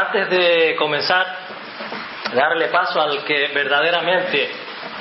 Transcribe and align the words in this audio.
antes 0.00 0.28
de 0.28 0.76
comenzar, 0.76 1.26
darle 2.34 2.68
paso 2.68 3.00
al 3.00 3.24
que 3.24 3.48
verdaderamente 3.54 4.50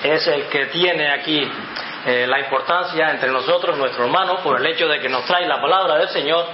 es 0.03 0.27
el 0.27 0.47
que 0.47 0.67
tiene 0.67 1.11
aquí 1.11 1.49
eh, 2.05 2.25
la 2.27 2.39
importancia 2.39 3.09
entre 3.11 3.29
nosotros, 3.29 3.77
nuestro 3.77 4.05
hermano, 4.05 4.37
por 4.43 4.59
el 4.59 4.65
hecho 4.67 4.87
de 4.87 4.99
que 4.99 5.09
nos 5.09 5.25
trae 5.25 5.45
la 5.47 5.59
palabra 5.59 5.97
del 5.97 6.09
Señor, 6.09 6.45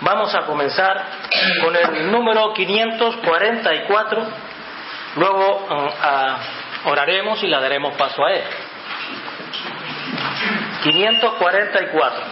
vamos 0.00 0.34
a 0.34 0.42
comenzar 0.42 1.04
con 1.62 1.74
el 1.74 2.10
número 2.10 2.52
544, 2.52 4.26
luego 5.16 5.66
uh, 5.70 6.90
oraremos 6.90 7.42
y 7.42 7.46
le 7.46 7.60
daremos 7.60 7.94
paso 7.96 8.24
a 8.24 8.32
él. 8.32 8.42
544. 10.82 12.22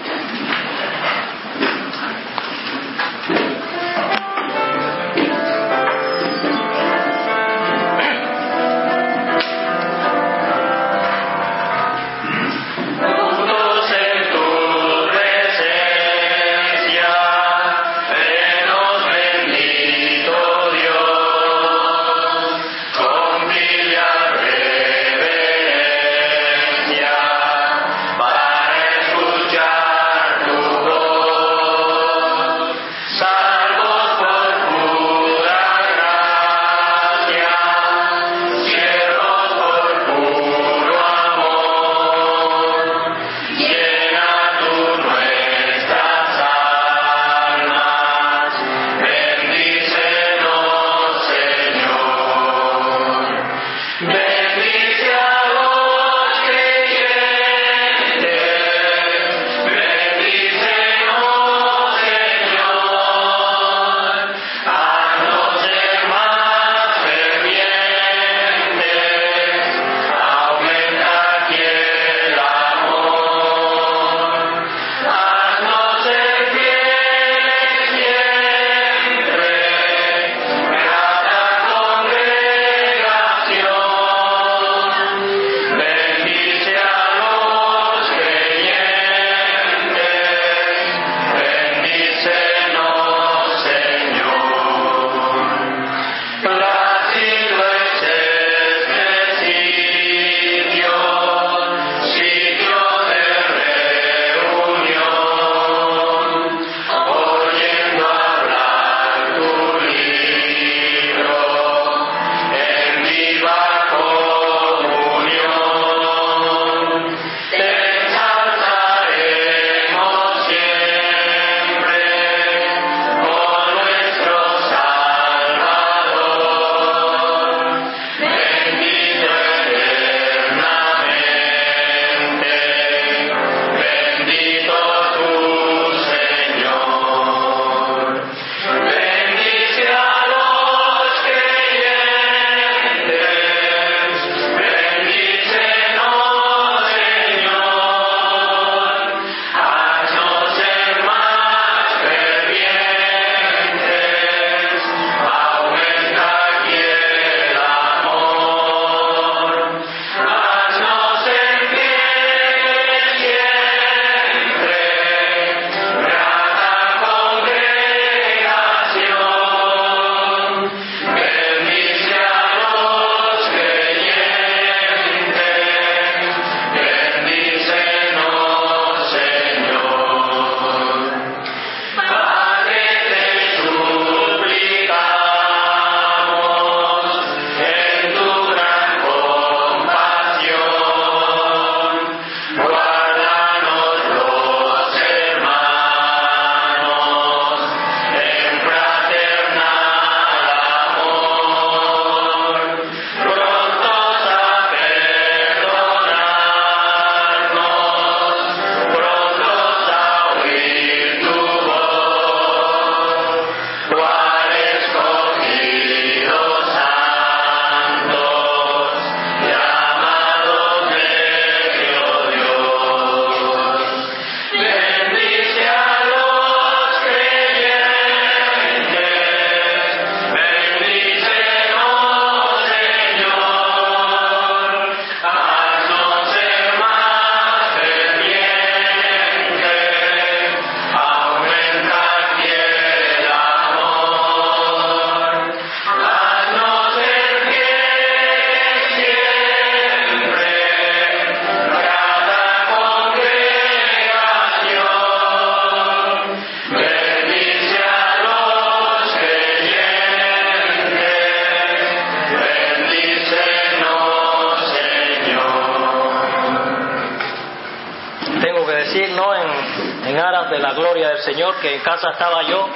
La 270.15 270.73
gloria 270.73 271.09
del 271.09 271.19
Señor, 271.19 271.57
que 271.61 271.75
en 271.75 271.81
casa 271.81 272.11
estaba 272.11 272.43
yo 272.43 272.69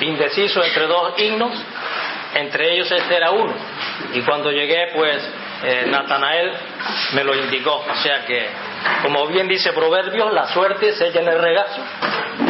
indeciso 0.00 0.62
entre 0.62 0.86
dos 0.86 1.14
himnos, 1.18 1.52
entre 2.34 2.74
ellos 2.74 2.90
este 2.90 3.16
era 3.16 3.30
uno. 3.30 3.54
Y 4.14 4.22
cuando 4.22 4.50
llegué, 4.50 4.92
pues 4.94 5.22
eh, 5.64 5.86
Natanael 5.88 6.52
me 7.12 7.24
lo 7.24 7.34
indicó. 7.34 7.84
O 7.88 7.96
sea 8.02 8.24
que, 8.24 8.48
como 9.02 9.26
bien 9.26 9.48
dice 9.48 9.72
Proverbios, 9.72 10.32
la 10.32 10.46
suerte 10.48 10.92
se 10.92 11.08
ella 11.08 11.20
en 11.20 11.28
el 11.28 11.38
regazo 11.38 11.80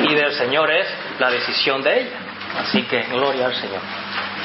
y 0.02 0.14
del 0.14 0.32
Señor 0.32 0.70
es 0.70 0.86
la 1.18 1.30
decisión 1.30 1.82
de 1.82 2.00
ella. 2.00 2.16
Así 2.60 2.82
que 2.84 3.02
gloria 3.04 3.46
al 3.46 3.54
Señor. 3.54 3.80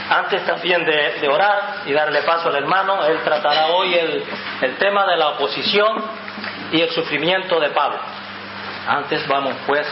Antes 0.10 0.46
también 0.46 0.86
de, 0.86 1.28
orar 1.30 1.84
y 1.86 1.94
darle 1.94 2.22
paso 2.24 2.50
al 2.50 2.56
hermano, 2.56 3.06
él 3.06 3.20
tratará 3.24 3.68
hoy 3.68 3.94
el, 3.94 4.24
el 4.62 4.76
tema 4.76 5.06
de 5.08 5.16
la 5.16 5.30
oposición 5.30 6.04
y 6.72 6.82
el 6.82 6.90
sufrimiento 6.92 7.60
de 7.60 7.70
Pablo. 7.70 8.00
Antes 8.88 9.26
vamos 9.28 9.56
pues 9.66 9.88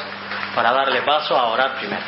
para 0.53 0.71
darle 0.71 1.01
paso 1.03 1.37
a 1.37 1.47
orar 1.47 1.75
primero. 1.77 2.01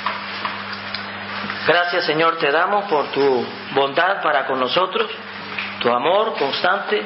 Gracias 1.65 2.05
Señor 2.05 2.37
te 2.37 2.51
damos 2.51 2.85
por 2.85 3.07
tu 3.11 3.45
bondad 3.73 4.21
para 4.21 4.45
con 4.45 4.59
nosotros, 4.59 5.09
tu 5.79 5.89
amor 5.89 6.33
constante. 6.37 7.01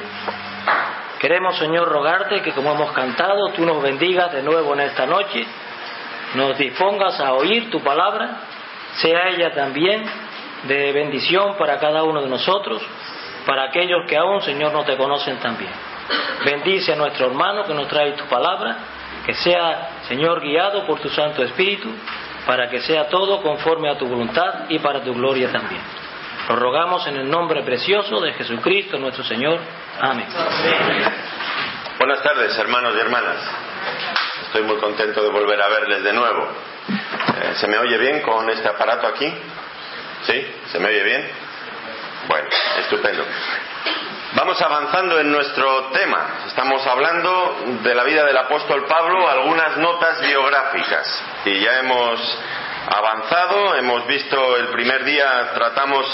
Queremos 1.20 1.58
Señor 1.58 1.88
rogarte 1.90 2.42
que 2.42 2.54
como 2.54 2.72
hemos 2.72 2.92
cantado, 2.92 3.50
tú 3.56 3.66
nos 3.66 3.82
bendigas 3.82 4.32
de 4.32 4.42
nuevo 4.42 4.74
en 4.74 4.82
esta 4.82 5.06
noche, 5.06 5.46
nos 6.34 6.58
dispongas 6.58 7.20
a 7.20 7.34
oír 7.34 7.70
tu 7.70 7.82
palabra, 7.82 8.30
sea 8.96 9.30
ella 9.30 9.54
también 9.54 10.04
de 10.64 10.92
bendición 10.92 11.56
para 11.58 11.78
cada 11.78 12.04
uno 12.04 12.22
de 12.22 12.30
nosotros, 12.30 12.82
para 13.46 13.66
aquellos 13.66 14.08
que 14.08 14.18
aún 14.18 14.42
Señor 14.42 14.74
no 14.74 14.84
te 14.86 14.98
conocen 14.98 15.38
también. 15.38 15.72
Bendice 16.44 16.94
a 16.94 16.96
nuestro 16.96 17.28
hermano 17.28 17.64
que 17.64 17.74
nos 17.76 17.88
trae 17.88 18.14
tu 18.14 18.26
palabra, 18.26 18.76
que 19.28 19.34
sea 19.34 19.90
Señor 20.08 20.40
guiado 20.40 20.88
por 20.88 21.02
tu 21.02 21.10
Santo 21.10 21.44
Espíritu 21.44 21.94
para 22.46 22.70
que 22.70 22.80
sea 22.80 23.10
todo 23.10 23.42
conforme 23.42 23.90
a 23.90 23.98
tu 23.98 24.08
voluntad 24.08 24.70
y 24.70 24.80
para 24.80 25.04
tu 25.04 25.14
gloria 25.14 25.52
también. 25.52 25.82
Lo 26.48 26.56
rogamos 26.56 27.06
en 27.08 27.18
el 27.18 27.30
nombre 27.30 27.62
precioso 27.64 28.22
de 28.22 28.32
Jesucristo 28.32 28.98
nuestro 28.98 29.26
Señor. 29.26 29.60
Amén. 30.00 30.28
Buenas 32.00 32.24
tardes, 32.24 32.58
hermanos 32.58 32.96
y 32.96 33.00
hermanas. 33.02 33.36
Estoy 34.46 34.62
muy 34.62 34.78
contento 34.78 35.22
de 35.22 35.30
volver 35.30 35.62
a 35.62 35.68
verles 35.68 36.04
de 36.06 36.14
nuevo. 36.14 36.48
Eh, 36.88 37.54
¿Se 37.56 37.68
me 37.68 37.78
oye 37.80 37.98
bien 37.98 38.22
con 38.22 38.50
este 38.50 38.70
aparato 38.70 39.08
aquí? 39.08 39.28
¿Sí? 40.26 40.48
¿Se 40.72 40.80
me 40.80 40.88
oye 40.88 41.04
bien? 41.04 41.30
Bueno, 42.30 42.48
estupendo. 42.80 43.26
Vamos 44.36 44.62
avanzando 44.62 45.20
en 45.20 45.32
nuestro 45.32 45.90
tema. 45.92 46.44
Estamos 46.48 46.86
hablando 46.86 47.58
de 47.82 47.96
la 47.96 48.04
vida 48.04 48.24
del 48.26 48.38
apóstol 48.38 48.86
Pablo, 48.86 49.28
algunas 49.28 49.78
notas 49.78 50.22
biográficas. 50.22 51.24
Y 51.46 51.60
ya 51.60 51.80
hemos 51.80 52.40
avanzado, 52.88 53.76
hemos 53.76 54.06
visto 54.06 54.58
el 54.58 54.68
primer 54.68 55.06
día, 55.06 55.52
tratamos 55.54 56.06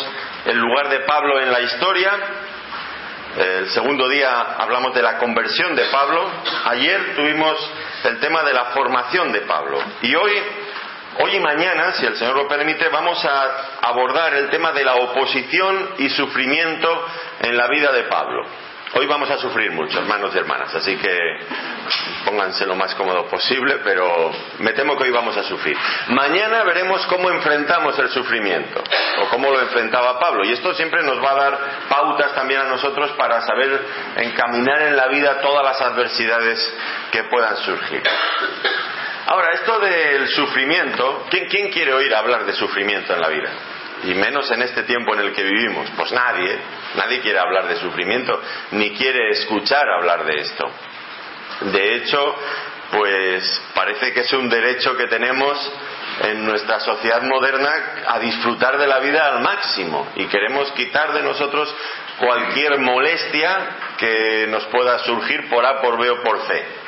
el 0.46 0.58
lugar 0.58 0.90
de 0.90 1.00
Pablo 1.02 1.42
en 1.42 1.52
la 1.52 1.62
historia. 1.62 2.12
El 3.36 3.70
segundo 3.72 4.08
día 4.08 4.42
hablamos 4.60 4.94
de 4.94 5.02
la 5.02 5.18
conversión 5.18 5.76
de 5.76 5.86
Pablo. 5.86 6.32
Ayer 6.66 7.16
tuvimos 7.16 7.58
el 8.04 8.20
tema 8.20 8.44
de 8.44 8.54
la 8.54 8.66
formación 8.66 9.32
de 9.32 9.42
Pablo. 9.42 9.80
Y 10.02 10.16
hoy 10.16 10.34
Hoy 11.20 11.36
y 11.36 11.40
mañana, 11.40 11.92
si 11.94 12.06
el 12.06 12.16
Señor 12.16 12.36
lo 12.36 12.48
permite, 12.48 12.90
vamos 12.90 13.24
a 13.24 13.80
abordar 13.82 14.34
el 14.34 14.50
tema 14.50 14.72
de 14.72 14.84
la 14.84 14.96
oposición 14.96 15.92
y 16.00 16.10
sufrimiento 16.10 17.06
en 17.42 17.56
la 17.56 17.68
vida 17.68 17.92
de 17.92 18.04
Pablo. 18.04 18.46
Hoy 18.96 19.08
vamos 19.08 19.30
a 19.30 19.38
sufrir 19.38 19.72
mucho, 19.72 20.00
hermanos 20.00 20.34
y 20.36 20.38
hermanas, 20.38 20.74
así 20.76 20.96
que 20.98 21.18
pónganse 22.26 22.66
lo 22.66 22.76
más 22.76 22.94
cómodo 22.94 23.26
posible, 23.28 23.80
pero 23.84 24.32
me 24.60 24.74
temo 24.74 24.96
que 24.96 25.04
hoy 25.06 25.12
vamos 25.12 25.36
a 25.36 25.44
sufrir. 25.44 25.76
Mañana 26.10 26.64
veremos 26.64 27.04
cómo 27.08 27.30
enfrentamos 27.32 27.98
el 27.98 28.10
sufrimiento, 28.10 28.84
o 29.22 29.30
cómo 29.30 29.50
lo 29.50 29.62
enfrentaba 29.62 30.20
Pablo, 30.20 30.46
y 30.46 30.52
esto 30.52 30.76
siempre 30.76 31.02
nos 31.04 31.24
va 31.24 31.32
a 31.32 31.36
dar 31.36 31.60
pautas 31.90 32.36
también 32.36 32.62
a 32.62 32.66
nosotros 32.66 33.12
para 33.14 33.42
saber 33.42 33.82
encaminar 34.18 34.82
en 34.84 34.96
la 34.96 35.08
vida 35.08 35.42
todas 35.42 35.64
las 35.64 35.82
adversidades 35.82 36.76
que 37.12 37.24
puedan 37.24 37.58
surgir. 37.58 38.04
Ahora, 39.26 39.52
esto 39.54 39.80
del 39.80 40.28
sufrimiento, 40.28 41.26
¿quién, 41.30 41.72
quiere 41.72 41.94
oír 41.94 42.14
hablar 42.14 42.46
de 42.46 42.54
sufrimiento 42.54 43.14
en 43.14 43.22
la 43.22 43.30
vida? 43.30 43.50
Y 44.04 44.14
menos 44.16 44.52
en 44.52 44.62
este 44.64 44.84
tiempo 44.84 45.14
en 45.14 45.22
el 45.22 45.34
que 45.34 45.44
vivimos. 45.44 45.90
Pues 45.96 46.12
nadie, 46.12 46.58
nadie 46.96 47.22
quiere 47.22 47.40
hablar 47.40 47.68
de 47.68 47.78
sufrimiento, 47.78 48.42
ni 48.72 48.92
quiere 48.92 49.30
escuchar 49.30 49.90
hablar 49.90 50.26
de 50.26 50.42
esto. 50.42 50.70
De 51.72 51.96
hecho, 51.96 52.36
pues 52.92 53.62
parece 53.74 54.12
que 54.14 54.22
es 54.22 54.34
un 54.34 54.50
derecho 54.50 54.98
que 54.98 55.08
tenemos 55.08 55.74
en 56.24 56.46
nuestra 56.46 56.82
sociedad 56.82 57.22
moderna 57.24 57.72
a 58.08 58.20
disfrutar 58.20 58.78
de 58.78 58.88
la 58.88 59.00
vida 59.00 59.26
al 59.26 59.42
máximo 59.42 60.12
y 60.16 60.26
queremos 60.26 60.70
quitar 60.74 61.14
de 61.14 61.24
nosotros 61.24 61.74
cualquier 62.20 62.78
molestia 62.80 63.58
que 63.98 64.48
nos 64.50 64.66
pueda 64.66 65.00
surgir 65.00 65.50
por 65.50 65.66
A, 65.66 65.82
por 65.82 65.98
B 65.98 66.10
o 66.10 66.22
por 66.22 66.42
C. 66.46 66.83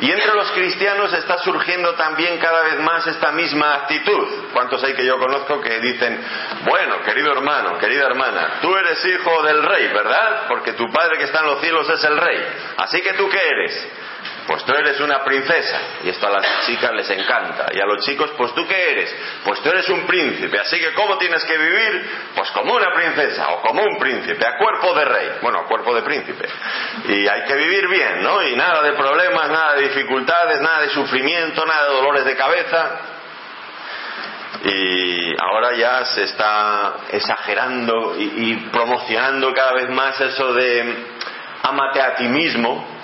Y 0.00 0.10
entre 0.10 0.34
los 0.34 0.50
cristianos 0.52 1.12
está 1.12 1.38
surgiendo 1.38 1.94
también 1.94 2.38
cada 2.38 2.62
vez 2.62 2.80
más 2.80 3.06
esta 3.06 3.32
misma 3.32 3.74
actitud. 3.74 4.50
¿Cuántos 4.52 4.82
hay 4.82 4.94
que 4.94 5.04
yo 5.04 5.18
conozco 5.18 5.60
que 5.60 5.78
dicen, 5.78 6.18
bueno, 6.64 7.02
querido 7.02 7.32
hermano, 7.32 7.78
querida 7.78 8.06
hermana, 8.06 8.60
tú 8.62 8.74
eres 8.76 9.04
hijo 9.04 9.42
del 9.42 9.62
rey, 9.62 9.88
¿verdad? 9.88 10.46
Porque 10.48 10.72
tu 10.72 10.90
padre 10.90 11.18
que 11.18 11.24
está 11.24 11.40
en 11.40 11.46
los 11.46 11.60
cielos 11.60 11.88
es 11.90 12.02
el 12.04 12.16
rey. 12.16 12.38
Así 12.78 13.02
que 13.02 13.12
tú 13.12 13.28
qué 13.28 13.40
eres? 13.46 13.88
Pues 14.50 14.64
tú 14.64 14.72
eres 14.72 14.98
una 14.98 15.22
princesa. 15.22 15.80
Y 16.02 16.08
esto 16.08 16.26
a 16.26 16.30
las 16.30 16.66
chicas 16.66 16.90
les 16.92 17.08
encanta. 17.08 17.66
Y 17.72 17.80
a 17.80 17.86
los 17.86 18.04
chicos, 18.04 18.32
pues 18.36 18.52
tú 18.52 18.66
qué 18.66 18.90
eres? 18.90 19.14
Pues 19.44 19.60
tú 19.60 19.68
eres 19.68 19.88
un 19.90 20.08
príncipe. 20.08 20.58
Así 20.58 20.80
que 20.80 20.92
¿cómo 20.94 21.18
tienes 21.18 21.44
que 21.44 21.56
vivir? 21.56 22.10
Pues 22.34 22.50
como 22.50 22.74
una 22.74 22.92
princesa 22.92 23.48
o 23.50 23.60
como 23.60 23.80
un 23.80 23.96
príncipe, 24.00 24.44
a 24.44 24.58
cuerpo 24.58 24.92
de 24.92 25.04
rey. 25.04 25.28
Bueno, 25.40 25.60
a 25.60 25.66
cuerpo 25.66 25.94
de 25.94 26.02
príncipe. 26.02 26.48
Y 27.10 27.28
hay 27.28 27.44
que 27.44 27.54
vivir 27.54 27.86
bien, 27.86 28.24
¿no? 28.24 28.42
Y 28.42 28.56
nada 28.56 28.82
de 28.82 28.94
problemas, 28.94 29.50
nada 29.50 29.74
de 29.74 29.82
dificultades, 29.82 30.60
nada 30.60 30.80
de 30.80 30.88
sufrimiento, 30.90 31.64
nada 31.64 31.84
de 31.86 31.94
dolores 31.94 32.24
de 32.24 32.36
cabeza. 32.36 33.00
Y 34.64 35.32
ahora 35.40 35.76
ya 35.76 36.04
se 36.06 36.24
está 36.24 36.94
exagerando 37.12 38.16
y, 38.18 38.68
promocionando 38.72 39.54
cada 39.54 39.74
vez 39.74 39.90
más 39.90 40.20
eso 40.20 40.52
de 40.54 41.06
amate 41.62 42.02
a 42.02 42.16
ti 42.16 42.24
mismo 42.24 42.99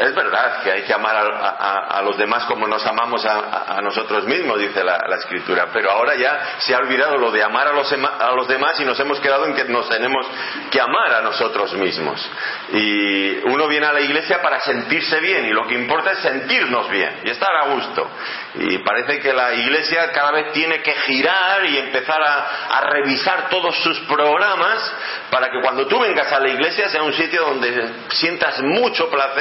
es 0.00 0.14
verdad 0.14 0.62
que 0.62 0.72
hay 0.72 0.82
que 0.82 0.92
amar 0.94 1.16
a, 1.16 2.02
los 2.02 2.16
demás 2.16 2.44
como 2.44 2.66
nos 2.66 2.84
amamos 2.86 3.24
a, 3.24 3.80
nosotros 3.82 4.24
mismos, 4.24 4.58
dice 4.58 4.82
la, 4.84 4.98
Escritura, 5.20 5.68
pero 5.72 5.90
ahora 5.90 6.14
ya 6.16 6.56
se 6.58 6.74
ha 6.74 6.78
olvidado 6.78 7.18
lo 7.18 7.30
de 7.30 7.42
amar 7.42 7.68
a 7.68 7.72
los, 7.72 7.92
a 7.92 8.30
demás 8.48 8.80
y 8.80 8.84
nos 8.84 8.98
hemos 8.98 9.20
quedado 9.20 9.44
en 9.46 9.54
que 9.54 9.64
nos 9.64 9.88
tenemos 9.88 10.26
que 10.70 10.80
amar 10.80 11.12
a 11.14 11.20
nosotros 11.20 11.74
mismos. 11.74 12.30
Y 12.72 13.38
uno 13.48 13.68
viene 13.68 13.86
a 13.86 13.92
la 13.92 14.00
iglesia 14.00 14.40
para 14.40 14.60
sentirse 14.60 15.20
bien 15.20 15.46
y 15.46 15.50
lo 15.50 15.66
que 15.66 15.74
importa 15.74 16.12
es 16.12 16.18
sentirnos 16.20 16.88
bien 16.88 17.20
y 17.24 17.30
estar 17.30 17.54
a 17.54 17.74
gusto. 17.74 18.10
Y 18.54 18.78
parece 18.78 19.20
que 19.20 19.32
la 19.32 19.52
iglesia 19.52 20.10
cada 20.12 20.32
vez 20.32 20.52
tiene 20.52 20.82
que 20.82 20.92
girar 20.92 21.64
y 21.66 21.78
empezar 21.78 22.22
a 22.22 22.80
revisar 22.90 23.48
todos 23.50 23.76
sus 23.82 24.00
programas 24.00 24.92
para 25.30 25.50
que 25.50 25.60
cuando 25.60 25.86
tú 25.86 25.98
vengas 26.00 26.30
a 26.32 26.40
la 26.40 26.48
iglesia 26.48 26.88
sea 26.88 27.02
un 27.02 27.12
sitio 27.12 27.42
donde 27.42 27.90
sientas 28.10 28.60
mucho 28.62 29.08
placer, 29.08 29.39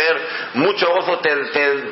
mucho 0.54 0.90
gozo, 0.92 1.20
te, 1.20 1.32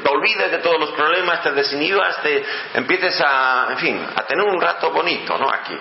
olvides 0.09 0.51
de 0.51 0.57
todos 0.59 0.79
los 0.79 0.91
problemas, 0.91 1.41
te 1.43 1.51
desinhibas, 1.51 2.21
te 2.21 2.45
empieces 2.73 3.21
a, 3.25 3.67
en 3.71 3.77
fin, 3.77 4.07
a 4.15 4.23
tener 4.23 4.45
un 4.45 4.59
rato 4.59 4.91
bonito, 4.91 5.37
¿no? 5.37 5.49
Aquí. 5.49 5.77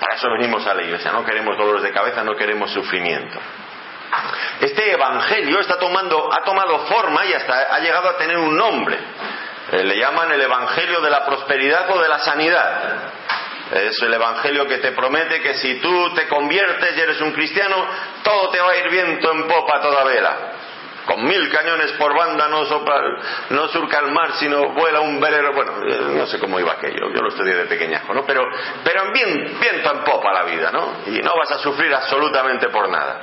Para 0.00 0.16
eso 0.16 0.28
venimos 0.30 0.66
a 0.66 0.74
la 0.74 0.82
iglesia, 0.82 1.12
no 1.12 1.24
queremos 1.24 1.56
dolores 1.56 1.82
de 1.82 1.92
cabeza, 1.92 2.22
no 2.24 2.34
queremos 2.36 2.70
sufrimiento. 2.70 3.38
Este 4.60 4.92
evangelio 4.92 5.60
está 5.60 5.78
tomando, 5.78 6.32
ha 6.32 6.44
tomado 6.44 6.86
forma 6.86 7.24
y 7.26 7.32
hasta 7.32 7.74
ha 7.74 7.78
llegado 7.80 8.08
a 8.10 8.16
tener 8.16 8.36
un 8.36 8.56
nombre. 8.56 8.98
Eh, 9.72 9.82
le 9.82 9.96
llaman 9.96 10.30
el 10.30 10.40
evangelio 10.40 11.00
de 11.00 11.10
la 11.10 11.24
prosperidad 11.24 11.90
o 11.90 12.00
de 12.00 12.08
la 12.08 12.18
sanidad. 12.18 13.12
Es 13.72 14.00
el 14.02 14.12
Evangelio 14.12 14.66
que 14.68 14.78
te 14.78 14.92
promete 14.92 15.40
que 15.40 15.54
si 15.54 15.80
tú 15.80 16.14
te 16.14 16.28
conviertes 16.28 16.96
y 16.96 17.00
eres 17.00 17.20
un 17.20 17.32
cristiano, 17.32 17.76
todo 18.22 18.50
te 18.50 18.60
va 18.60 18.72
a 18.72 18.76
ir 18.76 18.90
viento 18.90 19.32
en 19.32 19.48
popa 19.48 19.80
toda 19.80 20.04
vela. 20.04 20.36
Con 21.06 21.22
mil 21.24 21.50
cañones 21.50 21.92
por 21.92 22.16
banda 22.16 22.48
no, 22.48 22.64
no 23.50 23.68
surca 23.68 23.98
el 24.00 24.10
mar, 24.10 24.32
sino 24.38 24.70
vuela 24.70 25.00
un 25.00 25.20
velero. 25.20 25.52
Bueno, 25.52 25.72
eh, 25.86 25.98
no 26.16 26.26
sé 26.26 26.38
cómo 26.38 26.58
iba 26.58 26.72
aquello, 26.72 27.10
yo 27.12 27.20
lo 27.20 27.28
estudié 27.28 27.54
de 27.54 27.66
pequeñajo, 27.66 28.14
¿no? 28.14 28.24
Pero, 28.24 28.42
pero 28.82 29.12
bien, 29.12 29.58
viento 29.60 29.92
en 29.92 30.04
popa 30.04 30.32
la 30.32 30.44
vida, 30.44 30.70
¿no? 30.70 31.02
Y 31.06 31.20
no 31.20 31.32
vas 31.38 31.52
a 31.52 31.58
sufrir 31.58 31.92
absolutamente 31.94 32.68
por 32.68 32.88
nada. 32.88 33.20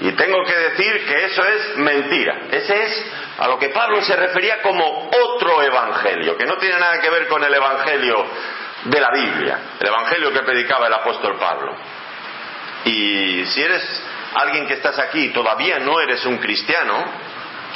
Y 0.00 0.12
tengo 0.12 0.44
que 0.44 0.54
decir 0.54 1.06
que 1.06 1.24
eso 1.24 1.42
es 1.42 1.76
mentira. 1.78 2.40
Ese 2.50 2.84
es 2.84 3.12
a 3.38 3.48
lo 3.48 3.58
que 3.58 3.70
Pablo 3.70 4.02
se 4.02 4.14
refería 4.14 4.60
como 4.60 5.08
otro 5.08 5.62
evangelio, 5.62 6.36
que 6.36 6.44
no 6.44 6.58
tiene 6.58 6.78
nada 6.78 7.00
que 7.00 7.08
ver 7.08 7.28
con 7.28 7.42
el 7.42 7.54
evangelio 7.54 8.26
de 8.84 9.00
la 9.00 9.10
Biblia, 9.10 9.58
el 9.80 9.88
Evangelio 9.88 10.32
que 10.32 10.42
predicaba 10.42 10.86
el 10.86 10.94
apóstol 10.94 11.36
Pablo. 11.38 11.74
Y 12.84 13.44
si 13.46 13.62
eres 13.62 14.05
alguien 14.34 14.66
que 14.66 14.74
estás 14.74 14.98
aquí 14.98 15.26
y 15.26 15.32
todavía 15.32 15.78
no 15.78 16.00
eres 16.00 16.24
un 16.26 16.38
cristiano, 16.38 17.04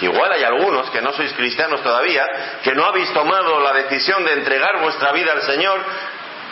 igual 0.00 0.32
hay 0.32 0.44
algunos 0.44 0.90
que 0.90 1.00
no 1.00 1.12
sois 1.12 1.32
cristianos 1.32 1.82
todavía, 1.82 2.24
que 2.62 2.74
no 2.74 2.84
habéis 2.84 3.12
tomado 3.12 3.60
la 3.60 3.72
decisión 3.72 4.24
de 4.24 4.32
entregar 4.32 4.80
vuestra 4.80 5.12
vida 5.12 5.32
al 5.32 5.42
Señor, 5.42 5.80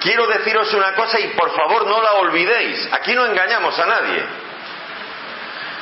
quiero 0.01 0.27
deciros 0.27 0.73
una 0.75 0.95
cosa 0.95 1.19
y 1.21 1.29
por 1.29 1.51
favor 1.55 1.87
no 1.87 2.03
la 2.03 2.13
olvidéis. 2.13 2.89
Aquí 2.93 3.15
no 3.15 3.27
engañamos 3.27 3.79
a 3.79 3.87
nadie. 3.87 4.23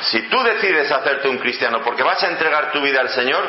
Si 0.01 0.21
tú 0.29 0.41
decides 0.43 0.91
hacerte 0.91 1.27
un 1.27 1.37
cristiano 1.37 1.81
porque 1.83 2.03
vas 2.03 2.21
a 2.23 2.27
entregar 2.27 2.71
tu 2.71 2.81
vida 2.81 3.01
al 3.01 3.09
Señor, 3.09 3.43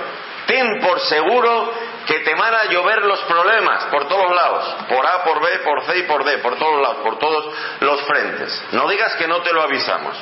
ten 0.46 0.80
por 0.80 0.98
seguro 1.00 1.74
que 2.08 2.20
te 2.20 2.34
van 2.34 2.54
a 2.54 2.64
llover 2.64 3.02
los 3.02 3.20
problemas 3.24 3.84
por 3.90 4.08
todos 4.08 4.34
lados, 4.34 4.76
por 4.88 5.06
A, 5.06 5.22
por 5.24 5.42
B, 5.42 5.58
por 5.58 5.84
C 5.84 5.98
y 5.98 6.02
por 6.04 6.24
D, 6.24 6.38
por 6.38 6.56
todos 6.56 6.80
lados, 6.80 6.96
por 7.02 7.18
todos 7.18 7.54
los 7.80 8.00
frentes. 8.04 8.64
No 8.72 8.88
digas 8.88 9.14
que 9.16 9.28
no 9.28 9.42
te 9.42 9.52
lo 9.52 9.60
avisamos. 9.60 10.16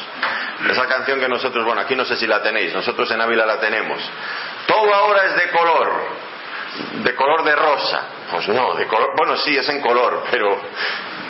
Esa 0.69 0.87
canción 0.89 1.21
que 1.21 1.29
nosotros, 1.29 1.65
bueno, 1.65 1.83
aquí 1.83 1.95
no 1.95 2.05
sé 2.05 2.17
si 2.17 2.27
la 2.27 2.43
tenéis, 2.43 2.75
nosotros 2.75 3.09
en 3.13 3.21
Ávila 3.21 3.47
la 3.47 3.61
tenemos. 3.61 4.03
Todo 4.67 4.93
ahora 4.93 5.27
es 5.27 5.37
de 5.37 5.51
color, 5.51 5.93
de 7.05 7.15
color 7.15 7.45
de 7.45 7.55
rosa. 7.55 8.03
Pues 8.33 8.49
no, 8.49 8.75
de 8.75 8.89
color, 8.89 9.15
bueno, 9.17 9.37
sí, 9.37 9.57
es 9.57 9.69
en 9.69 9.81
color, 9.81 10.25
pero, 10.29 10.61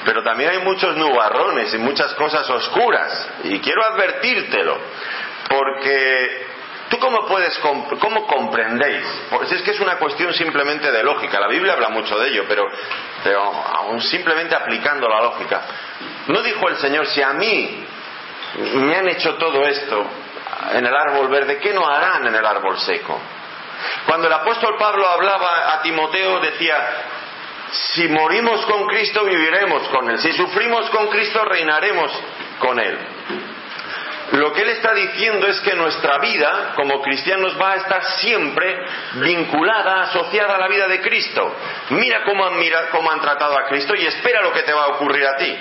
pero 0.06 0.22
también 0.22 0.48
hay 0.52 0.58
muchos 0.60 0.96
nubarrones 0.96 1.74
y 1.74 1.78
muchas 1.78 2.14
cosas 2.14 2.48
oscuras. 2.48 3.28
Y 3.44 3.60
quiero 3.60 3.84
advertírtelo, 3.84 4.78
porque 5.50 6.45
¿Tú 6.88 6.98
cómo 7.00 7.26
puedes, 7.26 7.58
cómo 7.58 8.26
comprendéis? 8.26 9.04
Pues 9.30 9.50
es 9.50 9.62
que 9.62 9.72
es 9.72 9.80
una 9.80 9.96
cuestión 9.96 10.32
simplemente 10.32 10.92
de 10.92 11.02
lógica. 11.02 11.40
La 11.40 11.48
Biblia 11.48 11.72
habla 11.72 11.88
mucho 11.88 12.16
de 12.18 12.28
ello, 12.28 12.44
pero, 12.48 12.64
pero 13.24 13.42
aún 13.42 14.00
simplemente 14.00 14.54
aplicando 14.54 15.08
la 15.08 15.20
lógica. 15.22 15.62
¿No 16.28 16.42
dijo 16.42 16.68
el 16.68 16.76
Señor, 16.76 17.06
si 17.08 17.22
a 17.22 17.32
mí 17.32 17.84
me 18.74 18.96
han 18.96 19.08
hecho 19.08 19.34
todo 19.34 19.66
esto 19.66 20.06
en 20.74 20.86
el 20.86 20.94
árbol 20.94 21.28
verde, 21.28 21.58
¿qué 21.58 21.72
no 21.72 21.86
harán 21.88 22.26
en 22.26 22.34
el 22.34 22.46
árbol 22.46 22.78
seco? 22.78 23.20
Cuando 24.06 24.28
el 24.28 24.32
apóstol 24.32 24.76
Pablo 24.78 25.08
hablaba 25.08 25.74
a 25.74 25.82
Timoteo, 25.82 26.38
decía, 26.38 26.76
si 27.70 28.08
morimos 28.08 28.64
con 28.66 28.86
Cristo, 28.86 29.24
viviremos 29.24 29.88
con 29.88 30.08
Él. 30.08 30.18
Si 30.18 30.32
sufrimos 30.32 30.88
con 30.90 31.08
Cristo, 31.08 31.44
reinaremos 31.44 32.12
con 32.60 32.78
Él. 32.78 32.98
Lo 34.32 34.52
que 34.52 34.62
él 34.62 34.70
está 34.70 34.92
diciendo 34.92 35.46
es 35.46 35.60
que 35.60 35.74
nuestra 35.74 36.18
vida 36.18 36.72
como 36.74 37.00
cristianos 37.00 37.56
va 37.60 37.72
a 37.72 37.76
estar 37.76 38.04
siempre 38.18 38.84
vinculada, 39.14 40.02
asociada 40.02 40.56
a 40.56 40.58
la 40.58 40.68
vida 40.68 40.88
de 40.88 41.00
Cristo. 41.00 41.54
Mira 41.90 42.24
cómo 42.24 42.44
han, 42.44 42.54
cómo 42.90 43.10
han 43.10 43.20
tratado 43.20 43.56
a 43.56 43.66
Cristo 43.66 43.94
y 43.94 44.04
espera 44.04 44.42
lo 44.42 44.52
que 44.52 44.62
te 44.62 44.72
va 44.72 44.82
a 44.82 44.88
ocurrir 44.88 45.24
a 45.24 45.36
ti. 45.36 45.56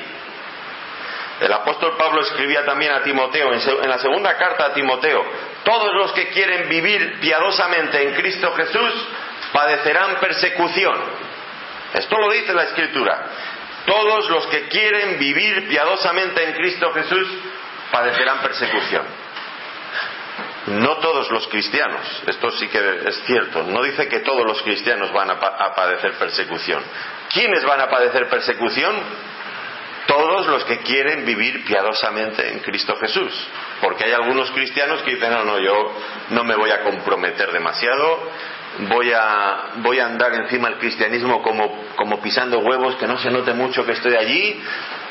El 1.42 1.52
apóstol 1.52 1.96
Pablo 1.98 2.22
escribía 2.22 2.66
también 2.66 2.94
a 2.94 3.04
Timoteo, 3.04 3.52
en 3.54 3.90
la 3.90 4.00
segunda 4.00 4.36
carta 4.38 4.68
a 4.68 4.74
Timoteo, 4.74 5.24
todos 5.64 5.94
los 5.94 6.14
que 6.14 6.30
quieren 6.30 6.70
vivir 6.70 7.20
piadosamente 7.20 8.02
en 8.02 8.16
Cristo 8.16 8.54
Jesús 8.54 9.08
padecerán 9.52 10.16
persecución. 10.20 10.98
Esto 11.94 12.18
lo 12.18 12.32
dice 12.32 12.54
la 12.54 12.64
Escritura. 12.64 13.26
Todos 13.86 14.30
los 14.30 14.48
que 14.48 14.68
quieren 14.70 15.20
vivir 15.20 15.68
piadosamente 15.68 16.44
en 16.44 16.54
Cristo 16.54 16.92
Jesús 16.94 17.28
padecerán 17.92 18.40
persecución. 18.40 19.04
No 20.68 20.98
todos 20.98 21.30
los 21.30 21.48
cristianos, 21.48 22.02
esto 22.26 22.50
sí 22.52 22.68
que 22.68 22.80
es 23.06 23.24
cierto, 23.26 23.64
no 23.64 23.84
dice 23.84 24.08
que 24.08 24.22
todos 24.22 24.44
los 24.46 24.64
cristianos 24.64 25.12
van 25.14 25.30
a, 25.30 25.40
padecer 25.40 26.14
persecución. 26.14 26.82
¿Quiénes 27.32 27.64
van 27.64 27.82
a 27.82 27.88
padecer 27.88 28.28
persecución? 28.30 28.96
Todos 30.08 30.48
los 30.48 30.66
que 30.66 30.80
quieren 30.80 31.26
vivir 31.26 31.66
piadosamente 31.66 32.52
en 32.52 32.60
Cristo 32.60 32.96
Jesús. 32.98 33.32
Porque 33.82 34.06
hay 34.06 34.14
algunos 34.14 34.50
cristianos 34.52 35.02
que 35.04 35.16
dicen, 35.16 35.32
no, 35.32 35.44
no, 35.44 35.60
yo 35.60 35.94
no 36.30 36.44
me 36.44 36.56
voy 36.56 36.72
a 36.72 36.82
comprometer 36.82 37.52
demasiado, 37.52 38.30
voy 38.90 39.12
a, 39.14 39.72
voy 39.78 40.00
a 40.00 40.08
andar 40.08 40.34
encima 40.34 40.70
del 40.70 40.80
cristianismo 40.80 41.42
como, 41.44 41.86
como 41.96 42.22
pisando 42.22 42.60
huevos, 42.60 42.96
que 42.96 43.08
no 43.08 43.18
se 43.20 43.30
note 43.30 43.54
mucho 43.54 43.86
que 43.86 43.94
estoy 43.94 44.16
allí, 44.16 44.62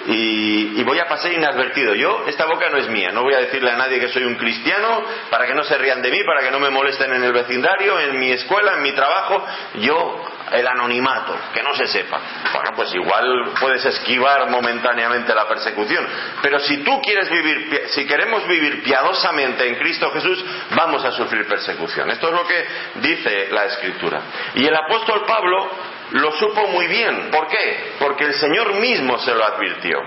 y, 0.07 0.83
voy 0.83 0.99
a 0.99 1.07
pasar 1.07 1.33
inadvertido. 1.33 1.95
Yo, 1.95 2.25
esta 2.27 2.45
boca 2.47 2.69
no 2.69 2.77
es 2.77 2.89
mía, 2.89 3.11
no 3.11 3.23
voy 3.23 3.35
a 3.35 3.39
decirle 3.39 3.71
a 3.71 3.77
nadie 3.77 3.99
que 3.99 4.09
soy 4.09 4.25
un 4.25 4.35
cristiano 4.35 5.03
para 5.31 5.47
que 5.47 5.55
no 5.55 5.65
se 5.65 5.79
rían 5.79 6.03
de 6.03 6.11
mí, 6.11 6.23
para 6.25 6.43
que 6.43 6.51
no 6.51 6.61
me 6.61 6.71
molesten 6.71 7.13
en 7.13 7.25
el 7.25 7.33
vecindario, 7.33 7.99
en 8.01 8.19
mi 8.19 8.31
escuela, 8.31 8.75
en 8.75 8.83
mi 8.83 8.93
trabajo. 8.93 9.45
Yo, 9.77 10.25
el 10.53 10.67
anonimato, 10.67 11.35
que 11.55 11.63
no 11.63 11.75
se 11.75 11.87
sepa. 11.87 12.21
Bueno, 12.53 12.71
pues 12.77 12.95
igual 12.95 13.53
puedes 13.59 13.85
esquivar 13.85 14.51
momentáneamente 14.51 15.35
la 15.35 15.49
persecución. 15.49 16.07
Pero 16.43 16.59
si 16.61 16.79
tú 16.85 17.01
quieres 17.01 17.31
vivir, 17.31 17.83
si 17.89 18.07
queremos 18.07 18.47
vivir 18.47 18.83
piadosamente 18.83 19.67
en 19.67 19.77
Cristo 19.77 20.11
Jesús, 20.11 20.45
vamos 20.77 21.05
a 21.05 21.13
sufrir 21.13 21.47
persecución. 21.47 22.11
Esto 22.11 22.29
es 22.29 22.35
lo 22.35 22.47
que 22.47 22.67
dice 22.97 23.49
la 23.51 23.65
Escritura. 23.65 24.21
Y 24.55 24.67
el 24.67 24.75
apóstol 24.75 25.25
Pablo 25.27 25.71
lo 26.13 26.33
supo 26.33 26.67
muy 26.69 26.87
bien. 26.87 27.31
¿Por 27.31 27.49
qué? 27.49 27.95
Porque 27.99 28.25
el 28.25 28.35
Señor 28.35 28.75
mismo 28.75 29.19
se 29.19 29.35
lo 29.35 29.45
advirtió. 29.45 29.99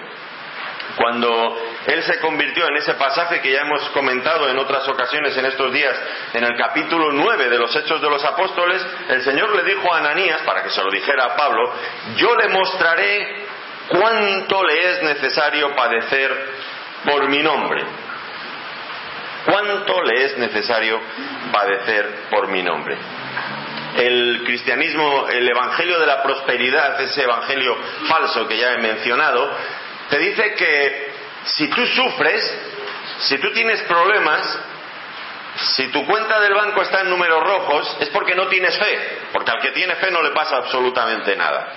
Cuando 0.95 1.55
él 1.85 2.01
se 2.03 2.19
convirtió 2.19 2.67
en 2.67 2.77
ese 2.77 2.95
pasaje 2.95 3.39
que 3.41 3.51
ya 3.51 3.61
hemos 3.61 3.87
comentado 3.89 4.49
en 4.49 4.57
otras 4.57 4.87
ocasiones 4.87 5.37
en 5.37 5.45
estos 5.45 5.71
días, 5.71 5.95
en 6.33 6.43
el 6.43 6.57
capítulo 6.57 7.11
9 7.11 7.49
de 7.49 7.57
los 7.57 7.75
Hechos 7.75 8.01
de 8.01 8.09
los 8.09 8.23
Apóstoles, 8.25 8.83
el 9.09 9.21
Señor 9.21 9.55
le 9.55 9.63
dijo 9.63 9.93
a 9.93 9.99
Ananías, 9.99 10.41
para 10.41 10.63
que 10.63 10.69
se 10.69 10.81
lo 10.81 10.89
dijera 10.89 11.25
a 11.25 11.35
Pablo, 11.35 11.71
yo 12.15 12.35
le 12.35 12.47
mostraré 12.47 13.45
cuánto 13.89 14.63
le 14.63 14.91
es 14.91 15.03
necesario 15.03 15.75
padecer 15.75 16.49
por 17.05 17.29
mi 17.29 17.43
nombre. 17.43 17.85
¿Cuánto 19.45 20.01
le 20.03 20.25
es 20.25 20.37
necesario 20.37 20.99
padecer 21.51 22.25
por 22.31 22.47
mi 22.47 22.63
nombre? 22.63 22.97
El 23.97 24.43
cristianismo, 24.45 25.27
el 25.27 25.47
evangelio 25.49 25.99
de 25.99 26.05
la 26.05 26.21
prosperidad, 26.21 27.01
ese 27.01 27.23
evangelio 27.23 27.75
falso 28.07 28.47
que 28.47 28.57
ya 28.57 28.73
he 28.73 28.77
mencionado, 28.77 29.51
te 30.09 30.19
dice 30.19 30.53
que 30.53 31.11
si 31.45 31.67
tú 31.69 31.85
sufres, 31.85 32.59
si 33.19 33.37
tú 33.39 33.51
tienes 33.51 33.81
problemas, 33.83 34.59
si 35.75 35.87
tu 35.87 36.05
cuenta 36.05 36.39
del 36.39 36.53
banco 36.53 36.81
está 36.83 37.01
en 37.01 37.09
números 37.09 37.43
rojos, 37.43 37.97
es 37.99 38.09
porque 38.09 38.35
no 38.35 38.47
tienes 38.47 38.77
fe, 38.77 39.19
porque 39.33 39.51
al 39.51 39.61
que 39.61 39.71
tiene 39.71 39.95
fe 39.95 40.11
no 40.11 40.21
le 40.21 40.29
pasa 40.31 40.57
absolutamente 40.57 41.35
nada. 41.35 41.67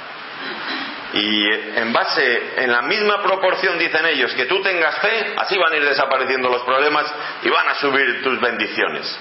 Y 1.12 1.44
en 1.76 1.92
base, 1.92 2.52
en 2.58 2.70
la 2.70 2.82
misma 2.82 3.22
proporción 3.22 3.78
dicen 3.78 4.06
ellos, 4.06 4.32
que 4.34 4.46
tú 4.46 4.62
tengas 4.62 4.98
fe, 5.00 5.34
así 5.38 5.56
van 5.56 5.72
a 5.72 5.76
ir 5.76 5.84
desapareciendo 5.84 6.48
los 6.48 6.62
problemas 6.62 7.06
y 7.42 7.48
van 7.48 7.68
a 7.68 7.74
subir 7.74 8.22
tus 8.22 8.40
bendiciones. 8.40 9.18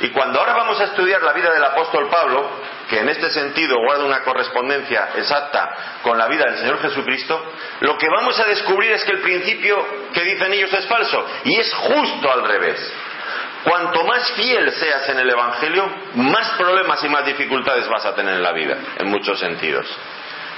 Y 0.00 0.10
cuando 0.10 0.38
ahora 0.38 0.54
vamos 0.54 0.80
a 0.80 0.84
estudiar 0.84 1.22
la 1.22 1.32
vida 1.32 1.52
del 1.52 1.64
apóstol 1.64 2.08
Pablo, 2.08 2.48
que 2.88 3.00
en 3.00 3.08
este 3.08 3.30
sentido 3.30 3.76
guarda 3.78 4.04
una 4.04 4.22
correspondencia 4.22 5.10
exacta 5.16 5.98
con 6.02 6.16
la 6.16 6.28
vida 6.28 6.44
del 6.44 6.58
Señor 6.58 6.80
Jesucristo, 6.80 7.52
lo 7.80 7.98
que 7.98 8.08
vamos 8.08 8.38
a 8.38 8.44
descubrir 8.44 8.92
es 8.92 9.04
que 9.04 9.12
el 9.12 9.20
principio 9.20 9.84
que 10.12 10.22
dicen 10.22 10.52
ellos 10.52 10.72
es 10.72 10.86
falso 10.86 11.26
y 11.44 11.58
es 11.58 11.72
justo 11.74 12.32
al 12.32 12.46
revés. 12.46 12.92
Cuanto 13.64 14.04
más 14.04 14.30
fiel 14.32 14.70
seas 14.70 15.08
en 15.08 15.18
el 15.18 15.30
Evangelio, 15.30 15.84
más 16.14 16.50
problemas 16.52 17.02
y 17.02 17.08
más 17.08 17.26
dificultades 17.26 17.88
vas 17.88 18.06
a 18.06 18.14
tener 18.14 18.34
en 18.34 18.42
la 18.42 18.52
vida, 18.52 18.76
en 18.98 19.08
muchos 19.08 19.38
sentidos. 19.40 19.86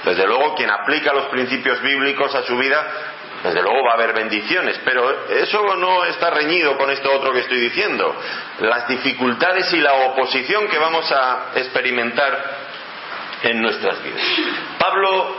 Desde 0.05 0.25
luego, 0.25 0.55
quien 0.55 0.69
aplica 0.69 1.13
los 1.13 1.25
principios 1.25 1.81
bíblicos 1.81 2.33
a 2.33 2.43
su 2.43 2.57
vida 2.57 3.10
desde 3.43 3.61
luego 3.61 3.83
va 3.83 3.91
a 3.91 3.95
haber 3.95 4.13
bendiciones, 4.13 4.79
pero 4.85 5.27
eso 5.29 5.75
no 5.75 6.05
está 6.05 6.29
reñido 6.29 6.77
con 6.77 6.91
esto 6.91 7.11
otro 7.11 7.31
que 7.33 7.39
estoy 7.39 7.59
diciendo. 7.59 8.15
Las 8.59 8.87
dificultades 8.87 9.73
y 9.73 9.77
la 9.77 9.93
oposición 9.93 10.67
que 10.67 10.77
vamos 10.77 11.11
a 11.11 11.51
experimentar 11.55 12.71
en 13.43 13.61
nuestras 13.61 14.03
vidas. 14.03 14.21
Pablo, 14.77 15.35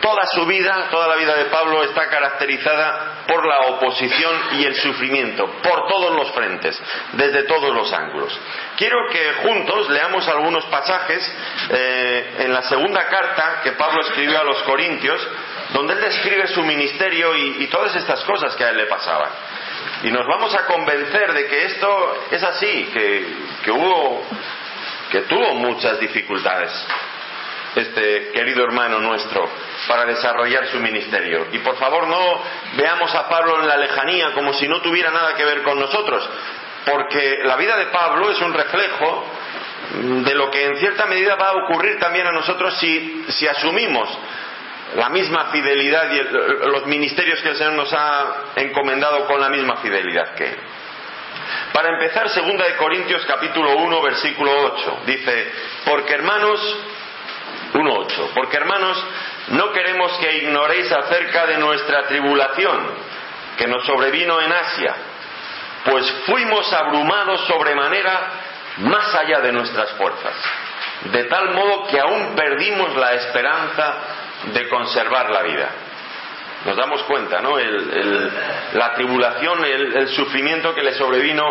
toda 0.00 0.26
su 0.34 0.46
vida, 0.46 0.88
toda 0.90 1.08
la 1.08 1.16
vida 1.16 1.34
de 1.36 1.44
Pablo 1.46 1.82
está 1.82 2.08
caracterizada 2.08 3.24
por 3.26 3.46
la 3.46 3.74
oposición 3.74 4.32
y 4.52 4.64
el 4.64 4.74
sufrimiento, 4.74 5.46
por 5.62 5.86
todos 5.88 6.14
los 6.14 6.30
frentes, 6.32 6.80
desde 7.12 7.44
todos 7.44 7.74
los 7.74 7.92
ángulos. 7.92 8.38
Quiero 8.76 8.96
que 9.10 9.32
juntos 9.42 9.90
leamos 9.90 10.26
algunos 10.28 10.64
pasajes 10.66 11.30
eh, 11.70 12.34
en 12.40 12.52
la 12.52 12.62
segunda 12.62 13.06
carta 13.08 13.60
que 13.62 13.72
Pablo 13.72 14.02
escribió 14.02 14.40
a 14.40 14.44
los 14.44 14.62
Corintios, 14.62 15.26
donde 15.74 15.94
él 15.94 16.00
describe 16.00 16.46
su 16.46 16.62
ministerio 16.62 17.34
y, 17.34 17.66
todas 17.66 17.96
estas 17.96 18.22
cosas 18.22 18.54
que 18.54 18.64
a 18.64 18.70
él 18.70 18.76
le 18.76 18.86
pasaban. 18.86 19.28
Y 20.04 20.10
nos 20.12 20.24
vamos 20.24 20.54
a 20.54 20.66
convencer 20.66 21.32
de 21.32 21.46
que 21.48 21.64
esto 21.64 22.26
es 22.30 22.42
así, 22.44 22.90
que, 22.92 23.70
hubo, 23.72 24.22
que 25.10 25.22
tuvo 25.22 25.54
muchas 25.54 25.98
dificultades 25.98 26.70
este 27.74 28.30
querido 28.30 28.62
hermano 28.62 29.00
nuestro 29.00 29.50
para 29.88 30.04
desarrollar 30.04 30.68
su 30.68 30.78
ministerio. 30.78 31.48
Y 31.50 31.58
por 31.58 31.76
favor 31.76 32.06
no 32.06 32.40
veamos 32.76 33.12
a 33.12 33.28
Pablo 33.28 33.60
en 33.60 33.66
la 33.66 33.76
lejanía 33.76 34.32
como 34.32 34.54
si 34.54 34.68
no 34.68 34.80
tuviera 34.80 35.10
nada 35.10 35.34
que 35.34 35.44
ver 35.44 35.64
con 35.64 35.80
nosotros, 35.80 36.30
porque 36.88 37.40
la 37.42 37.56
vida 37.56 37.76
de 37.76 37.86
Pablo 37.86 38.30
es 38.30 38.40
un 38.40 38.54
reflejo 38.54 39.26
de 40.22 40.34
lo 40.36 40.52
que 40.52 40.66
en 40.66 40.76
cierta 40.76 41.06
medida 41.06 41.34
va 41.34 41.48
a 41.48 41.64
ocurrir 41.64 41.98
también 41.98 42.28
a 42.28 42.32
nosotros 42.32 42.78
si, 42.78 43.24
si 43.30 43.48
asumimos 43.48 44.08
la 44.94 45.08
misma 45.08 45.46
fidelidad 45.46 46.10
y 46.12 46.68
los 46.68 46.86
ministerios 46.86 47.40
que 47.40 47.50
el 47.50 47.56
Señor 47.56 47.72
nos 47.74 47.92
ha 47.92 48.52
encomendado 48.56 49.26
con 49.26 49.40
la 49.40 49.48
misma 49.48 49.76
fidelidad 49.76 50.34
que 50.34 50.44
Él. 50.44 50.58
Para 51.72 51.88
empezar, 51.90 52.28
segunda 52.30 52.64
de 52.64 52.76
Corintios 52.76 53.24
capítulo 53.26 53.76
1, 53.76 54.02
versículo 54.02 54.50
8. 54.74 54.98
Dice, 55.06 55.52
porque 55.84 56.14
hermanos, 56.14 56.60
1.8, 57.74 58.30
porque 58.34 58.56
hermanos, 58.56 59.04
no 59.48 59.72
queremos 59.72 60.12
que 60.18 60.38
ignoréis 60.38 60.90
acerca 60.92 61.46
de 61.46 61.58
nuestra 61.58 62.04
tribulación 62.04 63.14
que 63.58 63.66
nos 63.66 63.84
sobrevino 63.84 64.40
en 64.40 64.52
Asia, 64.52 64.94
pues 65.84 66.10
fuimos 66.26 66.72
abrumados 66.72 67.44
sobremanera 67.46 68.30
más 68.78 69.14
allá 69.14 69.40
de 69.40 69.52
nuestras 69.52 69.90
fuerzas, 69.92 70.34
de 71.12 71.24
tal 71.24 71.50
modo 71.50 71.86
que 71.88 72.00
aún 72.00 72.34
perdimos 72.34 72.94
la 72.96 73.12
esperanza 73.14 73.96
de 74.52 74.68
conservar 74.68 75.30
la 75.30 75.42
vida. 75.42 75.70
Nos 76.64 76.76
damos 76.76 77.02
cuenta, 77.02 77.40
¿no? 77.40 77.56
la 77.58 78.94
tribulación, 78.94 79.64
el, 79.64 80.08
sufrimiento 80.08 80.74
que 80.74 80.82
le 80.82 80.94
sobrevino 80.94 81.44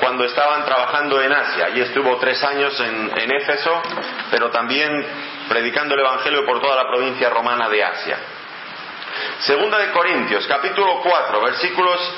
cuando 0.00 0.24
estaban 0.24 0.64
trabajando 0.64 1.20
en 1.22 1.32
Asia. 1.32 1.66
Allí 1.66 1.80
estuvo 1.80 2.16
tres 2.16 2.42
años 2.42 2.78
en, 2.80 3.12
en 3.16 3.32
Éfeso, 3.32 3.82
pero 4.30 4.50
también 4.50 4.90
predicando 5.48 5.94
el 5.94 6.00
Evangelio 6.00 6.44
por 6.44 6.60
toda 6.60 6.76
la 6.76 6.88
provincia 6.88 7.30
romana 7.30 7.68
de 7.68 7.84
Asia. 7.84 8.18
Segunda 9.40 9.78
de 9.78 9.92
Corintios, 9.92 10.46
capítulo 10.46 11.00
4, 11.02 11.40
versículos 11.42 12.14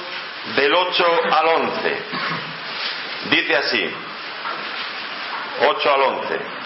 del 0.56 0.74
8 0.74 1.20
al 1.30 1.46
11. 1.46 2.02
Dice 3.30 3.56
así, 3.56 3.90
8 5.68 5.94
al 5.94 6.02
11. 6.02 6.57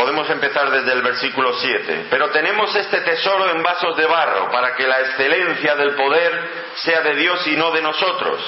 Podemos 0.00 0.30
empezar 0.30 0.70
desde 0.70 0.92
el 0.92 1.02
versículo 1.02 1.52
7. 1.52 2.06
Pero 2.08 2.30
tenemos 2.30 2.74
este 2.74 3.02
tesoro 3.02 3.50
en 3.50 3.62
vasos 3.62 3.94
de 3.98 4.06
barro 4.06 4.50
para 4.50 4.74
que 4.74 4.86
la 4.86 5.00
excelencia 5.00 5.76
del 5.76 5.94
poder 5.94 6.50
sea 6.76 7.02
de 7.02 7.16
Dios 7.16 7.46
y 7.46 7.56
no 7.56 7.70
de 7.70 7.82
nosotros 7.82 8.40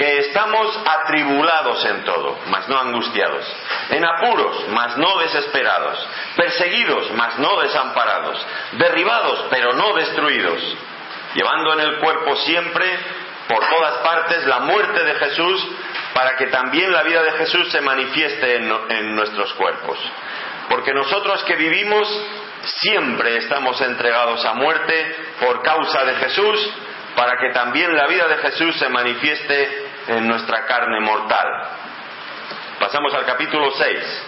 que 0.00 0.18
estamos 0.20 0.80
atribulados 0.86 1.84
en 1.84 2.04
todo, 2.04 2.38
mas 2.46 2.66
no 2.70 2.78
angustiados, 2.78 3.44
en 3.90 4.02
apuros, 4.02 4.68
mas 4.70 4.96
no 4.96 5.18
desesperados, 5.18 6.08
perseguidos, 6.36 7.10
mas 7.12 7.38
no 7.38 7.60
desamparados, 7.60 8.42
derribados, 8.72 9.44
pero 9.50 9.74
no 9.74 9.92
destruidos, 9.92 10.62
llevando 11.34 11.74
en 11.74 11.80
el 11.80 11.98
cuerpo 11.98 12.34
siempre, 12.36 12.98
por 13.46 13.62
todas 13.68 13.98
partes, 13.98 14.46
la 14.46 14.60
muerte 14.60 15.04
de 15.04 15.14
Jesús, 15.16 15.68
para 16.14 16.34
que 16.36 16.46
también 16.46 16.90
la 16.92 17.02
vida 17.02 17.22
de 17.22 17.32
Jesús 17.32 17.70
se 17.70 17.82
manifieste 17.82 18.56
en, 18.56 18.72
en 18.88 19.14
nuestros 19.14 19.52
cuerpos. 19.52 19.98
Porque 20.70 20.94
nosotros 20.94 21.42
que 21.42 21.56
vivimos 21.56 22.08
siempre 22.62 23.38
estamos 23.38 23.80
entregados 23.80 24.44
a 24.44 24.54
muerte 24.54 25.16
por 25.40 25.62
causa 25.62 26.04
de 26.04 26.14
Jesús, 26.14 26.74
para 27.16 27.36
que 27.38 27.50
también 27.52 27.94
la 27.96 28.06
vida 28.06 28.28
de 28.28 28.38
Jesús 28.38 28.78
se 28.78 28.88
manifieste 28.88 29.88
en 30.06 30.28
nuestra 30.28 30.64
carne 30.66 31.00
mortal. 31.00 31.46
Pasamos 32.78 33.12
al 33.14 33.26
capítulo 33.26 33.72
6, 33.72 34.22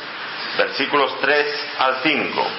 versículos 0.59 1.21
3 1.21 1.75
al 1.79 1.97
5. 2.03 2.51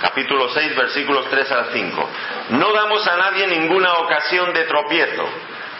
Capítulo 0.00 0.48
6, 0.48 0.76
versículos 0.76 1.28
3 1.28 1.52
al 1.52 1.66
5. 1.74 2.10
No 2.50 2.72
damos 2.72 3.06
a 3.06 3.16
nadie 3.16 3.46
ninguna 3.48 3.92
ocasión 3.98 4.52
de 4.54 4.64
tropiezo 4.64 5.28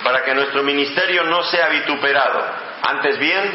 para 0.05 0.23
que 0.25 0.35
nuestro 0.35 0.63
ministerio 0.63 1.25
no 1.25 1.43
sea 1.45 1.69
vituperado. 1.69 2.45
Antes 2.87 3.19
bien, 3.19 3.51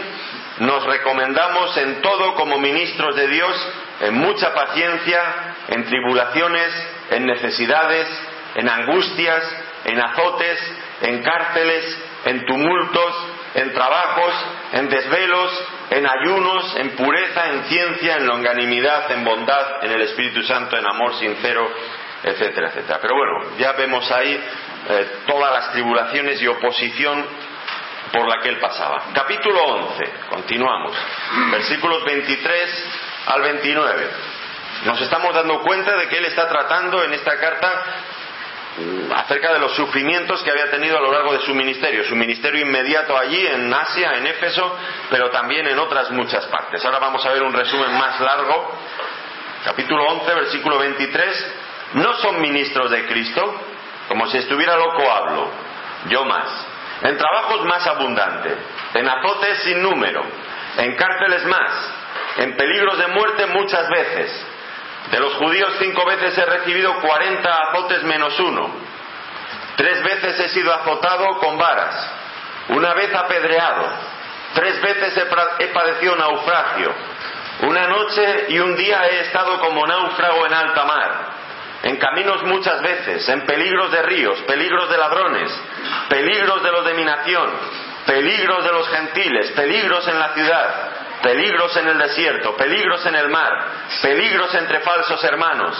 nos 0.59 0.85
recomendamos 0.85 1.75
en 1.77 2.01
todo 2.01 2.35
como 2.35 2.57
ministros 2.59 3.15
de 3.15 3.27
Dios, 3.27 3.73
en 4.01 4.15
mucha 4.15 4.53
paciencia, 4.53 5.55
en 5.69 5.85
tribulaciones, 5.85 6.73
en 7.11 7.25
necesidades, 7.25 8.07
en 8.55 8.69
angustias, 8.69 9.43
en 9.85 9.99
azotes, 9.99 10.59
en 11.01 11.23
cárceles, 11.23 11.97
en 12.25 12.45
tumultos, 12.45 13.27
en 13.55 13.73
trabajos, 13.73 14.33
en 14.73 14.89
desvelos, 14.89 15.65
en 15.91 16.05
ayunos, 16.05 16.75
en 16.77 16.89
pureza, 16.91 17.49
en 17.49 17.63
ciencia, 17.63 18.17
en 18.17 18.27
longanimidad, 18.27 19.11
en 19.11 19.23
bondad, 19.23 19.83
en 19.83 19.91
el 19.91 20.01
Espíritu 20.01 20.43
Santo, 20.43 20.77
en 20.77 20.85
amor 20.85 21.15
sincero, 21.15 21.69
etcétera, 22.23 22.67
etcétera. 22.67 22.99
Pero 23.01 23.15
bueno, 23.15 23.57
ya 23.57 23.71
vemos 23.73 24.09
ahí 24.11 24.33
eh, 24.89 25.07
todas 25.25 25.53
las 25.53 25.71
tribulaciones 25.71 26.41
y 26.41 26.47
oposición 26.47 27.25
por 28.11 28.27
la 28.27 28.41
que 28.41 28.49
él 28.49 28.57
pasaba. 28.57 29.03
Capítulo 29.13 29.61
11, 29.63 30.13
continuamos, 30.29 30.95
versículos 31.51 32.03
23 32.05 32.85
al 33.27 33.41
29. 33.41 34.09
Nos 34.85 35.01
estamos 35.01 35.33
dando 35.33 35.59
cuenta 35.61 35.95
de 35.97 36.07
que 36.07 36.17
él 36.17 36.25
está 36.25 36.47
tratando 36.47 37.03
en 37.03 37.13
esta 37.13 37.37
carta 37.37 37.83
acerca 39.15 39.53
de 39.53 39.59
los 39.59 39.75
sufrimientos 39.75 40.41
que 40.41 40.51
había 40.51 40.71
tenido 40.71 40.97
a 40.97 41.01
lo 41.01 41.11
largo 41.11 41.33
de 41.33 41.41
su 41.41 41.53
ministerio, 41.53 42.05
su 42.05 42.15
ministerio 42.15 42.61
inmediato 42.61 43.17
allí 43.17 43.45
en 43.45 43.73
Asia, 43.73 44.13
en 44.15 44.27
Éfeso, 44.27 44.77
pero 45.09 45.29
también 45.29 45.67
en 45.67 45.77
otras 45.77 46.11
muchas 46.11 46.45
partes. 46.45 46.83
Ahora 46.85 46.99
vamos 46.99 47.25
a 47.25 47.31
ver 47.31 47.43
un 47.43 47.53
resumen 47.53 47.91
más 47.97 48.19
largo, 48.21 48.71
capítulo 49.65 50.03
11, 50.03 50.33
versículo 50.33 50.77
23. 50.79 51.55
No 51.95 52.13
son 52.19 52.39
ministros 52.39 52.91
de 52.91 53.05
Cristo, 53.05 53.61
como 54.07 54.27
si 54.27 54.37
estuviera 54.37 54.77
loco 54.77 55.11
hablo, 55.11 55.51
yo 56.07 56.23
más, 56.25 56.67
en 57.01 57.17
trabajos 57.17 57.65
más 57.65 57.85
abundantes, 57.87 58.57
en 58.93 59.07
azotes 59.07 59.63
sin 59.63 59.81
número, 59.81 60.23
en 60.77 60.95
cárceles 60.95 61.45
más, 61.45 61.93
en 62.37 62.55
peligros 62.55 62.97
de 62.97 63.07
muerte 63.07 63.45
muchas 63.47 63.89
veces 63.89 64.45
de 65.11 65.19
los 65.19 65.33
judíos 65.35 65.73
cinco 65.79 66.05
veces 66.05 66.37
he 66.37 66.45
recibido 66.45 66.93
cuarenta 67.01 67.55
azotes 67.69 68.03
menos 68.03 68.39
uno. 68.39 68.69
Tres 69.75 70.03
veces 70.03 70.39
he 70.39 70.49
sido 70.49 70.73
azotado 70.73 71.37
con 71.39 71.57
varas. 71.57 72.11
Una 72.69 72.93
vez 72.93 73.13
apedreado. 73.15 73.87
Tres 74.53 74.79
veces 74.81 75.17
he 75.59 75.67
padecido 75.67 76.15
naufragio. 76.15 76.93
Una 77.61 77.87
noche 77.87 78.45
y 78.49 78.59
un 78.59 78.75
día 78.75 79.07
he 79.07 79.21
estado 79.21 79.59
como 79.59 79.87
náufrago 79.87 80.45
en 80.45 80.53
alta 80.53 80.85
mar. 80.85 81.11
En 81.81 81.97
caminos 81.97 82.43
muchas 82.43 82.81
veces, 82.81 83.27
en 83.29 83.45
peligros 83.45 83.91
de 83.91 84.01
ríos, 84.01 84.39
peligros 84.41 84.89
de 84.89 84.97
ladrones, 84.97 85.61
peligros 86.09 86.63
de 86.63 86.71
los 86.71 86.85
de 86.85 86.93
mi 86.95 87.05
nación, 87.05 87.49
peligros 88.05 88.63
de 88.63 88.71
los 88.71 88.89
gentiles, 88.89 89.51
peligros 89.51 90.07
en 90.07 90.19
la 90.19 90.33
ciudad, 90.33 90.91
peligros 91.21 91.75
en 91.77 91.87
el 91.87 91.97
desierto, 91.97 92.55
peligros 92.57 93.05
en 93.05 93.15
el 93.15 93.29
mar, 93.29 93.51
peligros 94.01 94.53
entre 94.55 94.79
falsos 94.79 95.23
hermanos, 95.23 95.77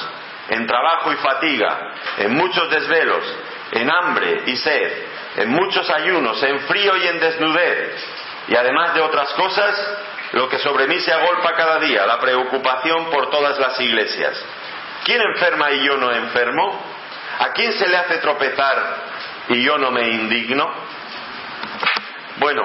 en 0.49 0.67
trabajo 0.67 1.11
y 1.11 1.15
fatiga, 1.15 1.93
en 2.17 2.33
muchos 2.35 2.69
desvelos, 2.69 3.23
en 3.71 3.89
hambre 3.89 4.43
y 4.45 4.55
sed, 4.57 5.03
en 5.37 5.49
muchos 5.49 5.89
ayunos, 5.89 6.41
en 6.43 6.59
frío 6.61 6.95
y 6.97 7.07
en 7.07 7.19
desnudez, 7.19 8.07
y 8.47 8.55
además 8.55 8.93
de 8.93 9.01
otras 9.01 9.31
cosas, 9.33 9.97
lo 10.33 10.47
que 10.47 10.59
sobre 10.59 10.87
mí 10.87 10.99
se 10.99 11.11
agolpa 11.11 11.53
cada 11.55 11.79
día, 11.79 12.05
la 12.05 12.19
preocupación 12.19 13.09
por 13.09 13.29
todas 13.29 13.57
las 13.59 13.79
iglesias. 13.79 14.43
¿Quién 15.03 15.21
enferma 15.21 15.71
y 15.71 15.83
yo 15.85 15.97
no 15.97 16.11
enfermo? 16.11 16.83
¿A 17.39 17.53
quién 17.53 17.73
se 17.73 17.87
le 17.87 17.97
hace 17.97 18.17
tropezar 18.17 19.08
y 19.49 19.63
yo 19.63 19.77
no 19.77 19.91
me 19.91 20.07
indigno? 20.07 20.71
Bueno, 22.37 22.63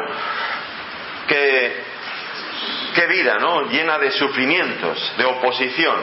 qué 1.27 3.07
vida, 3.09 3.38
¿no? 3.38 3.62
Llena 3.62 3.99
de 3.99 4.11
sufrimientos, 4.12 5.12
de 5.16 5.25
oposición. 5.25 5.97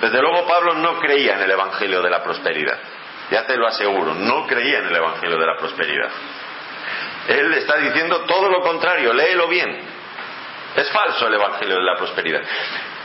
Desde 0.00 0.20
luego 0.20 0.46
Pablo 0.46 0.74
no 0.74 0.98
creía 1.00 1.34
en 1.34 1.42
el 1.42 1.50
Evangelio 1.50 2.02
de 2.02 2.10
la 2.10 2.22
prosperidad. 2.22 2.78
Ya 3.30 3.46
te 3.46 3.56
lo 3.56 3.66
aseguro, 3.66 4.14
no 4.14 4.46
creía 4.46 4.78
en 4.78 4.86
el 4.86 4.96
Evangelio 4.96 5.38
de 5.38 5.46
la 5.46 5.56
prosperidad. 5.56 6.10
Él 7.28 7.52
está 7.54 7.78
diciendo 7.78 8.20
todo 8.22 8.48
lo 8.48 8.60
contrario, 8.62 9.12
léelo 9.12 9.48
bien. 9.48 9.80
Es 10.76 10.90
falso 10.90 11.26
el 11.26 11.34
Evangelio 11.34 11.76
de 11.76 11.82
la 11.82 11.96
prosperidad. 11.96 12.42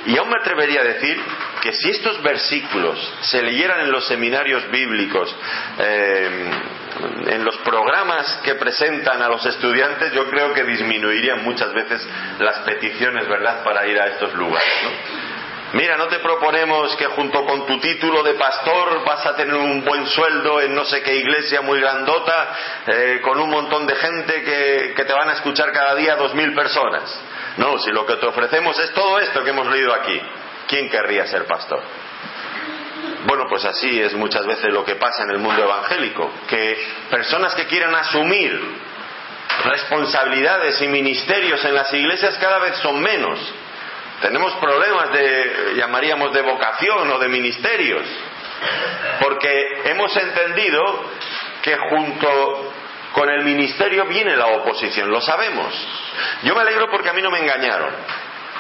Y 0.06 0.18
aún 0.18 0.30
me 0.30 0.38
atrevería 0.38 0.82
a 0.82 0.84
decir 0.84 1.18
que 1.62 1.72
si 1.74 1.90
estos 1.90 2.22
versículos 2.22 3.00
se 3.22 3.42
leyeran 3.42 3.82
en 3.82 3.92
los 3.92 4.06
seminarios 4.06 4.70
bíblicos, 4.70 5.34
eh, 5.80 6.52
en 7.28 7.44
los 7.44 7.58
programas 7.60 8.42
que 8.44 8.56
presentan 8.56 9.22
a 9.22 9.30
los 9.30 9.46
estudiantes, 9.46 10.12
yo 10.14 10.30
creo 10.30 10.54
que 10.54 10.64
disminuirían 10.64 11.44
muchas 11.44 11.74
veces 11.74 12.06
las 12.40 12.60
peticiones, 12.60 13.28
¿verdad?, 13.28 13.64
para 13.64 13.88
ir 13.88 14.00
a 14.00 14.08
estos 14.08 14.34
lugares. 14.34 14.74
Mira, 15.74 15.98
no 15.98 16.08
te 16.08 16.20
proponemos 16.20 16.96
que 16.98 17.06
junto 17.06 17.44
con 17.46 17.66
tu 17.66 17.80
título 17.80 18.22
de 18.22 18.36
pastor 18.36 19.04
vas 19.06 19.26
a 19.26 19.36
tener 19.36 19.56
un 19.56 19.84
buen 19.84 20.06
sueldo 20.06 20.62
en 20.62 20.76
no 20.76 20.86
sé 20.86 21.02
qué 21.02 21.16
iglesia 21.16 21.62
muy 21.62 21.80
grandota, 21.80 22.56
eh, 22.86 23.20
con 23.24 23.40
un 23.40 23.50
montón 23.50 23.88
de 23.88 23.96
gente 23.96 24.44
que, 24.44 24.94
que 24.96 25.06
te 25.06 25.14
van 25.14 25.30
a 25.30 25.34
escuchar 25.34 25.72
cada 25.72 25.96
día 25.96 26.16
dos 26.16 26.36
mil 26.36 26.54
personas. 26.54 27.20
No, 27.58 27.78
si 27.78 27.92
lo 27.92 28.06
que 28.06 28.16
te 28.16 28.26
ofrecemos 28.26 28.78
es 28.80 28.92
todo 28.94 29.20
esto 29.20 29.44
que 29.44 29.52
hemos 29.52 29.68
leído 29.68 29.94
aquí, 29.94 30.20
¿quién 30.68 30.90
querría 30.90 31.28
ser 31.28 31.46
pastor? 31.46 31.82
Bueno, 33.26 33.46
pues 33.48 33.64
así 33.66 34.02
es 34.02 34.14
muchas 34.14 34.46
veces 34.46 34.72
lo 34.74 34.84
que 34.84 34.96
pasa 34.96 35.24
en 35.24 35.32
el 35.32 35.40
mundo 35.40 35.64
evangélico, 35.64 36.32
que 36.48 36.78
personas 37.10 37.56
que 37.56 37.68
quieran 37.68 37.94
asumir 37.96 38.60
responsabilidades 39.66 40.82
y 40.82 40.88
ministerios 40.88 41.64
en 41.64 41.76
las 41.76 41.94
iglesias 41.94 42.38
cada 42.40 42.60
vez 42.60 42.76
son 42.78 43.00
menos. 43.02 43.40
Tenemos 44.22 44.54
problemas 44.56 45.12
de, 45.12 45.74
llamaríamos, 45.76 46.34
de 46.34 46.42
vocación 46.42 47.12
o 47.12 47.20
de 47.20 47.28
ministerios, 47.28 48.04
porque 49.22 49.82
hemos 49.86 50.16
entendido 50.16 51.06
que 51.62 51.78
junto 51.78 52.73
con 53.14 53.30
el 53.30 53.44
ministerio 53.44 54.06
viene 54.06 54.36
la 54.36 54.48
oposición, 54.48 55.10
lo 55.10 55.22
sabemos. 55.22 55.74
Yo 56.44 56.56
me 56.56 56.62
alegro 56.62 56.90
porque 56.90 57.10
a 57.10 57.14
mí 57.14 57.22
no 57.22 57.32
me 57.32 57.40
engañaron. 57.40 57.94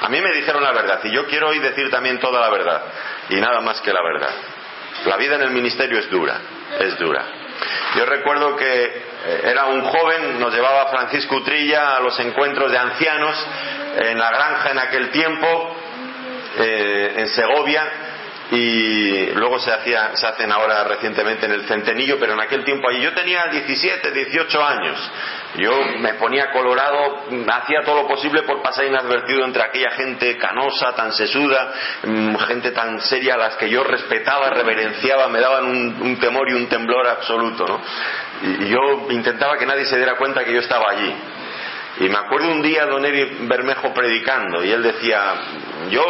A 0.01 0.09
mí 0.09 0.21
me 0.21 0.31
dijeron 0.33 0.63
la 0.63 0.71
verdad 0.71 0.99
y 1.03 1.11
yo 1.11 1.25
quiero 1.27 1.49
hoy 1.49 1.59
decir 1.59 1.89
también 1.89 2.19
toda 2.19 2.39
la 2.39 2.49
verdad 2.49 2.81
y 3.29 3.35
nada 3.35 3.61
más 3.61 3.81
que 3.81 3.91
la 3.91 4.01
verdad. 4.03 4.31
La 5.05 5.17
vida 5.17 5.35
en 5.35 5.41
el 5.41 5.51
ministerio 5.51 5.99
es 5.99 6.09
dura, 6.09 6.39
es 6.79 6.97
dura. 6.97 7.25
Yo 7.95 8.05
recuerdo 8.05 8.55
que 8.55 8.65
eh, 8.65 9.41
era 9.43 9.65
un 9.65 9.81
joven, 9.81 10.39
nos 10.39 10.53
llevaba 10.53 10.89
Francisco 10.89 11.37
Utrilla 11.37 11.97
a 11.97 11.99
los 11.99 12.19
encuentros 12.19 12.71
de 12.71 12.77
ancianos 12.77 13.47
en 13.97 14.17
la 14.17 14.29
granja 14.29 14.71
en 14.71 14.79
aquel 14.79 15.09
tiempo, 15.09 15.75
eh, 16.59 17.13
en 17.17 17.27
Segovia, 17.29 18.12
y 18.51 19.25
luego 19.33 19.57
se, 19.59 19.71
hacía, 19.71 20.15
se 20.15 20.27
hacen 20.27 20.51
ahora 20.51 20.83
recientemente 20.83 21.45
en 21.45 21.53
el 21.53 21.65
Centenillo, 21.65 22.19
pero 22.19 22.33
en 22.33 22.41
aquel 22.41 22.63
tiempo 22.63 22.89
allí 22.89 23.01
yo 23.01 23.13
tenía 23.13 23.45
17, 23.49 24.11
18 24.11 24.63
años. 24.63 25.11
Yo 25.55 25.71
me 25.99 26.15
ponía 26.15 26.51
colorado, 26.51 27.25
hacía 27.51 27.81
todo 27.85 28.03
lo 28.03 28.07
posible 28.07 28.43
por 28.43 28.61
pasar 28.61 28.85
inadvertido 28.85 29.45
entre 29.45 29.63
aquella 29.63 29.91
gente 29.91 30.37
canosa, 30.37 30.93
tan 30.95 31.13
sesuda, 31.13 31.73
mm, 32.03 32.35
gente 32.47 32.71
tan 32.71 32.99
seria 33.01 33.35
a 33.35 33.37
las 33.37 33.55
que 33.55 33.69
yo 33.69 33.83
respetaba, 33.83 34.49
reverenciaba, 34.49 35.27
me 35.29 35.39
daban 35.39 35.65
un, 35.65 36.19
temor 36.19 36.49
y 36.49 36.53
un 36.53 36.67
temblor 36.67 37.07
absoluto. 37.07 37.65
¿no? 37.65 37.81
Y 38.43 38.69
yo 38.69 39.07
intentaba 39.09 39.57
que 39.57 39.65
nadie 39.65 39.85
se 39.85 39.97
diera 39.97 40.15
cuenta 40.15 40.43
que 40.43 40.53
yo 40.53 40.59
estaba 40.59 40.91
allí. 40.91 41.15
Y 41.99 42.09
me 42.09 42.17
acuerdo 42.17 42.49
un 42.49 42.61
día 42.63 42.85
don 42.87 43.05
Eri 43.05 43.45
Bermejo 43.47 43.93
predicando 43.93 44.63
y 44.63 44.71
él 44.71 44.81
decía, 44.81 45.35
yo 45.91 46.03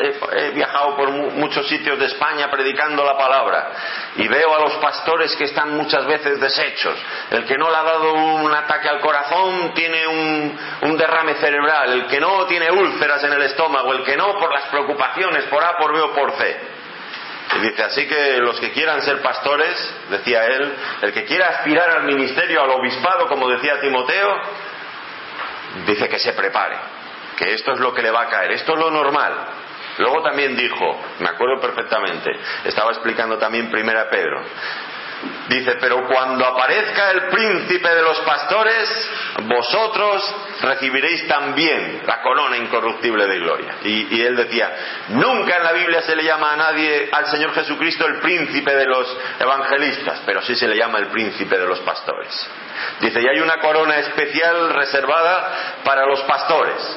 he, 0.00 0.50
viajado 0.50 0.96
por 0.96 1.10
muchos 1.10 1.66
sitios 1.68 1.98
de 1.98 2.06
España 2.06 2.50
predicando 2.50 3.04
la 3.04 3.16
palabra 3.16 3.70
y 4.16 4.28
veo 4.28 4.54
a 4.54 4.60
los 4.60 4.74
pastores 4.74 5.34
que 5.36 5.44
están 5.44 5.76
muchas 5.76 6.06
veces 6.06 6.40
deshechos. 6.40 6.96
El 7.30 7.44
que 7.44 7.56
no 7.56 7.70
le 7.70 7.76
ha 7.76 7.82
dado 7.82 8.12
un 8.14 8.52
ataque 8.52 8.88
al 8.88 9.00
corazón 9.00 9.72
tiene 9.74 10.06
un, 10.06 10.96
derrame 10.96 11.34
cerebral, 11.36 11.92
el 11.92 12.06
que 12.06 12.20
no 12.20 12.46
tiene 12.46 12.70
úlceras 12.70 13.22
en 13.24 13.32
el 13.32 13.42
estómago, 13.42 13.92
el 13.92 14.04
que 14.04 14.16
no 14.16 14.38
por 14.38 14.52
las 14.52 14.68
preocupaciones, 14.68 15.44
por 15.44 15.64
A, 15.64 15.76
por 15.76 15.94
B 15.94 16.00
o 16.00 16.12
por 16.12 16.32
C. 16.32 16.80
Y 17.56 17.58
dice, 17.60 17.82
así 17.82 18.06
que 18.06 18.38
los 18.38 18.60
que 18.60 18.70
quieran 18.70 19.02
ser 19.02 19.20
pastores, 19.22 19.76
decía 20.08 20.46
él, 20.46 20.72
el 21.02 21.12
que 21.12 21.24
quiera 21.24 21.48
aspirar 21.48 21.90
al 21.90 22.04
ministerio, 22.04 22.62
al 22.62 22.70
obispado, 22.70 23.26
como 23.26 23.48
decía 23.48 23.80
Timoteo, 23.80 24.40
dice 25.86 26.08
que 26.08 26.18
se 26.18 26.32
prepare, 26.32 26.76
que 27.36 27.54
esto 27.54 27.72
es 27.72 27.80
lo 27.80 27.92
que 27.92 28.02
le 28.02 28.10
va 28.10 28.22
a 28.22 28.28
caer, 28.28 28.52
esto 28.52 28.74
es 28.74 28.78
lo 28.78 28.90
normal. 28.90 29.34
Luego 30.00 30.22
también 30.22 30.56
dijo, 30.56 30.98
me 31.20 31.28
acuerdo 31.28 31.60
perfectamente, 31.60 32.30
estaba 32.64 32.90
explicando 32.90 33.38
también 33.38 33.70
primera 33.70 34.08
Pedro, 34.08 34.42
Dice, 35.48 35.76
pero 35.80 36.06
cuando 36.06 36.46
aparezca 36.46 37.10
el 37.10 37.28
príncipe 37.28 37.88
de 37.88 38.02
los 38.02 38.20
pastores, 38.20 39.10
vosotros 39.42 40.34
recibiréis 40.62 41.26
también 41.26 42.02
la 42.06 42.22
corona 42.22 42.56
incorruptible 42.56 43.26
de 43.26 43.38
gloria. 43.38 43.74
Y, 43.82 44.16
y, 44.16 44.22
él 44.22 44.36
decía, 44.36 44.70
nunca 45.08 45.56
en 45.56 45.64
la 45.64 45.72
Biblia 45.72 46.02
se 46.02 46.14
le 46.14 46.22
llama 46.22 46.52
a 46.52 46.56
nadie, 46.56 47.10
al 47.12 47.26
Señor 47.26 47.52
Jesucristo, 47.52 48.06
el 48.06 48.20
príncipe 48.20 48.74
de 48.74 48.86
los 48.86 49.18
evangelistas, 49.40 50.22
pero 50.24 50.40
sí 50.40 50.54
se 50.54 50.68
le 50.68 50.76
llama 50.76 50.98
el 50.98 51.08
príncipe 51.08 51.58
de 51.58 51.66
los 51.66 51.80
pastores. 51.80 52.48
Dice, 53.00 53.20
y 53.20 53.26
hay 53.26 53.40
una 53.40 53.58
corona 53.58 53.98
especial 53.98 54.70
reservada 54.72 55.80
para 55.84 56.06
los 56.06 56.20
pastores. 56.22 56.96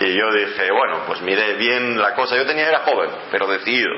Y 0.00 0.16
yo 0.16 0.32
dije, 0.32 0.70
bueno, 0.70 1.02
pues 1.06 1.20
miré 1.22 1.54
bien 1.54 1.98
la 1.98 2.14
cosa. 2.14 2.36
Yo 2.36 2.46
tenía, 2.46 2.68
era 2.68 2.80
joven, 2.80 3.10
pero 3.30 3.48
decidido. 3.48 3.90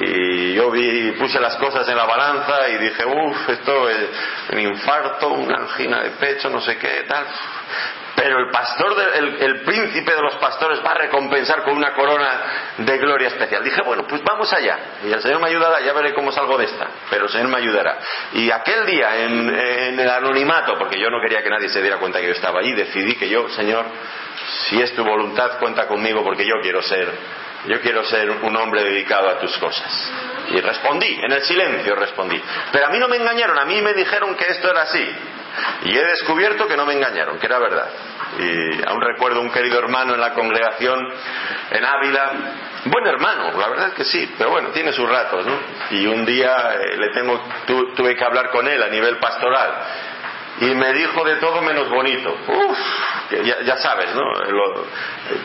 Y 0.00 0.54
yo 0.54 0.70
vi, 0.70 1.12
puse 1.12 1.38
las 1.40 1.56
cosas 1.56 1.88
en 1.88 1.96
la 1.96 2.04
balanza 2.04 2.68
y 2.68 2.78
dije, 2.78 3.04
uff, 3.04 3.48
esto 3.48 3.88
es 3.88 4.08
un 4.52 4.58
infarto, 4.58 5.28
una 5.28 5.58
angina 5.58 6.02
de 6.02 6.10
pecho, 6.10 6.48
no 6.50 6.60
sé 6.60 6.76
qué, 6.76 7.04
tal. 7.06 7.24
Pero 8.16 8.38
el 8.38 8.50
pastor, 8.50 8.96
el, 9.14 9.60
príncipe 9.60 10.14
de 10.14 10.22
los 10.22 10.36
pastores 10.36 10.80
va 10.84 10.92
a 10.92 10.94
recompensar 10.94 11.62
con 11.64 11.76
una 11.76 11.92
corona 11.92 12.74
de 12.78 12.98
gloria 12.98 13.28
especial. 13.28 13.62
Dije, 13.62 13.82
bueno, 13.82 14.06
pues 14.08 14.22
vamos 14.24 14.50
allá. 14.52 14.78
Y 15.04 15.12
el 15.12 15.20
Señor 15.20 15.40
me 15.40 15.48
ayudará, 15.48 15.80
ya 15.80 15.92
veré 15.92 16.14
cómo 16.14 16.32
salgo 16.32 16.56
de 16.56 16.64
esta. 16.64 16.88
Pero 17.10 17.26
el 17.26 17.30
Señor 17.30 17.48
me 17.48 17.58
ayudará. 17.58 17.98
Y 18.32 18.50
aquel 18.50 18.86
día, 18.86 19.22
en, 19.22 19.54
en 19.54 20.00
el 20.00 20.08
anonimato, 20.08 20.78
porque 20.78 20.98
yo 20.98 21.10
no 21.10 21.20
quería 21.20 21.42
que 21.42 21.50
nadie 21.50 21.68
se 21.68 21.82
diera 21.82 21.98
cuenta 21.98 22.18
que 22.18 22.26
yo 22.26 22.32
estaba 22.32 22.60
allí, 22.60 22.72
decidí 22.72 23.16
que 23.16 23.28
yo, 23.28 23.50
Señor, 23.50 23.84
si 24.68 24.80
es 24.80 24.94
tu 24.94 25.04
voluntad, 25.04 25.58
cuenta 25.58 25.86
conmigo 25.86 26.24
porque 26.24 26.46
yo 26.46 26.54
quiero 26.62 26.80
ser, 26.80 27.12
yo 27.68 27.80
quiero 27.80 28.04
ser 28.04 28.30
un 28.30 28.56
hombre 28.56 28.84
dedicado 28.84 29.28
a 29.28 29.38
tus 29.38 29.56
cosas. 29.58 30.12
Y 30.50 30.60
respondí, 30.60 31.18
en 31.22 31.32
el 31.32 31.42
silencio 31.42 31.94
respondí. 31.96 32.40
Pero 32.72 32.86
a 32.86 32.90
mí 32.90 32.98
no 32.98 33.08
me 33.08 33.16
engañaron, 33.16 33.58
a 33.58 33.64
mí 33.64 33.80
me 33.82 33.94
dijeron 33.94 34.34
que 34.36 34.46
esto 34.48 34.70
era 34.70 34.82
así. 34.82 35.04
Y 35.84 35.96
he 35.96 36.04
descubierto 36.04 36.68
que 36.68 36.76
no 36.76 36.84
me 36.84 36.94
engañaron, 36.94 37.38
que 37.38 37.46
era 37.46 37.58
verdad. 37.58 37.88
Y 38.38 38.86
aún 38.86 39.00
recuerdo 39.00 39.40
un 39.40 39.50
querido 39.50 39.78
hermano 39.78 40.14
en 40.14 40.20
la 40.20 40.34
congregación 40.34 40.98
en 41.70 41.84
Ávila, 41.84 42.32
buen 42.84 43.06
hermano, 43.06 43.58
la 43.58 43.68
verdad 43.68 43.88
es 43.88 43.94
que 43.94 44.04
sí, 44.04 44.34
pero 44.36 44.50
bueno, 44.50 44.68
tiene 44.70 44.92
sus 44.92 45.08
ratos, 45.08 45.46
¿no? 45.46 45.58
Y 45.90 46.06
un 46.06 46.24
día 46.26 46.74
eh, 46.74 46.96
le 46.98 47.10
tengo, 47.10 47.42
tuve 47.96 48.14
que 48.14 48.24
hablar 48.24 48.50
con 48.50 48.68
él 48.68 48.82
a 48.82 48.88
nivel 48.88 49.16
pastoral 49.18 49.72
y 50.60 50.74
me 50.74 50.92
dijo 50.94 51.22
de 51.24 51.36
todo 51.36 51.60
menos 51.60 51.88
bonito. 51.90 52.34
Uf, 52.48 52.78
ya, 53.64 53.76
sabes, 53.76 54.14
¿no? 54.14 54.22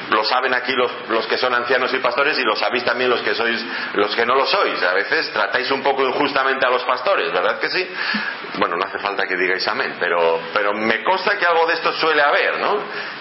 Lo, 0.10 0.24
saben 0.24 0.54
aquí 0.54 0.72
los, 0.74 0.92
los, 1.10 1.28
que 1.28 1.38
son 1.38 1.54
ancianos 1.54 1.94
y 1.94 1.98
pastores 1.98 2.38
y 2.40 2.44
lo 2.44 2.56
sabéis 2.56 2.86
también 2.86 3.10
los 3.10 3.22
que 3.22 3.36
sois, 3.36 3.66
los 3.96 4.16
que 4.16 4.26
no 4.26 4.36
lo 4.36 4.46
sois. 4.46 4.82
A 4.84 4.94
veces 4.94 5.32
tratáis 5.34 5.70
un 5.72 5.84
poco 5.84 6.06
injustamente 6.08 6.66
a 6.66 6.70
los 6.70 6.84
pastores, 6.84 7.32
¿verdad 7.34 7.60
que 7.60 7.70
sí? 7.70 7.90
Bueno, 8.58 8.78
no 8.78 8.86
hace 8.86 9.00
falta 9.00 9.26
que 9.28 9.36
digáis 9.36 9.68
amén, 9.68 9.96
pero, 10.00 10.40
pero 10.54 10.74
me 10.74 11.04
consta 11.04 11.38
que 11.38 11.46
algo 11.46 11.66
de 11.68 11.74
esto 11.74 11.92
suele 11.94 12.22
haber, 12.22 12.60
¿no? 12.60 12.80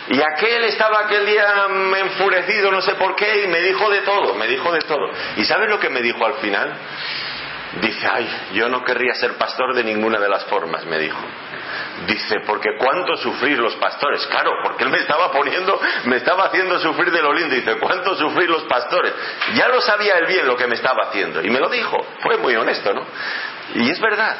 Y 0.08 0.20
aquel 0.20 0.64
estaba 0.64 1.00
aquel 1.00 1.26
día 1.26 1.66
enfurecido, 1.98 2.70
no 2.70 2.82
sé 2.82 2.94
por 2.94 3.16
qué, 3.16 3.44
y 3.44 3.48
me 3.48 3.60
dijo 3.60 3.90
de 3.90 4.02
todo, 4.02 4.34
me 4.34 4.46
dijo 4.46 4.70
de 4.70 4.80
todo. 4.80 5.10
¿Y 5.36 5.44
sabes 5.44 5.68
lo 5.68 5.80
que 5.80 5.88
me 5.88 6.02
dijo 6.02 6.24
al 6.24 6.34
final? 6.34 6.72
Dice, 7.80 8.06
ay, 8.12 8.28
yo 8.54 8.68
no 8.68 8.84
querría 8.84 9.14
ser 9.14 9.34
pastor 9.34 9.74
de 9.74 9.84
ninguna 9.84 10.18
de 10.18 10.28
las 10.28 10.44
formas, 10.46 10.84
me 10.86 10.98
dijo. 10.98 11.18
Dice, 12.06 12.40
porque 12.46 12.76
cuánto 12.78 13.16
sufrir 13.16 13.58
los 13.58 13.74
pastores. 13.76 14.26
Claro, 14.26 14.52
porque 14.62 14.84
él 14.84 14.90
me 14.90 14.98
estaba 14.98 15.30
poniendo, 15.30 15.80
me 16.04 16.16
estaba 16.16 16.44
haciendo 16.44 16.78
sufrir 16.78 17.10
de 17.10 17.22
lo 17.22 17.32
lindo. 17.32 17.54
Dice, 17.54 17.78
cuánto 17.78 18.16
sufrir 18.16 18.48
los 18.48 18.64
pastores. 18.64 19.12
Ya 19.54 19.68
lo 19.68 19.80
sabía 19.80 20.14
él 20.14 20.26
bien 20.26 20.46
lo 20.46 20.56
que 20.56 20.66
me 20.66 20.74
estaba 20.74 21.08
haciendo. 21.08 21.42
Y 21.42 21.50
me 21.50 21.58
lo 21.58 21.68
dijo. 21.68 21.98
Fue 22.22 22.36
muy 22.38 22.54
honesto, 22.56 22.92
¿no? 22.92 23.04
Y 23.74 23.90
es 23.90 24.00
verdad. 24.00 24.36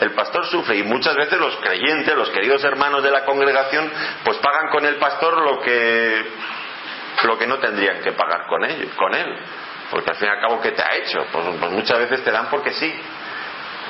El 0.00 0.12
pastor 0.12 0.46
sufre 0.46 0.76
y 0.76 0.82
muchas 0.82 1.14
veces 1.14 1.38
los 1.38 1.56
creyentes, 1.58 2.14
los 2.16 2.30
queridos 2.30 2.64
hermanos 2.64 3.02
de 3.02 3.10
la 3.10 3.24
congregación, 3.24 3.90
pues 4.24 4.38
pagan 4.38 4.68
con 4.70 4.84
el 4.84 4.96
pastor 4.96 5.40
lo 5.40 5.60
que, 5.60 6.24
lo 7.22 7.38
que 7.38 7.46
no 7.46 7.58
tendrían 7.58 8.00
que 8.02 8.12
pagar 8.12 8.46
con, 8.46 8.64
él, 8.64 8.90
con 8.96 9.14
él. 9.14 9.36
Porque 9.90 10.10
al 10.10 10.16
fin 10.16 10.28
y 10.28 10.30
al 10.30 10.40
cabo, 10.40 10.60
¿qué 10.60 10.72
te 10.72 10.82
ha 10.82 10.96
hecho? 10.96 11.24
pues, 11.30 11.44
pues 11.60 11.70
muchas 11.70 11.98
veces 11.98 12.24
te 12.24 12.32
dan 12.32 12.48
porque 12.50 12.72
sí. 12.72 12.92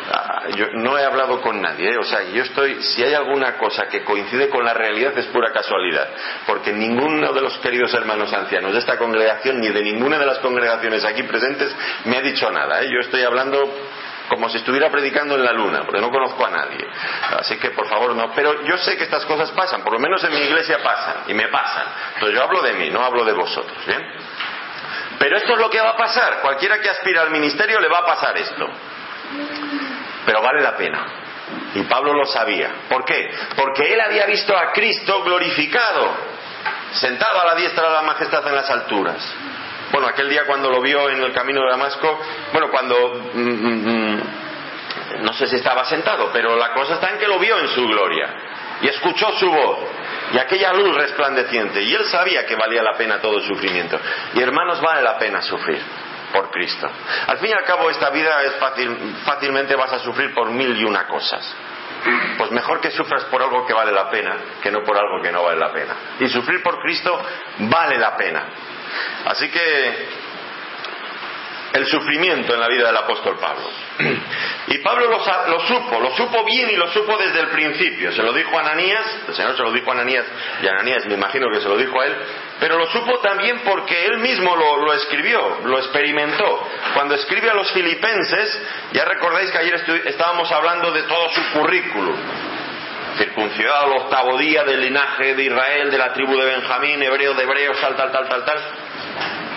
Ah, 0.06 0.42
yo 0.54 0.66
no 0.74 0.98
he 0.98 1.04
hablado 1.04 1.40
con 1.40 1.62
nadie, 1.62 1.92
¿eh? 1.92 1.96
o 1.96 2.04
sea, 2.04 2.22
yo 2.24 2.42
estoy, 2.42 2.82
si 2.82 3.02
hay 3.02 3.14
alguna 3.14 3.56
cosa 3.56 3.88
que 3.88 4.04
coincide 4.04 4.50
con 4.50 4.62
la 4.62 4.74
realidad 4.74 5.16
es 5.16 5.26
pura 5.26 5.50
casualidad, 5.50 6.08
porque 6.46 6.72
ninguno 6.72 7.32
de 7.32 7.40
los 7.40 7.56
queridos 7.58 7.94
hermanos 7.94 8.30
ancianos 8.32 8.74
de 8.74 8.80
esta 8.80 8.98
congregación 8.98 9.60
ni 9.60 9.68
de 9.68 9.82
ninguna 9.82 10.18
de 10.18 10.26
las 10.26 10.40
congregaciones 10.40 11.04
aquí 11.06 11.22
presentes 11.22 11.74
me 12.04 12.18
ha 12.18 12.20
dicho 12.20 12.50
nada, 12.50 12.82
¿eh? 12.82 12.90
yo 12.92 13.00
estoy 13.00 13.22
hablando 13.22 13.66
como 14.28 14.48
si 14.50 14.58
estuviera 14.58 14.90
predicando 14.90 15.36
en 15.36 15.44
la 15.44 15.52
luna, 15.52 15.82
porque 15.84 16.00
no 16.00 16.10
conozco 16.10 16.46
a 16.46 16.50
nadie. 16.50 16.86
Así 17.38 17.58
que 17.58 17.72
por 17.72 17.86
favor 17.86 18.14
no. 18.14 18.32
Pero 18.34 18.64
yo 18.64 18.78
sé 18.78 18.96
que 18.96 19.04
estas 19.04 19.26
cosas 19.26 19.50
pasan, 19.50 19.82
por 19.82 19.92
lo 19.92 19.98
menos 19.98 20.24
en 20.24 20.32
mi 20.32 20.40
iglesia 20.40 20.78
pasan, 20.82 21.24
y 21.26 21.34
me 21.34 21.48
pasan. 21.48 21.84
Entonces 22.14 22.34
yo 22.34 22.42
hablo 22.42 22.62
de 22.62 22.72
mí, 22.72 22.88
no 22.88 23.04
hablo 23.04 23.22
de 23.22 23.34
vosotros, 23.34 23.84
¿bien? 23.86 24.02
Pero 25.18 25.36
esto 25.36 25.52
es 25.52 25.58
lo 25.58 25.68
que 25.68 25.78
va 25.78 25.90
a 25.90 25.96
pasar. 25.96 26.40
Cualquiera 26.40 26.80
que 26.80 26.88
aspira 26.88 27.20
al 27.20 27.30
ministerio 27.30 27.78
le 27.80 27.88
va 27.88 27.98
a 27.98 28.06
pasar 28.06 28.36
esto 28.38 28.66
pero 30.24 30.42
vale 30.42 30.62
la 30.62 30.76
pena. 30.76 31.06
Y 31.74 31.82
Pablo 31.82 32.14
lo 32.14 32.24
sabía. 32.26 32.70
¿Por 32.88 33.04
qué? 33.04 33.30
Porque 33.56 33.92
él 33.92 34.00
había 34.00 34.26
visto 34.26 34.56
a 34.56 34.72
Cristo 34.72 35.22
glorificado, 35.22 36.14
sentado 36.92 37.40
a 37.42 37.46
la 37.46 37.54
diestra 37.54 37.88
de 37.88 37.94
la 37.94 38.02
majestad 38.02 38.46
en 38.46 38.54
las 38.54 38.70
alturas. 38.70 39.34
Bueno, 39.92 40.08
aquel 40.08 40.28
día 40.28 40.44
cuando 40.46 40.70
lo 40.70 40.80
vio 40.80 41.10
en 41.10 41.22
el 41.22 41.32
camino 41.32 41.62
de 41.62 41.70
Damasco, 41.70 42.20
bueno, 42.52 42.70
cuando... 42.70 43.30
Mm, 43.34 43.40
mm, 43.40 43.88
mm, 43.88 44.22
no 45.20 45.32
sé 45.32 45.46
si 45.46 45.56
estaba 45.56 45.84
sentado, 45.84 46.30
pero 46.32 46.56
la 46.56 46.72
cosa 46.72 46.94
está 46.94 47.10
en 47.10 47.18
que 47.18 47.28
lo 47.28 47.38
vio 47.38 47.58
en 47.58 47.68
su 47.68 47.86
gloria 47.86 48.34
y 48.80 48.88
escuchó 48.88 49.32
su 49.38 49.48
voz 49.50 49.78
y 50.32 50.38
aquella 50.38 50.72
luz 50.72 50.94
resplandeciente 50.96 51.82
y 51.82 51.94
él 51.94 52.04
sabía 52.06 52.44
que 52.46 52.56
valía 52.56 52.82
la 52.82 52.96
pena 52.96 53.20
todo 53.20 53.38
el 53.38 53.44
sufrimiento. 53.44 53.98
Y 54.34 54.40
hermanos, 54.40 54.80
vale 54.80 55.02
la 55.02 55.16
pena 55.18 55.40
sufrir 55.40 55.80
por 56.34 56.50
Cristo. 56.50 56.90
Al 57.28 57.38
fin 57.38 57.50
y 57.50 57.52
al 57.52 57.64
cabo, 57.64 57.88
esta 57.88 58.10
vida 58.10 58.42
es 58.42 58.56
fácil, 58.56 59.16
fácilmente 59.24 59.76
vas 59.76 59.92
a 59.92 60.00
sufrir 60.00 60.34
por 60.34 60.50
mil 60.50 60.76
y 60.76 60.82
una 60.82 61.06
cosas. 61.06 61.54
Pues 62.36 62.50
mejor 62.50 62.80
que 62.80 62.90
sufras 62.90 63.24
por 63.26 63.40
algo 63.40 63.64
que 63.64 63.72
vale 63.72 63.92
la 63.92 64.10
pena 64.10 64.36
que 64.60 64.70
no 64.70 64.82
por 64.82 64.98
algo 64.98 65.22
que 65.22 65.30
no 65.30 65.44
vale 65.44 65.60
la 65.60 65.72
pena. 65.72 65.94
Y 66.18 66.28
sufrir 66.28 66.60
por 66.60 66.80
Cristo 66.80 67.22
vale 67.60 67.96
la 67.96 68.16
pena. 68.16 68.44
Así 69.26 69.48
que 69.48 70.08
el 71.74 71.86
sufrimiento 71.86 72.52
en 72.52 72.60
la 72.60 72.68
vida 72.68 72.88
del 72.88 72.96
apóstol 72.96 73.38
Pablo. 73.38 73.68
Y 74.66 74.78
Pablo 74.78 75.06
lo, 75.08 75.18
lo, 75.18 75.60
supo, 75.66 76.00
lo 76.00 76.16
supo 76.16 76.44
bien 76.44 76.70
y 76.70 76.76
lo 76.76 76.88
supo 76.88 77.16
desde 77.16 77.40
el 77.40 77.48
principio. 77.48 78.12
Se 78.12 78.22
lo 78.22 78.32
dijo 78.32 78.56
a 78.58 78.60
Ananías, 78.60 79.04
el 79.28 79.34
Señor 79.34 79.56
se 79.56 79.62
lo 79.62 79.72
dijo 79.72 79.90
a 79.90 79.94
Ananías, 79.94 80.24
y 80.62 80.66
Ananías 80.66 81.06
me 81.06 81.14
imagino 81.14 81.48
que 81.52 81.60
se 81.60 81.68
lo 81.68 81.76
dijo 81.76 82.00
a 82.00 82.06
él, 82.06 82.16
pero 82.64 82.78
lo 82.78 82.86
supo 82.86 83.18
también 83.18 83.60
porque 83.62 84.06
él 84.06 84.20
mismo 84.20 84.56
lo, 84.56 84.94
escribió, 84.94 85.58
lo 85.64 85.76
experimentó. 85.80 86.66
Cuando 86.94 87.14
escribe 87.14 87.50
a 87.50 87.52
los 87.52 87.70
filipenses, 87.72 88.58
ya 88.90 89.04
recordáis 89.04 89.50
que 89.50 89.58
ayer 89.58 89.74
estábamos 90.06 90.50
hablando 90.50 90.90
de 90.90 91.02
todo 91.02 91.28
su 91.28 91.42
currículum 91.52 92.16
circuncidado 93.18 93.84
al 93.84 94.00
octavo 94.00 94.38
día 94.38 94.64
del 94.64 94.80
linaje 94.80 95.34
de 95.34 95.44
Israel, 95.44 95.90
de 95.90 95.98
la 95.98 96.14
tribu 96.14 96.38
de 96.38 96.46
Benjamín, 96.46 97.02
hebreo 97.02 97.34
de 97.34 97.42
hebreos, 97.42 97.78
tal, 97.82 97.96
tal, 97.96 98.10
tal, 98.10 98.28
tal, 98.30 98.44
tal. 98.46 98.58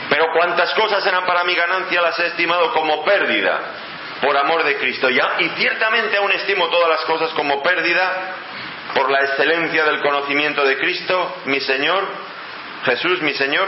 Pero 0.10 0.26
cuantas 0.34 0.74
cosas 0.74 1.08
eran 1.08 1.26
para 1.26 1.46
mi 1.46 1.56
ganancia 1.56 2.02
las 2.02 2.20
he 2.20 2.28
estimado 2.28 2.74
como 2.74 3.06
pérdida 3.06 3.58
por 4.22 4.36
amor 4.36 4.66
de 4.66 4.76
Cristo. 4.80 5.10
Ya, 5.10 5.38
y 5.40 5.48
ciertamente 5.52 6.18
aún 6.18 6.34
estimo 6.34 6.68
todas 6.68 6.90
las 6.90 7.06
cosas 7.06 7.30
como 7.36 7.64
pérdida 7.64 8.36
por 8.94 9.10
la 9.10 9.22
excelencia 9.22 9.86
del 9.86 10.02
conocimiento 10.02 10.66
de 10.66 10.78
Cristo, 10.78 11.38
mi 11.46 11.62
Señor, 11.62 12.27
Jesús, 12.86 13.22
mi 13.22 13.34
Señor, 13.34 13.68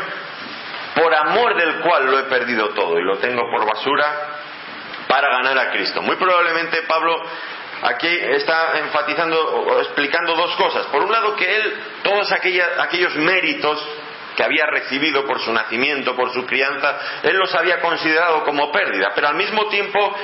por 0.96 1.14
amor 1.14 1.56
del 1.56 1.80
cual 1.82 2.06
lo 2.06 2.20
he 2.20 2.24
perdido 2.24 2.70
todo 2.70 3.00
y 3.00 3.04
lo 3.04 3.18
tengo 3.18 3.50
por 3.50 3.66
basura 3.66 4.40
para 5.08 5.30
ganar 5.30 5.58
a 5.58 5.72
Cristo. 5.72 6.02
Muy 6.02 6.16
probablemente 6.16 6.84
Pablo 6.84 7.24
aquí 7.82 8.08
está 8.08 8.78
enfatizando 8.80 9.42
o 9.42 9.80
explicando 9.80 10.36
dos 10.36 10.56
cosas. 10.56 10.86
Por 10.88 11.04
un 11.04 11.12
lado, 11.12 11.36
que 11.36 11.56
él, 11.56 11.84
todos 12.04 12.32
aquellos 12.32 13.16
méritos 13.16 13.88
que 14.36 14.44
había 14.44 14.66
recibido 14.68 15.26
por 15.26 15.40
su 15.40 15.52
nacimiento, 15.52 16.16
por 16.16 16.32
su 16.32 16.46
crianza, 16.46 16.98
él 17.24 17.36
los 17.38 17.54
había 17.56 17.82
considerado 17.82 18.44
como 18.44 18.72
pérdida, 18.72 19.12
pero 19.14 19.28
al 19.28 19.36
mismo 19.36 19.68
tiempo 19.68 20.16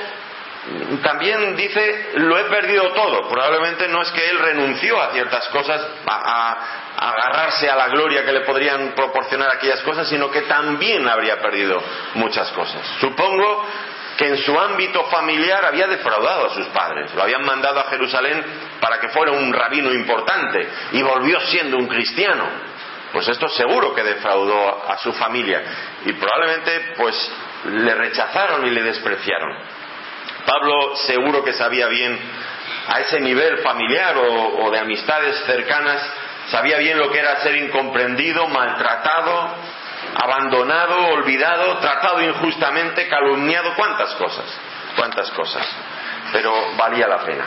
también 1.02 1.54
dice, 1.54 2.10
lo 2.14 2.36
he 2.38 2.44
perdido 2.44 2.92
todo. 2.92 3.28
Probablemente 3.28 3.86
no 3.88 4.02
es 4.02 4.10
que 4.10 4.26
él 4.26 4.38
renunció 4.38 5.00
a 5.00 5.12
ciertas 5.12 5.48
cosas, 5.48 5.80
a, 6.06 6.56
agarrarse 6.96 7.68
a 7.68 7.76
la 7.76 7.88
gloria 7.88 8.24
que 8.24 8.32
le 8.32 8.40
podrían 8.40 8.92
proporcionar 8.94 9.50
aquellas 9.50 9.82
cosas, 9.82 10.08
sino 10.08 10.30
que 10.30 10.42
también 10.42 11.06
habría 11.06 11.40
perdido 11.40 11.80
muchas 12.14 12.50
cosas. 12.52 12.82
Supongo 13.00 13.64
que 14.16 14.28
en 14.28 14.38
su 14.38 14.58
ámbito 14.58 15.04
familiar 15.04 15.64
había 15.66 15.86
defraudado 15.86 16.46
a 16.46 16.54
sus 16.54 16.66
padres. 16.68 17.14
Lo 17.14 17.22
habían 17.22 17.44
mandado 17.44 17.80
a 17.80 17.90
Jerusalén 17.90 18.44
para 18.80 18.98
que 18.98 19.10
fuera 19.10 19.32
un 19.32 19.52
rabino 19.52 19.92
importante 19.92 20.68
y 20.92 21.02
volvió 21.02 21.38
siendo 21.40 21.76
un 21.76 21.86
cristiano. 21.86 22.44
Pues 23.12 23.28
esto 23.28 23.48
seguro 23.48 23.94
que 23.94 24.02
defraudó 24.02 24.84
a 24.88 24.98
su 24.98 25.12
familia 25.12 25.62
y 26.04 26.12
probablemente 26.14 26.94
pues 26.96 27.32
le 27.66 27.94
rechazaron 27.94 28.66
y 28.66 28.70
le 28.70 28.82
despreciaron. 28.82 29.75
Pablo 30.46 30.96
seguro 30.96 31.44
que 31.44 31.52
sabía 31.52 31.88
bien 31.88 32.18
a 32.88 33.00
ese 33.00 33.20
nivel 33.20 33.58
familiar 33.58 34.16
o, 34.16 34.70
de 34.70 34.78
amistades 34.78 35.36
cercanas, 35.44 36.00
sabía 36.48 36.78
bien 36.78 36.98
lo 36.98 37.10
que 37.10 37.18
era 37.18 37.40
ser 37.40 37.56
incomprendido, 37.56 38.46
maltratado, 38.48 39.56
abandonado, 40.22 41.08
olvidado, 41.08 41.78
tratado 41.78 42.22
injustamente, 42.22 43.08
calumniado, 43.08 43.74
cuántas 43.74 44.14
cosas, 44.14 44.46
cuántas 44.96 45.30
cosas. 45.32 45.66
Pero 46.32 46.52
valía 46.76 47.08
la 47.08 47.18
pena, 47.18 47.46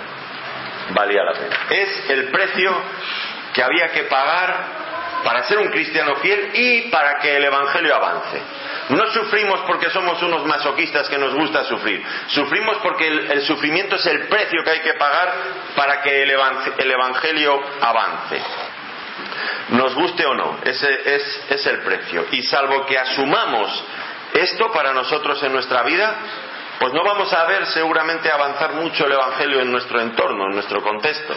valía 0.92 1.24
la 1.24 1.34
pena. 1.34 1.56
Es 1.70 2.10
el 2.10 2.32
precio 2.32 2.76
que 3.54 3.64
había 3.64 3.88
que 3.90 4.04
pagar 4.04 4.79
para 5.24 5.44
ser 5.44 5.58
un 5.60 5.70
cristiano 5.70 6.16
fiel 6.18 6.52
y 6.54 6.82
para 6.90 7.18
que 7.20 7.38
el 7.38 7.44
Evangelio 7.46 7.96
avance. 7.96 8.42
No 8.90 9.06
sufrimos 9.12 9.62
porque 9.68 9.90
somos 9.90 10.22
unos 10.24 10.46
masoquistas 10.46 11.08
que 11.10 11.18
nos 11.18 11.34
gusta 11.34 11.64
sufrir. 11.66 12.04
Sufrimos 12.28 12.78
porque 12.78 13.08
el, 13.08 13.42
sufrimiento 13.44 13.96
es 13.96 14.06
el 14.08 14.28
precio 14.28 14.64
que 14.64 14.70
hay 14.72 14.80
que 14.80 14.94
pagar 14.94 15.34
para 15.76 16.02
que 16.02 16.24
el, 16.24 16.32
Evangelio 16.92 17.62
avance 17.82 18.42
nos 19.70 19.94
guste 19.94 20.26
o 20.26 20.34
no, 20.34 20.60
ese 20.64 21.16
es, 21.16 21.68
el 21.68 21.80
precio. 21.80 22.26
Y 22.32 22.42
salvo 22.44 22.86
que 22.86 22.98
asumamos 22.98 23.84
esto 24.34 24.72
para 24.72 24.94
nosotros 24.94 25.42
en 25.44 25.54
nuestra 25.54 25.84
vida, 25.84 26.16
pues 26.80 26.94
no 26.94 27.04
vamos 27.04 27.32
a 27.34 27.46
ver 27.46 27.66
seguramente 27.68 28.32
avanzar 28.32 28.74
mucho 28.74 29.06
el 29.06 29.12
Evangelio 29.12 29.62
en 29.62 29.72
nuestro 29.72 30.02
entorno, 30.02 30.46
en 30.46 30.54
nuestro 30.54 30.82
contexto. 30.82 31.36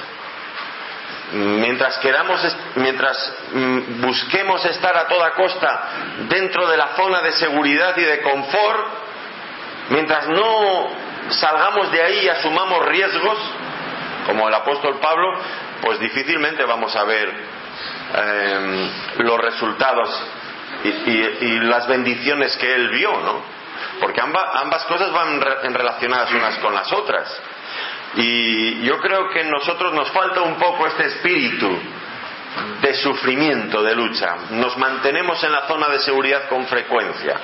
Mientras 1.33 1.99
queramos, 1.99 2.41
mientras 2.77 3.35
mm, 3.53 4.03
busquemos 4.03 4.65
estar 4.67 4.97
a 4.97 5.09
toda 5.09 5.31
costa 5.31 5.89
dentro 6.29 6.69
de 6.69 6.77
la 6.77 6.89
zona 6.95 7.21
de 7.23 7.33
seguridad 7.33 7.97
y 7.97 8.03
de 8.03 8.21
confort, 8.21 8.87
mientras 9.91 10.29
no 10.29 10.89
salgamos 11.31 11.91
de 11.91 12.03
ahí 12.03 12.25
y 12.25 12.29
asumamos 12.29 12.85
riesgos, 12.87 13.39
como 14.27 14.49
el 14.49 14.55
apóstol 14.55 15.01
Pablo, 15.01 15.39
pues 15.81 15.99
difícilmente 15.99 16.65
vamos 16.65 16.95
a 16.95 17.05
ver 17.05 17.53
Em, 18.15 18.91
los 19.25 19.39
resultados 19.39 20.11
y, 20.85 21.61
las 21.61 21.87
bendiciones 21.87 22.55
que 22.59 22.75
él 22.75 22.91
vio, 22.91 23.11
¿no? 23.11 23.41
Porque 24.01 24.21
ambas 24.21 24.85
cosas 24.85 25.11
van 25.13 25.41
relacionadas 25.41 26.31
unas 26.33 26.59
con 26.59 26.75
las 26.75 26.93
otras. 26.93 27.41
Y 28.15 28.83
yo 28.83 28.99
creo 28.99 29.31
que 29.31 29.41
en 29.41 29.51
nosotros 29.51 29.93
nos 29.95 30.11
falta 30.11 30.43
un 30.43 30.57
poco 30.57 30.87
este 30.87 31.07
espíritu 31.07 31.79
de 32.83 32.95
sufrimiento, 32.95 33.83
de 33.83 33.95
lucha. 33.95 34.37
Nos 34.51 34.77
mantenemos 34.77 35.43
en 35.43 35.53
la 35.53 35.67
zona 35.67 35.89
de 35.89 36.01
seguridad 36.01 36.49
con 36.49 36.67
frecuencia. 36.67 37.37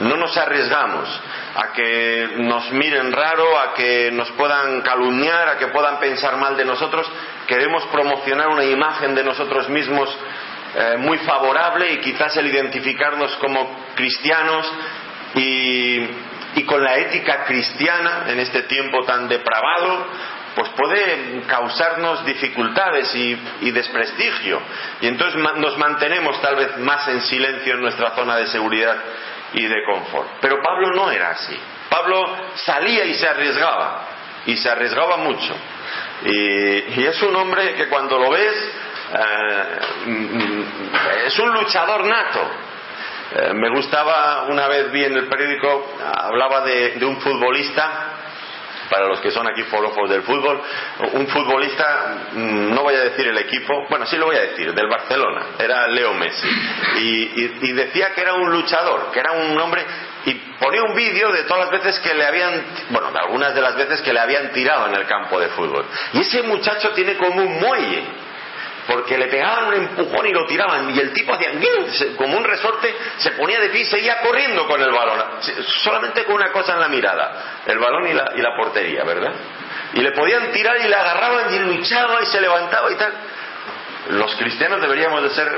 No 0.00 0.16
nos 0.16 0.36
arriesgamos 0.36 1.08
a 1.54 1.72
que 1.72 2.30
nos 2.38 2.72
miren 2.72 3.12
raro, 3.12 3.58
a 3.60 3.74
que 3.74 4.10
nos 4.10 4.30
puedan 4.32 4.80
calumniar, 4.80 5.48
a 5.48 5.58
que 5.58 5.68
puedan 5.68 6.00
pensar 6.00 6.36
mal 6.38 6.56
de 6.56 6.64
nosotros. 6.64 7.08
Queremos 7.46 7.84
promocionar 7.86 8.48
una 8.48 8.64
imagen 8.64 9.14
de 9.14 9.22
nosotros 9.22 9.68
mismos 9.68 10.08
eh, 10.74 10.96
muy 10.98 11.18
favorable 11.18 11.92
y 11.92 11.98
quizás 11.98 12.36
el 12.38 12.46
identificarnos 12.46 13.36
como 13.36 13.84
cristianos 13.94 14.72
y, 15.34 15.98
con 16.64 16.82
la 16.82 16.96
ética 16.96 17.44
cristiana 17.44 18.24
en 18.28 18.38
este 18.38 18.62
tiempo 18.64 19.04
tan 19.04 19.28
depravado, 19.28 20.06
pues 20.54 20.68
puede 20.70 21.42
causarnos 21.46 22.24
dificultades 22.26 23.14
y, 23.14 23.38
y, 23.62 23.70
desprestigio. 23.70 24.60
Y 25.00 25.06
entonces 25.06 25.40
nos 25.56 25.78
mantenemos 25.78 26.40
tal 26.42 26.56
vez 26.56 26.76
más 26.78 27.08
en 27.08 27.22
silencio 27.22 27.74
en 27.74 27.80
nuestra 27.80 28.10
zona 28.14 28.36
de 28.36 28.46
seguridad 28.48 28.96
y 29.54 29.66
de 29.66 29.84
confort. 29.84 30.28
Pero 30.40 30.60
Pablo 30.62 30.90
no 30.94 31.10
era 31.10 31.30
así. 31.30 31.58
Pablo 31.88 32.36
salía 32.56 33.04
y 33.04 33.14
se 33.14 33.26
arriesgaba, 33.26 34.04
y 34.46 34.56
se 34.56 34.70
arriesgaba 34.70 35.18
mucho. 35.18 35.54
Y, 36.24 37.04
es 37.04 37.22
un 37.22 37.34
hombre 37.36 37.74
que 37.74 37.88
cuando 37.88 38.18
lo 38.18 38.30
ves 38.30 38.54
eh, 39.14 39.80
mm, 40.06 40.62
es 41.26 41.38
un 41.38 41.52
luchador 41.52 42.04
nato. 42.04 42.50
Eh, 43.34 43.52
me 43.54 43.70
gustaba, 43.70 44.44
una 44.48 44.68
vez 44.68 44.92
vi 44.92 45.04
en 45.04 45.16
el 45.16 45.28
periódico, 45.28 45.94
hablaba 46.14 46.62
de 46.62 47.04
un 47.04 47.20
futbolista 47.20 48.12
para 48.92 49.06
los 49.06 49.20
que 49.20 49.30
son 49.30 49.48
aquí 49.48 49.62
forofos 49.62 50.10
del 50.10 50.22
fútbol, 50.22 50.60
un 51.14 51.26
futbolista, 51.28 52.28
mm, 52.32 52.74
no 52.74 52.82
voy 52.82 52.94
a 52.94 53.04
decir 53.04 53.26
el 53.26 53.38
equipo, 53.38 53.86
bueno, 53.88 54.04
sí 54.04 54.18
lo 54.18 54.26
voy 54.26 54.36
a 54.36 54.42
decir, 54.42 54.74
del 54.74 54.86
Barcelona, 54.86 55.46
era 55.58 55.88
Leo 55.88 56.12
Messi. 56.12 56.46
Y, 56.98 57.72
decía 57.72 58.12
que 58.14 58.20
era 58.20 58.34
un 58.34 58.50
luchador, 58.50 59.10
que 59.10 59.20
era 59.20 59.32
un 59.32 59.58
hombre, 59.58 59.82
y 60.26 60.34
ponía 60.60 60.82
un 60.82 60.94
vídeo 60.94 61.32
de 61.32 61.44
todas 61.44 61.70
las 61.70 61.82
veces 61.82 61.98
que 62.00 62.12
le 62.12 62.26
habían, 62.26 62.64
bueno, 62.90 63.10
de 63.10 63.18
algunas 63.18 63.54
de 63.54 63.62
las 63.62 63.76
veces 63.76 64.02
que 64.02 64.12
le 64.12 64.20
habían 64.20 64.52
tirado 64.52 64.86
en 64.86 64.94
el 64.94 65.06
campo 65.06 65.40
de 65.40 65.48
fútbol. 65.48 65.86
Y 66.12 66.20
ese 66.20 66.42
muchacho 66.42 66.90
tiene 66.90 67.16
como 67.16 67.42
un 67.42 67.60
muelle 67.60 68.04
porque 68.86 69.16
le 69.16 69.26
pegaban 69.26 69.66
un 69.66 69.74
empujón 69.74 70.26
y 70.26 70.32
lo 70.32 70.46
tiraban 70.46 70.90
y 70.94 70.98
el 70.98 71.12
tipo 71.12 71.32
hacía 71.34 71.50
como 72.16 72.36
un 72.36 72.44
resorte 72.44 72.94
se 73.18 73.32
ponía 73.32 73.60
de 73.60 73.68
pie 73.68 73.82
y 73.82 73.84
seguía 73.84 74.20
corriendo 74.20 74.66
con 74.66 74.80
el 74.80 74.90
balón. 74.90 75.22
Solamente 75.82 76.24
con 76.24 76.36
una 76.36 76.50
cosa 76.50 76.74
en 76.74 76.80
la 76.80 76.88
mirada 76.88 77.62
el 77.66 77.78
balón 77.78 78.08
y 78.08 78.12
la, 78.12 78.32
y 78.36 78.40
la 78.40 78.56
portería 78.56 79.04
verdad 79.04 79.32
y 79.94 80.00
le 80.00 80.12
podían 80.12 80.50
tirar 80.52 80.76
y 80.84 80.88
le 80.88 80.94
agarraban 80.94 81.54
y 81.54 81.58
luchaba 81.58 82.22
y 82.22 82.26
se 82.26 82.40
levantaba 82.40 82.90
y 82.90 82.96
tal 82.96 83.12
los 84.10 84.34
cristianos 84.34 84.80
deberíamos 84.80 85.22
de 85.22 85.30
ser, 85.30 85.48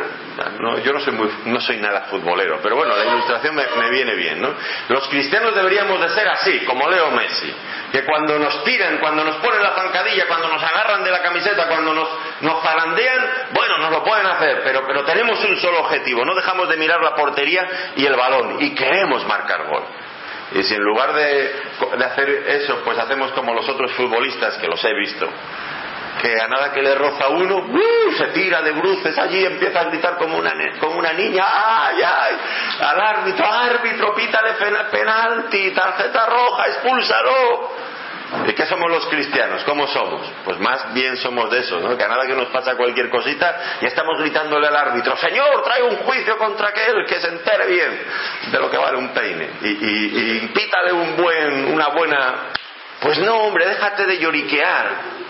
yo 0.85 0.93
no 0.93 1.01
soy, 1.01 1.15
muy, 1.15 1.31
no 1.47 1.61
soy 1.61 1.79
nada 1.79 2.03
futbolero, 2.03 2.59
pero 2.63 2.77
bueno, 2.77 2.95
la 2.95 3.07
ilustración 3.07 3.55
me, 3.55 3.91
viene 3.91 4.15
bien, 4.15 4.41
¿no? 4.41 4.55
Los 4.89 5.09
cristianos 5.09 5.55
deberíamos 5.55 5.99
de 6.01 6.11
ser 6.11 6.29
así, 6.29 6.61
como 6.67 6.89
Leo 6.89 7.11
Messi, 7.13 7.55
que 7.91 8.05
cuando 8.05 8.39
nos 8.39 8.63
tiran, 8.65 8.99
cuando 8.99 9.25
nos 9.25 9.37
ponen 9.37 9.63
la 9.63 9.75
zancadilla, 9.75 10.27
cuando 10.27 10.49
nos 10.49 10.63
agarran 10.63 11.03
de 11.05 11.11
la 11.11 11.23
camiseta, 11.23 11.69
cuando 11.69 11.95
nos, 11.95 12.09
nos 12.43 12.63
zarandean, 12.63 13.29
bueno, 13.53 13.79
nos 13.79 13.91
lo 13.91 14.05
pueden 14.05 14.27
hacer, 14.27 14.61
pero, 14.63 14.87
pero 14.87 15.05
tenemos 15.05 15.43
un 15.43 15.57
solo 15.59 15.81
objetivo, 15.81 16.25
no 16.25 16.35
dejamos 16.35 16.69
de 16.69 16.77
mirar 16.77 17.01
la 17.03 17.15
portería 17.15 17.67
y 17.97 18.05
el 18.05 18.15
balón, 18.15 18.59
y 18.61 18.75
queremos 18.75 19.27
marcar 19.27 19.69
gol. 19.69 19.85
Y 20.53 20.63
si 20.65 20.75
en 20.75 20.83
lugar 20.83 21.15
de, 21.15 21.63
de 21.97 22.05
hacer 22.05 22.29
eso, 22.29 22.83
pues 22.85 22.99
hacemos 22.99 23.33
como 23.33 23.55
los 23.55 23.67
otros 23.71 23.91
futbolistas, 23.93 24.59
que 24.59 24.69
los 24.69 24.85
he 24.85 24.95
visto, 24.95 25.29
que 26.25 26.41
a 26.41 26.49
nada 26.49 26.73
que 26.73 26.81
le 26.81 26.95
roza 26.95 27.29
uno, 27.29 27.57
¡uh! 27.57 28.13
se 28.17 28.29
tira 28.29 28.63
de 28.63 28.73
bruces 28.73 29.17
allí, 29.19 29.45
empieza 29.45 29.81
a 29.81 29.85
gritar 29.85 30.17
como 30.17 30.39
una, 30.39 30.55
como 30.81 30.99
una 30.99 31.13
niña, 31.13 31.45
¡ay, 31.47 31.97
ay! 32.03 32.37
Al 32.81 33.01
árbitro, 33.01 33.47
árbitro, 33.47 34.15
pítale 34.15 34.55
penalti, 34.91 35.71
tarjeta 35.73 36.27
roja, 36.27 36.65
expúlsalo. 36.69 37.85
¿Y 38.49 38.53
qué 38.55 38.65
somos 38.67 38.91
los 38.91 39.07
cristianos? 39.07 39.63
¿Cómo 39.65 39.87
somos? 39.87 40.27
Pues 40.45 40.59
más 40.59 40.95
bien 40.95 41.17
somos 41.19 41.51
de 41.51 41.61
esos, 41.61 41.83
¿no? 41.83 41.97
Que 41.97 42.03
a 42.03 42.09
nada 42.09 42.27
que 42.27 42.35
nos 42.35 42.49
pasa 42.49 42.75
cualquier 42.75 43.11
cosita 43.11 43.77
y 43.83 43.87
estamos 43.87 44.19
gritándole 44.19 44.67
al 44.67 44.77
árbitro, 44.77 45.17
Señor, 45.19 45.63
trae 45.63 45.83
un 45.83 45.97
juicio 45.99 46.39
contra 46.39 46.69
aquel 46.69 47.05
que 47.07 47.21
se 47.21 47.29
entere 47.29 47.67
bien 47.67 48.03
de 48.51 48.59
lo 48.59 48.71
que 48.71 48.79
vale 48.79 48.97
un 48.97 49.11
peine. 49.11 49.51
Y, 49.63 49.69
y, 49.69 50.39
y 50.43 50.49
pítale 50.55 50.93
un 50.93 51.17
buen, 51.17 51.67
una 51.67 51.89
buena... 51.89 52.35
Pues 53.01 53.19
no, 53.19 53.37
hombre, 53.37 53.67
déjate 53.67 54.07
de 54.07 54.19
lloriquear 54.19 55.24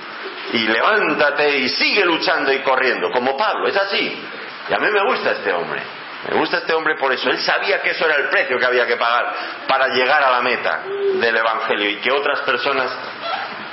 y 0.52 0.68
levántate 0.68 1.58
y 1.58 1.68
sigue 1.68 2.04
luchando 2.04 2.52
y 2.52 2.60
corriendo, 2.60 3.10
como 3.10 3.36
Pablo, 3.36 3.68
es 3.68 3.76
así. 3.76 4.22
Y 4.68 4.72
a 4.72 4.78
mí 4.78 4.90
me 4.90 5.02
gusta 5.04 5.32
este 5.32 5.52
hombre. 5.52 5.82
Me 6.28 6.38
gusta 6.38 6.58
este 6.58 6.72
hombre 6.72 6.96
por 6.96 7.12
eso. 7.12 7.28
Él 7.30 7.38
sabía 7.40 7.82
que 7.82 7.90
eso 7.90 8.06
era 8.06 8.16
el 8.16 8.30
precio 8.30 8.58
que 8.58 8.64
había 8.64 8.86
que 8.86 8.96
pagar 8.96 9.34
para 9.68 9.88
llegar 9.88 10.22
a 10.22 10.30
la 10.30 10.40
meta 10.40 10.82
del 11.14 11.36
Evangelio 11.36 11.90
y 11.90 11.96
que 11.96 12.10
otras 12.10 12.40
personas 12.40 12.90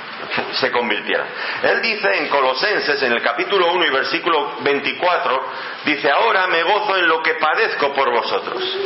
se 0.60 0.70
convirtieran. 0.70 1.26
Él 1.62 1.80
dice 1.80 2.18
en 2.18 2.28
Colosenses, 2.28 3.02
en 3.02 3.12
el 3.12 3.22
capítulo 3.22 3.72
1 3.72 3.86
y 3.86 3.90
versículo 3.90 4.56
24, 4.60 5.44
dice, 5.86 6.10
ahora 6.10 6.46
me 6.48 6.62
gozo 6.62 6.96
en 6.98 7.08
lo 7.08 7.22
que 7.22 7.34
padezco 7.34 7.94
por 7.94 8.10
vosotros. 8.10 8.78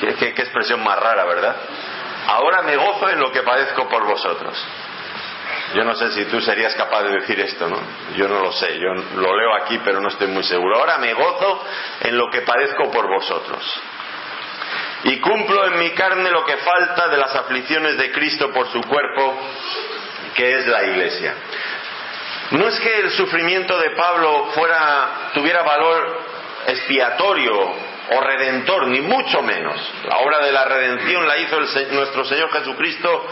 qué 0.18 0.28
expresión 0.28 0.82
más 0.82 0.98
rara, 0.98 1.24
¿verdad? 1.24 1.56
Ahora 2.26 2.62
me 2.62 2.76
gozo 2.76 3.08
en 3.08 3.20
lo 3.20 3.30
que 3.30 3.42
padezco 3.42 3.88
por 3.88 4.04
vosotros. 4.04 4.66
Yo 5.74 5.84
no 5.84 5.94
sé 5.94 6.12
si 6.12 6.24
tú 6.26 6.40
serías 6.40 6.74
capaz 6.74 7.02
de 7.02 7.20
decir 7.20 7.40
esto, 7.40 7.68
¿no? 7.68 7.78
Yo 8.16 8.28
no 8.28 8.40
lo 8.40 8.52
sé, 8.52 8.78
yo 8.78 8.94
lo 8.94 9.36
leo 9.36 9.54
aquí, 9.54 9.80
pero 9.84 10.00
no 10.00 10.08
estoy 10.08 10.28
muy 10.28 10.44
seguro. 10.44 10.78
Ahora 10.78 10.98
me 10.98 11.12
gozo 11.12 11.64
en 12.02 12.16
lo 12.16 12.30
que 12.30 12.42
padezco 12.42 12.90
por 12.90 13.08
vosotros. 13.08 13.62
Y 15.04 15.20
cumplo 15.20 15.66
en 15.66 15.78
mi 15.78 15.90
carne 15.90 16.30
lo 16.30 16.44
que 16.44 16.56
falta 16.56 17.08
de 17.08 17.16
las 17.16 17.34
aflicciones 17.34 17.98
de 17.98 18.12
Cristo 18.12 18.52
por 18.52 18.68
su 18.70 18.80
cuerpo, 18.82 19.38
que 20.34 20.58
es 20.58 20.66
la 20.66 20.84
iglesia. 20.84 21.34
No 22.52 22.68
es 22.68 22.78
que 22.78 23.00
el 23.00 23.10
sufrimiento 23.10 23.76
de 23.78 23.90
Pablo 23.90 24.50
fuera, 24.54 25.30
tuviera 25.34 25.62
valor 25.62 26.20
expiatorio 26.68 27.86
o 28.12 28.20
redentor, 28.20 28.86
ni 28.86 29.00
mucho 29.00 29.42
menos. 29.42 29.76
La 30.08 30.18
obra 30.18 30.44
de 30.44 30.52
la 30.52 30.64
redención 30.64 31.26
la 31.26 31.38
hizo 31.38 31.58
nuestro 31.90 32.24
Señor 32.24 32.50
Jesucristo 32.52 33.26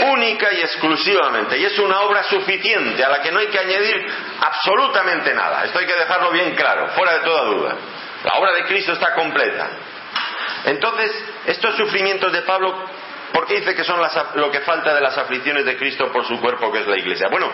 única 0.00 0.48
y 0.52 0.60
exclusivamente. 0.60 1.58
Y 1.58 1.64
es 1.64 1.78
una 1.78 2.00
obra 2.02 2.22
suficiente 2.24 3.04
a 3.04 3.08
la 3.08 3.22
que 3.22 3.30
no 3.30 3.38
hay 3.38 3.48
que 3.48 3.58
añadir 3.58 4.06
absolutamente 4.40 5.34
nada. 5.34 5.64
Esto 5.64 5.78
hay 5.78 5.86
que 5.86 5.94
dejarlo 5.94 6.30
bien 6.30 6.54
claro, 6.54 6.88
fuera 6.88 7.18
de 7.18 7.20
toda 7.20 7.44
duda. 7.44 7.76
La 8.24 8.38
obra 8.38 8.52
de 8.54 8.64
Cristo 8.64 8.92
está 8.92 9.14
completa. 9.14 9.70
Entonces, 10.64 11.12
estos 11.46 11.76
sufrimientos 11.76 12.32
de 12.32 12.42
Pablo, 12.42 12.86
¿por 13.32 13.46
qué 13.46 13.60
dice 13.60 13.74
que 13.74 13.84
son 13.84 14.00
lo 14.34 14.50
que 14.50 14.60
falta 14.60 14.94
de 14.94 15.00
las 15.00 15.16
aflicciones 15.18 15.64
de 15.64 15.76
Cristo 15.76 16.10
por 16.10 16.24
su 16.26 16.40
cuerpo, 16.40 16.72
que 16.72 16.80
es 16.80 16.86
la 16.86 16.96
iglesia? 16.96 17.28
Bueno, 17.30 17.50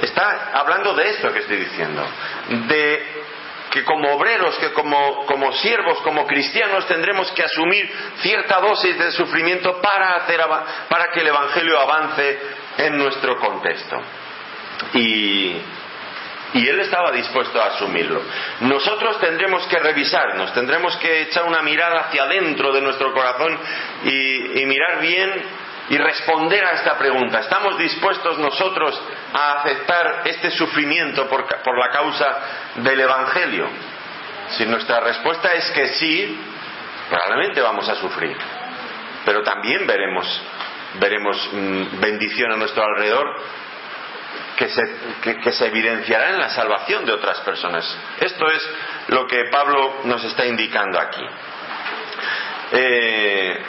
está 0.00 0.52
hablando 0.54 0.94
de 0.94 1.10
esto 1.10 1.32
que 1.32 1.40
estoy 1.40 1.56
diciendo, 1.56 2.06
de 2.68 3.24
que 3.74 3.82
como 3.82 4.08
obreros, 4.14 4.56
que 4.58 4.72
como, 4.72 5.26
como 5.26 5.52
siervos, 5.54 5.98
como 6.02 6.28
cristianos 6.28 6.86
tendremos 6.86 7.28
que 7.32 7.42
asumir 7.42 7.90
cierta 8.22 8.60
dosis 8.60 8.96
de 8.96 9.10
sufrimiento 9.10 9.80
para, 9.80 10.12
hacer, 10.12 10.40
para 10.88 11.10
que 11.10 11.18
el 11.18 11.26
Evangelio 11.26 11.80
avance 11.80 12.38
en 12.78 12.96
nuestro 12.96 13.36
contexto. 13.36 14.00
Y, 14.92 15.56
y 16.52 16.68
él 16.68 16.78
estaba 16.78 17.10
dispuesto 17.10 17.60
a 17.60 17.66
asumirlo. 17.70 18.22
Nosotros 18.60 19.18
tendremos 19.18 19.66
que 19.66 19.80
revisarnos, 19.80 20.54
tendremos 20.54 20.96
que 20.98 21.22
echar 21.22 21.42
una 21.42 21.62
mirada 21.62 22.02
hacia 22.02 22.22
adentro 22.22 22.72
de 22.72 22.80
nuestro 22.80 23.12
corazón 23.12 23.58
y, 24.04 24.60
y 24.60 24.66
mirar 24.66 25.00
bien 25.00 25.63
y 25.88 25.98
responder 25.98 26.64
a 26.64 26.72
esta 26.72 26.96
pregunta. 26.96 27.40
¿Estamos 27.40 27.76
dispuestos 27.78 28.38
nosotros 28.38 29.00
a 29.32 29.60
aceptar 29.60 30.22
este 30.24 30.50
sufrimiento 30.52 31.28
por, 31.28 31.44
la 31.78 31.90
causa 31.90 32.38
del 32.76 33.00
Evangelio? 33.00 33.68
Si 34.56 34.64
nuestra 34.66 35.00
respuesta 35.00 35.52
es 35.52 35.70
que 35.72 35.88
sí, 35.88 36.40
probablemente 37.10 37.60
vamos 37.60 37.88
a 37.88 37.96
sufrir. 37.96 38.36
Pero 39.26 39.42
también 39.42 39.86
veremos, 39.86 40.40
mm, 41.52 42.00
bendición 42.00 42.52
a 42.52 42.56
nuestro 42.56 42.82
alrededor 42.82 43.42
que 44.56 44.68
se, 44.68 44.82
que 45.42 45.52
se, 45.52 45.66
evidenciará 45.66 46.30
en 46.30 46.38
la 46.38 46.48
salvación 46.50 47.04
de 47.04 47.12
otras 47.12 47.40
personas. 47.40 47.98
Esto 48.20 48.46
es 48.46 48.70
lo 49.08 49.26
que 49.26 49.46
Pablo 49.50 50.00
nos 50.04 50.22
está 50.24 50.46
indicando 50.46 50.98
aquí. 51.00 51.26
Eh, 52.72 53.62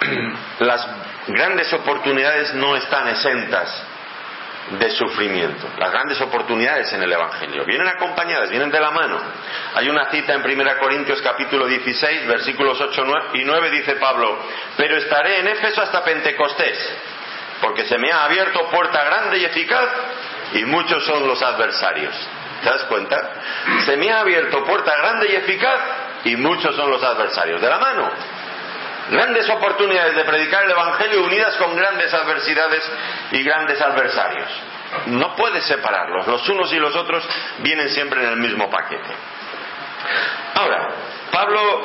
las 0.60 0.88
grandes 1.28 1.72
oportunidades 1.72 2.54
no 2.54 2.76
están 2.76 3.08
exentas 3.08 3.82
de 4.70 4.90
sufrimiento. 4.90 5.68
Las 5.78 5.92
grandes 5.92 6.20
oportunidades 6.20 6.92
en 6.92 7.02
el 7.02 7.12
Evangelio 7.12 7.64
vienen 7.64 7.86
acompañadas, 7.86 8.50
vienen 8.50 8.70
de 8.70 8.80
la 8.80 8.90
mano. 8.90 9.20
Hay 9.74 9.88
una 9.88 10.10
cita 10.10 10.34
en 10.34 10.42
1 10.42 10.78
Corintios 10.80 11.22
capítulo 11.22 11.66
16, 11.66 12.26
versículos 12.26 12.80
8 12.80 13.04
y 13.34 13.44
9, 13.44 13.70
dice 13.70 13.92
Pablo, 13.96 14.38
pero 14.76 14.96
estaré 14.96 15.40
en 15.40 15.48
Éfeso 15.48 15.82
hasta 15.82 16.02
Pentecostés, 16.02 16.78
porque 17.60 17.84
se 17.84 17.96
me 17.98 18.10
ha 18.10 18.24
abierto 18.24 18.68
puerta 18.68 19.04
grande 19.04 19.38
y 19.38 19.44
eficaz 19.44 19.88
y 20.54 20.64
muchos 20.64 21.04
son 21.04 21.26
los 21.28 21.40
adversarios. 21.42 22.14
¿Te 22.62 22.70
das 22.70 22.84
cuenta? 22.84 23.16
Se 23.84 23.96
me 23.96 24.10
ha 24.10 24.20
abierto 24.20 24.64
puerta 24.64 24.92
grande 24.96 25.28
y 25.30 25.36
eficaz 25.36 25.80
y 26.24 26.36
muchos 26.36 26.74
son 26.74 26.90
los 26.90 27.02
adversarios. 27.04 27.60
De 27.60 27.68
la 27.68 27.78
mano 27.78 28.10
grandes 29.10 29.48
oportunidades 29.48 30.16
de 30.16 30.24
predicar 30.24 30.64
el 30.64 30.70
Evangelio 30.70 31.24
unidas 31.24 31.56
con 31.56 31.74
grandes 31.76 32.12
adversidades 32.12 32.82
y 33.32 33.42
grandes 33.42 33.80
adversarios. 33.80 34.48
No 35.06 35.34
puedes 35.36 35.64
separarlos, 35.64 36.26
los 36.26 36.48
unos 36.48 36.72
y 36.72 36.76
los 36.76 36.94
otros 36.94 37.28
vienen 37.58 37.90
siempre 37.90 38.22
en 38.22 38.30
el 38.30 38.36
mismo 38.36 38.70
paquete. 38.70 39.12
Ahora, 40.54 40.88
Pablo 41.30 41.82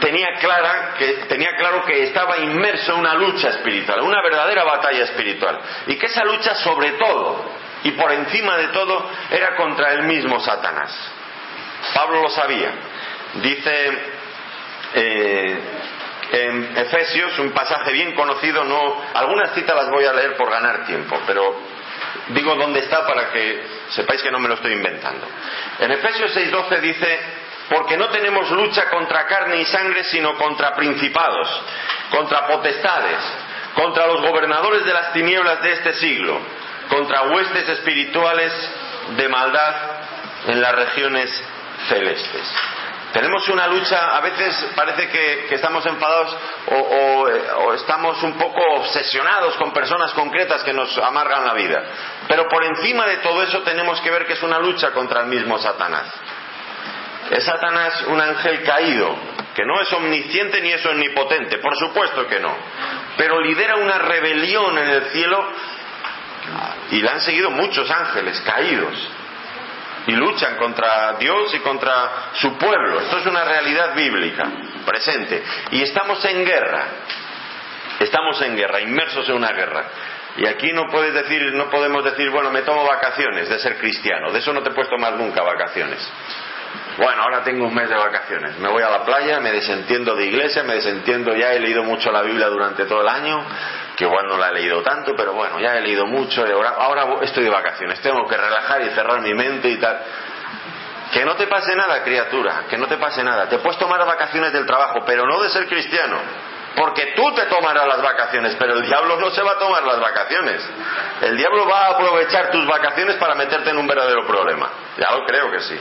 tenía, 0.00 0.28
claro 0.38 1.84
que 1.84 2.02
estaba 2.04 2.38
inmerso 2.38 2.92
en 2.92 3.00
una 3.00 3.14
lucha 3.14 3.48
espiritual, 3.50 4.00
una 4.00 4.22
verdadera 4.22 4.64
batalla 4.64 5.04
espiritual, 5.04 5.60
y 5.86 5.96
que 5.96 6.06
esa 6.06 6.24
lucha 6.24 6.54
sobre 6.56 6.92
todo 6.92 7.60
y 7.82 7.92
por 7.92 8.12
encima 8.12 8.56
de 8.58 8.68
todo 8.68 9.10
era 9.30 9.56
contra 9.56 9.92
el 9.92 10.02
mismo 10.04 10.38
Satanás. 10.40 10.94
Pablo 11.94 12.22
lo 12.22 12.28
sabía. 12.28 12.72
Dice 13.34 13.98
eh, 14.94 15.58
en 16.32 16.76
Efesios, 16.76 17.38
un 17.38 17.50
pasaje 17.50 17.92
bien 17.92 18.14
conocido, 18.14 18.64
no, 18.64 19.02
algunas 19.14 19.52
citas 19.54 19.74
las 19.74 19.90
voy 19.90 20.04
a 20.04 20.12
leer 20.12 20.36
por 20.36 20.50
ganar 20.50 20.86
tiempo, 20.86 21.18
pero 21.26 21.56
digo 22.28 22.54
dónde 22.54 22.80
está 22.80 23.06
para 23.06 23.30
que 23.30 23.62
sepáis 23.90 24.22
que 24.22 24.30
no 24.30 24.38
me 24.38 24.48
lo 24.48 24.54
estoy 24.54 24.72
inventando. 24.72 25.26
En 25.80 25.90
Efesios 25.90 26.34
6:12 26.36 26.80
dice, 26.80 27.20
porque 27.68 27.96
no 27.96 28.08
tenemos 28.08 28.50
lucha 28.50 28.88
contra 28.90 29.26
carne 29.26 29.60
y 29.60 29.64
sangre, 29.64 30.04
sino 30.04 30.36
contra 30.36 30.74
principados, 30.74 31.62
contra 32.10 32.46
potestades, 32.46 33.18
contra 33.74 34.06
los 34.06 34.20
gobernadores 34.22 34.84
de 34.84 34.92
las 34.92 35.12
tinieblas 35.12 35.62
de 35.62 35.72
este 35.72 35.92
siglo, 35.94 36.38
contra 36.88 37.22
huestes 37.22 37.68
espirituales 37.68 38.52
de 39.16 39.28
maldad 39.28 39.74
en 40.48 40.60
las 40.60 40.74
regiones 40.74 41.44
celestes. 41.88 42.54
Tenemos 43.12 43.48
una 43.48 43.66
lucha, 43.66 44.16
a 44.16 44.20
veces 44.20 44.68
parece 44.76 45.08
que, 45.08 45.54
estamos 45.54 45.84
enfadados 45.84 46.36
o, 46.68 47.72
estamos 47.74 48.22
un 48.22 48.34
poco 48.34 48.60
obsesionados 48.76 49.56
con 49.56 49.72
personas 49.72 50.12
concretas 50.12 50.62
que 50.62 50.72
nos 50.72 50.96
amargan 50.98 51.44
la 51.44 51.54
vida. 51.54 51.82
Pero 52.28 52.48
por 52.48 52.64
encima 52.64 53.06
de 53.06 53.16
todo 53.18 53.42
eso 53.42 53.62
tenemos 53.62 54.00
que 54.00 54.10
ver 54.10 54.26
que 54.26 54.34
es 54.34 54.42
una 54.42 54.60
lucha 54.60 54.92
contra 54.92 55.22
el 55.22 55.26
mismo 55.26 55.58
Satanás. 55.58 56.06
Es 57.30 57.44
Satanás 57.44 58.04
un 58.06 58.20
ángel 58.20 58.62
caído, 58.62 59.16
que 59.54 59.64
no 59.64 59.80
es 59.80 59.92
omnisciente 59.92 60.60
ni 60.60 60.72
es 60.72 60.84
omnipotente, 60.86 61.58
por 61.58 61.76
supuesto 61.76 62.28
que 62.28 62.38
no. 62.38 62.54
Pero 63.16 63.40
lidera 63.40 63.76
una 63.76 63.98
rebelión 63.98 64.78
en 64.78 64.88
el 64.88 65.04
cielo 65.06 65.48
y 66.92 67.00
le 67.00 67.08
han 67.08 67.20
seguido 67.20 67.50
muchos 67.50 67.90
ángeles 67.90 68.40
caídos 68.42 69.10
y 70.06 70.12
luchan 70.12 70.56
contra 70.56 71.14
Dios 71.18 71.54
y 71.54 71.58
contra 71.60 72.30
su 72.34 72.56
pueblo. 72.56 73.00
Esto 73.00 73.18
es 73.18 73.26
una 73.26 73.44
realidad 73.44 73.94
bíblica, 73.94 74.46
presente. 74.84 75.42
Y 75.70 75.82
estamos 75.82 76.24
en 76.24 76.44
guerra. 76.44 76.84
Estamos 77.98 78.40
en 78.42 78.56
guerra, 78.56 78.80
inmersos 78.80 79.28
en 79.28 79.36
una 79.36 79.52
guerra. 79.52 79.84
Y 80.36 80.46
aquí 80.46 80.72
no 80.72 80.86
puedes 80.90 81.12
decir, 81.12 81.52
no 81.52 81.68
podemos 81.68 82.04
decir, 82.04 82.30
bueno, 82.30 82.50
me 82.50 82.62
tomo 82.62 82.86
vacaciones 82.86 83.48
de 83.48 83.58
ser 83.58 83.76
cristiano. 83.76 84.30
De 84.32 84.38
eso 84.38 84.52
no 84.52 84.62
te 84.62 84.70
puesto 84.70 84.96
más 84.96 85.14
nunca 85.14 85.42
vacaciones. 85.42 86.08
Bueno, 86.96 87.22
ahora 87.22 87.42
tengo 87.42 87.66
un 87.66 87.74
mes 87.74 87.88
de 87.88 87.96
vacaciones. 87.96 88.58
Me 88.58 88.68
voy 88.68 88.82
a 88.82 88.90
la 88.90 89.04
playa, 89.04 89.40
me 89.40 89.52
desentiendo 89.52 90.14
de 90.14 90.26
iglesia, 90.26 90.62
me 90.64 90.74
desentiendo 90.74 91.34
ya, 91.34 91.52
he 91.52 91.60
leído 91.60 91.82
mucho 91.82 92.12
la 92.12 92.22
Biblia 92.22 92.48
durante 92.48 92.84
todo 92.84 93.00
el 93.00 93.08
año. 93.08 93.44
que 93.96 94.04
igual 94.04 94.26
no 94.28 94.38
la 94.38 94.48
he 94.48 94.54
leído 94.54 94.82
tanto, 94.82 95.14
pero 95.14 95.34
bueno, 95.34 95.60
ya 95.60 95.76
he 95.76 95.80
leído 95.82 96.06
mucho, 96.06 96.42
ahora, 96.42 96.70
ahora 96.70 97.06
estoy 97.22 97.44
de 97.44 97.50
vacaciones, 97.50 98.00
tengo 98.00 98.26
que 98.26 98.36
relajar 98.36 98.80
y 98.82 98.90
cerrar 98.90 99.20
mi 99.20 99.34
mente 99.34 99.68
y 99.68 99.76
tal. 99.76 99.98
Que 101.12 101.24
no 101.24 101.34
te 101.36 101.46
pase 101.46 101.74
nada, 101.74 102.02
criatura, 102.02 102.64
que 102.68 102.78
no 102.78 102.86
te 102.86 102.96
pase 102.96 103.22
nada. 103.24 103.48
Te 103.48 103.58
puedes 103.58 103.78
tomar 103.78 104.04
vacaciones 104.06 104.52
del 104.52 104.64
trabajo, 104.64 105.02
pero 105.04 105.26
no 105.26 105.42
de 105.42 105.50
ser 105.50 105.66
cristiano. 105.66 106.18
Porque 106.76 107.14
tú 107.16 107.34
te 107.34 107.46
tomarás 107.46 107.86
las 107.86 108.00
vacaciones, 108.00 108.54
pero 108.58 108.74
el 108.74 108.82
diablo 108.82 109.16
no 109.18 109.30
se 109.30 109.42
va 109.42 109.52
a 109.52 109.58
tomar 109.58 109.82
las 109.82 110.00
vacaciones. 110.00 110.62
El 111.22 111.36
diablo 111.36 111.66
va 111.66 111.86
a 111.86 111.90
aprovechar 111.90 112.50
tus 112.50 112.64
vacaciones 112.66 113.16
para 113.16 113.34
meterte 113.34 113.70
en 113.70 113.78
un 113.78 113.86
verdadero 113.86 114.24
problema. 114.24 114.70
Ya 114.96 115.10
lo 115.12 115.24
creo 115.24 115.50
que 115.50 115.60
sí. 115.60 115.78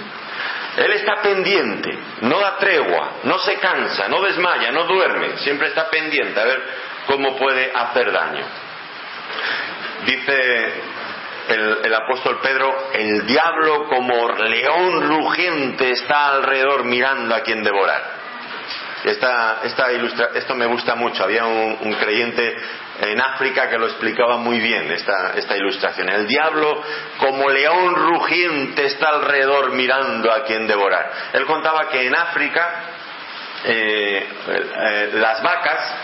Él 0.80 0.94
está 0.94 1.22
pendiente, 1.22 1.90
no 2.22 2.40
da 2.40 2.56
tregua, 2.58 3.20
no 3.24 3.38
se 3.40 3.56
cansa, 3.56 4.08
no 4.08 4.22
desmaya, 4.22 4.72
no 4.72 4.86
duerme, 4.86 5.38
siempre 5.40 5.68
está 5.68 5.90
pendiente 5.90 6.40
a 6.40 6.46
ver 6.46 6.64
cómo 7.06 7.36
puede 7.36 7.70
hacer 7.76 8.10
daño. 8.10 8.46
Dice 10.06 10.74
el, 11.50 11.94
apóstol 11.94 12.40
Pedro, 12.42 12.92
el 12.94 13.26
diablo 13.26 13.90
como 13.90 14.30
león 14.38 15.02
rugiente 15.06 15.92
está 15.92 16.30
alrededor 16.30 16.86
mirando 16.86 17.36
a 17.36 17.42
quien 17.42 17.62
devorar. 17.62 18.20
Esta, 19.04 19.60
esta 19.64 19.92
ilustra, 19.92 20.30
esto 20.36 20.56
me 20.56 20.66
gusta 20.66 20.96
mucho. 20.96 21.26
Había 21.26 21.46
un, 21.46 21.94
creyente 22.00 22.56
en 23.02 23.22
África 23.22 23.70
que 23.70 23.78
lo 23.78 23.88
explicaba 23.88 24.38
muy 24.38 24.60
bien, 24.60 24.92
esta, 24.92 25.34
esta 25.36 25.56
ilustración. 25.56 26.10
El 26.10 26.28
diablo, 26.28 26.84
como 27.18 27.50
león 27.50 27.96
rugiente, 27.96 28.86
está 28.86 29.10
alrededor 29.10 29.72
mirando 29.72 30.32
a 30.32 30.44
quien 30.44 30.68
devorar. 30.68 31.12
Él 31.34 31.46
contaba 31.46 31.90
que 31.90 32.06
en 32.06 32.16
África 32.16 32.84
eh, 33.66 34.28
eh, 34.48 35.10
las 35.14 35.42
vacas 35.42 35.96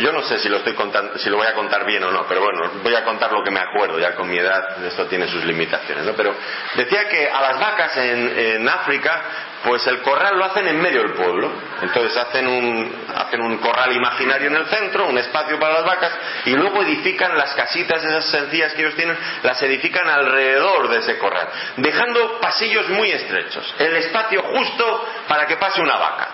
yo 0.00 0.12
no 0.12 0.22
sé 0.22 0.38
si 0.38 0.48
lo 0.48 0.58
estoy 0.58 0.74
contando, 0.74 1.16
si 1.18 1.30
lo 1.30 1.36
voy 1.36 1.46
a 1.46 1.54
contar 1.54 1.84
bien 1.86 2.02
o 2.02 2.10
no, 2.10 2.26
pero 2.26 2.42
bueno, 2.42 2.70
voy 2.82 2.94
a 2.94 3.04
contar 3.04 3.30
lo 3.32 3.42
que 3.42 3.50
me 3.50 3.60
acuerdo, 3.60 3.98
ya 3.98 4.14
con 4.14 4.28
mi 4.28 4.36
edad 4.36 4.84
esto 4.84 5.06
tiene 5.06 5.28
sus 5.28 5.44
limitaciones, 5.44 6.04
¿no? 6.04 6.14
Pero 6.14 6.34
decía 6.74 7.08
que 7.08 7.28
a 7.28 7.40
las 7.40 7.60
vacas 7.60 7.96
en, 7.96 8.68
África, 8.68 9.22
pues 9.66 9.86
el 9.86 10.00
corral 10.02 10.38
lo 10.38 10.44
hacen 10.44 10.68
en 10.68 10.80
medio 10.80 11.02
del 11.02 11.12
pueblo. 11.12 11.50
Entonces 11.82 12.16
hacen 12.16 12.46
un, 12.46 13.06
hacen 13.14 13.40
un 13.42 13.58
corral 13.58 13.92
imaginario 13.92 14.48
en 14.48 14.56
el 14.56 14.66
centro, 14.66 15.08
un 15.08 15.18
espacio 15.18 15.58
para 15.58 15.74
las 15.74 15.84
vacas, 15.84 16.12
y 16.44 16.50
luego 16.50 16.82
edifican 16.82 17.36
las 17.36 17.52
casitas, 17.54 18.02
esas 18.04 18.26
sencillas 18.26 18.72
que 18.74 18.82
ellos 18.82 18.94
tienen, 18.94 19.16
las 19.42 19.60
edifican 19.62 20.08
alrededor 20.08 20.88
de 20.88 20.98
ese 20.98 21.18
corral, 21.18 21.48
dejando 21.76 22.40
pasillos 22.40 22.88
muy 22.90 23.10
estrechos, 23.10 23.74
el 23.78 23.96
espacio 23.96 24.42
justo 24.42 25.08
para 25.28 25.46
que 25.46 25.56
pase 25.56 25.80
una 25.80 25.96
vaca. 25.96 26.28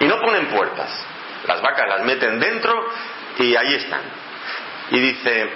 Y 0.00 0.06
no 0.06 0.20
ponen 0.20 0.46
puertas 0.46 1.06
las 1.46 1.60
vacas 1.60 1.88
las 1.88 2.02
meten 2.02 2.38
dentro 2.40 2.88
y 3.38 3.54
ahí 3.56 3.74
están. 3.74 4.02
Y 4.90 5.00
dice, 5.00 5.50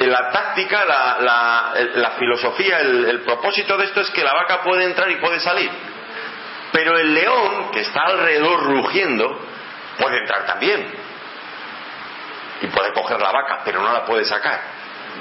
la 0.00 0.30
táctica, 0.30 0.84
la, 0.84 2.14
filosofía, 2.18 2.80
el, 2.80 3.20
propósito 3.20 3.76
de 3.76 3.84
esto 3.86 4.00
es 4.00 4.10
que 4.10 4.22
la 4.22 4.32
vaca 4.32 4.62
puede 4.62 4.84
entrar 4.84 5.10
y 5.10 5.16
puede 5.16 5.40
salir. 5.40 5.70
Pero 6.72 6.98
el 6.98 7.14
león, 7.14 7.70
que 7.72 7.80
está 7.80 8.02
alrededor 8.02 8.64
rugiendo, 8.64 9.40
puede 9.98 10.18
entrar 10.18 10.46
también. 10.46 10.86
Y 12.62 12.66
puede 12.68 12.92
coger 12.92 13.20
la 13.20 13.32
vaca, 13.32 13.60
pero 13.64 13.80
no 13.80 13.92
la 13.92 14.04
puede 14.04 14.24
sacar. 14.24 14.60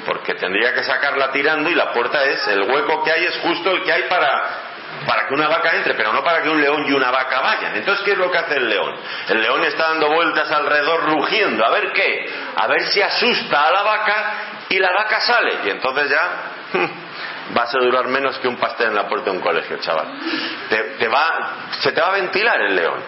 Porque 0.06 0.36
tendría 0.36 0.74
que 0.74 0.84
sacarla 0.84 1.32
tirando 1.32 1.70
y 1.70 1.76
la 1.76 1.92
puerta 1.94 2.24
es, 2.24 2.48
el 2.48 2.64
hueco 2.64 3.04
que 3.04 3.12
hay 3.12 3.26
es 3.26 3.38
justo 3.38 3.72
el 3.72 3.84
que 3.84 3.92
hay 3.92 4.04
para 4.04 4.66
para 5.06 5.28
que 5.28 5.34
una 5.34 5.48
vaca 5.48 5.76
entre, 5.76 5.94
pero 5.94 6.12
no 6.12 6.24
para 6.24 6.42
que 6.42 6.50
un 6.50 6.60
león 6.60 6.86
y 6.88 6.92
una 6.92 7.12
vaca 7.12 7.42
vayan. 7.42 7.76
Entonces, 7.76 8.04
¿qué 8.04 8.12
es 8.12 8.18
lo 8.18 8.32
que 8.32 8.38
hace 8.38 8.56
el 8.56 8.70
león? 8.70 8.96
El 9.30 9.42
león 9.42 9.64
está 9.66 9.90
dando 9.90 10.10
vueltas 10.10 10.50
alrededor 10.52 11.04
rugiendo, 11.12 11.66
a 11.66 11.70
ver 11.70 11.92
qué, 11.92 12.34
a 12.56 12.68
ver 12.68 12.88
si 12.88 13.02
asusta 13.02 13.68
a 13.68 13.72
la 13.72 13.84
vaca 13.84 14.34
y 14.70 14.80
la 14.80 14.92
vaca 14.92 15.22
sale. 15.22 15.60
Y 15.66 15.70
entonces 15.70 16.10
ya 16.10 16.42
vas 17.54 17.74
a 17.74 17.80
durar 17.80 18.08
menos 18.08 18.38
que 18.40 18.48
un 18.48 18.58
pastel 18.58 18.88
en 18.88 18.96
la 18.96 19.08
puerta 19.08 19.32
de 19.32 19.38
un 19.38 19.42
colegio, 19.42 19.78
chaval. 19.78 20.08
Te, 20.70 21.08
va, 21.08 21.56
se 21.80 21.92
te 21.92 22.02
va 22.02 22.08
a 22.08 22.12
ventilar 22.12 22.62
el 22.62 22.76
león. 22.76 23.00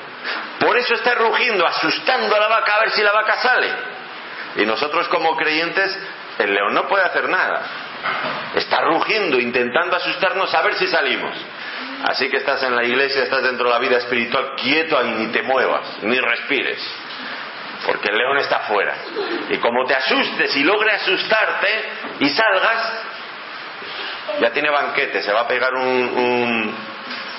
Por 0.59 0.77
eso 0.77 0.93
está 0.93 1.15
rugiendo, 1.15 1.65
asustando 1.65 2.35
a 2.35 2.39
la 2.39 2.47
vaca 2.47 2.73
a 2.75 2.79
ver 2.81 2.91
si 2.91 3.01
la 3.01 3.11
vaca 3.11 3.37
sale. 3.41 3.67
Y 4.57 4.65
nosotros 4.65 5.07
como 5.09 5.35
creyentes, 5.35 5.97
el 6.39 6.53
león 6.53 6.73
no 6.73 6.87
puede 6.87 7.03
hacer 7.03 7.27
nada. 7.29 7.61
Está 8.55 8.81
rugiendo, 8.81 9.39
intentando 9.39 9.95
asustarnos 9.95 10.53
a 10.53 10.61
ver 10.61 10.75
si 10.75 10.87
salimos. 10.87 11.35
Así 12.07 12.29
que 12.29 12.37
estás 12.37 12.63
en 12.63 12.75
la 12.75 12.83
iglesia, 12.83 13.23
estás 13.23 13.43
dentro 13.43 13.67
de 13.67 13.73
la 13.73 13.79
vida 13.79 13.97
espiritual, 13.97 14.53
quieto 14.55 15.03
y 15.03 15.11
ni 15.11 15.27
te 15.27 15.43
muevas, 15.43 16.01
ni 16.01 16.17
respires. 16.17 16.79
Porque 17.85 18.09
el 18.09 18.17
león 18.17 18.37
está 18.37 18.57
afuera. 18.57 18.95
Y 19.49 19.57
como 19.57 19.85
te 19.85 19.95
asustes 19.95 20.55
y 20.55 20.63
logre 20.63 20.91
asustarte 20.91 21.89
y 22.19 22.29
salgas, 22.29 23.08
ya 24.39 24.51
tiene 24.51 24.69
banquete, 24.69 25.21
se 25.21 25.31
va 25.31 25.41
a 25.41 25.47
pegar 25.47 25.73
un, 25.73 26.75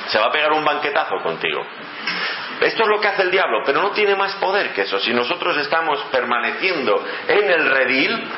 se 0.09 0.19
va 0.19 0.27
a 0.27 0.33
pegar 0.33 0.53
un 0.53 0.65
banquetazo 0.65 1.17
contigo. 1.23 1.65
Esto 2.61 2.83
es 2.83 2.89
lo 2.89 3.01
que 3.01 3.09
hace 3.09 3.23
el 3.23 3.31
diablo, 3.31 3.63
pero 3.65 3.81
no 3.81 3.91
tiene 3.93 4.15
más 4.17 4.35
poder 4.35 4.75
que 4.75 4.83
eso. 4.83 4.99
Si 4.99 5.15
nosotros 5.15 5.57
estamos 5.57 5.99
permaneciendo 6.11 7.03
en 7.27 7.51
el 7.51 7.71
redil, 7.71 8.29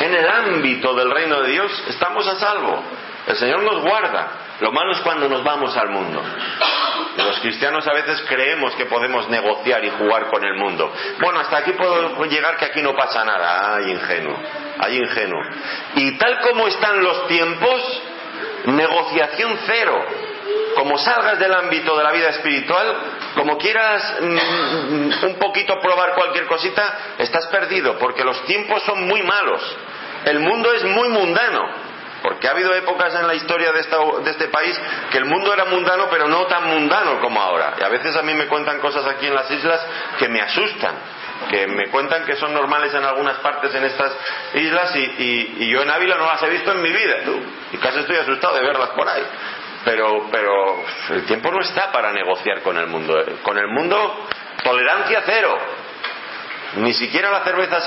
en 0.00 0.14
el 0.14 0.28
ámbito 0.28 0.92
del 0.94 1.10
reino 1.10 1.40
de 1.42 1.50
Dios, 1.50 1.84
estamos 1.88 2.26
a 2.26 2.34
salvo. 2.36 2.82
El 3.28 3.36
Señor 3.36 3.62
nos 3.62 3.80
guarda. 3.82 4.39
Lo 4.60 4.72
malo 4.72 4.92
es 4.92 5.00
cuando 5.00 5.28
nos 5.28 5.42
vamos 5.42 5.76
al 5.76 5.88
mundo. 5.88 6.22
Los 7.16 7.40
cristianos 7.40 7.86
a 7.86 7.92
veces 7.92 8.22
creemos 8.28 8.74
que 8.74 8.86
podemos 8.86 9.28
negociar 9.28 9.84
y 9.84 9.90
jugar 9.90 10.28
con 10.28 10.44
el 10.44 10.54
mundo. 10.54 10.92
Bueno, 11.20 11.40
hasta 11.40 11.58
aquí 11.58 11.72
puedo 11.72 12.24
llegar 12.26 12.56
que 12.56 12.66
aquí 12.66 12.82
no 12.82 12.94
pasa 12.94 13.24
nada. 13.24 13.76
Ay, 13.76 13.90
ingenuo. 13.90 14.36
Ay, 14.78 14.98
ingenuo. 14.98 15.42
Y 15.96 16.18
tal 16.18 16.40
como 16.40 16.68
están 16.68 17.02
los 17.02 17.26
tiempos, 17.26 18.02
negociación 18.66 19.58
cero. 19.66 20.04
Como 20.74 20.98
salgas 20.98 21.38
del 21.38 21.52
ámbito 21.52 21.96
de 21.96 22.04
la 22.04 22.12
vida 22.12 22.28
espiritual, 22.28 22.96
como 23.34 23.58
quieras 23.58 24.14
mm, 24.20 24.26
mm, 24.26 25.24
un 25.24 25.34
poquito 25.38 25.80
probar 25.80 26.14
cualquier 26.14 26.46
cosita, 26.46 27.14
estás 27.18 27.46
perdido, 27.48 27.98
porque 27.98 28.24
los 28.24 28.44
tiempos 28.46 28.82
son 28.84 29.06
muy 29.06 29.22
malos. 29.22 29.76
El 30.24 30.40
mundo 30.40 30.72
es 30.72 30.84
muy 30.84 31.08
mundano. 31.08 31.79
Porque 32.22 32.48
ha 32.48 32.50
habido 32.50 32.74
épocas 32.74 33.14
en 33.14 33.26
la 33.26 33.34
historia 33.34 33.72
de, 33.72 33.80
este 34.30 34.48
país 34.48 34.78
que 35.10 35.18
el 35.18 35.24
mundo 35.24 35.52
era 35.52 35.64
mundano, 35.64 36.08
pero 36.10 36.28
no 36.28 36.46
tan 36.46 36.64
mundano 36.64 37.20
como 37.20 37.40
ahora. 37.40 37.74
Y 37.80 37.82
a 37.82 37.88
veces 37.88 38.14
a 38.16 38.22
mí 38.22 38.34
me 38.34 38.46
cuentan 38.46 38.78
cosas 38.80 39.06
aquí 39.06 39.26
en 39.26 39.34
las 39.34 39.50
islas 39.50 39.80
que 40.18 40.28
me 40.28 40.40
asustan, 40.40 40.94
que 41.50 41.66
me 41.66 41.88
cuentan 41.88 42.24
que 42.24 42.36
son 42.36 42.52
normales 42.52 42.92
en 42.94 43.04
algunas 43.04 43.38
partes 43.38 43.74
en 43.74 43.84
estas 43.84 44.12
islas 44.54 44.94
y, 44.96 45.68
yo 45.68 45.82
en 45.82 45.90
Ávila 45.90 46.16
no 46.16 46.26
las 46.26 46.42
he 46.42 46.50
visto 46.50 46.72
en 46.72 46.82
mi 46.82 46.90
vida, 46.90 47.16
y 47.72 47.76
casi 47.78 48.00
estoy 48.00 48.16
asustado 48.16 48.54
de 48.54 48.62
verlas 48.62 48.90
por 48.90 49.08
ahí. 49.08 49.22
Pero, 49.84 50.28
pero 50.30 50.84
el 51.10 51.24
tiempo 51.24 51.50
no 51.50 51.60
está 51.60 51.90
para 51.90 52.12
negociar 52.12 52.60
con 52.60 52.76
el 52.76 52.86
mundo. 52.86 53.14
Con 53.42 53.56
el 53.56 53.66
mundo, 53.68 54.26
tolerancia 54.62 55.22
cero. 55.24 55.58
Ni 56.76 56.94
siquiera 56.94 57.30
la 57.30 57.42
cerveza 57.42 57.80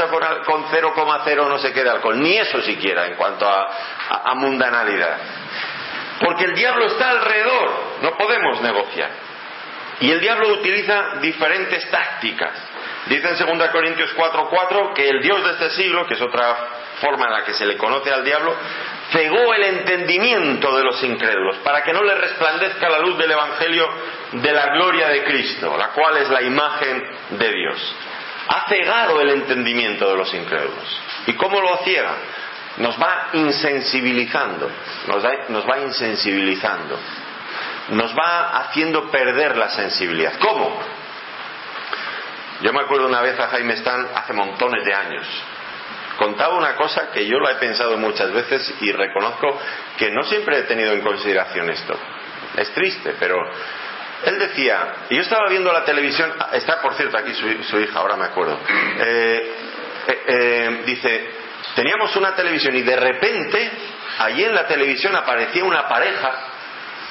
con 0.46 0.66
0,0 0.66 1.48
no 1.48 1.58
se 1.58 1.72
queda 1.72 1.94
alcohol, 1.94 2.20
ni 2.20 2.38
eso 2.38 2.62
siquiera 2.62 3.08
en 3.08 3.16
cuanto 3.16 3.48
a, 3.48 4.34
mundanalidad. 4.36 5.18
Porque 6.20 6.46
el 6.46 6.54
diablo 6.54 6.86
está 6.88 7.12
alrededor, 7.12 7.72
no 8.02 8.18
podemos 8.18 8.62
negociar. 8.62 9.10
Y 10.02 10.12
el 10.12 10.20
diablo 10.20 10.50
utiliza 10.54 11.16
diferentes 11.22 11.90
tácticas. 11.90 12.52
Dice 13.06 13.30
en 13.30 13.58
2 13.58 13.70
Corintios 13.70 14.14
4:4 14.16 14.94
que 14.94 15.08
el 15.08 15.22
Dios 15.22 15.44
de 15.44 15.52
este 15.52 15.70
siglo, 15.72 16.06
que 16.06 16.16
es 16.16 16.22
otra 16.22 16.56
forma 17.00 17.26
en 17.26 17.32
la 17.32 17.44
que 17.46 17.54
se 17.54 17.66
le 17.66 17.78
conoce 17.78 18.12
al 18.12 18.24
diablo, 18.24 18.54
cegó 19.12 19.54
el 19.54 19.64
entendimiento 19.64 20.76
de 20.76 20.84
los 20.84 21.02
incrédulos 21.04 21.58
para 21.58 21.84
que 21.84 21.94
no 21.94 22.04
le 22.04 22.16
resplandezca 22.16 22.90
la 22.90 23.00
luz 23.00 23.18
del 23.18 23.32
Evangelio 23.32 23.88
de 24.34 24.52
la 24.52 24.74
gloria 24.74 25.08
de 25.08 25.24
Cristo, 25.24 25.76
la 25.78 25.90
cual 25.90 26.18
es 26.18 26.30
la 26.30 26.42
imagen 26.42 27.08
de 27.32 27.52
Dios 27.52 27.96
ha 28.48 28.66
cegado 28.68 29.22
el 29.22 29.30
entendimiento 29.30 30.10
de 30.10 30.18
los 30.18 30.34
incrédulos. 30.34 31.02
¿Y 31.28 31.34
cómo 31.34 31.62
lo 31.62 31.78
ciega? 31.78 32.16
Nos 32.78 33.00
va 33.00 33.30
insensibilizando, 33.34 34.70
nos, 35.08 35.70
va 35.70 35.80
insensibilizando, 35.80 36.98
nos 37.90 38.14
va 38.16 38.58
haciendo 38.58 39.12
perder 39.12 39.58
la 39.58 39.70
sensibilidad. 39.70 40.34
¿Cómo? 40.40 40.80
Yo 42.62 42.74
me 42.74 42.82
acuerdo 42.82 43.08
una 43.08 43.22
vez 43.22 43.40
a 43.40 43.48
Jaime 43.50 43.74
Stan 43.76 44.08
hace 44.16 44.34
montones 44.34 44.84
de 44.86 44.94
años. 44.94 45.28
Contaba 46.18 46.56
una 46.56 46.76
cosa 46.76 47.12
que 47.12 47.26
yo 47.28 47.40
lo 47.40 47.50
he 47.50 47.56
pensado 47.56 47.98
muchas 47.98 48.32
veces 48.32 48.74
y 48.82 48.92
reconozco 48.92 49.60
que 49.98 50.12
no 50.12 50.24
siempre 50.24 50.60
he 50.60 50.64
tenido 50.64 50.94
en 50.94 51.02
consideración 51.02 51.70
esto. 51.70 51.98
Es 52.56 52.72
triste, 52.72 53.16
pero 53.20 53.38
él 54.26 54.40
decía, 54.40 54.96
y 55.10 55.16
yo 55.16 55.22
estaba 55.22 55.50
viendo 55.50 55.72
la 55.72 55.84
televisión, 55.84 56.34
está 56.54 56.82
por 56.82 56.94
cierto 56.96 57.18
aquí 57.18 57.34
su, 57.34 57.80
hija, 57.80 58.00
ahora 58.00 58.16
me 58.16 58.26
acuerdo, 58.26 58.60
eh, 58.68 59.56
eh, 60.08 60.24
eh, 60.28 60.84
dice, 60.86 61.32
teníamos 61.76 62.16
una 62.16 62.36
televisión 62.36 62.76
y 62.76 62.82
de 62.82 62.96
repente 62.96 63.72
allí 64.20 64.44
en 64.44 64.56
la 64.56 64.68
televisión 64.68 65.16
aparecía 65.16 65.64
una 65.64 65.88
pareja 65.88 66.32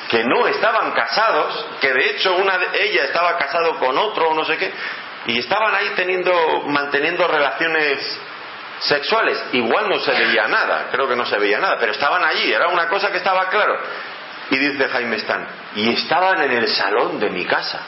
que 0.09 0.25
no 0.25 0.47
estaban 0.47 0.93
casados, 0.93 1.67
que 1.81 1.93
de 1.93 2.11
hecho 2.11 2.35
una 2.37 2.59
de, 2.59 2.85
ella 2.85 3.05
estaba 3.05 3.37
casado 3.39 3.79
con 3.79 3.97
otro 3.97 4.29
o 4.31 4.35
no 4.35 4.45
sé 4.45 4.59
qué, 4.59 4.73
y 5.27 5.39
estaban 5.39 5.75
ahí 5.75 5.93
teniendo, 5.95 6.65
manteniendo 6.67 7.27
relaciones 7.27 8.21
sexuales. 8.81 9.43
Igual 9.53 9.89
no 9.89 10.01
se 10.01 10.13
veía 10.13 10.49
nada, 10.49 10.89
creo 10.91 11.09
que 11.09 11.17
no 11.17 11.25
se 11.25 11.39
veía 11.39 11.59
nada, 11.59 11.77
pero 11.79 11.93
estaban 11.93 12.25
allí, 12.25 12.53
era 12.53 12.69
una 12.69 12.89
cosa 12.89 13.11
que 13.11 13.19
estaba 13.19 13.49
claro. 13.49 13.79
Y 14.53 14.59
dice 14.59 14.87
Jaime 14.87 15.17
Stan, 15.17 15.47
y 15.77 15.95
estaban 15.95 16.43
en 16.43 16.53
el 16.53 16.69
salón 16.69 17.19
de 17.19 17.31
mi 17.31 17.47
casa. 17.47 17.81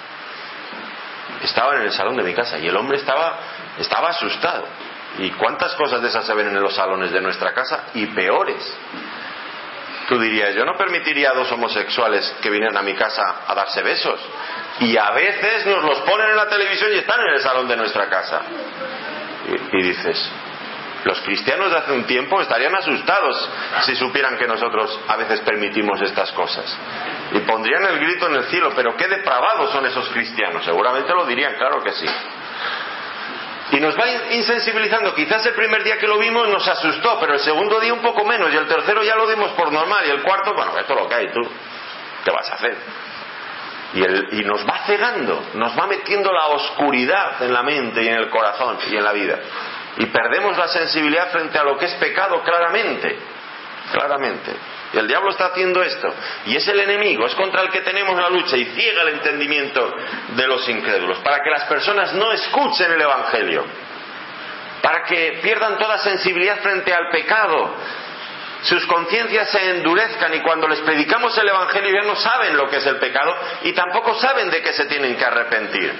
Estaban 1.42 1.76
en 1.76 1.82
el 1.82 1.92
salón 1.92 2.16
de 2.16 2.22
mi 2.22 2.32
casa 2.32 2.58
y 2.58 2.66
el 2.66 2.74
hombre 2.74 2.96
estaba, 2.96 3.38
estaba 3.78 4.08
asustado. 4.08 4.64
¿Y 5.18 5.28
cuántas 5.32 5.74
cosas 5.74 6.00
de 6.00 6.08
esas 6.08 6.24
se 6.24 6.32
ven 6.32 6.48
en 6.48 6.58
los 6.58 6.74
salones 6.74 7.12
de 7.12 7.20
nuestra 7.20 7.52
casa? 7.52 7.88
Y 7.92 8.06
peores. 8.06 8.64
Tú 10.08 10.18
dirías, 10.18 10.54
yo 10.54 10.64
no 10.64 10.74
permitiría 10.78 11.32
a 11.32 11.34
dos 11.34 11.52
homosexuales 11.52 12.34
que 12.40 12.48
vinieran 12.48 12.78
a 12.78 12.82
mi 12.82 12.94
casa 12.94 13.42
a 13.46 13.54
darse 13.54 13.82
besos. 13.82 14.18
Y 14.80 14.96
a 14.96 15.10
veces 15.10 15.66
nos 15.66 15.84
los 15.84 16.00
ponen 16.00 16.30
en 16.30 16.36
la 16.36 16.48
televisión 16.48 16.90
y 16.94 16.96
están 16.96 17.20
en 17.28 17.34
el 17.34 17.42
salón 17.42 17.68
de 17.68 17.76
nuestra 17.76 18.08
casa. 18.08 18.40
Y, 19.70 19.76
y 19.76 19.82
dices, 19.82 20.30
los 21.04 21.20
cristianos 21.20 21.70
de 21.70 21.76
hace 21.76 21.92
un 21.92 22.04
tiempo 22.04 22.40
estarían 22.40 22.74
asustados 22.74 23.50
si 23.84 23.94
supieran 23.94 24.38
que 24.38 24.46
nosotros 24.46 24.98
a 25.06 25.16
veces 25.16 25.40
permitimos 25.40 26.00
estas 26.00 26.32
cosas. 26.32 26.64
Y 27.32 27.40
pondrían 27.40 27.84
el 27.84 27.98
grito 27.98 28.26
en 28.26 28.36
el 28.36 28.44
cielo, 28.44 28.72
pero 28.74 28.96
qué 28.96 29.06
depravados 29.06 29.70
son 29.70 29.84
esos 29.86 30.08
cristianos. 30.08 30.64
Seguramente 30.64 31.12
lo 31.12 31.26
dirían, 31.26 31.54
claro 31.56 31.82
que 31.82 31.92
sí. 31.92 32.06
Y 33.72 33.80
nos 33.80 33.98
va 33.98 34.08
insensibilizando. 34.32 35.14
Quizás 35.14 35.44
el 35.46 35.54
primer 35.54 35.84
día 35.84 35.98
que 35.98 36.06
lo 36.06 36.18
vimos 36.18 36.48
nos 36.48 36.66
asustó, 36.66 37.18
pero 37.20 37.34
el 37.34 37.40
segundo 37.40 37.80
día 37.80 37.92
un 37.92 38.02
poco 38.02 38.24
menos, 38.24 38.52
y 38.52 38.56
el 38.56 38.66
tercero 38.66 39.02
ya 39.02 39.14
lo 39.16 39.28
dimos 39.28 39.50
por 39.52 39.72
normal, 39.72 40.04
y 40.06 40.10
el 40.10 40.22
cuarto, 40.22 40.54
bueno, 40.54 40.78
esto 40.78 40.94
es 40.94 41.00
lo 41.00 41.08
que 41.08 41.14
hay, 41.14 41.32
tú, 41.32 41.40
¿qué 42.24 42.30
vas 42.30 42.50
a 42.50 42.54
hacer? 42.54 42.76
Y, 43.94 44.40
y, 44.40 44.44
nos 44.44 44.66
va 44.66 44.84
cegando, 44.86 45.50
nos 45.54 45.78
va 45.78 45.86
metiendo 45.86 46.32
la 46.32 46.46
oscuridad 46.48 47.42
en 47.42 47.52
la 47.52 47.62
mente 47.62 48.02
y 48.02 48.08
en 48.08 48.14
el 48.14 48.28
corazón 48.28 48.78
y 48.90 48.96
en 48.96 49.04
la 49.04 49.12
vida. 49.12 49.38
Y 49.98 50.06
perdemos 50.06 50.56
la 50.58 50.68
sensibilidad 50.68 51.30
frente 51.30 51.58
a 51.58 51.64
lo 51.64 51.78
que 51.78 51.86
es 51.86 51.94
pecado 51.94 52.42
claramente, 52.42 53.16
claramente. 53.92 54.52
Y 54.92 54.98
el 54.98 55.08
diablo 55.08 55.30
está 55.30 55.46
haciendo 55.46 55.82
esto. 55.82 56.12
Y 56.46 56.56
es 56.56 56.66
el 56.68 56.80
enemigo, 56.80 57.26
es 57.26 57.34
contra 57.34 57.62
el 57.62 57.70
que 57.70 57.80
tenemos 57.80 58.20
la 58.20 58.28
lucha 58.28 58.56
y 58.56 58.64
ciega 58.66 59.02
el 59.02 59.08
entendimiento 59.10 59.94
de 60.36 60.46
los 60.46 60.68
incrédulos, 60.68 61.18
para 61.18 61.40
que 61.42 61.50
las 61.50 61.64
personas 61.64 62.12
no 62.14 62.32
escuchen 62.32 62.92
el 62.92 63.00
Evangelio, 63.00 63.64
para 64.82 65.04
que 65.04 65.40
pierdan 65.42 65.78
toda 65.78 65.98
sensibilidad 65.98 66.60
frente 66.60 66.92
al 66.92 67.08
pecado, 67.10 67.76
sus 68.64 68.86
conciencias 68.86 69.50
se 69.50 69.70
endurezcan 69.72 70.32
y 70.34 70.40
cuando 70.40 70.66
les 70.66 70.80
predicamos 70.80 71.36
el 71.36 71.48
Evangelio 71.48 72.00
ya 72.00 72.08
no 72.08 72.16
saben 72.16 72.56
lo 72.56 72.68
que 72.70 72.78
es 72.78 72.86
el 72.86 72.96
pecado 72.96 73.36
y 73.62 73.72
tampoco 73.72 74.14
saben 74.14 74.50
de 74.50 74.62
qué 74.62 74.72
se 74.72 74.86
tienen 74.86 75.16
que 75.16 75.24
arrepentir. 75.24 75.92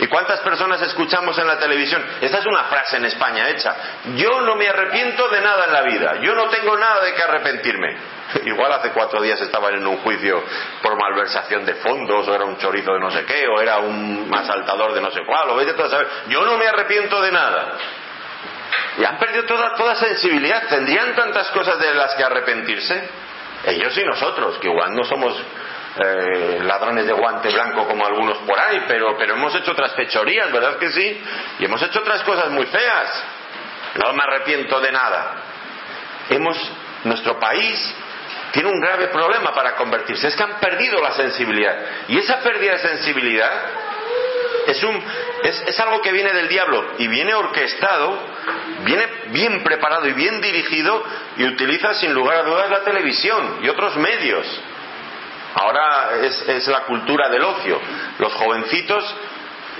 ¿Y 0.00 0.06
cuántas 0.06 0.40
personas 0.40 0.80
escuchamos 0.82 1.36
en 1.38 1.46
la 1.46 1.58
televisión? 1.58 2.04
Esta 2.20 2.38
es 2.38 2.46
una 2.46 2.64
frase 2.64 2.98
en 2.98 3.06
España 3.06 3.48
hecha. 3.48 3.74
Yo 4.16 4.40
no 4.42 4.54
me 4.54 4.68
arrepiento 4.68 5.28
de 5.28 5.40
nada 5.40 5.64
en 5.66 5.72
la 5.72 5.82
vida. 5.82 6.20
Yo 6.20 6.34
no 6.34 6.48
tengo 6.48 6.76
nada 6.76 7.04
de 7.04 7.14
que 7.14 7.22
arrepentirme. 7.22 7.96
Igual 8.44 8.72
hace 8.72 8.90
cuatro 8.90 9.20
días 9.20 9.40
estaban 9.40 9.74
en 9.74 9.86
un 9.86 9.98
juicio 9.98 10.42
por 10.82 10.96
malversación 11.00 11.64
de 11.64 11.74
fondos, 11.74 12.28
o 12.28 12.34
era 12.34 12.44
un 12.44 12.58
chorizo 12.58 12.92
de 12.92 13.00
no 13.00 13.10
sé 13.10 13.24
qué, 13.24 13.46
o 13.48 13.60
era 13.60 13.78
un 13.78 14.30
asaltador 14.32 14.94
de 14.94 15.00
no 15.00 15.10
sé 15.10 15.20
cuál, 15.26 15.50
o 15.50 15.56
vete 15.56 15.70
a 15.70 15.88
saber. 15.88 16.08
Yo 16.28 16.44
no 16.44 16.56
me 16.56 16.68
arrepiento 16.68 17.20
de 17.20 17.32
nada. 17.32 17.72
Y 18.98 19.04
han 19.04 19.18
perdido 19.18 19.44
toda, 19.44 19.74
toda 19.74 19.96
sensibilidad. 19.96 20.68
¿Tendrían 20.68 21.14
tantas 21.16 21.48
cosas 21.50 21.78
de 21.78 21.94
las 21.94 22.14
que 22.14 22.22
arrepentirse? 22.24 23.08
Ellos 23.64 23.96
y 23.96 24.04
nosotros, 24.04 24.58
que 24.58 24.68
igual 24.68 24.94
no 24.94 25.04
somos 25.04 25.34
eh, 26.00 26.60
ladrones 26.62 27.06
de 27.06 27.12
guante 27.12 27.50
blanco 27.50 27.86
como 27.86 28.06
algunos 28.06 28.38
por 28.38 28.58
ahí, 28.58 28.84
pero, 28.86 29.16
pero 29.16 29.34
hemos 29.34 29.54
hecho 29.54 29.72
otras 29.72 29.94
fechorías, 29.94 30.52
¿verdad 30.52 30.78
que 30.78 30.90
sí? 30.90 31.22
Y 31.58 31.64
hemos 31.64 31.82
hecho 31.82 32.00
otras 32.00 32.22
cosas 32.22 32.50
muy 32.50 32.66
feas. 32.66 33.24
No 33.96 34.12
me 34.12 34.22
arrepiento 34.22 34.80
de 34.80 34.92
nada. 34.92 35.34
Hemos, 36.30 36.56
nuestro 37.04 37.38
país 37.38 37.94
tiene 38.52 38.68
un 38.68 38.80
grave 38.80 39.08
problema 39.08 39.52
para 39.52 39.74
convertirse, 39.76 40.28
es 40.28 40.36
que 40.36 40.42
han 40.42 40.60
perdido 40.60 41.00
la 41.02 41.12
sensibilidad. 41.12 41.76
Y 42.08 42.18
esa 42.18 42.40
pérdida 42.40 42.72
de 42.72 42.78
sensibilidad 42.78 43.52
es, 44.66 44.82
un, 44.82 45.02
es, 45.42 45.64
es, 45.66 45.80
algo 45.80 46.00
que 46.02 46.12
viene 46.12 46.32
del 46.32 46.48
diablo 46.48 46.92
y 46.98 47.08
viene 47.08 47.34
orquestado, 47.34 48.18
viene 48.84 49.06
bien 49.28 49.64
preparado 49.64 50.06
y 50.06 50.12
bien 50.12 50.40
dirigido 50.40 51.02
y 51.36 51.44
utiliza 51.44 51.94
sin 51.94 52.12
lugar 52.12 52.38
a 52.38 52.42
dudas 52.42 52.70
la 52.70 52.84
televisión 52.84 53.60
y 53.62 53.68
otros 53.68 53.96
medios. 53.96 54.46
Ahora 55.54 56.10
es, 56.22 56.48
es 56.48 56.66
la 56.68 56.80
cultura 56.80 57.28
del 57.28 57.42
ocio. 57.42 57.80
Los 58.18 58.32
jovencitos 58.34 59.04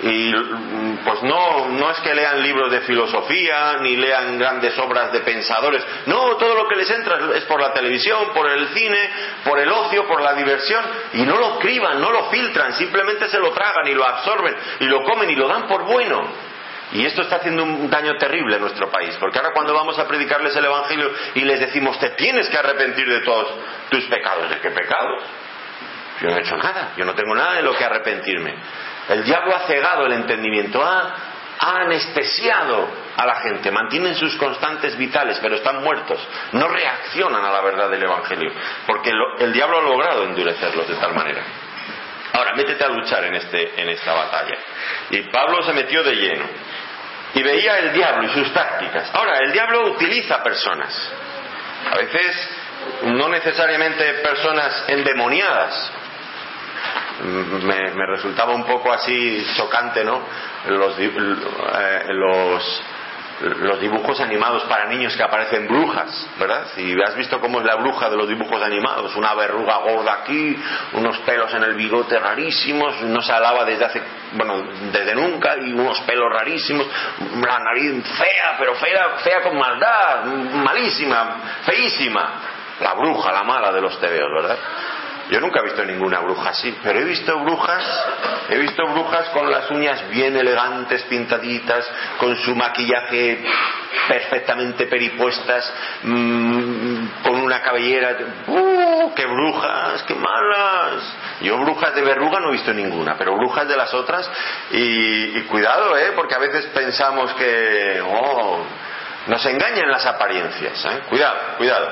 y 0.02 0.32
pues 1.04 1.22
no, 1.22 1.68
no 1.68 1.90
es 1.90 1.98
que 2.00 2.14
lean 2.14 2.42
libros 2.42 2.70
de 2.70 2.82
filosofía 2.82 3.78
ni 3.80 3.96
lean 3.96 4.38
grandes 4.38 4.78
obras 4.78 5.12
de 5.12 5.20
pensadores 5.20 5.84
no, 6.06 6.36
todo 6.36 6.54
lo 6.54 6.68
que 6.68 6.76
les 6.76 6.88
entra 6.88 7.18
es 7.34 7.44
por 7.44 7.60
la 7.60 7.72
televisión, 7.72 8.32
por 8.32 8.48
el 8.48 8.68
cine 8.68 9.10
por 9.44 9.58
el 9.58 9.70
ocio, 9.70 10.06
por 10.06 10.22
la 10.22 10.34
diversión 10.34 10.84
y 11.14 11.22
no 11.22 11.36
lo 11.36 11.58
criban, 11.58 12.00
no 12.00 12.12
lo 12.12 12.30
filtran 12.30 12.74
simplemente 12.74 13.28
se 13.28 13.40
lo 13.40 13.50
tragan 13.50 13.88
y 13.88 13.94
lo 13.94 14.06
absorben 14.06 14.54
y 14.80 14.84
lo 14.84 15.02
comen 15.02 15.30
y 15.30 15.34
lo 15.34 15.48
dan 15.48 15.66
por 15.66 15.82
bueno 15.82 16.28
y 16.92 17.04
esto 17.04 17.22
está 17.22 17.36
haciendo 17.36 17.64
un 17.64 17.90
daño 17.90 18.16
terrible 18.16 18.56
en 18.56 18.62
nuestro 18.62 18.90
país, 18.90 19.14
porque 19.20 19.38
ahora 19.38 19.52
cuando 19.52 19.74
vamos 19.74 19.98
a 19.98 20.08
predicarles 20.08 20.56
el 20.56 20.64
Evangelio 20.64 21.12
y 21.34 21.42
les 21.42 21.60
decimos, 21.60 21.98
te 21.98 22.10
tienes 22.10 22.48
que 22.48 22.56
arrepentir 22.56 23.06
de 23.06 23.20
todos 23.20 23.46
tus 23.90 24.04
pecados, 24.04 24.48
¿de 24.48 24.58
qué 24.60 24.70
pecados? 24.70 25.22
Yo 26.20 26.28
no 26.28 26.36
he 26.36 26.40
hecho 26.40 26.56
nada, 26.56 26.92
yo 26.96 27.04
no 27.04 27.14
tengo 27.14 27.34
nada 27.34 27.54
de 27.54 27.62
lo 27.62 27.74
que 27.76 27.84
arrepentirme. 27.84 28.54
El 29.08 29.24
diablo 29.24 29.54
ha 29.54 29.60
cegado 29.60 30.06
el 30.06 30.12
entendimiento, 30.12 30.82
ha, 30.82 31.14
anestesiado 31.60 32.88
a 33.16 33.26
la 33.26 33.34
gente, 33.40 33.72
mantienen 33.72 34.14
sus 34.14 34.36
constantes 34.36 34.96
vitales, 34.96 35.38
pero 35.42 35.56
están 35.56 35.82
muertos, 35.82 36.24
no 36.52 36.68
reaccionan 36.68 37.44
a 37.44 37.50
la 37.50 37.60
verdad 37.62 37.90
del 37.90 38.04
Evangelio, 38.04 38.52
porque 38.86 39.10
el 39.40 39.52
diablo 39.52 39.78
ha 39.78 39.82
logrado 39.82 40.22
endurecerlos 40.24 40.86
de 40.86 40.94
tal 40.94 41.14
manera. 41.14 41.42
Ahora, 42.32 42.54
métete 42.54 42.84
a 42.84 42.88
luchar 42.88 43.24
en, 43.24 43.34
este, 43.34 43.82
en 43.82 43.88
esta 43.88 44.12
batalla. 44.12 44.56
Y 45.10 45.22
Pablo 45.22 45.62
se 45.62 45.72
metió 45.72 46.04
de 46.04 46.14
lleno 46.14 46.44
y 47.34 47.42
veía 47.42 47.78
el 47.78 47.92
diablo 47.92 48.28
y 48.28 48.34
sus 48.34 48.52
tácticas. 48.52 49.10
Ahora, 49.12 49.38
el 49.38 49.52
diablo 49.52 49.90
utiliza 49.90 50.42
personas. 50.42 51.12
A 51.90 51.96
veces 51.96 52.50
no 53.02 53.28
necesariamente 53.28 54.14
personas 54.14 54.84
endemoniadas, 54.88 55.92
me, 57.22 57.90
me, 57.90 58.06
resultaba 58.06 58.54
un 58.54 58.64
poco 58.64 58.92
así 58.92 59.44
chocante, 59.56 60.04
¿no? 60.04 60.20
Los, 60.68 60.98
eh, 60.98 62.04
los, 62.08 62.82
los, 63.60 63.80
dibujos 63.80 64.20
animados 64.20 64.64
para 64.64 64.86
niños 64.86 65.16
que 65.16 65.22
aparecen 65.22 65.66
brujas, 65.66 66.28
¿verdad? 66.38 66.66
Si 66.74 66.94
has 67.00 67.16
visto 67.16 67.40
cómo 67.40 67.60
es 67.60 67.66
la 67.66 67.76
bruja 67.76 68.08
de 68.10 68.16
los 68.16 68.28
dibujos 68.28 68.62
animados, 68.62 69.14
una 69.16 69.34
verruga 69.34 69.78
gorda 69.78 70.12
aquí, 70.22 70.56
unos 70.92 71.18
pelos 71.18 71.52
en 71.54 71.64
el 71.64 71.74
bigote 71.74 72.18
rarísimos, 72.18 73.00
no 73.02 73.22
se 73.22 73.32
alaba 73.32 73.64
desde 73.64 73.84
hace, 73.84 74.02
bueno, 74.32 74.62
desde 74.92 75.14
nunca, 75.14 75.56
y 75.58 75.72
unos 75.72 76.00
pelos 76.02 76.32
rarísimos, 76.32 76.86
la 77.44 77.58
nariz 77.58 78.04
fea, 78.16 78.56
pero 78.58 78.74
fea, 78.76 79.08
fea 79.24 79.42
con 79.42 79.58
maldad, 79.58 80.24
malísima, 80.24 81.36
feísima. 81.64 82.30
La 82.80 82.94
bruja, 82.94 83.32
la 83.32 83.42
mala 83.42 83.72
de 83.72 83.80
los 83.80 83.98
tebeos, 83.98 84.30
¿verdad? 84.32 84.56
Yo 85.30 85.40
nunca 85.40 85.60
he 85.60 85.64
visto 85.64 85.84
ninguna 85.84 86.20
bruja 86.20 86.50
así, 86.50 86.74
pero 86.82 87.00
he 87.00 87.04
visto 87.04 87.38
brujas, 87.40 87.84
he 88.48 88.58
visto 88.58 88.82
brujas 88.86 89.28
con 89.30 89.50
las 89.50 89.70
uñas 89.70 90.08
bien 90.08 90.36
elegantes, 90.36 91.02
pintaditas, 91.02 91.86
con 92.18 92.34
su 92.36 92.54
maquillaje 92.54 93.44
perfectamente 94.08 94.86
peripuestas, 94.86 95.72
mmm, 96.02 97.06
con 97.22 97.40
una 97.40 97.60
cabellera. 97.60 98.16
¡Uh! 98.46 99.12
¡Qué 99.14 99.26
brujas! 99.26 100.02
¡Qué 100.04 100.14
malas! 100.14 101.02
Yo 101.42 101.58
brujas 101.58 101.94
de 101.94 102.02
verruga 102.02 102.40
no 102.40 102.48
he 102.48 102.52
visto 102.52 102.72
ninguna, 102.72 103.16
pero 103.16 103.36
brujas 103.36 103.68
de 103.68 103.76
las 103.76 103.92
otras. 103.92 104.30
Y, 104.70 105.38
y 105.38 105.42
cuidado, 105.42 105.96
¿eh? 105.96 106.12
Porque 106.14 106.34
a 106.34 106.38
veces 106.38 106.66
pensamos 106.66 107.32
que. 107.34 108.02
Oh, 108.02 108.64
nos 109.28 109.44
engañan 109.44 109.90
las 109.90 110.06
apariencias. 110.06 110.84
¿eh? 110.86 111.00
Cuidado, 111.08 111.38
cuidado. 111.58 111.90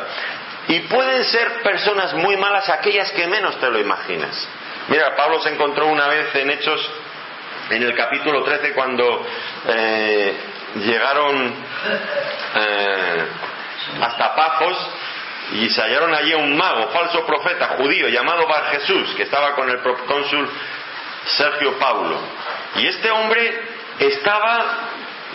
Y 0.69 0.81
pueden 0.81 1.25
ser 1.25 1.63
personas 1.63 2.15
muy 2.15 2.37
malas 2.37 2.69
aquellas 2.69 3.11
que 3.13 3.27
menos 3.27 3.59
te 3.61 3.71
lo 3.71 3.79
imaginas. 3.79 4.49
Mira, 4.89 5.15
Pablo 5.17 5.41
se 5.41 5.51
encontró 5.51 5.87
una 5.87 6.09
vez 6.09 6.35
en 6.35 6.51
Hechos, 6.51 6.91
en 7.71 7.83
el 7.83 7.95
capítulo 7.95 8.43
13, 8.43 8.73
cuando 8.73 9.27
eh, 9.69 10.37
llegaron 10.77 11.55
eh, 12.55 13.25
hasta 14.01 14.35
Pafos 14.35 14.91
y 15.53 15.71
se 15.71 15.81
hallaron 15.81 16.13
allí 16.15 16.35
un 16.35 16.57
mago, 16.57 16.89
falso 16.91 17.25
profeta 17.25 17.77
judío, 17.79 18.09
llamado 18.09 18.47
Bar 18.49 18.71
Jesús, 18.73 19.15
que 19.17 19.23
estaba 19.23 19.55
con 19.55 19.71
el 19.71 19.79
procónsul 19.79 20.49
Sergio 21.27 21.79
Paulo. 21.79 22.19
Y 22.77 22.87
este 22.87 23.11
hombre 23.11 23.61
estaba 23.99 24.65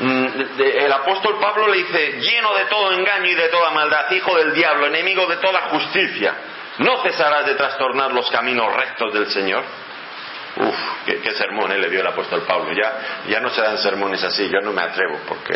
el 0.02 0.92
apóstol 0.92 1.38
Pablo 1.40 1.68
le 1.68 1.78
dice, 1.78 2.20
lleno 2.20 2.56
de 2.56 2.66
todo 2.66 2.92
engaño 2.92 3.28
y 3.28 3.36
de 3.36 3.50
toda 3.50 3.70
maldad, 3.70 4.10
hijo 4.12 4.36
del 4.36 4.54
diablo, 4.54 4.88
enemigo 4.88 5.28
de 5.28 5.38
toda 5.38 5.70
justicia, 5.70 6.34
¿no 6.80 7.04
cesarás 7.04 7.46
de 7.46 7.56
trastornar 7.56 8.12
los 8.12 8.30
caminos 8.32 8.76
rectos 8.76 9.14
del 9.14 9.28
Señor? 9.28 9.64
Uf, 10.58 10.76
qué, 11.06 11.32
sermón 11.34 11.72
¿eh? 11.72 11.78
le 11.78 11.90
dio 11.90 12.02
el 12.02 12.08
apóstol 12.08 12.42
Pablo. 12.48 12.74
Ya, 12.74 13.28
ya 13.30 13.40
no 13.40 13.50
se 13.52 13.62
dan 13.62 13.78
sermones 13.78 14.24
así, 14.24 14.50
yo 14.50 14.60
no 14.62 14.74
me 14.74 14.82
atrevo 14.82 15.20
porque, 15.28 15.56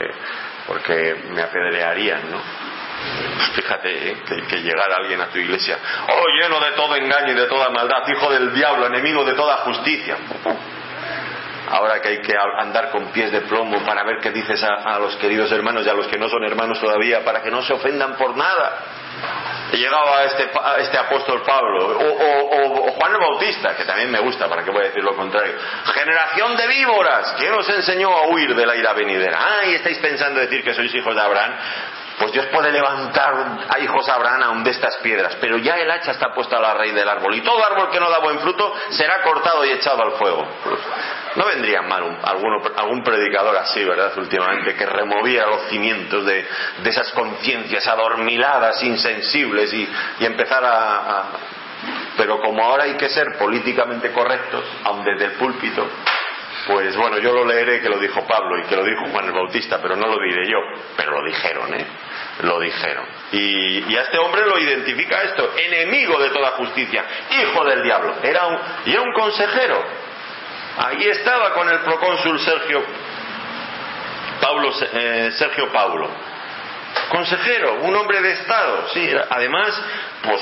porque 0.68 1.16
me 1.32 1.42
apedrearían, 1.42 2.32
¿no? 2.32 2.40
Fíjate 3.56 4.10
¿eh? 4.10 4.18
que, 4.28 4.48
que 4.48 4.58
llegara 4.62 4.98
alguien 4.98 5.22
a 5.22 5.28
tu 5.28 5.40
iglesia, 5.40 5.78
oh, 6.08 6.24
lleno 6.40 6.60
de 6.60 6.72
todo 6.72 6.96
engaño 6.96 7.34
y 7.34 7.36
de 7.36 7.48
toda 7.48 7.70
maldad, 7.70 8.04
hijo 8.08 8.32
del 8.32 8.54
diablo, 8.54 8.86
enemigo 8.86 9.26
de 9.26 9.34
toda 9.34 9.58
justicia 9.58 10.18
ahora 11.70 12.02
que 12.02 12.10
hay 12.10 12.22
que 12.22 12.34
andar 12.60 12.90
con 12.92 13.08
pies 13.08 13.32
de 13.32 13.42
plomo 13.42 13.84
para 13.86 14.04
ver 14.04 14.18
qué 14.22 14.32
dices 14.32 14.64
a, 14.64 15.00
los 15.00 15.16
queridos 15.18 15.52
hermanos 15.52 15.86
y 15.86 15.90
a 15.90 15.94
los 15.94 16.08
que 16.08 16.18
no 16.18 16.30
son 16.30 16.44
hermanos 16.44 16.80
todavía, 16.80 17.24
para 17.24 17.42
que 17.42 17.52
no 17.52 17.62
se 17.62 17.74
ofendan 17.74 18.16
por 18.16 18.36
nada. 18.36 18.80
He 19.72 19.78
llegado 19.78 20.16
a 20.16 20.24
este, 20.26 20.50
este 20.80 20.98
apóstol 20.98 21.42
Pablo, 21.42 21.98
o, 21.98 22.92
Juan 22.92 23.12
el 23.12 23.18
Bautista, 23.18 23.76
que 23.76 23.84
también 23.84 24.12
me 24.12 24.20
gusta, 24.20 24.48
para 24.48 24.64
que 24.64 24.72
voy 24.72 24.82
a 24.82 24.88
decir 24.88 25.04
lo 25.04 25.16
contrario. 25.16 25.54
Generación 25.94 26.56
de 26.56 26.68
víboras, 26.68 27.36
¿quién 27.38 27.54
os 27.54 27.68
enseñó 27.70 28.16
a 28.16 28.28
huir 28.28 28.56
de 28.56 28.66
la 28.66 28.76
ira 28.76 28.94
venidera? 28.94 29.40
Ay, 29.62 29.76
estáis 29.76 29.98
pensando 30.00 30.40
decir 30.40 30.64
que 30.64 30.74
sois 30.74 30.94
hijos 30.94 31.16
de 31.16 31.22
Abraham. 31.22 31.56
Pues 32.18 32.32
Dios 32.32 32.46
puede 32.48 32.72
levantar 32.72 33.34
a 33.68 33.80
hijos 33.80 34.06
de 34.06 34.12
Abraham 34.12 34.44
aún 34.44 34.64
de 34.64 34.72
estas 34.72 34.96
piedras, 34.98 35.36
pero 35.42 35.58
ya 35.58 35.76
el 35.76 35.92
hacha 35.92 36.12
está 36.12 36.34
puesta 36.34 36.58
a 36.58 36.62
la 36.62 36.74
raíz 36.74 36.94
del 36.94 37.10
árbol, 37.10 37.36
y 37.36 37.42
todo 37.42 37.66
árbol 37.66 37.90
que 37.90 38.00
no 38.00 38.10
da 38.10 38.20
buen 38.20 38.40
fruto 38.40 38.74
será 38.92 39.22
cortado 39.22 39.66
y 39.66 39.72
echado 39.72 40.02
al 40.02 40.12
fuego. 40.14 40.48
No 41.36 41.46
vendría 41.46 41.82
mal 41.82 42.18
algún 42.78 43.04
predicador 43.04 43.58
así, 43.58 43.84
¿verdad? 43.84 44.18
Últimamente, 44.18 44.76
que 44.76 44.86
removía 44.86 45.46
los 45.46 45.68
cimientos 45.70 46.26
de, 46.26 46.46
esas 46.86 47.12
conciencias 47.12 47.86
adormiladas, 47.88 48.82
insensibles, 48.84 49.74
y, 49.74 49.88
y 50.20 50.26
empezar 50.26 50.64
a, 50.64 51.24
Pero 52.18 52.40
como 52.40 52.64
ahora 52.64 52.86
hay 52.86 52.96
que 52.96 53.10
ser 53.10 53.38
políticamente 53.38 54.12
correctos, 54.12 54.64
aun 54.86 55.04
desde 55.04 55.26
el 55.26 55.32
púlpito, 55.34 55.88
pues 56.68 56.96
bueno, 56.96 57.20
yo 57.20 57.32
lo 57.32 57.46
leeré 57.46 57.82
que 57.82 57.90
lo 57.90 58.00
dijo 58.00 58.26
Pablo 58.26 58.58
y 58.58 58.64
que 58.64 58.76
lo 58.76 58.84
dijo 58.84 59.06
Juan 59.12 59.26
el 59.26 59.34
Bautista, 59.34 59.80
pero 59.82 59.96
no 59.96 60.08
lo 60.08 60.18
diré 60.20 60.50
yo, 60.50 60.58
pero 60.96 61.12
lo 61.12 61.24
dijeron, 61.24 61.74
¿eh? 61.74 61.86
Lo 62.42 62.60
dijeron. 62.60 63.06
Y, 63.32 63.96
a 63.96 64.02
este 64.02 64.18
hombre 64.18 64.46
lo 64.46 64.58
identifica 64.60 65.22
esto, 65.24 65.52
enemigo 65.58 66.18
de 66.20 66.30
toda 66.32 66.52
justicia, 66.52 67.06
hijo 67.30 67.64
del 67.66 67.84
diablo. 67.84 68.16
Era 68.24 68.48
un, 68.48 68.58
y 68.86 68.92
era 68.92 69.02
un 69.02 69.14
consejero. 69.14 70.05
Ahí 70.78 71.08
estaba 71.08 71.54
con 71.54 71.70
el 71.70 71.80
procónsul 71.80 72.40
Sergio 72.40 72.84
Pablo, 74.42 74.72
eh, 74.94 75.32
Sergio 75.38 75.72
Paulo 75.72 76.10
consejero, 77.10 77.82
un 77.82 77.96
hombre 77.96 78.22
de 78.22 78.32
Estado, 78.34 78.88
sí, 78.94 79.10
además, 79.30 79.82
pues 80.24 80.42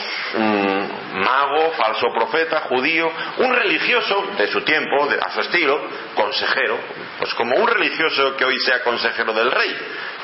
mago, 1.13 1.71
falso 1.73 2.07
profeta, 2.13 2.61
judío, 2.61 3.11
un 3.37 3.53
religioso 3.53 4.31
de 4.37 4.47
su 4.47 4.61
tiempo, 4.61 5.07
a 5.21 5.31
su 5.31 5.41
estilo, 5.41 5.79
consejero, 6.15 6.79
pues 7.19 7.33
como 7.35 7.55
un 7.55 7.67
religioso 7.67 8.35
que 8.35 8.45
hoy 8.45 8.57
sea 8.65 8.81
consejero 8.83 9.33
del 9.33 9.51
rey. 9.51 9.77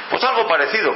Pues 0.10 0.24
algo 0.24 0.48
parecido, 0.48 0.96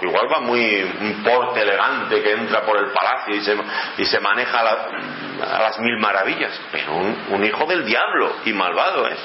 igual, 0.00 0.26
va 0.32 0.40
muy 0.40 0.82
un 1.00 1.22
porte 1.22 1.62
elegante 1.62 2.20
que 2.20 2.32
entra 2.32 2.62
por 2.62 2.78
el 2.78 2.90
palacio 2.90 3.36
y 3.36 3.40
se, 3.42 3.56
y 3.98 4.04
se 4.04 4.18
maneja 4.18 4.58
a, 4.58 5.58
las 5.60 5.78
mil 5.78 5.98
maravillas, 5.98 6.60
pero 6.72 6.96
un, 6.96 7.44
hijo 7.44 7.64
del 7.66 7.84
diablo 7.84 8.36
y 8.44 8.52
malvado 8.52 9.06
es, 9.06 9.18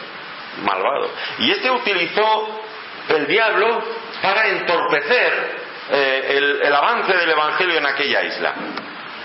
malvado. 0.63 1.09
Y 1.39 1.51
este 1.51 1.71
utilizó 1.71 2.61
el 3.09 3.25
diablo 3.25 3.83
para 4.21 4.47
entorpecer 4.47 5.57
eh, 5.91 6.59
el, 6.63 6.73
avance 6.73 7.15
del 7.15 7.29
Evangelio 7.29 7.77
en 7.79 7.85
aquella 7.87 8.23
isla. 8.23 8.53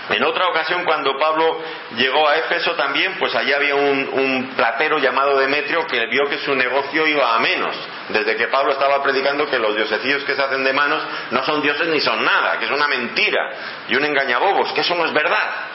En 0.09 0.23
otra 0.23 0.47
ocasión, 0.47 0.83
cuando 0.83 1.17
Pablo 1.17 1.61
llegó 1.95 2.27
a 2.27 2.37
Éfeso 2.37 2.73
también, 2.73 3.15
pues 3.19 3.33
allá 3.35 3.57
había 3.57 3.75
un, 3.75 4.51
platero 4.55 4.97
llamado 4.97 5.37
Demetrio 5.37 5.85
que 5.87 6.05
vio 6.07 6.25
que 6.25 6.39
su 6.39 6.55
negocio 6.55 7.07
iba 7.07 7.35
a 7.35 7.39
menos. 7.39 7.75
Desde 8.09 8.35
que 8.35 8.47
Pablo 8.47 8.73
estaba 8.73 9.01
predicando 9.03 9.47
que 9.47 9.59
los 9.59 9.75
diosecillos 9.75 10.23
que 10.23 10.35
se 10.35 10.41
hacen 10.41 10.63
de 10.63 10.73
manos 10.73 11.03
no 11.31 11.43
son 11.45 11.61
dioses 11.61 11.87
ni 11.87 12.01
son 12.01 12.23
nada, 12.25 12.57
que 12.59 12.65
es 12.65 12.71
una 12.71 12.87
mentira 12.87 13.51
y 13.87 13.95
un 13.95 14.03
engañabobos, 14.03 14.73
que 14.73 14.81
eso 14.81 14.95
no 14.95 15.05
es 15.05 15.13
verdad. 15.13 15.71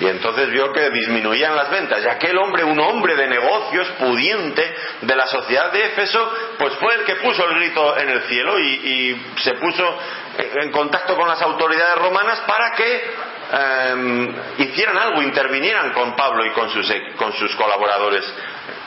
Y 0.00 0.06
entonces 0.06 0.50
vio 0.50 0.72
que 0.72 0.90
disminuían 0.90 1.54
las 1.54 1.70
ventas. 1.70 2.02
Y 2.04 2.08
aquel 2.08 2.36
hombre, 2.38 2.64
un 2.64 2.80
hombre 2.80 3.14
de 3.14 3.28
negocios 3.28 3.88
pudiente 3.98 4.74
de 5.02 5.16
la 5.16 5.26
sociedad 5.26 5.70
de 5.70 5.86
Éfeso, 5.86 6.32
pues 6.58 6.74
fue 6.74 6.94
el 6.96 7.04
que 7.04 7.16
puso 7.16 7.48
el 7.48 7.54
grito 7.56 7.96
en 7.98 8.08
el 8.08 8.22
cielo 8.22 8.58
y, 8.58 9.22
se 9.36 9.54
puso 9.54 9.98
en 10.38 10.70
contacto 10.70 11.16
con 11.16 11.28
las 11.28 11.40
autoridades 11.42 11.96
romanas 11.96 12.40
para 12.40 12.72
que 12.72 13.14
em, 13.52 14.34
hicieran 14.58 14.98
algo, 14.98 15.22
intervinieran 15.22 15.92
con 15.92 16.16
Pablo 16.16 16.44
y 16.44 16.50
con 16.50 16.70
sus, 16.70 16.92
con 17.16 17.32
sus 17.34 17.54
colaboradores 17.56 18.24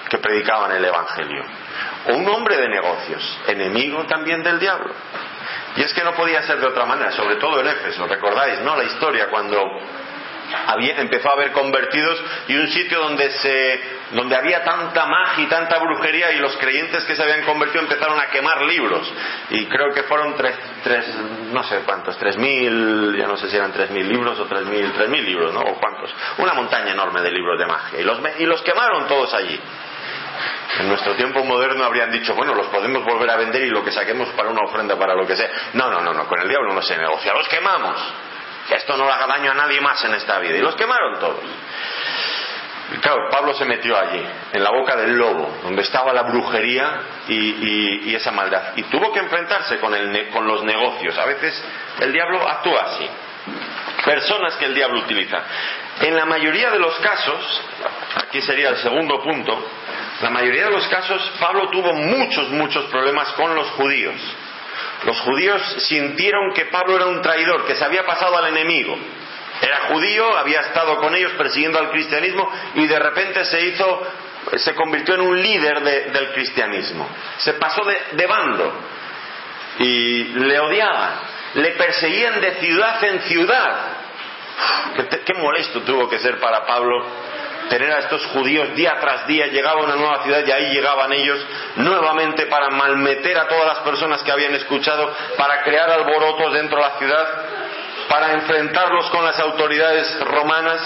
que 0.09 0.17
predicaban 0.17 0.71
el 0.71 0.85
Evangelio. 0.85 1.43
Un 2.07 2.27
hombre 2.29 2.57
de 2.57 2.69
negocios, 2.69 3.39
enemigo 3.47 4.05
también 4.05 4.41
del 4.43 4.59
diablo. 4.59 4.93
Y 5.75 5.81
es 5.81 5.93
que 5.93 6.03
no 6.03 6.13
podía 6.13 6.41
ser 6.43 6.59
de 6.59 6.67
otra 6.67 6.85
manera, 6.85 7.11
sobre 7.11 7.35
todo 7.35 7.59
en 7.59 7.67
Éfeso. 7.67 8.07
¿Recordáis, 8.07 8.59
no? 8.61 8.75
La 8.75 8.83
historia 8.85 9.27
cuando 9.29 9.79
empezó 10.97 11.29
a 11.29 11.33
haber 11.33 11.51
convertidos 11.51 12.23
y 12.47 12.55
un 12.55 12.67
sitio 12.69 12.99
donde, 12.99 13.31
se, 13.31 13.81
donde 14.11 14.35
había 14.35 14.63
tanta 14.63 15.05
magia 15.05 15.43
y 15.43 15.47
tanta 15.47 15.79
brujería 15.79 16.31
y 16.31 16.39
los 16.39 16.55
creyentes 16.57 17.03
que 17.05 17.15
se 17.15 17.23
habían 17.23 17.43
convertido 17.43 17.81
empezaron 17.81 18.19
a 18.19 18.27
quemar 18.27 18.61
libros. 18.61 19.11
Y 19.49 19.65
creo 19.65 19.93
que 19.93 20.03
fueron 20.03 20.35
tres, 20.35 20.55
tres 20.83 21.05
no 21.51 21.63
sé 21.63 21.81
cuántos, 21.85 22.17
tres 22.17 22.37
mil, 22.37 23.15
ya 23.17 23.27
no 23.27 23.37
sé 23.37 23.49
si 23.49 23.55
eran 23.55 23.71
tres 23.71 23.89
mil 23.91 24.07
libros 24.07 24.39
o 24.39 24.45
tres 24.45 24.65
mil, 24.65 24.91
tres 24.93 25.09
mil 25.09 25.25
libros, 25.25 25.53
¿no? 25.53 25.61
O 25.61 25.79
cuántos. 25.79 26.13
Una 26.37 26.53
montaña 26.53 26.91
enorme 26.91 27.21
de 27.21 27.31
libros 27.31 27.59
de 27.59 27.65
magia. 27.65 27.99
Y 27.99 28.03
los, 28.03 28.19
y 28.39 28.45
los 28.45 28.61
quemaron 28.61 29.07
todos 29.07 29.33
allí. 29.33 29.59
En 30.79 30.89
nuestro 30.89 31.15
tiempo 31.15 31.43
moderno 31.43 31.83
habrían 31.85 32.11
dicho, 32.11 32.35
bueno, 32.35 32.53
los 32.53 32.67
podemos 32.67 33.03
volver 33.03 33.29
a 33.31 33.37
vender 33.37 33.63
y 33.63 33.69
lo 33.69 33.83
que 33.83 33.91
saquemos 33.91 34.29
para 34.29 34.49
una 34.49 34.61
ofrenda, 34.61 34.95
para 34.95 35.15
lo 35.15 35.25
que 35.25 35.35
sea. 35.35 35.49
No, 35.73 35.89
no, 35.89 36.01
no, 36.01 36.13
no, 36.13 36.27
con 36.27 36.39
el 36.39 36.47
diablo 36.47 36.73
no 36.73 36.81
se 36.81 36.95
negocia, 36.97 37.33
los 37.33 37.47
quemamos 37.47 37.99
que 38.67 38.75
esto 38.75 38.97
no 38.97 39.05
le 39.05 39.11
haga 39.11 39.27
daño 39.27 39.51
a 39.51 39.55
nadie 39.55 39.79
más 39.81 40.03
en 40.05 40.13
esta 40.13 40.39
vida. 40.39 40.57
Y 40.57 40.61
los 40.61 40.75
quemaron 40.75 41.19
todos. 41.19 41.43
Claro, 43.01 43.29
Pablo 43.29 43.53
se 43.53 43.65
metió 43.65 43.99
allí, 43.99 44.23
en 44.53 44.63
la 44.63 44.71
boca 44.71 44.95
del 44.95 45.11
lobo, 45.17 45.59
donde 45.61 45.81
estaba 45.81 46.13
la 46.13 46.23
brujería 46.23 47.01
y, 47.27 48.15
esa 48.15 48.31
maldad. 48.31 48.77
Y 48.77 48.83
tuvo 48.83 49.11
que 49.11 49.19
enfrentarse 49.19 49.77
con, 49.77 49.93
con 50.31 50.47
los 50.47 50.63
negocios. 50.63 51.17
A 51.17 51.25
veces 51.25 51.61
el 51.99 52.13
diablo 52.13 52.47
actúa 52.47 52.81
así. 52.83 53.09
Personas 54.05 54.55
que 54.55 54.65
el 54.65 54.73
diablo 54.73 54.99
utiliza. 54.99 55.37
En 55.99 56.15
la 56.15 56.25
mayoría 56.25 56.69
de 56.71 56.79
los 56.79 56.97
casos, 56.99 57.61
aquí 58.15 58.41
sería 58.41 58.69
el 58.69 58.77
segundo 58.77 59.21
punto, 59.21 59.67
la 60.21 60.29
mayoría 60.29 60.65
de 60.65 60.71
los 60.71 60.87
casos 60.87 61.31
Pablo 61.39 61.69
tuvo 61.69 61.93
muchos, 61.93 62.49
muchos 62.49 62.85
problemas 62.85 63.31
con 63.33 63.53
los 63.53 63.69
judíos. 63.71 64.15
Los 65.05 65.19
judíos 65.21 65.61
sintieron 65.87 66.53
que 66.53 66.65
Pablo 66.65 66.95
era 66.95 67.05
un 67.05 67.21
traidor, 67.21 67.65
que 67.65 67.75
se 67.75 67.85
había 67.85 68.05
pasado 68.05 68.37
al 68.37 68.47
enemigo. 68.47 68.97
Era 69.61 69.79
judío, 69.89 70.37
había 70.37 70.61
estado 70.61 70.97
con 70.97 71.15
ellos 71.15 71.31
persiguiendo 71.33 71.79
al 71.79 71.89
cristianismo 71.89 72.51
y 72.75 72.85
de 72.85 72.99
repente 72.99 73.43
se 73.45 73.61
hizo, 73.61 74.01
se 74.55 74.75
convirtió 74.75 75.15
en 75.15 75.21
un 75.21 75.41
líder 75.41 75.81
del 75.81 76.31
cristianismo. 76.33 77.07
Se 77.37 77.53
pasó 77.53 77.83
de, 78.13 78.27
bando 78.27 78.73
y 79.79 80.23
le 80.23 80.59
odiaban, 80.59 81.11
le 81.55 81.71
perseguían 81.71 82.39
de 82.39 82.55
ciudad 82.55 83.03
en 83.03 83.21
ciudad. 83.21 83.77
qué 85.25 85.33
molesto 85.33 85.81
tuvo 85.81 86.07
que 86.09 86.19
ser 86.19 86.39
para 86.39 86.65
Pablo 86.65 87.05
tener 87.69 87.91
a 87.91 87.99
estos 87.99 88.25
judíos 88.27 88.75
día 88.75 88.97
tras 88.99 89.27
día, 89.27 89.47
llegaba 89.47 89.81
a 89.81 89.83
una 89.83 89.95
nueva 89.95 90.23
ciudad 90.23 90.43
y 90.45 90.51
ahí 90.51 90.73
llegaban 90.73 91.11
ellos 91.13 91.45
nuevamente 91.75 92.45
para 92.45 92.69
malmeter 92.69 93.37
a 93.37 93.47
todas 93.47 93.65
las 93.65 93.79
personas 93.79 94.23
que 94.23 94.31
habían 94.31 94.55
escuchado, 94.55 95.13
para 95.37 95.61
crear 95.63 95.89
alborotos 95.89 96.53
dentro 96.53 96.77
de 96.77 96.83
la 96.83 96.97
ciudad, 96.97 97.27
para 98.09 98.33
enfrentarlos 98.33 99.09
con 99.09 99.25
las 99.25 99.39
autoridades 99.39 100.19
romanas. 100.21 100.81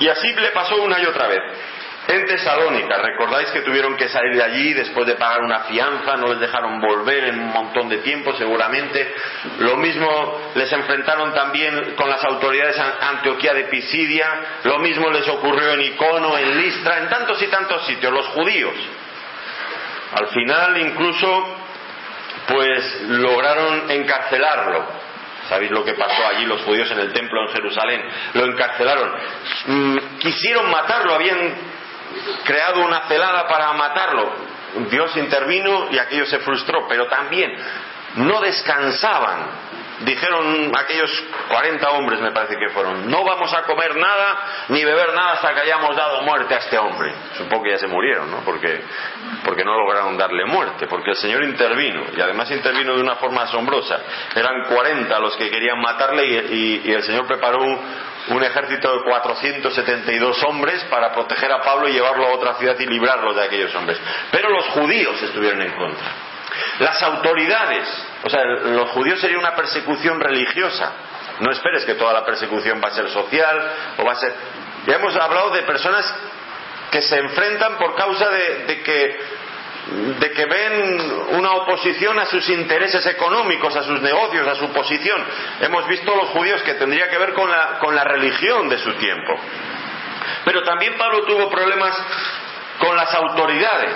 Y 0.00 0.08
así 0.08 0.32
le 0.32 0.50
pasó 0.50 0.76
una 0.82 1.00
y 1.00 1.06
otra 1.06 1.28
vez. 1.28 1.40
En 2.08 2.24
Tesalónica, 2.24 2.96
recordáis 3.02 3.50
que 3.50 3.60
tuvieron 3.60 3.94
que 3.94 4.08
salir 4.08 4.34
de 4.34 4.42
allí 4.42 4.72
después 4.72 5.06
de 5.06 5.16
pagar 5.16 5.42
una 5.42 5.60
fianza, 5.64 6.16
no 6.16 6.28
les 6.28 6.40
dejaron 6.40 6.80
volver 6.80 7.24
en 7.24 7.38
un 7.38 7.52
montón 7.52 7.90
de 7.90 7.98
tiempo 7.98 8.34
seguramente. 8.34 9.14
Lo 9.58 9.76
mismo 9.76 10.50
les 10.54 10.72
enfrentaron 10.72 11.34
también 11.34 11.94
con 11.96 12.08
las 12.08 12.24
autoridades 12.24 12.78
Antioquía 12.78 13.52
de 13.52 13.64
Pisidia, 13.64 14.26
lo 14.64 14.78
mismo 14.78 15.10
les 15.10 15.28
ocurrió 15.28 15.74
en 15.74 15.82
Icono, 15.82 16.38
en 16.38 16.56
Listra, 16.56 16.96
en 16.96 17.10
tantos 17.10 17.42
y 17.42 17.46
tantos 17.48 17.84
sitios, 17.84 18.10
los 18.10 18.26
judíos. 18.28 18.74
Al 20.14 20.28
final 20.28 20.78
incluso 20.78 21.56
pues 22.46 23.02
lograron 23.02 23.90
encarcelarlo. 23.90 25.08
¿Sabéis 25.46 25.70
lo 25.70 25.84
que 25.84 25.92
pasó 25.92 26.26
allí 26.26 26.46
los 26.46 26.62
judíos 26.62 26.90
en 26.90 27.00
el 27.00 27.12
templo 27.12 27.42
en 27.42 27.48
Jerusalén? 27.48 28.02
Lo 28.32 28.44
encarcelaron. 28.46 29.12
Mm, 29.66 29.98
quisieron 30.18 30.70
matarlo, 30.70 31.14
habían 31.14 31.67
creado 32.44 32.80
una 32.84 33.08
celada 33.08 33.46
para 33.48 33.72
matarlo. 33.72 34.32
Dios 34.90 35.16
intervino 35.16 35.88
y 35.90 35.98
aquello 35.98 36.26
se 36.26 36.38
frustró, 36.40 36.86
pero 36.88 37.06
también 37.06 37.56
no 38.16 38.40
descansaban 38.40 39.68
dijeron 40.00 40.72
aquellos 40.76 41.10
40 41.48 41.90
hombres, 41.90 42.20
me 42.20 42.30
parece 42.30 42.56
que 42.56 42.68
fueron, 42.68 43.10
no 43.10 43.24
vamos 43.24 43.52
a 43.52 43.62
comer 43.62 43.96
nada 43.96 44.66
ni 44.68 44.84
beber 44.84 45.12
nada 45.14 45.32
hasta 45.32 45.54
que 45.54 45.60
hayamos 45.60 45.96
dado 45.96 46.22
muerte 46.22 46.54
a 46.54 46.58
este 46.58 46.78
hombre. 46.78 47.12
Supongo 47.36 47.64
que 47.64 47.70
ya 47.70 47.78
se 47.78 47.86
murieron, 47.88 48.30
¿no? 48.30 48.38
Porque, 48.44 48.80
porque 49.44 49.64
no 49.64 49.76
lograron 49.76 50.16
darle 50.16 50.44
muerte, 50.46 50.86
porque 50.86 51.10
el 51.10 51.16
Señor 51.16 51.42
intervino, 51.42 52.04
y 52.16 52.20
además 52.20 52.50
intervino 52.50 52.94
de 52.94 53.02
una 53.02 53.16
forma 53.16 53.42
asombrosa. 53.42 54.00
Eran 54.34 54.64
40 54.68 55.18
los 55.18 55.36
que 55.36 55.50
querían 55.50 55.80
matarle 55.80 56.24
y, 56.26 56.82
y 56.84 56.92
el 56.92 57.02
Señor 57.02 57.26
preparó 57.26 57.62
un, 57.62 57.78
un 58.30 58.42
ejército 58.42 58.98
de 58.98 59.04
472 59.04 60.42
hombres 60.44 60.84
para 60.90 61.12
proteger 61.12 61.50
a 61.52 61.60
Pablo 61.60 61.88
y 61.88 61.92
llevarlo 61.92 62.26
a 62.26 62.34
otra 62.34 62.54
ciudad 62.54 62.78
y 62.78 62.86
librarlo 62.86 63.34
de 63.34 63.44
aquellos 63.44 63.74
hombres. 63.74 63.98
Pero 64.30 64.50
los 64.50 64.66
judíos 64.68 65.22
estuvieron 65.22 65.62
en 65.62 65.72
contra. 65.72 66.08
Las 66.80 67.02
autoridades, 67.02 67.88
o 68.24 68.30
sea, 68.30 68.44
los 68.44 68.90
judíos 68.90 69.20
sería 69.20 69.38
una 69.38 69.54
persecución 69.54 70.20
religiosa. 70.20 70.92
No 71.40 71.50
esperes 71.50 71.84
que 71.84 71.94
toda 71.94 72.12
la 72.12 72.24
persecución 72.24 72.80
va 72.82 72.88
a 72.88 72.92
ser 72.92 73.08
social 73.10 73.72
o 73.98 74.04
va 74.04 74.12
a 74.12 74.16
ser. 74.16 74.34
Ya 74.86 74.96
hemos 74.96 75.14
hablado 75.16 75.50
de 75.50 75.62
personas 75.62 76.14
que 76.90 77.02
se 77.02 77.18
enfrentan 77.18 77.76
por 77.76 77.94
causa 77.94 78.28
de, 78.30 78.64
de 78.64 78.82
que 78.82 79.18
de 80.20 80.30
que 80.32 80.44
ven 80.44 81.12
una 81.30 81.52
oposición 81.52 82.18
a 82.18 82.26
sus 82.26 82.48
intereses 82.50 83.06
económicos, 83.06 83.74
a 83.74 83.82
sus 83.82 84.00
negocios, 84.02 84.46
a 84.46 84.54
su 84.54 84.70
posición. 84.72 85.24
Hemos 85.60 85.86
visto 85.88 86.14
los 86.14 86.28
judíos 86.30 86.62
que 86.62 86.74
tendría 86.74 87.08
que 87.08 87.18
ver 87.18 87.32
con 87.32 87.50
la, 87.50 87.78
con 87.78 87.94
la 87.94 88.04
religión 88.04 88.68
de 88.68 88.78
su 88.78 88.92
tiempo. 88.94 89.34
Pero 90.44 90.62
también 90.62 90.96
Pablo 90.98 91.24
tuvo 91.24 91.48
problemas 91.48 91.96
con 92.78 92.96
las 92.96 93.14
autoridades. 93.14 93.94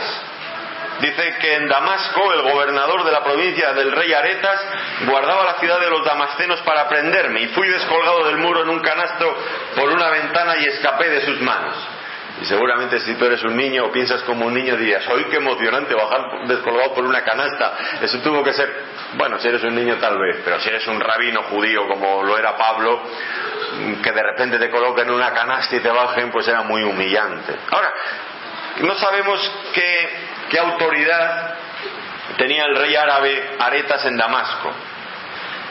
Dice 1.01 1.35
que 1.41 1.55
en 1.57 1.68
Damasco 1.68 2.33
el 2.33 2.43
gobernador 2.43 3.05
de 3.05 3.12
la 3.12 3.24
provincia 3.24 3.72
del 3.72 3.91
rey 3.93 4.12
Aretas 4.12 4.61
guardaba 5.07 5.45
la 5.45 5.59
ciudad 5.59 5.80
de 5.80 5.91
los 5.91 6.05
damascenos 6.05 6.61
para 6.62 6.89
prenderme 6.89 7.43
y 7.43 7.49
fui 7.49 7.68
descolgado 7.68 8.24
del 8.26 8.39
muro 8.39 8.62
en 8.62 8.68
un 8.68 8.80
canasto 8.80 9.37
por 9.74 9.91
una 9.91 10.11
ventana 10.11 10.55
y 10.59 10.64
escapé 10.66 11.09
de 11.09 11.22
sus 11.22 11.41
manos. 11.41 11.76
Y 12.43 12.45
seguramente 12.45 12.99
si 12.99 13.14
tú 13.14 13.24
eres 13.24 13.40
un 13.45 13.57
niño 13.57 13.84
o 13.84 13.93
piensas 13.93 14.20
como 14.22 14.47
un 14.47 14.55
niño 14.55 14.76
dirías, 14.76 15.05
¡ay, 15.09 15.26
qué 15.30 15.36
emocionante 15.36 15.95
bajar 15.95 16.45
descolgado 16.49 16.93
por 16.93 17.05
una 17.05 17.22
canasta! 17.22 17.76
Eso 18.01 18.18
tuvo 18.18 18.43
que 18.43 18.53
ser, 18.53 18.68
bueno, 19.14 19.38
si 19.38 19.47
eres 19.47 19.62
un 19.62 19.76
niño 19.76 19.99
tal 20.01 20.18
vez, 20.18 20.40
pero 20.45 20.59
si 20.59 20.68
eres 20.68 20.84
un 20.88 20.99
rabino 20.99 21.45
judío 21.45 21.86
como 21.86 22.24
lo 22.24 22.36
era 22.36 22.57
Pablo, 22.57 23.01
que 24.03 24.11
de 24.11 24.22
repente 24.24 24.59
te 24.59 24.70
coloquen 24.70 25.07
en 25.07 25.14
una 25.14 25.32
canasta 25.32 25.76
y 25.76 25.78
te 25.78 25.88
bajen, 25.88 26.32
pues 26.32 26.49
era 26.49 26.62
muy 26.62 26.82
humillante. 26.82 27.55
Ahora, 27.70 27.95
no 28.80 28.95
sabemos 28.97 29.53
qué 29.72 30.59
autoridad 30.59 31.55
tenía 32.38 32.64
el 32.64 32.74
rey 32.74 32.97
árabe 32.97 33.51
Aretas 33.61 34.05
en 34.07 34.16
Damasco 34.16 34.72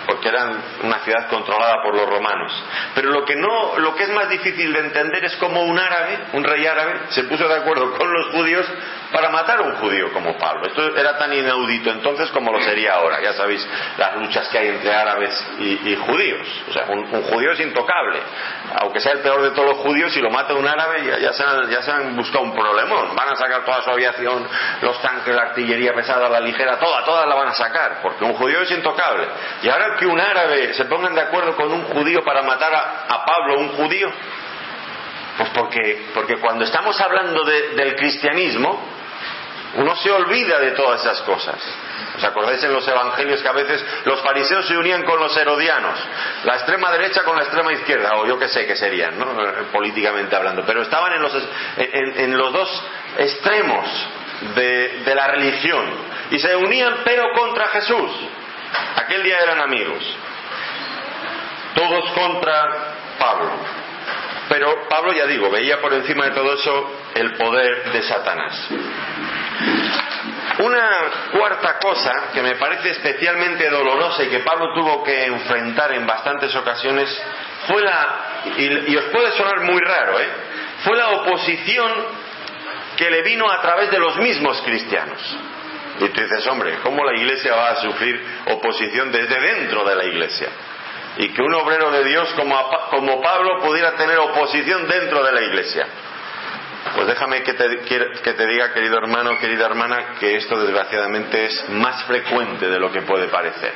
porque 0.06 0.30
eran 0.30 0.62
una 0.84 0.99
ciudad 0.99 1.30
controlada 1.30 1.82
por 1.84 1.95
los 1.95 2.08
romanos. 2.08 2.52
Pero 2.95 3.12
lo 3.12 3.26
que 3.26 3.36
no, 3.36 3.78
lo 3.78 3.95
que 3.95 4.04
es 4.04 4.10
más 4.10 4.30
difícil 4.30 4.74
de 4.74 4.80
entender 4.80 5.24
es 5.26 5.36
cómo 5.38 5.64
un 5.64 5.78
árabe, 5.80 6.20
un 6.34 6.43
rey 6.43 6.66
árabe, 6.66 6.93
se 7.10 7.24
puso 7.24 7.47
de 7.47 7.56
acuerdo 7.56 7.91
con 7.97 8.12
los 8.12 8.28
judíos 8.28 8.66
para 9.12 9.30
matar 9.30 9.59
a 9.59 9.62
un 9.64 9.76
judío 9.76 10.12
como 10.14 10.38
Pablo. 10.38 10.68
Esto 10.68 10.95
era 10.95 11.18
tan 11.18 11.34
inaudito 11.34 11.91
entonces 11.91 12.30
como 12.32 12.51
lo 12.51 12.62
sería 12.62 12.95
ahora. 12.95 13.22
Ya 13.22 13.34
sabéis 13.34 13.68
las 13.97 14.16
luchas 14.16 14.47
que 14.49 14.57
hay 14.57 14.68
entre 14.70 14.93
árabes 14.93 15.47
y, 15.59 15.95
judíos. 15.95 16.47
O 16.70 16.74
sea, 16.74 16.86
un, 16.89 17.05
judío 17.24 17.51
es 17.51 17.59
intocable. 17.59 18.20
Aunque 18.82 18.99
sea 18.99 19.14
el 19.14 19.20
peor 19.20 19.41
de 19.41 19.51
todos 19.51 19.70
los 19.70 19.78
judíos, 19.78 20.14
si 20.14 20.22
lo 20.22 20.30
mata 20.30 20.53
un 20.53 20.68
árabe 20.68 21.20
ya, 21.22 21.34
se 21.34 21.43
han, 21.43 21.70
ya 21.70 21.82
se 21.82 21.91
han 21.91 22.16
buscado 22.16 22.43
un 22.43 22.53
problemón. 22.53 23.16
Van 23.16 23.30
a 23.30 23.36
sacar 23.36 23.66
toda 23.66 23.82
su 23.82 23.89
aviación, 23.89 24.47
los 24.82 25.01
tanques, 25.01 25.36
la 25.36 25.43
artillería 25.43 25.93
pesada, 25.93 26.30
la 26.30 26.39
ligera, 26.39 26.80
toda, 26.80 27.03
todas 27.03 27.28
la 27.28 27.36
van 27.36 27.49
a 27.49 27.53
sacar, 27.53 27.99
porque 28.01 28.24
un 28.24 28.34
judío 28.34 28.62
es 28.62 28.72
intocable. 28.72 29.28
Y 29.62 29.70
ahora 29.70 29.97
que 29.97 30.05
un 30.05 30.20
árabe 30.20 30.74
se 30.74 30.86
pongan 30.86 31.14
de 31.14 31.22
acuerdo 31.22 31.55
con 31.55 31.72
un 31.72 31.84
judío 31.86 32.24
para 32.24 32.41
matar 32.43 32.74
a, 32.74 33.26
Pablo, 33.26 33.59
un 33.59 33.70
judío, 33.70 34.12
pues 35.38 35.49
porque, 35.53 36.07
porque 36.14 36.38
cuando 36.38 36.66
estamos 36.66 36.99
hablando 36.99 37.43
del 37.43 37.95
cristianismo, 37.95 39.01
uno 39.76 39.95
se 39.95 40.11
olvida 40.11 40.59
de 40.59 40.72
todas 40.72 41.01
esas 41.01 41.22
cosas. 41.22 41.55
¿Os 42.17 42.24
acordáis 42.24 42.61
en 42.63 42.74
los 42.74 42.86
evangelios 42.86 43.41
que 43.41 43.47
a 43.47 43.53
veces 43.53 43.84
los 44.03 44.22
fariseos 44.22 44.67
se 44.67 44.78
unían 44.78 45.03
con 45.03 45.19
los 45.19 45.36
herodianos? 45.38 45.97
La 46.43 46.55
extrema 46.55 46.91
derecha 46.91 47.24
con 47.24 47.38
la 47.38 47.43
extrema 47.43 47.72
izquierda, 47.72 48.17
o 48.17 48.26
yo 48.26 48.38
qué 48.38 48.49
sé 48.49 48.67
qué 48.67 48.76
serían, 48.76 49.17
¿no? 49.17 49.28
políticamente 49.72 50.36
hablando. 50.36 50.63
Pero 50.65 50.82
estaban 50.82 51.13
en 51.13 51.22
los, 51.22 51.34
en, 51.78 52.38
los 52.38 52.51
dos 52.51 52.84
extremos 53.17 53.88
de, 54.55 55.03
de 55.05 55.15
la 55.15 55.28
religión. 55.28 55.86
Y 56.32 56.39
se 56.39 56.55
unían 56.55 56.97
pero 57.05 57.32
contra 57.34 57.67
Jesús. 57.69 58.11
Aquel 58.97 59.24
día 59.24 59.38
eran 59.41 59.61
amigos. 59.61 60.03
Todos 61.76 62.11
contra 62.11 62.95
Pablo. 63.17 63.81
Pero 64.52 64.86
Pablo, 64.89 65.14
ya 65.14 65.26
digo, 65.28 65.49
veía 65.49 65.80
por 65.80 65.93
encima 65.93 66.26
de 66.26 66.32
todo 66.32 66.54
eso 66.54 66.91
el 67.16 67.36
poder 67.36 67.89
de 67.93 68.02
Satanás. 68.02 68.68
Una 70.60 70.89
cuarta 71.32 71.80
cosa 71.80 72.12
que 72.34 72.41
me 72.41 72.56
parece 72.56 72.89
especialmente 72.89 73.70
dolorosa 73.70 74.26
y 74.26 74.28
que 74.28 74.39
Pablo 74.39 74.74
tuvo 74.76 75.06
que 75.06 75.26
enfrentar 75.26 75.93
en 75.93 76.06
bastantes 76.06 76.54
ocasiones 76.54 77.10
fue 77.66 77.82
la, 77.82 78.41
y, 78.58 78.93
os 78.97 79.06
puede 79.06 79.32
sonar 79.38 79.62
muy 79.62 79.80
raro, 79.80 80.20
¿eh? 80.20 80.30
fue 80.84 80.97
la 80.97 81.12
oposición 81.12 81.91
que 82.97 83.10
le 83.10 83.22
vino 83.22 83.49
a 83.49 83.62
través 83.62 83.89
de 83.89 83.99
los 83.99 84.18
mismos 84.18 84.62
cristianos. 84.64 85.38
Y 86.02 86.10
tú 86.10 86.22
dices, 86.22 86.45
hombre, 86.47 86.78
¿cómo 86.84 87.06
la 87.06 87.18
iglesia 87.18 87.56
va 87.56 87.70
a 87.70 87.76
sufrir 87.78 88.22
oposición 88.47 89.14
desde 89.14 89.39
dentro 89.39 89.86
de 89.86 89.95
la 89.95 90.04
iglesia? 90.04 90.49
Y 91.18 91.30
que 91.30 91.41
un 91.41 91.53
obrero 91.53 91.91
de 91.91 92.03
Dios 92.05 92.30
como, 92.36 92.55
como 92.89 93.22
Pablo 93.22 93.59
pudiera 93.62 93.95
tener 93.95 94.18
oposición 94.18 94.88
dentro 94.88 95.24
de 95.24 95.32
la 95.32 95.41
iglesia. 95.41 95.88
Pues 96.95 97.07
déjame 97.07 97.43
que 97.43 97.53
te, 97.53 97.80
que 97.80 98.34
te 98.34 98.47
diga, 98.47 98.74
querido 98.74 98.97
hermano, 98.97 99.38
querida 99.38 99.66
hermana, 99.66 100.16
que 100.20 100.36
esto 100.38 100.59
desgraciadamente 100.59 101.45
es 101.45 101.70
más 101.70 102.03
frecuente 102.05 102.68
de 102.68 102.80
lo 102.80 102.91
que 102.91 103.01
puede 103.01 103.28
parecer. 103.28 103.74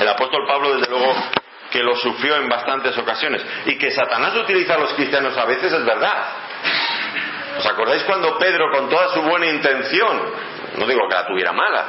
El 0.00 0.08
apóstol 0.08 0.46
Pablo, 0.46 0.76
desde 0.76 0.90
luego, 0.90 1.14
que 1.70 1.82
lo 1.82 1.96
sufrió 1.96 2.36
en 2.36 2.48
bastantes 2.48 2.96
ocasiones. 2.98 3.42
Y 3.66 3.76
que 3.76 3.90
Satanás 3.90 4.34
utiliza 4.36 4.74
a 4.74 4.78
los 4.78 4.92
cristianos 4.94 5.36
a 5.36 5.44
veces 5.46 5.72
es 5.72 5.84
verdad. 5.84 6.24
¿Os 7.58 7.66
acordáis 7.66 8.02
cuando 8.04 8.38
Pedro, 8.38 8.70
con 8.70 8.88
toda 8.88 9.08
su 9.14 9.22
buena 9.22 9.46
intención, 9.46 10.20
no 10.78 10.86
digo 10.86 11.08
que 11.08 11.14
la 11.14 11.26
tuviera 11.26 11.52
mala, 11.52 11.84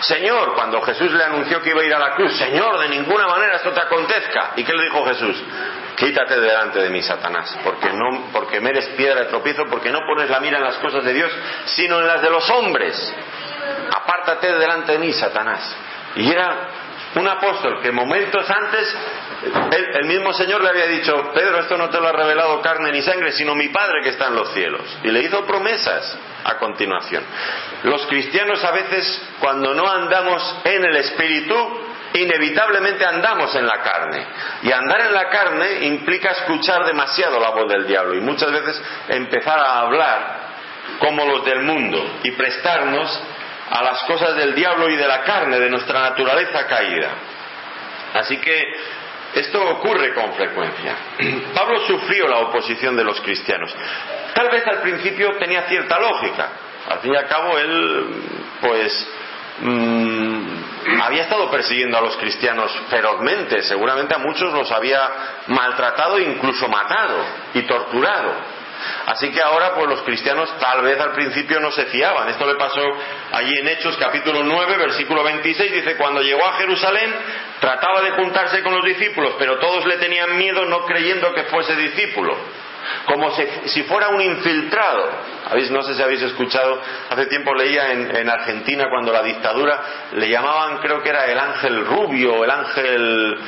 Señor, 0.00 0.54
cuando 0.54 0.80
Jesús 0.82 1.12
le 1.12 1.24
anunció 1.24 1.60
que 1.60 1.70
iba 1.70 1.82
a 1.82 1.84
ir 1.84 1.94
a 1.94 1.98
la 1.98 2.14
cruz, 2.14 2.36
Señor, 2.36 2.78
de 2.78 2.88
ninguna 2.88 3.26
manera 3.26 3.56
esto 3.56 3.70
te 3.72 3.80
acontezca. 3.80 4.52
¿Y 4.56 4.64
qué 4.64 4.72
le 4.72 4.84
dijo 4.84 5.04
Jesús? 5.04 5.42
Quítate 5.96 6.40
delante 6.40 6.80
de 6.80 6.90
mí, 6.90 7.02
Satanás, 7.02 7.58
porque, 7.62 7.92
no, 7.92 8.28
porque 8.32 8.60
me 8.60 8.70
eres 8.70 8.86
piedra 8.90 9.20
de 9.20 9.26
tropiezo, 9.26 9.66
porque 9.66 9.90
no 9.90 10.00
pones 10.00 10.30
la 10.30 10.40
mira 10.40 10.58
en 10.58 10.64
las 10.64 10.78
cosas 10.78 11.04
de 11.04 11.12
Dios, 11.12 11.30
sino 11.66 12.00
en 12.00 12.06
las 12.06 12.22
de 12.22 12.30
los 12.30 12.48
hombres. 12.50 13.14
Apártate 13.94 14.54
delante 14.54 14.92
de 14.92 14.98
mí, 14.98 15.12
Satanás. 15.12 15.76
Y 16.16 16.30
era 16.30 16.70
un 17.14 17.28
apóstol 17.28 17.80
que 17.82 17.92
momentos 17.92 18.48
antes 18.48 18.96
el, 19.42 20.06
mismo 20.06 20.32
Señor 20.32 20.62
le 20.62 20.68
había 20.68 20.86
dicho, 20.86 21.32
Pedro, 21.34 21.60
esto 21.60 21.76
no 21.76 21.88
te 21.88 21.98
lo 21.98 22.08
ha 22.08 22.12
revelado 22.12 22.60
carne 22.60 22.92
ni 22.92 23.02
sangre, 23.02 23.32
sino 23.32 23.54
mi 23.54 23.68
Padre 23.68 24.02
que 24.02 24.10
está 24.10 24.28
en 24.28 24.34
los 24.34 24.52
cielos. 24.52 24.82
Y 25.02 25.10
le 25.10 25.20
hizo 25.20 25.44
promesas 25.46 26.16
a 26.44 26.58
continuación. 26.58 27.22
Los 27.84 28.06
cristianos 28.06 28.62
a 28.64 28.70
veces, 28.72 29.22
cuando 29.40 29.74
no 29.74 29.88
andamos 29.88 30.56
en 30.64 30.84
el 30.84 30.96
Espíritu, 30.96 31.54
inevitablemente 32.14 33.04
andamos 33.04 33.54
en 33.54 33.66
la 33.66 33.80
carne. 33.82 34.26
Y 34.62 34.72
andar 34.72 35.00
en 35.02 35.12
la 35.14 35.28
carne 35.28 35.86
implica 35.86 36.30
escuchar 36.32 36.84
demasiado 36.84 37.38
la 37.38 37.50
voz 37.50 37.68
del 37.68 37.86
diablo 37.86 38.14
y 38.16 38.20
muchas 38.20 38.50
veces 38.50 38.82
empezar 39.08 39.58
a 39.58 39.80
hablar 39.80 40.50
como 40.98 41.24
los 41.24 41.44
del 41.44 41.62
mundo 41.62 42.18
y 42.22 42.32
prestarnos 42.32 43.22
a 43.70 43.82
las 43.82 44.02
cosas 44.02 44.34
del 44.36 44.54
diablo 44.54 44.90
y 44.90 44.96
de 44.96 45.06
la 45.06 45.22
carne, 45.22 45.58
de 45.58 45.70
nuestra 45.70 46.00
naturaleza 46.00 46.66
caída. 46.66 47.10
Así 48.14 48.38
que 48.38 48.74
esto 49.34 49.62
ocurre 49.64 50.12
con 50.12 50.34
frecuencia. 50.34 50.96
Pablo 51.54 51.80
sufrió 51.86 52.26
la 52.26 52.38
oposición 52.38 52.96
de 52.96 53.04
los 53.04 53.20
cristianos. 53.20 53.74
Tal 54.34 54.48
vez 54.50 54.66
al 54.66 54.80
principio 54.82 55.36
tenía 55.38 55.62
cierta 55.62 55.98
lógica. 55.98 56.48
Al 56.88 56.98
fin 57.00 57.12
y 57.12 57.16
al 57.16 57.26
cabo, 57.26 57.58
él, 57.58 58.06
pues, 58.60 59.08
mm, 59.60 61.00
había 61.02 61.22
estado 61.22 61.50
persiguiendo 61.50 61.98
a 61.98 62.00
los 62.00 62.16
cristianos 62.16 62.72
ferozmente. 62.88 63.62
Seguramente 63.62 64.14
a 64.14 64.18
muchos 64.18 64.52
los 64.52 64.70
había 64.70 65.00
maltratado 65.48 66.18
incluso 66.18 66.68
matado 66.68 67.24
y 67.54 67.62
torturado. 67.62 68.60
Así 69.06 69.30
que 69.30 69.42
ahora, 69.42 69.74
pues 69.74 69.88
los 69.88 70.02
cristianos 70.02 70.50
tal 70.58 70.82
vez 70.82 70.98
al 70.98 71.12
principio 71.12 71.60
no 71.60 71.70
se 71.70 71.84
fiaban. 71.86 72.28
Esto 72.30 72.46
le 72.46 72.54
pasó 72.54 72.80
allí 73.32 73.52
en 73.60 73.68
Hechos 73.68 73.96
capítulo 73.98 74.42
9, 74.42 74.78
versículo 74.78 75.22
26, 75.22 75.72
dice, 75.72 75.96
cuando 75.96 76.22
llegó 76.22 76.46
a 76.46 76.54
Jerusalén, 76.54 77.14
trataba 77.60 78.00
de 78.00 78.12
juntarse 78.12 78.62
con 78.62 78.74
los 78.74 78.84
discípulos, 78.84 79.34
pero 79.38 79.58
todos 79.58 79.84
le 79.84 79.98
tenían 79.98 80.38
miedo 80.38 80.64
no 80.64 80.86
creyendo 80.86 81.34
que 81.34 81.42
fuese 81.44 81.76
discípulo 81.76 82.36
como 83.06 83.30
si 83.66 83.82
fuera 83.84 84.08
un 84.08 84.20
infiltrado. 84.20 85.10
No 85.70 85.82
sé 85.82 85.94
si 85.94 86.02
habéis 86.02 86.22
escuchado, 86.22 86.80
hace 87.10 87.26
tiempo 87.26 87.54
leía 87.54 87.92
en, 87.92 88.16
en, 88.16 88.28
Argentina 88.28 88.86
cuando 88.90 89.12
la 89.12 89.22
dictadura 89.22 89.80
le 90.12 90.28
llamaban, 90.28 90.78
creo 90.78 91.02
que 91.02 91.08
era 91.08 91.24
el 91.24 91.38
ángel 91.38 91.84
rubio, 91.86 92.44
el 92.44 92.50
ángel... 92.50 93.38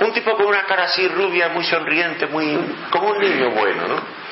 Un 0.00 0.12
tipo 0.12 0.34
con 0.36 0.46
una 0.46 0.64
cara 0.64 0.84
así 0.84 1.06
rubia, 1.06 1.50
muy 1.50 1.64
sonriente, 1.64 2.26
muy 2.26 2.58
como 2.90 3.10
un 3.10 3.18
niño 3.18 3.50
bueno, 3.50 3.86
¿no? 3.86 4.22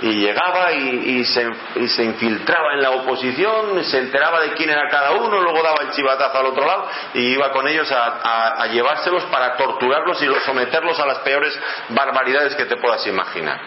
y 0.00 0.12
llegaba 0.12 0.72
y, 0.72 1.24
se, 1.24 2.04
infiltraba 2.04 2.74
en 2.74 2.82
la 2.82 2.90
oposición, 2.90 3.82
se 3.84 3.98
enteraba 3.98 4.40
de 4.42 4.52
quién 4.52 4.70
era 4.70 4.88
cada 4.88 5.12
uno, 5.12 5.40
luego 5.40 5.62
daba 5.62 5.82
el 5.82 5.90
chivatazo 5.90 6.38
al 6.38 6.46
otro 6.46 6.64
lado 6.64 6.88
y 7.14 7.32
iba 7.32 7.50
con 7.50 7.66
ellos 7.66 7.90
a, 7.90 8.66
llevárselos 8.68 9.24
para 9.24 9.56
torturarlos 9.56 10.22
y 10.22 10.26
someterlos 10.44 10.98
a 11.00 11.06
las 11.06 11.18
peores 11.18 11.58
barbaridades 11.88 12.54
que 12.54 12.66
te 12.66 12.76
puedas 12.76 13.06
imaginar. 13.06 13.60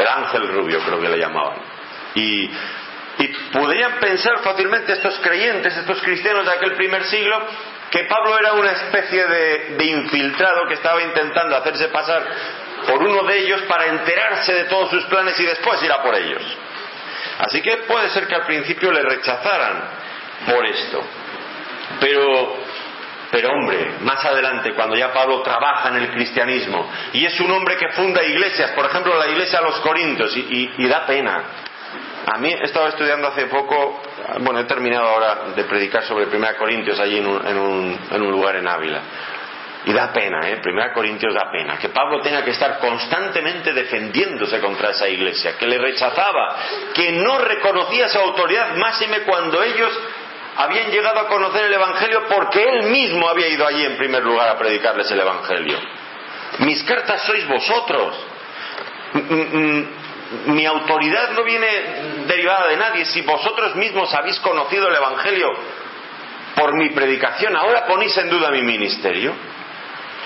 El 0.00 0.08
ángel 0.08 0.48
rubio 0.48 0.80
creo 0.80 1.00
que 1.00 1.08
le 1.08 1.18
llamaban. 1.18 1.58
Y, 2.14 2.50
podrían 3.52 4.00
pensar 4.00 4.38
fácilmente 4.38 4.92
estos 4.92 5.18
creyentes, 5.18 5.76
estos 5.76 6.00
cristianos 6.00 6.46
de 6.46 6.52
aquel 6.52 6.72
primer 6.72 7.04
siglo, 7.04 7.38
que 7.90 8.04
Pablo 8.04 8.38
era 8.38 8.54
una 8.54 8.72
especie 8.72 9.26
de 9.26 9.84
infiltrado 9.84 10.66
que 10.66 10.74
estaba 10.74 11.02
intentando 11.02 11.56
hacerse 11.56 11.88
pasar 11.88 12.22
por 12.86 13.02
uno 13.02 13.24
de 13.24 13.38
ellos 13.38 13.62
para 13.62 13.86
enterarse 13.86 14.54
de 14.54 14.64
todos 14.64 14.90
sus 14.90 15.04
planes 15.06 15.38
y 15.38 15.44
después 15.44 15.82
ir 15.82 15.92
a 15.92 16.02
por 16.02 16.14
ellos. 16.14 16.42
Así 17.40 17.60
que 17.62 17.78
puede 17.78 18.10
ser 18.10 18.26
que 18.26 18.34
al 18.34 18.44
principio 18.44 18.92
le 18.92 19.02
rechazaran 19.02 19.82
por 20.46 20.66
esto. 20.66 21.02
Pero, 22.00 22.56
pero 23.30 23.50
hombre, 23.52 23.92
más 24.00 24.24
adelante, 24.24 24.72
cuando 24.74 24.96
ya 24.96 25.12
Pablo 25.12 25.40
trabaja 25.42 25.90
en 25.90 25.96
el 25.96 26.10
cristianismo 26.10 26.90
y 27.12 27.24
es 27.24 27.38
un 27.40 27.50
hombre 27.50 27.76
que 27.76 27.88
funda 27.90 28.22
iglesias, 28.24 28.72
por 28.72 28.86
ejemplo 28.86 29.16
la 29.16 29.28
iglesia 29.28 29.60
de 29.60 29.66
los 29.66 29.80
Corintios, 29.80 30.36
y, 30.36 30.88
da 30.88 31.06
pena. 31.06 31.42
A 32.26 32.38
mí 32.38 32.52
he 32.52 32.64
estado 32.64 32.88
estudiando 32.88 33.28
hace 33.28 33.46
poco, 33.46 34.02
bueno, 34.40 34.60
he 34.60 34.64
terminado 34.64 35.08
ahora 35.08 35.38
de 35.54 35.64
predicar 35.64 36.02
sobre 36.02 36.26
1 36.26 36.48
Corintios 36.58 36.98
allí 36.98 37.18
en 37.18 37.26
un 37.26 38.30
lugar 38.30 38.56
en 38.56 38.68
Ávila. 38.68 39.02
Y 39.86 39.92
da 39.94 40.12
pena, 40.12 40.46
¿eh? 40.46 40.58
Primera 40.58 40.92
Corintios 40.92 41.32
da 41.32 41.50
pena, 41.50 41.78
que 41.78 41.88
Pablo 41.88 42.20
tenga 42.20 42.44
que 42.44 42.50
estar 42.50 42.78
constantemente 42.80 43.72
defendiéndose 43.72 44.60
contra 44.60 44.90
esa 44.90 45.08
iglesia, 45.08 45.56
que 45.56 45.66
le 45.66 45.78
rechazaba, 45.78 46.56
que 46.92 47.12
no 47.12 47.38
reconocía 47.38 48.08
su 48.08 48.18
autoridad, 48.18 48.76
máxime 48.76 49.20
cuando 49.20 49.62
ellos 49.62 49.98
habían 50.56 50.90
llegado 50.90 51.20
a 51.20 51.28
conocer 51.28 51.64
el 51.64 51.74
Evangelio 51.74 52.24
porque 52.28 52.62
él 52.62 52.84
mismo 52.84 53.28
había 53.28 53.48
ido 53.48 53.66
allí 53.66 53.84
en 53.84 53.96
primer 53.96 54.22
lugar 54.22 54.48
a 54.48 54.58
predicarles 54.58 55.10
el 55.10 55.20
Evangelio. 55.20 55.78
Mis 56.60 56.82
cartas 56.84 57.22
sois 57.22 57.46
vosotros. 57.46 58.16
Mi 60.46 60.66
autoridad 60.66 61.30
no 61.30 61.42
viene 61.44 61.66
derivada 62.26 62.68
de 62.68 62.76
nadie. 62.76 63.04
Si 63.06 63.22
vosotros 63.22 63.74
mismos 63.76 64.12
habéis 64.14 64.38
conocido 64.40 64.88
el 64.88 64.94
Evangelio 64.94 65.48
por 66.54 66.74
mi 66.76 66.90
predicación, 66.90 67.56
ahora 67.56 67.86
ponéis 67.86 68.16
en 68.18 68.30
duda 68.30 68.50
mi 68.50 68.62
ministerio. 68.62 69.32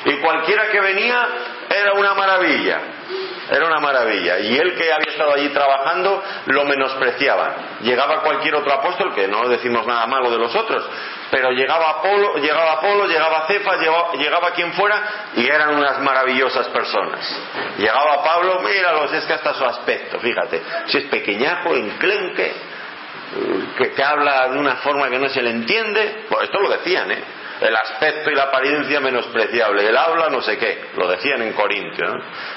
Y 0.07 0.13
cualquiera 0.17 0.71
que 0.71 0.81
venía 0.81 1.29
era 1.71 1.95
una 1.95 2.15
maravilla. 2.15 2.81
Era 3.51 3.67
una 3.67 3.79
maravilla. 3.81 4.39
Y 4.39 4.57
él 4.57 4.75
que 4.75 4.93
había 4.93 5.13
estado 5.13 5.35
allí 5.35 5.49
trabajando 5.51 6.23
lo 6.47 6.65
menospreciaba. 6.65 7.55
Llegaba 7.83 8.23
cualquier 8.23 8.55
otro 8.55 8.73
apóstol, 8.73 9.15
que 9.15 9.29
no 9.29 9.49
decimos 9.49 9.87
nada 9.87 10.07
malo 10.07 10.31
de 10.31 10.39
los 10.39 10.55
otros, 10.55 10.89
pero 11.31 11.51
llegaba 11.51 11.91
Apolo, 11.91 12.37
llegaba 12.37 12.73
Apolo, 12.73 13.07
llegaba 13.07 13.47
Cefa, 13.47 13.77
llegaba, 13.77 14.51
quien 14.53 14.73
fuera, 14.73 15.03
y 15.37 15.47
eran 15.47 15.75
unas 15.75 16.01
maravillosas 16.01 16.69
personas. 16.69 17.21
Llegaba 17.79 18.23
Pablo, 18.23 18.61
míralos, 18.61 19.13
es 19.13 19.25
que 19.25 19.35
hasta 19.35 19.55
su 19.55 19.65
aspecto, 19.65 20.19
fíjate, 20.19 20.63
si 20.87 20.99
es 20.99 21.05
pequeñajo, 21.05 21.75
enclenque, 21.75 22.53
que, 23.77 23.91
que 23.93 24.05
habla 24.05 24.49
de 24.49 24.59
una 24.59 24.77
forma 24.77 25.11
que 25.11 25.19
no 25.19 25.29
se 25.29 25.43
le 25.43 25.51
entiende, 25.51 26.25
pues 26.29 26.45
esto 26.45 26.61
lo 26.61 26.71
decían, 26.71 27.11
¿eh? 27.11 27.25
El 27.61 27.77
aspecto 27.77 28.31
y 28.31 28.35
la 28.35 28.45
apariencia 28.45 29.01
menospreciable, 29.01 29.89
el 29.89 29.97
habla 29.97 30.29
no 30.29 30.43
sé 30.43 30.59
qué, 30.59 30.91
lo 30.97 31.09
decían 31.09 31.43
en 31.43 31.53
Corintio. 31.53 32.07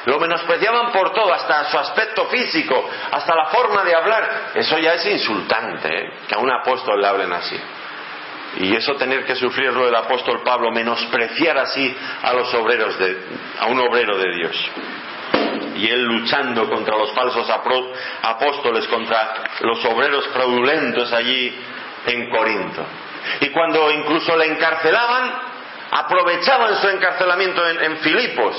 Lo 0.06 0.20
menospreciaban 0.20 0.92
por 0.92 1.14
todo, 1.14 1.34
hasta 1.34 1.66
su 1.66 1.78
aspecto 1.78 2.26
físico, 2.28 2.90
hasta 3.12 3.36
la 3.36 3.46
forma 3.46 3.84
de 3.84 3.96
hablar. 3.96 4.52
Eso 4.56 4.78
ya 4.80 4.94
es 4.94 5.06
insultante, 5.06 5.88
¿eh? 5.88 6.12
que 6.28 6.36
a 6.36 6.40
un 6.40 6.52
apóstol 6.52 7.00
le 7.00 7.08
hablen 7.08 7.32
así. 7.34 7.60
Y 8.60 8.76
eso 8.76 8.96
tener 8.96 9.24
que 9.26 9.36
sufrirlo 9.36 9.88
el 9.88 9.96
apóstol 9.96 10.42
Pablo, 10.44 10.72
menospreciar 10.72 11.58
así 11.60 11.96
a 12.24 12.34
los 12.34 12.52
obreros 12.56 12.98
de, 12.98 13.18
a 13.60 13.68
un 13.68 13.80
obrero 13.80 14.18
de 14.18 14.36
Dios. 14.36 14.72
Y 15.76 15.88
él 15.90 16.06
luchando 16.06 16.68
contra 16.68 16.98
los 16.98 17.12
falsos 17.12 17.48
apóstoles, 18.24 18.88
contra 18.88 19.44
los 19.60 19.86
obreros 19.86 20.28
fraudulentos 20.30 21.14
allí 21.14 21.56
en 22.08 22.30
Corinto. 22.32 22.84
Y 23.42 23.50
cuando 23.50 23.92
incluso 23.92 24.36
le 24.36 24.48
encarcelaban, 24.48 25.48
aprovechaban 25.92 26.82
su 26.82 26.90
encarcelamiento 26.90 27.66
en, 27.68 27.98
Filipos, 27.98 28.56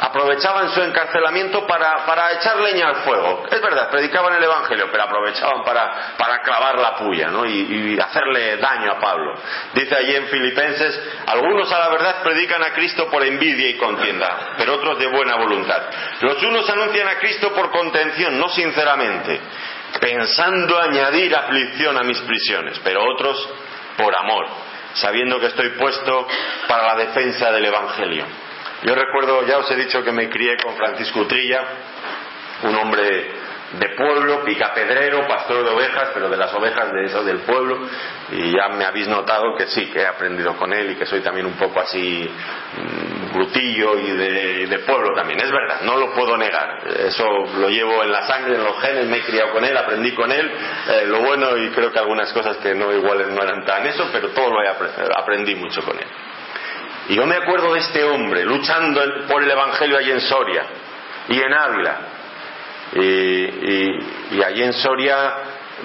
aprovechaban 0.00 0.70
su 0.70 0.82
encarcelamiento 0.82 1.66
para, 1.66 2.04
para, 2.04 2.32
echar 2.32 2.58
leña 2.58 2.88
al 2.88 2.96
fuego. 2.96 3.44
Es 3.50 3.60
verdad, 3.60 3.90
predicaban 3.90 4.34
el 4.34 4.42
Evangelio, 4.42 4.88
pero 4.90 5.04
aprovechaban 5.04 5.62
para, 5.64 6.14
para 6.16 6.40
clavar 6.42 6.78
la 6.78 6.96
puya 6.96 7.28
¿no? 7.28 7.46
y, 7.46 7.94
y, 7.94 7.98
hacerle 8.00 8.56
daño 8.56 8.92
a 8.92 9.00
Pablo. 9.00 9.34
Dice 9.74 9.94
allí 9.94 10.14
en 10.16 10.26
Filipenses, 10.26 11.00
algunos 11.26 11.70
a 11.72 11.78
la 11.78 11.88
verdad 11.90 12.22
predican 12.22 12.62
a 12.62 12.72
Cristo 12.72 13.08
por 13.10 13.24
envidia 13.24 13.68
y 13.70 13.76
contienda, 13.76 14.54
pero 14.56 14.74
otros 14.74 14.98
de 14.98 15.06
buena 15.06 15.36
voluntad. 15.36 15.82
Los 16.20 16.42
unos 16.42 16.68
anuncian 16.68 17.08
a 17.08 17.18
Cristo 17.18 17.52
por 17.52 17.70
contención, 17.70 18.38
no 18.38 18.48
sinceramente, 18.48 19.40
pensando 20.00 20.78
añadir 20.78 21.34
aflicción 21.34 21.96
a 21.96 22.02
mis 22.02 22.18
prisiones, 22.20 22.80
pero 22.82 23.02
otros 23.12 23.48
por 23.96 24.14
amor, 24.16 24.46
sabiendo 24.94 25.38
que 25.40 25.46
estoy 25.46 25.70
puesto 25.70 26.26
para 26.68 26.88
la 26.88 26.96
defensa 26.96 27.50
del 27.52 27.64
Evangelio. 27.66 28.24
Yo 28.82 28.94
recuerdo, 28.94 29.46
ya 29.46 29.58
os 29.58 29.70
he 29.70 29.76
dicho 29.76 30.02
que 30.02 30.12
me 30.12 30.28
crié 30.28 30.56
con 30.56 30.74
Francisco 30.76 31.26
Trilla, 31.26 31.60
un 32.62 32.74
hombre 32.76 33.39
de 33.72 33.88
pueblo, 33.90 34.44
picapedrero, 34.44 35.28
pastor 35.28 35.64
de 35.64 35.70
ovejas, 35.70 36.10
pero 36.12 36.28
de 36.28 36.36
las 36.36 36.52
ovejas 36.52 36.92
de 36.92 37.04
eso 37.04 37.22
del 37.22 37.38
pueblo, 37.40 37.78
y 38.32 38.56
ya 38.56 38.68
me 38.68 38.84
habéis 38.84 39.06
notado 39.06 39.54
que 39.56 39.66
sí, 39.66 39.86
que 39.92 40.00
he 40.00 40.06
aprendido 40.06 40.56
con 40.56 40.72
él 40.72 40.90
y 40.90 40.96
que 40.96 41.06
soy 41.06 41.20
también 41.20 41.46
un 41.46 41.54
poco 41.54 41.80
así 41.80 42.28
mm, 42.28 43.32
brutillo 43.32 43.96
y 43.96 44.10
de, 44.66 44.78
pueblo 44.80 45.14
también. 45.14 45.40
Es 45.40 45.50
verdad, 45.50 45.82
no 45.82 45.96
lo 45.96 46.12
puedo 46.14 46.36
negar. 46.36 46.80
Eso 47.06 47.24
lo 47.58 47.68
llevo 47.68 48.02
en 48.02 48.10
la 48.10 48.26
sangre, 48.26 48.54
en 48.54 48.64
los 48.64 48.80
genes, 48.80 49.06
me 49.06 49.18
he 49.18 49.22
criado 49.22 49.52
con 49.52 49.64
él, 49.64 49.76
aprendí 49.76 50.12
con 50.14 50.32
él. 50.32 50.50
Eh, 50.88 51.04
lo 51.06 51.20
bueno 51.20 51.56
y 51.56 51.68
creo 51.70 51.92
que 51.92 51.98
algunas 51.98 52.32
cosas 52.32 52.56
que 52.56 52.74
no 52.74 52.92
iguales 52.92 53.28
no 53.28 53.42
eran 53.42 53.64
tan 53.64 53.86
eso, 53.86 54.08
pero 54.10 54.30
todo 54.30 54.50
lo 54.50 54.62
he 54.62 54.68
aprendí 55.16 55.54
mucho 55.54 55.82
con 55.82 55.96
él. 55.96 56.06
Y 57.08 57.14
yo 57.16 57.26
me 57.26 57.36
acuerdo 57.36 57.74
de 57.74 57.80
este 57.80 58.02
hombre 58.04 58.44
luchando 58.44 59.02
por 59.28 59.42
el 59.42 59.50
Evangelio 59.50 59.98
allí 59.98 60.10
en 60.10 60.20
Soria 60.20 60.62
y 61.28 61.40
en 61.40 61.52
Ávila 61.52 62.19
y, 62.92 64.42
allí 64.42 64.62
en 64.62 64.72
Soria, 64.72 65.34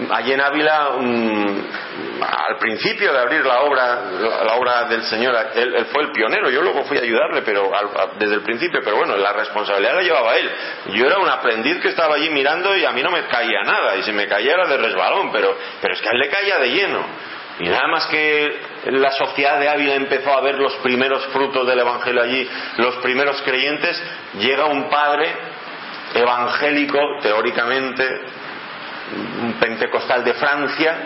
allí 0.10 0.34
en 0.34 0.42
Ávila, 0.42 0.90
al 2.22 2.58
principio 2.60 3.14
de 3.14 3.20
abrir 3.20 3.46
la 3.46 3.62
obra, 3.62 4.02
la, 4.46 4.56
obra 4.56 4.86
del 4.86 5.04
Señor, 5.04 5.36
él, 5.56 5.86
fue 5.92 6.04
el 6.04 6.12
pionero, 6.12 6.50
yo 6.50 6.62
luego 6.62 6.84
fui 6.86 6.98
a 6.98 7.02
ayudarle, 7.02 7.42
pero 7.44 7.72
desde 8.18 8.36
el 8.36 8.42
principio, 8.42 8.82
pero 8.84 8.98
bueno, 8.98 9.16
la 9.18 9.34
responsabilidad 9.34 9.96
la 9.96 10.02
llevaba 10.02 10.36
él. 10.36 10.50
Yo 10.94 11.06
era 11.06 11.20
un 11.20 11.30
aprendiz 11.30 11.80
que 11.82 11.90
estaba 11.90 12.16
allí 12.16 12.30
mirando 12.30 12.76
y 12.76 12.86
a 12.86 12.92
mí 12.92 13.04
no 13.04 13.12
me 13.12 13.26
caía 13.28 13.62
nada, 13.64 13.96
y 13.98 14.04
si 14.04 14.12
me 14.12 14.28
caía 14.28 14.54
era 14.54 14.68
de 14.68 14.78
resbalón, 14.78 15.32
pero, 15.32 15.56
pero 15.82 15.94
es 15.94 16.02
que 16.02 16.10
a 16.10 16.12
él 16.12 16.20
le 16.20 16.30
caía 16.30 16.58
de 16.58 16.70
lleno. 16.70 17.06
Y 17.58 17.70
nada 17.70 17.88
más 17.88 18.08
que 18.08 18.60
la 18.88 19.12
sociedad 19.12 19.60
de 19.60 19.70
Ávila 19.70 19.96
empezó 19.96 20.32
a 20.32 20.42
ver 20.42 20.56
los 20.56 20.76
primeros 20.78 21.26
frutos 21.28 21.66
del 21.66 21.80
Evangelio 21.80 22.22
allí, 22.22 22.50
los 22.78 22.98
primeros 22.98 23.42
creyentes, 23.44 24.02
llega 24.40 24.66
un 24.66 24.90
padre 24.90 25.55
evangélico, 26.16 27.20
teóricamente, 27.22 28.22
un 29.42 29.54
pentecostal 29.54 30.24
de 30.24 30.34
Francia, 30.34 30.98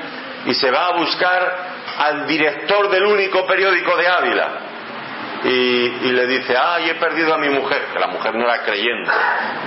y 0.46 0.54
se 0.54 0.72
va 0.72 0.86
a 0.86 0.98
buscar 0.98 1.58
al 1.98 2.28
director 2.28 2.90
del 2.90 3.06
único 3.06 3.46
periódico 3.46 3.98
de 3.98 4.08
Ávila. 4.08 4.69
Y, 5.44 6.12
le 6.12 6.28
dice, 6.28 6.54
ay, 6.58 6.90
he 6.90 6.96
perdido 6.96 7.34
a 7.34 7.38
mi 7.38 7.50
mujer, 7.50 7.88
que 7.94 8.00
la 8.00 8.08
mujer 8.08 8.36
no 8.36 8.44
era 8.44 8.62
creyente, 8.64 9.12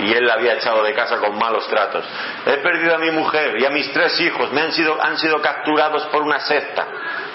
y 0.01 0.13
él 0.13 0.25
la 0.25 0.33
había 0.33 0.53
echado 0.53 0.83
de 0.83 0.93
casa 0.93 1.17
con 1.17 1.35
malos 1.37 1.67
tratos. 1.67 2.05
He 2.45 2.57
perdido 2.57 2.93
a 2.93 2.99
mi 2.99 3.09
mujer 3.09 3.59
y 3.59 3.65
a 3.65 3.71
mis 3.71 3.91
tres 3.91 4.19
hijos, 4.21 4.51
me 4.51 4.61
han 4.61 4.71
sido, 4.71 5.01
han 5.01 5.17
sido 5.17 5.41
capturados 5.41 6.05
por 6.07 6.21
una 6.21 6.39
secta. 6.41 6.87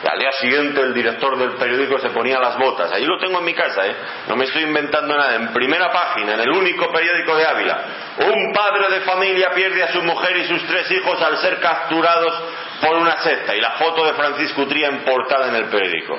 Y 0.04 0.06
al 0.06 0.18
día 0.18 0.32
siguiente 0.32 0.80
el 0.80 0.94
director 0.94 1.36
del 1.36 1.56
periódico 1.56 1.98
se 1.98 2.10
ponía 2.10 2.38
las 2.38 2.56
botas. 2.56 2.92
Ahí 2.92 3.04
lo 3.04 3.18
tengo 3.18 3.40
en 3.40 3.44
mi 3.44 3.54
casa, 3.54 3.84
¿eh? 3.86 3.96
No 4.28 4.36
me 4.36 4.44
estoy 4.44 4.62
inventando 4.62 5.16
nada. 5.16 5.34
En 5.34 5.52
primera 5.52 5.90
página, 5.90 6.34
en 6.34 6.40
el 6.40 6.50
único 6.50 6.92
periódico 6.92 7.34
de 7.34 7.44
Ávila, 7.44 7.84
un 8.18 8.52
padre 8.52 8.94
de 8.94 9.00
familia 9.00 9.50
pierde 9.52 9.82
a 9.82 9.92
su 9.92 10.00
mujer 10.02 10.36
y 10.36 10.44
sus 10.46 10.64
tres 10.68 10.88
hijos 10.92 11.20
al 11.20 11.38
ser 11.38 11.58
capturados 11.58 12.32
por 12.80 12.96
una 12.96 13.20
secta. 13.22 13.56
Y 13.56 13.60
la 13.60 13.72
foto 13.72 14.06
de 14.06 14.12
Francisco 14.12 14.62
Utría 14.62 14.88
en 14.88 15.00
portada 15.00 15.48
en 15.48 15.56
el 15.56 15.64
periódico. 15.64 16.16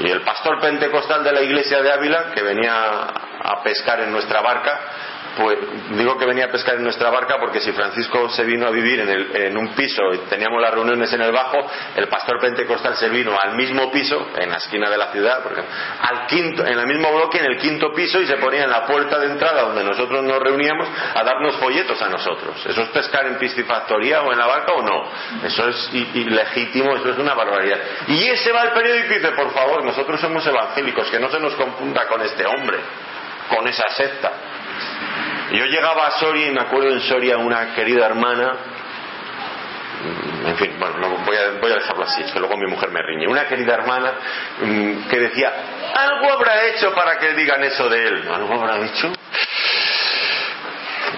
Y 0.00 0.10
el 0.10 0.22
pastor 0.22 0.60
pentecostal 0.60 1.22
de 1.22 1.32
la 1.32 1.42
iglesia 1.42 1.80
de 1.80 1.92
Ávila, 1.92 2.32
que 2.34 2.42
venía 2.42 2.74
a 2.74 3.62
pescar 3.62 4.00
en 4.00 4.12
nuestra 4.12 4.40
barca, 4.40 4.80
pues 5.36 5.58
digo 5.90 6.16
que 6.16 6.24
venía 6.24 6.46
a 6.46 6.48
pescar 6.48 6.76
en 6.76 6.82
nuestra 6.82 7.10
barca 7.10 7.36
porque 7.38 7.60
si 7.60 7.72
Francisco 7.72 8.30
se 8.30 8.44
vino 8.44 8.66
a 8.66 8.70
vivir 8.70 9.00
en, 9.00 9.56
un 9.56 9.74
piso 9.74 10.02
y 10.14 10.18
teníamos 10.30 10.62
las 10.62 10.72
reuniones 10.72 11.12
en 11.12 11.20
el 11.20 11.30
bajo, 11.30 11.58
el 11.94 12.08
pastor 12.08 12.40
pentecostal 12.40 12.96
se 12.96 13.08
vino 13.10 13.36
al 13.40 13.54
mismo 13.54 13.90
piso, 13.90 14.28
en 14.36 14.50
la 14.50 14.56
esquina 14.56 14.88
de 14.88 14.96
la 14.96 15.12
ciudad, 15.12 15.42
porque, 15.42 15.60
al 15.60 16.26
quinto, 16.26 16.64
en 16.64 16.78
el 16.78 16.86
mismo 16.86 17.12
bloque, 17.12 17.38
en 17.38 17.46
el 17.52 17.58
quinto 17.58 17.92
piso, 17.92 18.20
y 18.20 18.26
se 18.26 18.36
ponía 18.36 18.64
en 18.64 18.70
la 18.70 18.86
puerta 18.86 19.18
de 19.18 19.26
entrada 19.26 19.62
donde 19.62 19.84
nosotros 19.84 20.24
nos 20.24 20.38
reuníamos 20.40 20.88
a 21.14 21.22
darnos 21.22 21.56
folletos 21.56 22.00
a 22.00 22.08
nosotros. 22.08 22.64
¿Eso 22.64 22.82
es 22.82 22.88
pescar 22.88 23.26
en 23.26 23.36
piscifactoría 23.38 24.22
o 24.22 24.32
en 24.32 24.38
la 24.38 24.46
barca 24.46 24.72
o 24.72 24.82
no? 24.82 25.10
Eso 25.44 25.68
es 25.68 25.90
ilegítimo, 25.92 26.96
eso 26.96 27.10
es 27.10 27.18
una 27.18 27.34
barbaridad. 27.34 27.78
Y 28.08 28.26
ese 28.28 28.52
va 28.52 28.62
al 28.62 28.72
periódico 28.72 29.12
y 29.12 29.18
dice, 29.18 29.32
por 29.32 29.52
favor, 29.52 29.84
nosotros 29.84 30.20
somos 30.20 30.46
evangélicos, 30.46 31.10
que 31.10 31.20
no 31.20 31.30
se 31.30 31.40
nos 31.40 31.54
confunda 31.54 32.06
con 32.06 32.22
este 32.22 32.46
hombre, 32.46 32.78
con 33.54 33.66
esa 33.68 33.88
secta. 33.90 34.32
Yo 35.52 35.64
llegaba 35.66 36.06
a 36.06 36.10
Soria 36.12 36.48
y 36.48 36.50
me 36.50 36.60
acuerdo 36.60 36.90
en 36.90 37.00
Soria 37.00 37.38
una 37.38 37.74
querida 37.74 38.06
hermana, 38.06 38.52
en 40.46 40.56
fin, 40.56 40.72
bueno, 40.78 41.18
voy, 41.24 41.36
a, 41.36 41.60
voy 41.60 41.72
a 41.72 41.76
dejarlo 41.76 42.04
así, 42.04 42.22
que 42.32 42.38
luego 42.38 42.56
mi 42.56 42.66
mujer 42.66 42.90
me 42.90 43.02
riñe. 43.02 43.26
Una 43.26 43.46
querida 43.46 43.74
hermana 43.74 44.12
mm, 44.60 45.08
que 45.08 45.18
decía, 45.18 45.52
algo 45.94 46.32
habrá 46.32 46.66
hecho 46.66 46.92
para 46.94 47.18
que 47.18 47.34
digan 47.34 47.62
eso 47.64 47.88
de 47.88 48.06
él. 48.06 48.28
¿Algo 48.32 48.54
habrá 48.54 48.78
hecho? 48.84 49.12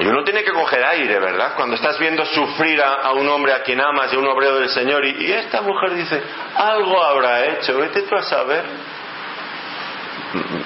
Y 0.01 0.07
uno 0.07 0.23
tiene 0.23 0.45
que 0.45 0.53
coger 0.53 0.85
aire, 0.85 1.19
¿verdad? 1.19 1.55
Cuando 1.57 1.75
estás 1.75 1.99
viendo 1.99 2.25
sufrir 2.27 2.81
a, 2.81 3.13
un 3.13 3.29
hombre 3.29 3.53
a 3.53 3.63
quien 3.63 3.81
amas 3.81 4.13
y 4.13 4.17
a 4.17 4.19
un 4.19 4.29
obrero 4.29 4.59
del 4.61 4.69
Señor 4.69 5.05
y, 5.05 5.27
y 5.27 5.33
esta 5.33 5.61
mujer 5.61 5.95
dice, 5.95 6.23
algo 6.57 7.03
habrá 7.03 7.45
hecho, 7.47 7.79
vete 7.79 8.03
tú 8.03 8.15
a 8.15 8.23
saber 8.23 8.63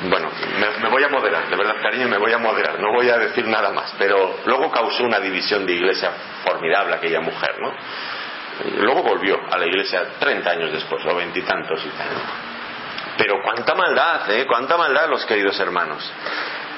bueno, 0.08 0.30
me, 0.80 0.88
voy 0.88 1.04
a 1.04 1.08
moderar, 1.08 1.48
de 1.48 1.56
verdad, 1.56 1.76
cariño, 1.82 2.08
me 2.08 2.18
voy 2.18 2.32
a 2.32 2.38
moderar, 2.38 2.80
no 2.80 2.92
voy 2.92 3.08
a 3.10 3.18
decir 3.18 3.46
nada 3.46 3.70
más, 3.70 3.94
pero 3.98 4.36
luego 4.44 4.70
causó 4.70 5.04
una 5.04 5.20
división 5.20 5.64
de 5.66 5.72
iglesia 5.72 6.10
formidable 6.44 6.96
aquella 6.96 7.20
mujer, 7.20 7.56
¿no? 7.60 7.72
luego 8.78 9.02
volvió 9.02 9.40
a 9.50 9.58
la 9.58 9.66
iglesia 9.66 10.04
30 10.18 10.50
años 10.50 10.72
después, 10.72 11.04
o 11.04 11.14
veintitantos 11.14 11.84
y, 11.84 11.88
tal. 11.90 12.08
Pero 13.16 13.36
cuánta 13.42 13.74
maldad, 13.74 14.30
¿eh? 14.30 14.46
Cuánta 14.46 14.76
maldad, 14.76 15.08
los 15.08 15.24
queridos 15.26 15.58
hermanos. 15.60 16.10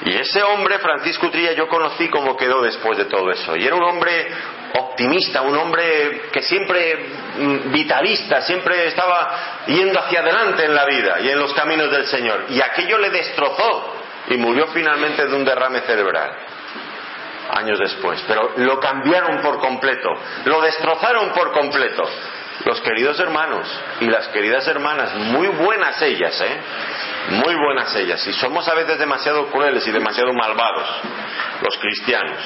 Y 0.05 0.15
ese 0.15 0.43
hombre, 0.43 0.77
Francisco 0.77 1.27
Utrilla, 1.27 1.53
yo 1.53 1.67
conocí 1.67 2.07
cómo 2.09 2.37
quedó 2.37 2.61
después 2.61 2.95
de 2.97 3.05
todo 3.05 3.31
eso. 3.31 3.55
Y 3.55 3.65
era 3.65 3.75
un 3.75 3.83
hombre 3.83 4.27
optimista, 4.77 5.41
un 5.41 5.57
hombre 5.57 6.29
que 6.31 6.43
siempre 6.43 7.09
mm, 7.37 7.71
vitalista, 7.71 8.41
siempre 8.43 8.85
estaba 8.85 9.63
yendo 9.65 9.99
hacia 9.99 10.19
adelante 10.19 10.63
en 10.63 10.75
la 10.75 10.85
vida 10.85 11.19
y 11.21 11.29
en 11.29 11.39
los 11.39 11.53
caminos 11.53 11.89
del 11.89 12.05
Señor. 12.05 12.45
Y 12.49 12.61
aquello 12.61 12.99
le 12.99 13.09
destrozó 13.09 13.95
y 14.29 14.37
murió 14.37 14.67
finalmente 14.67 15.25
de 15.25 15.35
un 15.35 15.43
derrame 15.43 15.81
cerebral 15.81 16.35
años 17.49 17.79
después. 17.79 18.23
Pero 18.27 18.53
lo 18.57 18.79
cambiaron 18.79 19.41
por 19.41 19.59
completo, 19.59 20.09
lo 20.45 20.61
destrozaron 20.61 21.31
por 21.31 21.51
completo. 21.51 22.03
Los 22.63 22.79
queridos 22.81 23.19
hermanos 23.19 23.67
y 23.99 24.05
las 24.05 24.27
queridas 24.29 24.67
hermanas, 24.67 25.13
muy 25.15 25.47
buenas 25.49 26.01
ellas, 26.01 26.39
¿eh? 26.41 26.57
Muy 27.29 27.55
buenas 27.55 27.95
ellas. 27.95 28.25
Y 28.27 28.33
somos 28.33 28.67
a 28.67 28.75
veces 28.75 28.99
demasiado 28.99 29.47
crueles 29.47 29.85
y 29.87 29.91
demasiado 29.91 30.31
malvados, 30.33 30.87
los 31.61 31.77
cristianos. 31.79 32.37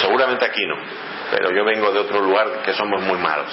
Seguramente 0.00 0.44
aquí 0.44 0.64
no, 0.66 0.76
pero 1.30 1.50
yo 1.50 1.64
vengo 1.64 1.90
de 1.92 2.00
otro 2.00 2.20
lugar 2.20 2.62
que 2.62 2.72
somos 2.72 3.02
muy 3.02 3.18
malos. 3.18 3.52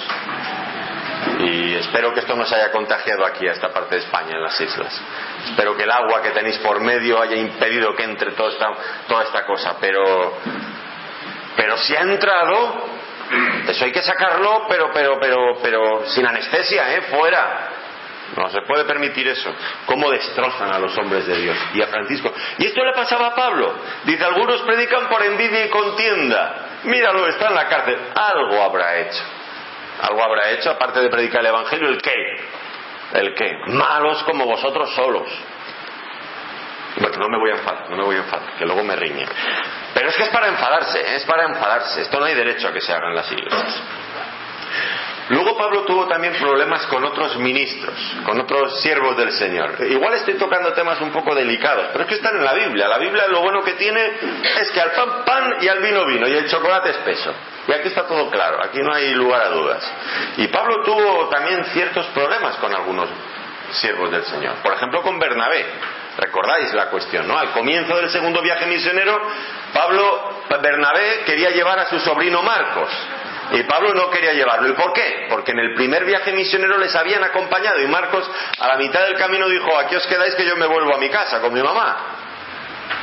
Y 1.40 1.74
espero 1.74 2.12
que 2.12 2.20
esto 2.20 2.36
no 2.36 2.44
se 2.44 2.54
haya 2.56 2.70
contagiado 2.70 3.24
aquí 3.24 3.46
a 3.48 3.52
esta 3.52 3.72
parte 3.72 3.96
de 3.96 4.02
España, 4.02 4.32
en 4.32 4.42
las 4.42 4.60
islas. 4.60 5.00
Espero 5.46 5.76
que 5.76 5.84
el 5.84 5.90
agua 5.90 6.22
que 6.22 6.30
tenéis 6.30 6.58
por 6.58 6.80
medio 6.80 7.20
haya 7.20 7.36
impedido 7.36 7.94
que 7.94 8.04
entre 8.04 8.32
toda 8.32 8.50
esta, 8.50 9.22
esta 9.22 9.46
cosa. 9.46 9.76
Pero, 9.80 10.34
pero 11.56 11.76
si 11.78 11.96
ha 11.96 12.02
entrado, 12.02 12.84
eso 13.68 13.84
hay 13.84 13.92
que 13.92 14.02
sacarlo, 14.02 14.66
pero, 14.68 14.90
pero, 14.92 15.18
pero, 15.20 15.58
pero 15.62 16.06
sin 16.06 16.26
anestesia, 16.26 16.94
¿eh? 16.94 17.02
Fuera. 17.02 17.75
No 18.34 18.48
se 18.48 18.62
puede 18.62 18.84
permitir 18.84 19.28
eso. 19.28 19.54
¿Cómo 19.86 20.10
destrozan 20.10 20.72
a 20.72 20.78
los 20.78 20.96
hombres 20.98 21.26
de 21.26 21.36
Dios? 21.36 21.56
Y 21.74 21.82
a 21.82 21.86
Francisco. 21.86 22.32
Y 22.58 22.66
esto 22.66 22.84
le 22.84 22.92
pasaba 22.92 23.28
a 23.28 23.34
Pablo. 23.34 23.74
Dice, 24.04 24.24
algunos 24.24 24.62
predican 24.62 25.08
por 25.08 25.22
envidia 25.22 25.66
y 25.66 25.70
contienda. 25.70 26.80
Míralo, 26.84 27.26
está 27.28 27.48
en 27.48 27.54
la 27.54 27.68
cárcel. 27.68 27.98
Algo 28.14 28.62
habrá 28.62 28.98
hecho. 28.98 29.22
Algo 30.00 30.22
habrá 30.22 30.50
hecho, 30.50 30.70
aparte 30.70 31.00
de 31.00 31.08
predicar 31.08 31.40
el 31.40 31.46
Evangelio, 31.46 31.88
¿el 31.88 32.02
qué? 32.02 32.14
¿El 33.14 33.34
qué? 33.34 33.52
Malos 33.68 34.22
como 34.24 34.44
vosotros 34.44 34.94
solos. 34.94 35.28
Bueno, 36.98 37.16
no 37.18 37.28
me 37.28 37.38
voy 37.38 37.50
a 37.50 37.54
enfadar, 37.54 37.90
no 37.90 37.96
me 37.96 38.04
voy 38.04 38.16
a 38.16 38.18
enfadar, 38.20 38.54
que 38.58 38.64
luego 38.64 38.82
me 38.82 38.96
riñen. 38.96 39.28
Pero 39.94 40.08
es 40.08 40.16
que 40.16 40.24
es 40.24 40.28
para 40.30 40.48
enfadarse, 40.48 41.00
¿eh? 41.00 41.16
es 41.16 41.24
para 41.24 41.44
enfadarse. 41.44 42.02
Esto 42.02 42.18
no 42.18 42.26
hay 42.26 42.34
derecho 42.34 42.68
a 42.68 42.72
que 42.72 42.80
se 42.80 42.92
hagan 42.92 43.14
las 43.14 43.30
iglesias. 43.30 43.82
Luego 45.28 45.56
Pablo 45.56 45.82
tuvo 45.82 46.06
también 46.06 46.34
problemas 46.34 46.86
con 46.86 47.04
otros 47.04 47.36
ministros, 47.38 47.94
con 48.24 48.40
otros 48.40 48.80
siervos 48.80 49.16
del 49.16 49.32
Señor. 49.32 49.74
Igual 49.88 50.14
estoy 50.14 50.34
tocando 50.34 50.72
temas 50.72 51.00
un 51.00 51.10
poco 51.10 51.34
delicados, 51.34 51.86
pero 51.90 52.04
es 52.04 52.08
que 52.08 52.14
están 52.14 52.36
en 52.36 52.44
la 52.44 52.54
Biblia. 52.54 52.86
La 52.86 52.98
Biblia 52.98 53.26
lo 53.28 53.40
bueno 53.40 53.62
que 53.64 53.72
tiene 53.72 54.00
es 54.60 54.70
que 54.70 54.80
al 54.80 54.92
pan 54.92 55.24
pan 55.24 55.56
y 55.60 55.68
al 55.68 55.80
vino 55.80 56.06
vino 56.06 56.28
y 56.28 56.32
el 56.32 56.48
chocolate 56.48 56.90
espeso. 56.90 57.34
Y 57.66 57.72
aquí 57.72 57.88
está 57.88 58.06
todo 58.06 58.30
claro, 58.30 58.62
aquí 58.62 58.78
no 58.80 58.92
hay 58.92 59.14
lugar 59.14 59.42
a 59.42 59.48
dudas. 59.48 59.92
Y 60.36 60.46
Pablo 60.46 60.84
tuvo 60.84 61.28
también 61.28 61.64
ciertos 61.72 62.06
problemas 62.06 62.56
con 62.58 62.72
algunos 62.72 63.08
siervos 63.72 64.12
del 64.12 64.24
Señor. 64.26 64.54
Por 64.62 64.74
ejemplo, 64.74 65.02
con 65.02 65.18
Bernabé. 65.18 65.66
Recordáis 66.18 66.72
la 66.72 66.86
cuestión, 66.86 67.26
¿no? 67.26 67.36
Al 67.36 67.50
comienzo 67.50 67.96
del 67.96 68.08
segundo 68.10 68.40
viaje 68.40 68.64
misionero, 68.66 69.20
Pablo 69.74 70.44
Bernabé 70.62 71.24
quería 71.26 71.50
llevar 71.50 71.80
a 71.80 71.86
su 71.86 71.98
sobrino 71.98 72.42
Marcos 72.42 72.88
y 73.52 73.62
Pablo 73.62 73.94
no 73.94 74.10
quería 74.10 74.32
llevarlo. 74.32 74.68
¿Y 74.68 74.72
por 74.72 74.92
qué? 74.92 75.26
Porque 75.30 75.52
en 75.52 75.60
el 75.60 75.74
primer 75.74 76.04
viaje 76.04 76.32
misionero 76.32 76.78
les 76.78 76.94
habían 76.94 77.22
acompañado 77.22 77.80
y 77.80 77.86
Marcos 77.86 78.28
a 78.58 78.68
la 78.68 78.76
mitad 78.76 79.02
del 79.02 79.16
camino 79.16 79.48
dijo, 79.48 79.78
aquí 79.78 79.94
os 79.94 80.06
quedáis 80.06 80.34
que 80.34 80.46
yo 80.46 80.56
me 80.56 80.66
vuelvo 80.66 80.94
a 80.94 80.98
mi 80.98 81.08
casa 81.08 81.40
con 81.40 81.52
mi 81.52 81.62
mamá. 81.62 81.96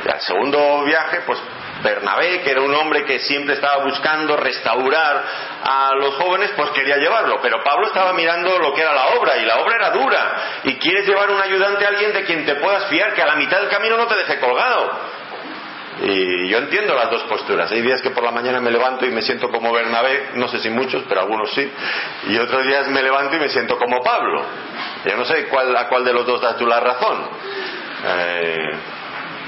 Y 0.04 0.10
al 0.10 0.20
segundo 0.20 0.84
viaje, 0.84 1.22
pues 1.26 1.38
Bernabé, 1.82 2.40
que 2.42 2.50
era 2.50 2.62
un 2.62 2.74
hombre 2.74 3.04
que 3.04 3.20
siempre 3.20 3.54
estaba 3.54 3.84
buscando 3.84 4.36
restaurar 4.36 5.24
a 5.62 5.90
los 5.96 6.14
jóvenes, 6.16 6.50
pues 6.56 6.70
quería 6.70 6.96
llevarlo. 6.96 7.40
Pero 7.42 7.62
Pablo 7.62 7.86
estaba 7.86 8.12
mirando 8.12 8.58
lo 8.58 8.72
que 8.74 8.82
era 8.82 8.92
la 8.92 9.06
obra 9.18 9.36
y 9.36 9.44
la 9.44 9.58
obra 9.58 9.76
era 9.76 9.90
dura. 9.90 10.34
Y 10.64 10.76
quieres 10.76 11.06
llevar 11.06 11.30
un 11.30 11.40
ayudante 11.40 11.84
a 11.84 11.88
alguien 11.88 12.12
de 12.12 12.24
quien 12.24 12.44
te 12.44 12.56
puedas 12.56 12.86
fiar, 12.88 13.14
que 13.14 13.22
a 13.22 13.26
la 13.26 13.36
mitad 13.36 13.60
del 13.60 13.68
camino 13.68 13.96
no 13.96 14.06
te 14.06 14.16
deje 14.16 14.40
colgado. 14.40 15.23
Y 16.02 16.48
yo 16.48 16.58
entiendo 16.58 16.94
las 16.94 17.10
dos 17.10 17.22
posturas. 17.24 17.70
Hay 17.70 17.80
días 17.80 18.02
que 18.02 18.10
por 18.10 18.24
la 18.24 18.32
mañana 18.32 18.60
me 18.60 18.70
levanto 18.70 19.06
y 19.06 19.10
me 19.10 19.22
siento 19.22 19.48
como 19.48 19.72
Bernabé, 19.72 20.30
no 20.34 20.48
sé 20.48 20.58
si 20.58 20.68
muchos, 20.68 21.04
pero 21.08 21.20
algunos 21.20 21.50
sí. 21.52 21.70
Y 22.28 22.38
otros 22.38 22.66
días 22.66 22.88
me 22.88 23.02
levanto 23.02 23.36
y 23.36 23.38
me 23.38 23.48
siento 23.48 23.78
como 23.78 24.02
Pablo. 24.02 24.42
Yo 25.04 25.16
no 25.16 25.24
sé 25.24 25.46
cuál, 25.46 25.76
a 25.76 25.88
cuál 25.88 26.04
de 26.04 26.12
los 26.12 26.26
dos 26.26 26.40
das 26.40 26.56
tú 26.56 26.66
la 26.66 26.80
razón. 26.80 27.28
Eh, 28.06 28.70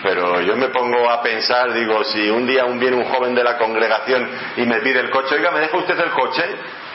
pero 0.02 0.40
yo 0.42 0.56
me 0.56 0.68
pongo 0.68 1.10
a 1.10 1.20
pensar, 1.20 1.72
digo, 1.72 2.04
si 2.04 2.30
un 2.30 2.46
día 2.46 2.64
un 2.64 2.78
viene 2.78 2.96
un 2.96 3.06
joven 3.06 3.34
de 3.34 3.42
la 3.42 3.58
congregación 3.58 4.30
y 4.56 4.62
me 4.66 4.78
pide 4.80 5.00
el 5.00 5.10
coche, 5.10 5.34
oiga, 5.34 5.50
¿me 5.50 5.60
deja 5.60 5.76
usted 5.76 5.98
el 5.98 6.10
coche? 6.10 6.44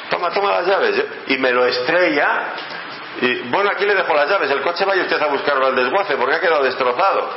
Toma, 0.09 0.29
toma 0.29 0.51
las 0.51 0.67
llaves. 0.67 1.03
Y 1.27 1.37
me 1.37 1.51
lo 1.51 1.65
estrella. 1.65 2.53
Y 3.21 3.49
bueno, 3.49 3.69
aquí 3.69 3.85
le 3.85 3.95
dejo 3.95 4.13
las 4.13 4.29
llaves. 4.29 4.49
El 4.49 4.61
coche 4.61 4.85
vaya 4.85 5.01
usted 5.01 5.21
a 5.21 5.27
buscarlo 5.27 5.65
al 5.65 5.75
desguace 5.75 6.15
porque 6.15 6.35
ha 6.35 6.39
quedado 6.39 6.63
destrozado 6.63 7.31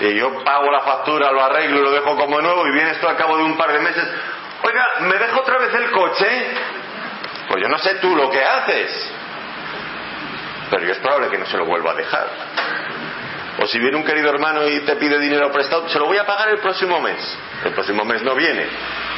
y 0.00 0.14
yo 0.14 0.42
pago 0.44 0.70
la 0.70 0.80
factura, 0.80 1.30
lo 1.30 1.44
arreglo 1.44 1.80
y 1.80 1.82
lo 1.82 1.90
dejo 1.92 2.16
como 2.16 2.40
nuevo 2.40 2.66
y 2.66 2.72
viene 2.72 2.92
esto 2.92 3.08
al 3.08 3.16
cabo 3.16 3.36
de 3.36 3.44
un 3.44 3.56
par 3.56 3.72
de 3.72 3.80
meses, 3.80 4.04
oiga, 4.62 4.86
¿me 5.00 5.16
dejo 5.16 5.40
otra 5.40 5.58
vez 5.58 5.74
el 5.74 5.90
coche? 5.90 6.46
Pues 7.48 7.62
yo 7.62 7.68
no 7.68 7.78
sé 7.78 7.96
tú 7.96 8.16
lo 8.16 8.30
que 8.30 8.42
haces, 8.42 9.12
pero 10.70 10.84
yo 10.84 10.92
es 10.92 10.98
probable 10.98 11.28
que 11.28 11.38
no 11.38 11.46
se 11.46 11.56
lo 11.56 11.66
vuelva 11.66 11.92
a 11.92 11.94
dejar. 11.94 12.28
O 13.62 13.66
si 13.66 13.78
viene 13.78 13.96
un 13.96 14.04
querido 14.04 14.30
hermano 14.30 14.66
y 14.66 14.80
te 14.80 14.96
pide 14.96 15.18
dinero 15.18 15.52
prestado, 15.52 15.86
se 15.88 15.98
lo 15.98 16.06
voy 16.06 16.16
a 16.16 16.24
pagar 16.24 16.48
el 16.48 16.58
próximo 16.58 17.00
mes. 17.00 17.38
El 17.64 17.72
próximo 17.72 18.02
mes 18.04 18.22
no 18.22 18.34
viene, 18.34 18.66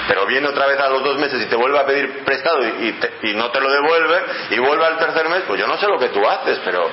pero 0.09 0.27
viene 0.27 0.49
otra 0.49 0.66
vez 0.66 0.79
a 0.81 0.89
los 0.89 1.05
dos 1.05 1.18
meses 1.18 1.41
y 1.41 1.47
te 1.47 1.55
vuelve 1.55 1.79
a 1.79 1.87
pedir 1.87 2.25
prestado 2.25 2.61
y, 2.66 2.99
y 3.22 3.35
no 3.35 3.51
te 3.53 3.61
lo 3.61 3.70
devuelve 3.70 4.22
y 4.51 4.59
vuelve 4.59 4.85
al 4.85 4.99
tercer 4.99 5.29
mes, 5.29 5.45
pues 5.47 5.61
yo 5.61 5.68
no 5.68 5.77
sé 5.77 5.87
lo 5.87 5.99
que 5.99 6.09
tú 6.09 6.20
haces, 6.29 6.59
pero 6.64 6.91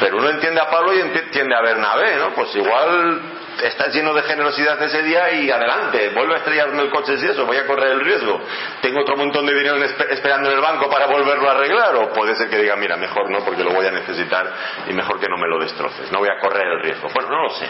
pero 0.00 0.18
uno 0.18 0.28
entiende 0.30 0.60
a 0.60 0.70
Pablo 0.70 0.94
y 0.94 1.00
entiende 1.00 1.54
a 1.54 1.60
Bernabé, 1.60 2.16
¿no? 2.16 2.30
Pues 2.34 2.54
igual 2.54 3.20
estás 3.62 3.92
lleno 3.94 4.14
de 4.14 4.22
generosidad 4.22 4.80
ese 4.82 5.02
día 5.02 5.32
y 5.32 5.50
adelante, 5.50 6.10
vuelve 6.10 6.34
a 6.34 6.38
estrellarme 6.38 6.82
el 6.82 6.90
coche 6.90 7.18
si 7.18 7.26
eso, 7.26 7.44
voy 7.46 7.56
a 7.56 7.66
correr 7.66 7.92
el 7.92 8.00
riesgo. 8.00 8.40
Tengo 8.80 9.00
otro 9.00 9.16
montón 9.16 9.46
de 9.46 9.54
dinero 9.54 9.76
esperando 9.76 10.50
en 10.50 10.56
el 10.56 10.60
banco 10.60 10.88
para 10.88 11.06
volverlo 11.06 11.48
a 11.48 11.52
arreglar, 11.52 11.94
o 11.96 12.12
puede 12.12 12.36
ser 12.36 12.48
que 12.48 12.58
diga, 12.58 12.76
mira, 12.76 12.96
mejor 12.96 13.30
no, 13.30 13.40
porque 13.40 13.64
lo 13.64 13.70
voy 13.70 13.86
a 13.86 13.90
necesitar 13.90 14.52
y 14.88 14.92
mejor 14.92 15.18
que 15.18 15.28
no 15.28 15.36
me 15.36 15.48
lo 15.48 15.58
destroces, 15.58 16.10
no 16.12 16.18
voy 16.18 16.28
a 16.28 16.38
correr 16.40 16.66
el 16.66 16.82
riesgo. 16.82 17.08
Bueno, 17.12 17.30
no 17.30 17.42
lo 17.44 17.50
sé. 17.50 17.66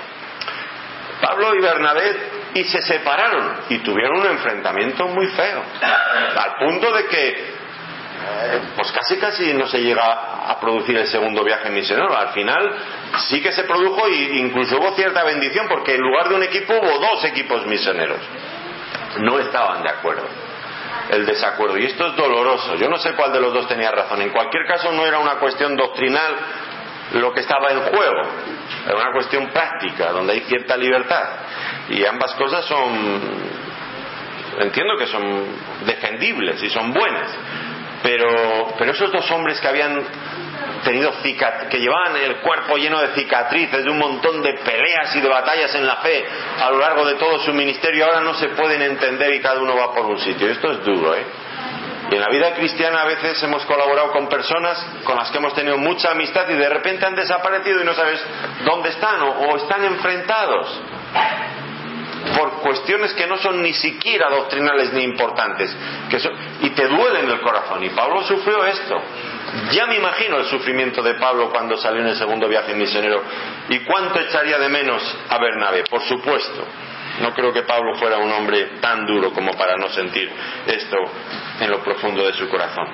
Pablo 1.20 1.54
y 1.54 1.60
Bernabé 1.60 2.16
y 2.54 2.64
se 2.64 2.80
separaron 2.82 3.62
y 3.70 3.78
tuvieron 3.78 4.20
un 4.20 4.26
enfrentamiento 4.26 5.08
muy 5.08 5.26
feo, 5.28 5.62
al 6.36 6.54
punto 6.56 6.92
de 6.92 7.06
que 7.06 7.57
pues 8.76 8.92
casi 8.92 9.16
casi 9.16 9.52
no 9.54 9.66
se 9.66 9.78
llega 9.78 10.50
a 10.50 10.58
producir 10.60 10.96
el 10.96 11.06
segundo 11.08 11.44
viaje 11.44 11.70
misionero. 11.70 12.16
Al 12.16 12.28
final 12.30 12.74
sí 13.28 13.42
que 13.42 13.52
se 13.52 13.64
produjo 13.64 14.06
e 14.06 14.38
incluso 14.38 14.78
hubo 14.78 14.94
cierta 14.94 15.24
bendición 15.24 15.66
porque 15.68 15.94
en 15.94 16.00
lugar 16.00 16.28
de 16.28 16.34
un 16.36 16.42
equipo 16.42 16.74
hubo 16.74 16.98
dos 16.98 17.24
equipos 17.24 17.66
misioneros. 17.66 18.20
No 19.20 19.38
estaban 19.38 19.82
de 19.82 19.90
acuerdo. 19.90 20.26
El 21.10 21.26
desacuerdo. 21.26 21.78
Y 21.78 21.86
esto 21.86 22.06
es 22.06 22.16
doloroso. 22.16 22.74
Yo 22.76 22.88
no 22.88 22.98
sé 22.98 23.14
cuál 23.14 23.32
de 23.32 23.40
los 23.40 23.52
dos 23.52 23.66
tenía 23.66 23.90
razón. 23.90 24.20
En 24.22 24.30
cualquier 24.30 24.66
caso 24.66 24.92
no 24.92 25.06
era 25.06 25.18
una 25.18 25.36
cuestión 25.36 25.76
doctrinal 25.76 26.36
lo 27.14 27.32
que 27.32 27.40
estaba 27.40 27.70
en 27.70 27.80
juego. 27.80 28.22
Era 28.86 28.96
una 28.96 29.12
cuestión 29.12 29.48
práctica, 29.48 30.12
donde 30.12 30.34
hay 30.34 30.40
cierta 30.40 30.76
libertad. 30.76 31.24
Y 31.88 32.04
ambas 32.04 32.34
cosas 32.34 32.64
son, 32.66 33.20
entiendo 34.60 34.96
que 34.98 35.06
son 35.06 35.46
defendibles 35.86 36.62
y 36.62 36.70
son 36.70 36.92
buenas. 36.92 37.30
Pero, 38.02 38.74
pero 38.78 38.92
esos 38.92 39.10
dos 39.10 39.30
hombres 39.30 39.60
que 39.60 39.68
habían 39.68 40.04
tenido 40.84 41.12
que 41.22 41.78
llevaban 41.78 42.16
el 42.16 42.36
cuerpo 42.36 42.76
lleno 42.76 43.00
de 43.00 43.08
cicatrices, 43.08 43.84
de 43.84 43.90
un 43.90 43.98
montón 43.98 44.42
de 44.42 44.54
peleas 44.54 45.14
y 45.16 45.20
de 45.20 45.28
batallas 45.28 45.74
en 45.74 45.86
la 45.86 45.96
fe 45.96 46.24
a 46.60 46.70
lo 46.70 46.78
largo 46.78 47.04
de 47.04 47.14
todo 47.14 47.38
su 47.40 47.52
ministerio, 47.52 48.06
ahora 48.06 48.20
no 48.20 48.34
se 48.34 48.48
pueden 48.50 48.82
entender 48.82 49.34
y 49.34 49.40
cada 49.40 49.60
uno 49.60 49.76
va 49.76 49.92
por 49.92 50.06
un 50.06 50.18
sitio. 50.18 50.48
Esto 50.48 50.70
es 50.72 50.84
duro, 50.84 51.14
¿eh? 51.14 51.24
Y 52.10 52.14
en 52.14 52.20
la 52.22 52.28
vida 52.30 52.54
cristiana 52.54 53.02
a 53.02 53.04
veces 53.04 53.42
hemos 53.42 53.66
colaborado 53.66 54.12
con 54.12 54.28
personas 54.28 54.82
con 55.04 55.16
las 55.16 55.30
que 55.30 55.36
hemos 55.36 55.54
tenido 55.54 55.76
mucha 55.76 56.12
amistad 56.12 56.48
y 56.48 56.54
de 56.54 56.68
repente 56.68 57.04
han 57.04 57.14
desaparecido 57.14 57.82
y 57.82 57.84
no 57.84 57.92
sabes 57.92 58.24
dónde 58.64 58.88
están 58.90 59.20
o, 59.20 59.56
están 59.56 59.84
enfrentados 59.84 60.80
por 62.36 62.60
cuestiones 62.60 63.12
que 63.14 63.26
no 63.26 63.38
son 63.38 63.62
ni 63.62 63.72
siquiera 63.74 64.28
doctrinales 64.30 64.92
ni 64.92 65.02
importantes 65.02 65.74
que 66.10 66.18
y 66.62 66.70
te 66.70 66.88
duelen 66.88 67.30
el 67.30 67.40
corazón. 67.40 67.82
Y 67.84 67.90
Pablo 67.90 68.22
sufrió 68.24 68.64
esto. 68.64 69.00
Ya 69.72 69.86
me 69.86 69.96
imagino 69.96 70.38
el 70.38 70.46
sufrimiento 70.46 71.02
de 71.02 71.14
Pablo 71.14 71.50
cuando 71.50 71.76
salió 71.76 72.00
en 72.02 72.08
el 72.08 72.16
segundo 72.16 72.48
viaje 72.48 72.74
misionero. 72.74 73.22
¿Y 73.68 73.78
cuánto 73.80 74.20
echaría 74.20 74.58
de 74.58 74.68
menos 74.68 75.02
a 75.28 75.38
Bernabé? 75.38 75.84
Por 75.84 76.02
supuesto. 76.02 76.64
No 77.20 77.34
creo 77.34 77.52
que 77.52 77.62
Pablo 77.62 77.96
fuera 77.96 78.18
un 78.18 78.30
hombre 78.30 78.78
tan 78.80 79.06
duro 79.06 79.32
como 79.32 79.52
para 79.52 79.76
no 79.76 79.88
sentir 79.88 80.30
esto 80.66 80.96
en 81.60 81.70
lo 81.70 81.82
profundo 81.82 82.24
de 82.24 82.32
su 82.34 82.48
corazón. 82.48 82.86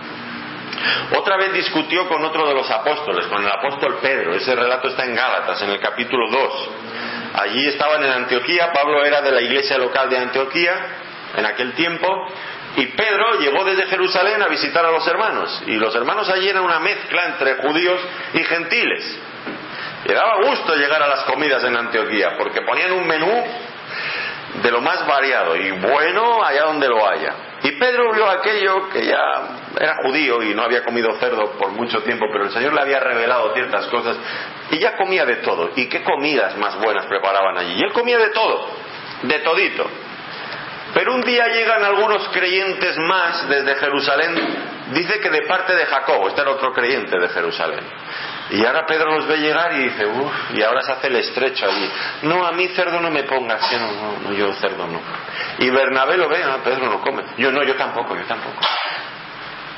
Otra 1.16 1.36
vez 1.36 1.52
discutió 1.52 2.08
con 2.08 2.24
otro 2.24 2.48
de 2.48 2.54
los 2.54 2.70
apóstoles, 2.70 3.26
con 3.26 3.42
el 3.42 3.48
apóstol 3.48 3.98
Pedro. 4.00 4.34
Ese 4.34 4.54
relato 4.54 4.88
está 4.88 5.04
en 5.04 5.14
Gálatas, 5.14 5.60
en 5.62 5.70
el 5.70 5.80
capítulo 5.80 6.28
2. 6.30 6.70
Allí 7.34 7.66
estaban 7.66 8.02
en 8.04 8.10
Antioquía, 8.10 8.72
Pablo 8.72 9.04
era 9.04 9.20
de 9.20 9.32
la 9.32 9.40
iglesia 9.40 9.76
local 9.76 10.08
de 10.08 10.18
Antioquía 10.18 10.74
en 11.36 11.44
aquel 11.44 11.72
tiempo, 11.72 12.28
y 12.76 12.86
Pedro 12.86 13.38
llegó 13.40 13.64
desde 13.64 13.86
Jerusalén 13.86 14.40
a 14.42 14.48
visitar 14.48 14.84
a 14.84 14.90
los 14.90 15.06
hermanos. 15.06 15.62
Y 15.66 15.76
los 15.76 15.94
hermanos 15.94 16.28
allí 16.28 16.48
eran 16.48 16.64
una 16.64 16.78
mezcla 16.80 17.22
entre 17.26 17.56
judíos 17.56 18.00
y 18.34 18.44
gentiles. 18.44 19.18
Le 20.06 20.14
daba 20.14 20.44
gusto 20.44 20.74
llegar 20.74 21.02
a 21.02 21.08
las 21.08 21.24
comidas 21.24 21.64
en 21.64 21.76
Antioquía, 21.76 22.36
porque 22.36 22.62
ponían 22.62 22.92
un 22.92 23.06
menú 23.06 23.44
de 24.62 24.70
lo 24.70 24.80
más 24.80 25.06
variado 25.06 25.56
y 25.56 25.70
bueno 25.72 26.44
allá 26.44 26.64
donde 26.64 26.88
lo 26.88 27.08
haya. 27.08 27.34
Y 27.62 27.72
Pedro 27.72 28.12
vio 28.12 28.28
aquello 28.28 28.88
que 28.90 29.06
ya 29.06 29.63
era 29.78 29.96
judío 30.02 30.42
y 30.42 30.54
no 30.54 30.62
había 30.62 30.84
comido 30.84 31.14
cerdo 31.18 31.52
por 31.58 31.70
mucho 31.72 32.02
tiempo, 32.02 32.26
pero 32.32 32.44
el 32.44 32.52
Señor 32.52 32.72
le 32.74 32.80
había 32.80 33.00
revelado 33.00 33.52
ciertas 33.54 33.86
cosas 33.86 34.16
y 34.70 34.78
ya 34.78 34.96
comía 34.96 35.24
de 35.24 35.36
todo. 35.36 35.70
¿Y 35.76 35.86
qué 35.86 36.02
comidas 36.02 36.56
más 36.56 36.76
buenas 36.78 37.06
preparaban 37.06 37.58
allí? 37.58 37.74
Y 37.80 37.82
él 37.82 37.92
comía 37.92 38.18
de 38.18 38.30
todo, 38.30 38.68
de 39.22 39.38
todito. 39.40 39.88
Pero 40.94 41.12
un 41.12 41.22
día 41.22 41.48
llegan 41.48 41.82
algunos 41.82 42.28
creyentes 42.28 42.96
más 42.98 43.48
desde 43.48 43.74
Jerusalén, 43.74 44.34
dice 44.92 45.18
que 45.18 45.28
de 45.28 45.42
parte 45.42 45.74
de 45.74 45.86
Jacob, 45.86 46.28
este 46.28 46.40
era 46.40 46.52
otro 46.52 46.72
creyente 46.72 47.18
de 47.18 47.28
Jerusalén. 47.30 47.80
Y 48.50 48.64
ahora 48.64 48.86
Pedro 48.86 49.16
los 49.16 49.26
ve 49.26 49.38
llegar 49.38 49.72
y 49.72 49.88
dice, 49.88 50.06
uff, 50.06 50.32
y 50.52 50.62
ahora 50.62 50.82
se 50.82 50.92
hace 50.92 51.06
el 51.08 51.16
estrecho 51.16 51.66
allí. 51.66 51.90
No, 52.22 52.46
a 52.46 52.52
mí 52.52 52.68
cerdo 52.68 53.00
no 53.00 53.10
me 53.10 53.24
pongas, 53.24 53.68
que 53.68 53.76
no, 53.76 54.18
no, 54.22 54.32
yo 54.34 54.52
cerdo 54.54 54.86
no. 54.86 55.00
Y 55.58 55.70
Bernabé 55.70 56.16
lo 56.16 56.28
ve, 56.28 56.42
ah, 56.44 56.58
Pedro 56.62 56.86
no 56.86 57.00
come. 57.00 57.24
Yo 57.38 57.50
no, 57.50 57.64
yo 57.64 57.74
tampoco, 57.74 58.14
yo 58.14 58.24
tampoco. 58.24 58.60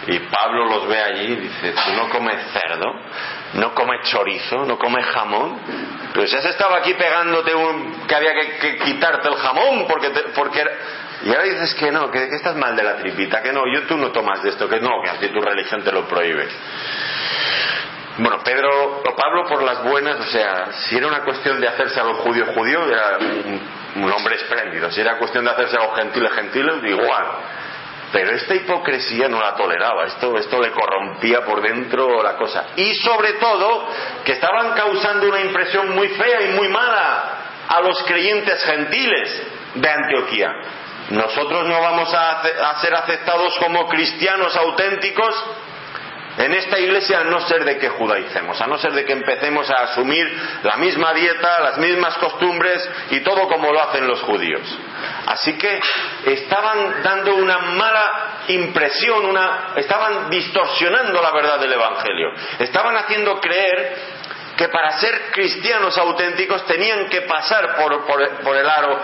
Y 0.07 0.19
Pablo 0.21 0.67
los 0.67 0.87
ve 0.87 1.03
allí 1.03 1.33
y 1.33 1.37
dice, 1.37 1.73
tú 1.73 1.93
no 1.97 2.09
comes 2.09 2.37
cerdo, 2.53 2.93
no 3.55 3.75
comes 3.75 4.09
chorizo, 4.09 4.65
no 4.65 4.79
comes 4.79 5.05
jamón. 5.07 5.59
Pero 6.15 6.27
si 6.29 6.37
has 6.37 6.45
estado 6.45 6.75
aquí 6.77 6.95
pegándote 6.95 7.55
un, 7.55 8.07
que 8.07 8.15
había 8.15 8.33
que, 8.61 8.79
quitarte 8.79 9.29
el 9.29 9.37
jamón 9.37 9.87
porque, 9.89 10.11
porque 10.35 10.65
y 11.25 11.29
ahora 11.31 11.45
dices 11.45 11.75
que 11.75 11.91
no, 11.91 12.11
que, 12.11 12.23
estás 12.25 12.55
mal 12.57 12.77
de 12.77 12.83
la 12.83 12.97
tripita, 12.99 13.43
que 13.43 13.53
no, 13.53 13.63
yo 13.73 13.83
tú 13.87 13.97
no 13.97 14.13
tomas 14.13 14.43
de 14.43 14.51
esto, 14.51 14.69
que 14.69 14.81
no, 14.81 15.03
que 15.03 15.11
así 15.11 15.29
tu 15.29 15.41
religión 15.41 15.83
te 15.83 15.91
lo 15.91 16.07
prohíbe. 16.07 16.47
Bueno, 18.19 18.39
Pedro 18.43 19.03
o 19.05 19.17
Pablo 19.17 19.45
por 19.47 19.63
las 19.63 19.83
buenas, 19.83 20.21
o 20.21 20.31
sea, 20.31 20.73
si 20.73 20.97
era 20.97 21.07
una 21.07 21.21
cuestión 21.21 21.61
de 21.61 21.69
hacerse 21.69 22.01
a 22.01 22.05
los 22.05 22.19
judíos 22.19 22.49
judíos, 22.55 22.89
era 22.89 23.19
un, 23.19 24.11
hombre 24.11 24.37
espléndido. 24.37 24.91
Si 24.91 25.01
era 25.01 25.19
cuestión 25.19 25.45
de 25.45 25.51
hacerse 25.51 25.77
a 25.77 25.85
los 25.85 25.97
gentiles 25.97 26.33
gentiles, 26.33 26.77
igual. 26.85 27.27
Pero 28.13 28.31
esta 28.31 28.55
hipocresía 28.55 29.29
no 29.29 29.41
la 29.41 29.55
toleraba, 29.57 30.07
esto, 30.07 30.37
esto 30.39 30.61
le 30.61 30.71
corrompía 30.71 31.45
por 31.45 31.61
dentro 31.61 32.23
la 32.23 32.37
cosa. 32.37 32.69
Y 32.77 32.95
sobre 32.95 33.35
todo, 33.35 33.89
que 34.25 34.33
estaban 34.33 34.75
causando 34.75 35.29
una 35.29 35.41
impresión 35.41 35.95
muy 35.95 36.09
fea 36.09 36.43
y 36.43 36.55
muy 36.55 36.69
mala 36.69 37.47
a 37.69 37.81
los 37.81 38.03
creyentes 38.05 38.63
gentiles 38.63 39.43
de 39.75 39.91
Antioquía. 39.91 40.53
Nosotros 41.11 41.67
no 41.67 41.81
vamos 41.81 42.13
a, 42.13 42.81
ser 42.81 42.95
aceptados 42.95 43.57
como 43.59 43.89
cristianos 43.89 44.57
auténticos 44.57 45.35
en 46.39 46.53
esta 46.53 46.79
iglesia 46.79 47.21
a 47.21 47.25
no 47.25 47.41
ser 47.49 47.65
de 47.65 47.79
que 47.79 47.89
judaicemos, 47.89 48.61
a 48.61 48.67
no 48.67 48.77
ser 48.79 48.93
de 48.93 49.05
que 49.05 49.13
empecemos 49.13 49.71
a 49.71 49.85
asumir 49.85 50.27
la 50.63 50.77
misma 50.77 51.15
dieta, 51.15 51.61
las 51.61 51.79
mismas 51.79 52.17
costumbres 52.19 52.89
y 53.11 53.21
todo 53.21 53.49
como 53.49 53.73
lo 53.73 53.83
hacen 53.83 54.07
los 54.07 54.21
judíos. 54.23 54.61
Así 55.27 55.57
que 55.57 55.81
estaban 56.27 57.03
dando 57.03 57.37
una 57.37 57.59
mala 57.59 58.43
impresión, 58.49 59.25
una, 59.25 59.73
estaban 59.77 60.29
distorsionando 60.29 61.23
la 61.23 61.33
verdad 61.33 61.59
del 61.59 61.73
Evangelio, 61.73 62.33
estaban 62.59 62.97
haciendo 62.97 63.41
creer 63.41 64.27
que 64.57 64.69
para 64.69 64.93
ser 64.99 65.31
cristianos 65.33 65.97
auténticos 65.99 66.65
tenían 66.67 67.09
que 67.09 67.23
pasar 67.23 67.77
por, 67.77 68.57
el 68.57 68.69
aro, 68.69 68.99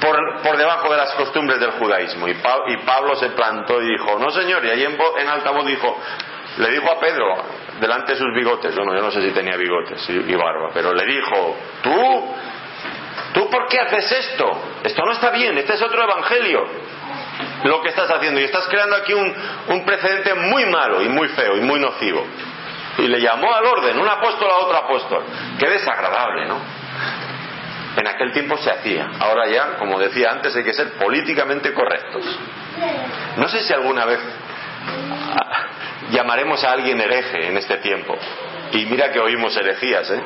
por, 0.00 0.56
debajo 0.56 0.92
de 0.92 0.96
las 0.96 1.12
costumbres 1.14 1.58
del 1.58 1.72
judaísmo. 1.72 2.28
Y, 2.28 2.34
Pablo 2.84 3.16
se 3.16 3.30
plantó 3.30 3.82
y 3.82 3.86
dijo, 3.86 4.18
no 4.18 4.30
señor, 4.30 4.64
y 4.64 4.70
ahí 4.70 4.84
en, 4.84 4.96
en 5.18 5.28
alta 5.28 5.50
voz 5.50 5.66
dijo, 5.66 6.00
le 6.58 6.70
dijo 6.70 6.90
a 6.90 7.00
Pedro, 7.00 7.44
delante 7.80 8.12
de 8.12 8.18
sus 8.18 8.34
bigotes, 8.34 8.74
bueno, 8.76 8.94
yo 8.94 9.02
no 9.02 9.10
sé 9.10 9.22
si 9.22 9.30
tenía 9.30 9.56
bigotes 9.56 10.08
y, 10.08 10.34
barba, 10.34 10.70
pero 10.72 10.92
le 10.92 11.04
dijo, 11.06 11.56
tú, 11.82 12.34
tú 13.34 13.50
por 13.50 13.66
qué 13.68 13.80
haces 13.80 14.12
esto? 14.12 14.50
Esto 14.84 15.04
no 15.04 15.12
está 15.12 15.30
bien, 15.30 15.56
este 15.58 15.74
es 15.74 15.82
otro 15.82 16.02
evangelio 16.02 16.66
lo 17.64 17.80
que 17.80 17.90
estás 17.90 18.10
haciendo 18.10 18.40
y 18.40 18.44
estás 18.44 18.66
creando 18.68 18.96
aquí 18.96 19.12
un, 19.12 19.32
un 19.68 19.84
precedente 19.84 20.34
muy 20.34 20.66
malo 20.66 21.02
y 21.02 21.08
muy 21.08 21.28
feo 21.28 21.56
y 21.56 21.60
muy 21.60 21.80
nocivo. 21.80 22.24
Y 22.98 23.06
le 23.06 23.20
llamó 23.20 23.54
al 23.54 23.64
orden, 23.64 23.98
un 23.98 24.08
apóstol 24.08 24.50
a 24.50 24.64
otro 24.64 24.76
apóstol. 24.76 25.24
Qué 25.58 25.68
desagradable, 25.68 26.46
¿no? 26.46 26.58
En 27.96 28.06
aquel 28.06 28.32
tiempo 28.32 28.56
se 28.58 28.70
hacía. 28.70 29.10
Ahora 29.18 29.48
ya, 29.48 29.76
como 29.78 29.98
decía 29.98 30.30
antes, 30.30 30.54
hay 30.56 30.64
que 30.64 30.72
ser 30.72 30.92
políticamente 30.94 31.72
correctos. 31.72 32.24
No 33.36 33.48
sé 33.48 33.60
si 33.62 33.72
alguna 33.72 34.04
vez 34.04 34.18
llamaremos 36.10 36.62
a 36.64 36.72
alguien 36.72 37.00
hereje 37.00 37.48
en 37.48 37.56
este 37.56 37.78
tiempo. 37.78 38.16
Y 38.72 38.86
mira 38.86 39.10
que 39.10 39.20
oímos 39.20 39.56
herejías, 39.56 40.10
¿eh? 40.10 40.22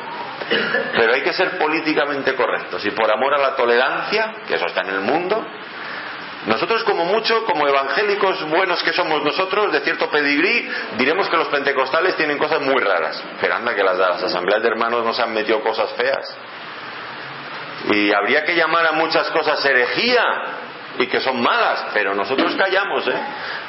Pero 0.92 1.14
hay 1.14 1.22
que 1.22 1.32
ser 1.32 1.58
políticamente 1.58 2.34
correctos. 2.34 2.84
Y 2.84 2.90
por 2.90 3.10
amor 3.10 3.34
a 3.34 3.38
la 3.38 3.56
tolerancia, 3.56 4.34
que 4.46 4.54
eso 4.54 4.66
está 4.66 4.82
en 4.82 4.90
el 4.90 5.00
mundo, 5.00 5.44
nosotros 6.46 6.84
como 6.84 7.04
mucho, 7.06 7.44
como 7.44 7.66
evangélicos 7.66 8.48
buenos 8.48 8.80
que 8.84 8.92
somos 8.92 9.22
nosotros, 9.24 9.72
de 9.72 9.80
cierto 9.80 10.08
pedigrí, 10.08 10.68
diremos 10.96 11.28
que 11.28 11.36
los 11.36 11.48
pentecostales 11.48 12.16
tienen 12.16 12.38
cosas 12.38 12.60
muy 12.60 12.80
raras. 12.80 13.20
Pero 13.40 13.54
anda 13.56 13.74
que 13.74 13.82
las, 13.82 13.98
las 13.98 14.22
asambleas 14.22 14.62
de 14.62 14.68
hermanos 14.68 15.04
nos 15.04 15.18
han 15.18 15.32
metido 15.34 15.60
cosas 15.60 15.92
feas. 15.94 16.36
Y 17.90 18.12
habría 18.12 18.44
que 18.44 18.54
llamar 18.54 18.86
a 18.86 18.92
muchas 18.92 19.28
cosas 19.30 19.64
herejía 19.64 20.22
y 20.98 21.06
que 21.06 21.20
son 21.20 21.42
malas, 21.42 21.86
pero 21.92 22.14
nosotros 22.14 22.54
callamos, 22.56 23.06
¿eh? 23.08 23.20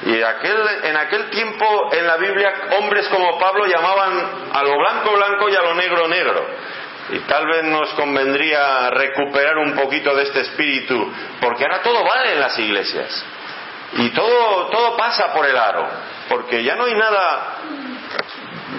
Y 0.06 0.22
aquel, 0.22 0.58
en 0.84 0.98
aquel 0.98 1.30
tiempo 1.30 1.90
en 1.92 2.08
la 2.08 2.18
Biblia 2.18 2.54
hombres 2.80 3.08
como 3.10 3.38
Pablo 3.38 3.66
llamaban 3.66 4.50
a 4.54 4.64
lo 4.64 4.78
blanco 4.78 5.12
blanco 5.16 5.50
y 5.50 5.56
a 5.56 5.62
lo 5.62 5.74
negro 5.74 6.08
negro. 6.08 6.48
Y 7.10 7.20
tal 7.20 7.46
vez 7.48 7.64
nos 7.64 7.90
convendría 7.94 8.90
recuperar 8.90 9.58
un 9.58 9.76
poquito 9.76 10.14
de 10.14 10.24
este 10.24 10.42
espíritu, 10.42 11.12
porque 11.40 11.64
ahora 11.64 11.82
todo 11.82 12.04
vale 12.04 12.34
en 12.34 12.40
las 12.40 12.58
iglesias. 12.60 13.26
Y 13.94 14.10
todo, 14.10 14.68
todo 14.68 14.98
pasa 14.98 15.34
por 15.34 15.46
el 15.46 15.56
aro, 15.56 15.88
porque 16.28 16.62
ya 16.64 16.76
no 16.76 16.84
hay 16.84 16.94
nada, 16.94 17.56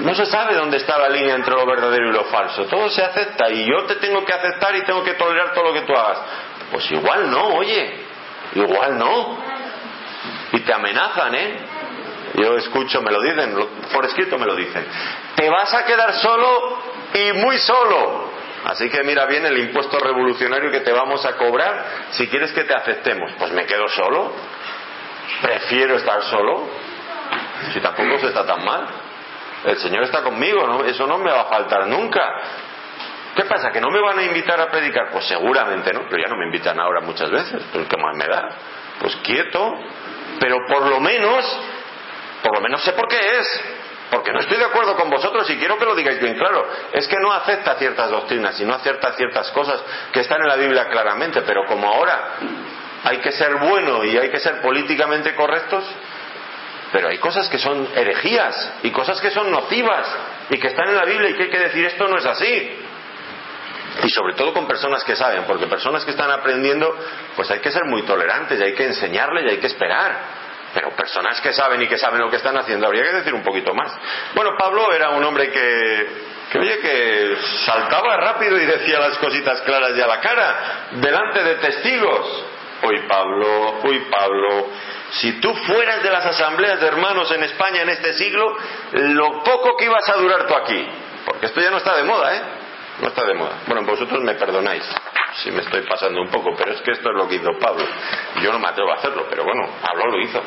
no 0.03 0.15
se 0.15 0.27
sabe 0.27 0.55
dónde 0.55 0.77
está 0.77 0.99
la 0.99 1.09
línea 1.09 1.35
entre 1.35 1.55
lo 1.55 1.65
verdadero 1.65 2.11
y 2.11 2.13
lo 2.13 2.25
falso. 2.25 2.67
Todo 2.67 2.91
se 2.91 3.03
acepta 3.03 3.51
y 3.51 3.67
yo 3.67 3.85
te 3.87 3.97
tengo 3.97 4.23
que 4.25 4.35
aceptar 4.35 4.77
y 4.77 4.83
tengo 4.83 5.03
que 5.03 5.15
tolerar 5.15 5.55
todo 5.55 5.65
lo 5.65 5.73
que 5.73 5.83
tú 5.83 5.95
hagas. 5.95 6.19
Pues 6.71 6.91
igual 6.91 7.31
no, 7.31 7.55
oye, 7.55 8.08
igual 8.55 8.99
no. 8.99 9.39
Y 10.53 10.61
te 10.61 10.73
amenazan, 10.73 11.35
¿eh? 11.35 11.59
Yo 12.35 12.57
escucho, 12.57 13.01
me 13.03 13.11
lo 13.11 13.21
dicen, 13.23 13.57
por 13.93 14.05
escrito 14.05 14.39
me 14.39 14.47
lo 14.47 14.55
dicen. 14.55 14.85
Te 15.35 15.49
vas 15.49 15.73
a 15.75 15.85
quedar 15.85 16.15
solo 16.15 16.79
y 17.15 17.33
muy 17.35 17.59
solo. 17.59 18.29
Así 18.65 18.91
que 18.91 19.03
mira 19.03 19.25
bien 19.27 19.47
el 19.47 19.57
impuesto 19.59 19.99
revolucionario 19.99 20.71
que 20.71 20.81
te 20.81 20.93
vamos 20.93 21.25
a 21.25 21.37
cobrar 21.37 21.85
si 22.11 22.27
quieres 22.29 22.53
que 22.53 22.65
te 22.65 22.75
aceptemos. 22.75 23.33
Pues 23.39 23.53
me 23.53 23.65
quedo 23.67 23.89
solo. 23.89 24.33
Prefiero 25.41 25.97
estar 25.97 26.23
solo. 26.25 26.69
Si 27.73 27.81
tampoco 27.81 28.19
se 28.19 28.27
está 28.27 28.45
tan 28.45 28.65
mal. 28.65 28.87
El 29.65 29.77
Señor 29.79 30.05
está 30.05 30.23
conmigo, 30.23 30.67
¿no? 30.67 30.85
Eso 30.85 31.07
no 31.07 31.19
me 31.19 31.31
va 31.31 31.43
a 31.43 31.47
faltar 31.47 31.87
nunca. 31.87 32.21
¿Qué 33.39 33.45
pasa? 33.45 33.71
¿Que 33.71 33.81
no 33.81 33.89
me 33.89 34.01
van 34.01 34.19
a 34.19 34.25
invitar 34.25 34.61
a 34.61 34.69
predicar? 34.69 35.13
Pues 35.13 35.25
seguramente 35.29 35.93
no, 35.93 36.09
pero 36.11 36.21
ya 36.21 36.29
no 36.29 36.37
me 36.37 36.47
invitan 36.47 36.81
ahora 36.81 37.01
muchas 37.03 37.31
veces. 37.31 37.63
Pues 37.73 37.87
¿qué 37.87 37.97
más 37.97 38.17
me 38.17 38.27
da? 38.27 38.49
Pues 38.99 39.15
quieto. 39.23 39.79
Pero 40.41 40.57
por 40.67 40.85
lo 40.89 40.99
menos, 40.99 41.45
por 42.43 42.57
lo 42.57 42.61
menos 42.61 42.83
sé 42.83 42.95
por 42.95 43.07
qué 43.07 43.17
es. 43.39 43.61
Porque 44.11 44.33
no 44.33 44.41
estoy 44.41 44.57
de 44.57 44.65
acuerdo 44.65 44.97
con 44.97 45.09
vosotros 45.09 45.49
y 45.51 45.57
quiero 45.57 45.79
que 45.79 45.85
lo 45.85 45.95
digáis 45.95 46.21
bien 46.21 46.35
claro. 46.35 46.67
Es 46.93 47.07
que 47.07 47.15
no 47.23 47.33
acepta 47.33 47.77
ciertas 47.77 48.11
doctrinas 48.11 48.59
y 48.59 48.65
no 48.65 48.75
acepta 48.75 49.13
ciertas 49.13 49.53
cosas 49.53 49.85
que 50.13 50.19
están 50.19 50.43
en 50.43 50.49
la 50.49 50.57
Biblia 50.57 50.89
claramente, 50.89 51.43
pero 51.43 51.65
como 51.67 51.87
ahora 51.87 52.39
hay 53.05 53.19
que 53.19 53.31
ser 53.31 53.55
bueno 53.55 54.03
y 54.03 54.19
hay 54.19 54.31
que 54.31 54.41
ser 54.41 54.61
políticamente 54.61 55.37
correctos, 55.37 55.85
pero 56.91 57.07
hay 57.07 57.19
cosas 57.19 57.49
que 57.49 57.59
son 57.59 57.89
herejías 57.95 58.73
y 58.83 58.91
cosas 58.91 59.21
que 59.21 59.31
son 59.31 59.49
nocivas 59.53 60.13
y 60.51 60.59
que 60.59 60.67
están 60.67 60.89
en 60.89 60.97
la 60.97 61.05
Biblia 61.05 61.31
y 61.31 61.35
que 61.35 61.45
hay 61.45 61.51
que 61.51 61.59
decir 61.61 61.85
esto 61.85 62.09
no 62.09 62.19
es 62.19 62.27
así. 62.27 62.78
Y 64.03 64.09
sobre 64.11 64.35
todo 64.35 64.53
con 64.53 64.67
personas 64.67 65.03
que 65.03 65.17
saben, 65.17 65.45
porque 65.45 65.67
personas 65.67 66.05
que 66.05 66.13
están 66.13 66.31
aprendiendo, 66.31 66.95
pues 67.35 67.51
hay 67.51 67.59
que 67.61 67.71
ser 67.71 67.85
muy 67.85 68.03
tolerantes 68.03 68.61
y 68.61 68.63
hay 68.63 68.75
que 68.75 68.85
enseñarles 68.85 69.45
y 69.45 69.49
hay 69.51 69.59
que 69.59 69.67
esperar. 69.67 70.39
Pero 70.73 70.91
personas 70.91 71.41
que 71.41 71.53
saben 71.53 71.83
y 71.83 71.89
que 71.89 71.99
saben 71.99 72.21
lo 72.21 72.31
que 72.31 72.37
están 72.37 72.57
haciendo, 72.57 72.87
habría 72.87 73.03
que 73.03 73.13
decir 73.13 73.35
un 73.35 73.43
poquito 73.43 73.75
más. 73.75 73.93
Bueno, 74.35 74.51
Pablo 74.59 74.93
era 74.93 75.11
un 75.11 75.25
hombre 75.25 75.51
que, 75.51 76.09
que 76.53 76.59
oye, 76.59 76.79
que 76.79 77.37
saltaba 77.65 78.17
rápido 78.19 78.57
y 78.59 78.67
decía 78.67 79.01
las 79.01 79.19
cositas 79.19 79.63
claras 79.63 79.97
y 79.97 80.01
a 80.01 80.07
la 80.07 80.21
cara, 80.21 80.89
delante 80.93 81.43
de 81.43 81.55
testigos. 81.57 82.45
Uy, 82.83 83.01
Pablo, 83.09 83.81
uy, 83.83 84.07
Pablo, 84.09 84.69
si 85.11 85.41
tú 85.41 85.53
fueras 85.55 86.03
de 86.03 86.11
las 86.11 86.25
asambleas 86.25 86.81
de 86.81 86.87
hermanos 86.87 87.31
en 87.33 87.43
España 87.43 87.83
en 87.83 87.89
este 87.89 88.13
siglo, 88.13 88.57
lo 88.93 89.43
poco 89.43 89.77
que 89.77 89.87
ibas 89.87 90.09
a 90.09 90.15
durar 90.15 90.47
tú 90.47 90.55
aquí, 90.55 90.87
porque 91.25 91.47
esto 91.47 91.61
ya 91.61 91.71
no 91.71 91.79
está 91.79 91.97
de 91.97 92.05
moda, 92.05 92.37
¿eh? 92.37 92.43
No 93.01 93.09
está 93.09 93.25
de 93.25 93.35
moda. 93.35 93.59
Bueno, 93.67 93.83
vosotros 93.83 94.23
me 94.23 94.35
perdonáis 94.35 94.85
si 95.43 95.51
me 95.51 95.63
estoy 95.63 95.83
pasando 95.83 96.21
un 96.21 96.31
poco, 96.31 96.55
pero 96.57 96.73
es 96.73 96.81
que 96.83 96.93
esto 96.93 97.11
es 97.11 97.17
lo 97.17 97.29
que 97.29 97.37
hizo 97.37 97.51
Pablo. 97.61 97.85
Yo 98.43 98.53
no 98.53 98.59
me 98.59 98.69
atrevo 98.69 98.91
a 98.93 98.97
hacerlo, 98.97 99.27
pero 99.31 99.45
bueno, 99.45 99.69
Pablo 99.83 100.07
lo 100.07 100.21
hizo. 100.21 100.43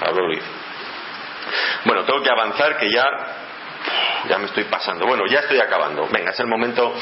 Pablo 0.00 0.26
lo 0.26 0.32
hizo. 0.34 0.46
Bueno, 1.84 2.04
tengo 2.04 2.22
que 2.22 2.30
avanzar 2.30 2.76
que 2.76 2.90
ya 2.90 3.04
ya 4.28 4.38
me 4.38 4.46
estoy 4.46 4.64
pasando. 4.64 5.06
Bueno, 5.06 5.24
ya 5.26 5.40
estoy 5.40 5.60
acabando. 5.60 6.06
Venga, 6.10 6.30
es 6.30 6.40
el 6.40 6.46
momento 6.46 6.94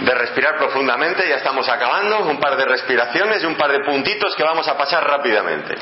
de 0.00 0.14
respirar 0.14 0.56
profundamente. 0.56 1.28
Ya 1.28 1.36
estamos 1.36 1.68
acabando. 1.68 2.20
Un 2.20 2.38
par 2.38 2.56
de 2.56 2.64
respiraciones 2.64 3.42
y 3.42 3.46
un 3.46 3.56
par 3.56 3.72
de 3.72 3.80
puntitos 3.80 4.34
que 4.36 4.42
vamos 4.42 4.66
a 4.68 4.76
pasar 4.76 5.06
rápidamente. 5.06 5.74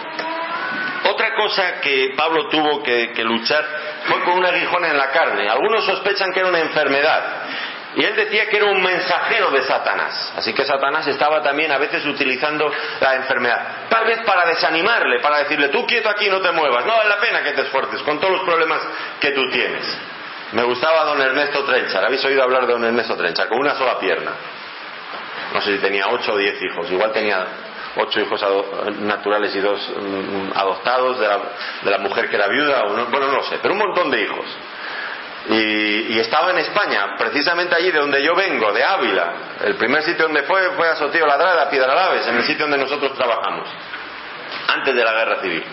Otra 1.05 1.35
cosa 1.35 1.81
que 1.81 2.13
Pablo 2.17 2.49
tuvo 2.49 2.83
que, 2.83 3.13
luchar 3.25 3.65
fue 4.07 4.23
con 4.25 4.39
un 4.39 4.45
aguijón 4.45 4.85
en 4.85 4.97
la 4.97 5.11
carne. 5.11 5.49
Algunos 5.49 5.85
sospechan 5.85 6.33
que 6.33 6.41
era 6.41 6.49
una 6.49 6.61
enfermedad. 6.61 7.23
Y 7.99 8.05
él 8.05 8.15
decía 8.15 8.49
que 8.49 8.59
era 8.59 8.67
un 8.67 8.81
mensajero 8.81 9.51
de 9.51 9.61
Satanás. 9.63 10.33
Así 10.37 10.55
que 10.55 10.65
Satanás 10.65 11.05
estaba 11.09 11.43
también 11.43 11.73
a 11.73 11.79
veces 11.79 12.07
utilizando 12.07 12.71
la 13.01 13.17
enfermedad. 13.17 13.89
Tal 13.89 14.07
vez 14.07 14.21
para 14.21 14.49
desanimarle, 14.49 15.19
para 15.19 15.39
decirle, 15.39 15.69
tú 15.71 15.85
quieto 15.85 16.09
aquí, 16.09 16.31
no 16.31 16.41
te 16.41 16.53
muevas. 16.53 16.87
No 16.87 16.93
vale 16.93 17.09
la 17.09 17.19
pena 17.19 17.43
que 17.43 17.51
te 17.55 17.63
esfuerces 17.63 18.01
con 18.03 18.21
todos 18.21 18.35
los 18.35 18.43
problemas 18.43 18.81
que 19.19 19.33
tú 19.33 19.51
tienes. 19.51 19.85
Me 20.53 20.63
gustaba 20.63 21.07
don 21.07 21.21
Ernesto 21.21 21.65
Trenchar. 21.65 22.05
¿Habéis 22.05 22.25
oído 22.25 22.45
hablar 22.45 22.69
de 22.69 22.73
don 22.75 22.85
Ernesto 22.85 23.17
Trenchar? 23.17 23.49
Con 23.49 23.59
una 23.59 23.75
sola 23.75 23.99
pierna. 23.99 24.31
No 25.53 25.61
sé 25.61 25.75
si 25.75 25.79
tenía 25.79 26.07
ocho 26.07 26.35
o 26.35 26.37
diez 26.37 26.57
hijos. 26.63 26.89
Igual 26.93 27.11
tenía 27.11 27.45
ocho 27.97 28.21
hijos 28.21 28.41
naturales 29.01 29.57
y 29.57 29.61
dos 29.61 29.81
mm, 29.91 30.57
adoptados 30.57 31.19
de 31.19 31.27
la, 31.27 31.39
de 31.83 31.91
la, 31.91 31.99
mujer 31.99 32.31
que 32.31 32.37
era 32.37 32.47
viuda. 32.47 32.81
O 32.85 32.97
no, 32.97 33.07
bueno, 33.07 33.27
no 33.27 33.39
lo 33.39 33.43
sé. 33.43 33.59
Pero 33.61 33.75
un 33.75 33.81
montón 33.81 34.09
de 34.09 34.23
hijos. 34.23 34.47
Y, 35.49 36.13
y, 36.13 36.19
estaba 36.19 36.51
en 36.51 36.59
España, 36.59 37.17
precisamente 37.17 37.75
allí 37.75 37.91
de 37.91 37.99
donde 37.99 38.23
yo 38.23 38.35
vengo, 38.35 38.71
de 38.73 38.85
Ávila. 38.85 39.33
El 39.65 39.77
primer 39.77 40.03
sitio 40.03 40.25
donde 40.25 40.43
fue 40.43 40.73
fue 40.77 40.89
a 40.89 40.97
Sotillo 40.97 41.27
Ladrada, 41.27 41.71
Piedralaves, 41.71 42.27
en 42.29 42.37
el 42.37 42.43
sitio 42.45 42.67
donde 42.67 42.77
nosotros 42.77 43.15
trabajamos, 43.15 43.67
antes 44.69 44.95
de 44.95 45.03
la 45.03 45.13
guerra 45.13 45.41
civil. 45.41 45.65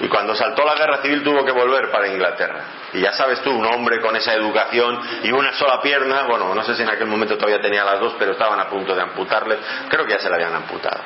Y 0.00 0.08
cuando 0.08 0.34
saltó 0.34 0.64
la 0.64 0.74
guerra 0.74 1.00
civil 1.02 1.22
tuvo 1.22 1.44
que 1.44 1.52
volver 1.52 1.90
para 1.92 2.08
Inglaterra. 2.08 2.64
Y 2.92 3.00
ya 3.00 3.12
sabes 3.12 3.40
tú, 3.42 3.50
un 3.50 3.64
hombre 3.66 4.00
con 4.00 4.16
esa 4.16 4.34
educación 4.34 5.00
y 5.22 5.30
una 5.30 5.52
sola 5.52 5.80
pierna, 5.80 6.24
bueno, 6.24 6.54
no 6.54 6.62
sé 6.64 6.74
si 6.74 6.82
en 6.82 6.90
aquel 6.90 7.06
momento 7.06 7.36
todavía 7.36 7.60
tenía 7.60 7.84
las 7.84 8.00
dos, 8.00 8.14
pero 8.18 8.32
estaban 8.32 8.58
a 8.58 8.68
punto 8.68 8.94
de 8.94 9.02
amputarle, 9.02 9.58
creo 9.88 10.04
que 10.04 10.12
ya 10.12 10.18
se 10.18 10.28
la 10.28 10.36
habían 10.36 10.54
amputado. 10.54 11.00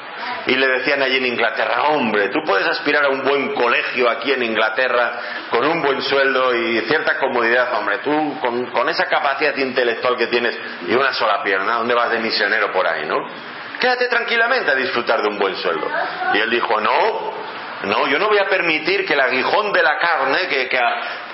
Y 0.46 0.56
le 0.56 0.66
decían 0.66 1.02
allí 1.02 1.18
en 1.18 1.26
Inglaterra, 1.26 1.88
hombre, 1.88 2.28
tú 2.28 2.40
puedes 2.44 2.66
aspirar 2.66 3.04
a 3.04 3.08
un 3.08 3.22
buen 3.22 3.54
colegio 3.54 4.08
aquí 4.08 4.32
en 4.32 4.42
Inglaterra 4.42 5.20
con 5.50 5.66
un 5.66 5.82
buen 5.82 6.00
sueldo 6.02 6.54
y 6.54 6.80
cierta 6.82 7.18
comodidad, 7.18 7.74
hombre, 7.74 7.98
tú 7.98 8.38
con, 8.40 8.66
con 8.70 8.88
esa 8.88 9.06
capacidad 9.06 9.56
intelectual 9.56 10.16
que 10.16 10.28
tienes 10.28 10.58
y 10.88 10.94
una 10.94 11.12
sola 11.12 11.42
pierna, 11.42 11.74
¿dónde 11.74 11.94
vas 11.94 12.10
de 12.10 12.18
misionero 12.18 12.72
por 12.72 12.86
ahí, 12.86 13.06
no? 13.06 13.16
Quédate 13.78 14.08
tranquilamente 14.08 14.70
a 14.70 14.74
disfrutar 14.74 15.20
de 15.20 15.28
un 15.28 15.38
buen 15.38 15.56
sueldo. 15.56 15.86
Y 16.32 16.38
él 16.38 16.48
dijo, 16.48 16.80
no, 16.80 17.34
no, 17.84 18.06
yo 18.06 18.18
no 18.18 18.28
voy 18.28 18.38
a 18.38 18.48
permitir 18.48 19.04
que 19.04 19.14
el 19.14 19.20
aguijón 19.20 19.72
de 19.72 19.82
la 19.82 19.98
carne, 19.98 20.48
que, 20.48 20.68
que, 20.68 20.78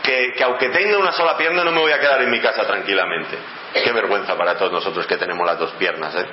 que, 0.03 0.35
aunque 0.45 0.69
tenga 0.71 0.99
una 0.99 1.13
sola 1.13 1.37
pierna, 1.37 1.65
no 1.65 1.73
me 1.73 1.81
voy 1.81 1.93
a 1.93 1.99
quedar 1.99 2.23
en 2.23 2.31
mi 2.31 2.41
casa 2.41 2.67
tranquilamente. 2.67 3.37
Qué 3.73 3.93
vergüenza 3.93 4.37
para 4.37 4.57
todos 4.57 4.73
nosotros 4.73 5.07
que 5.07 5.17
tenemos 5.17 5.47
las 5.47 5.59
dos 5.59 5.73
piernas. 5.73 6.15
¿eh? 6.15 6.27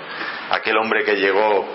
Aquel 0.52 0.78
hombre 0.78 1.04
que 1.04 1.16
llegó 1.16 1.68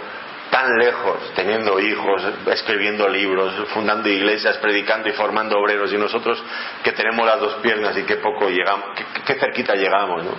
tan 0.52 0.76
lejos, 0.76 1.32
teniendo 1.34 1.80
hijos, 1.80 2.22
escribiendo 2.46 3.08
libros, 3.08 3.54
fundando 3.72 4.06
iglesias, 4.10 4.58
predicando 4.58 5.08
y 5.08 5.12
formando 5.12 5.58
obreros, 5.58 5.90
y 5.94 5.96
nosotros 5.96 6.44
que 6.84 6.92
tenemos 6.92 7.24
las 7.26 7.40
dos 7.40 7.54
piernas 7.62 7.96
y 7.96 8.02
qué 8.02 8.16
poco 8.16 8.50
llegamos, 8.50 8.84
qué, 9.24 9.34
cerquita 9.36 9.74
llegamos, 9.74 10.22
¿no? 10.22 10.32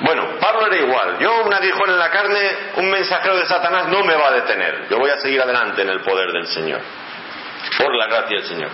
Bueno, 0.00 0.26
Pablo 0.38 0.66
era 0.66 0.76
igual. 0.76 1.18
Yo, 1.20 1.42
un 1.42 1.54
aguijón 1.54 1.88
en 1.88 1.98
la 1.98 2.10
carne, 2.10 2.50
un 2.76 2.90
mensajero 2.90 3.38
de 3.38 3.46
Satanás 3.46 3.88
no 3.88 4.04
me 4.04 4.14
va 4.14 4.28
a 4.28 4.32
detener. 4.32 4.88
Yo 4.90 4.98
voy 4.98 5.10
a 5.10 5.16
seguir 5.16 5.40
adelante 5.40 5.80
en 5.80 5.88
el 5.88 6.00
poder 6.00 6.32
del 6.32 6.46
Señor. 6.46 6.82
Por 7.78 7.96
la 7.96 8.08
gracia 8.08 8.36
del 8.36 8.46
Señor. 8.46 8.70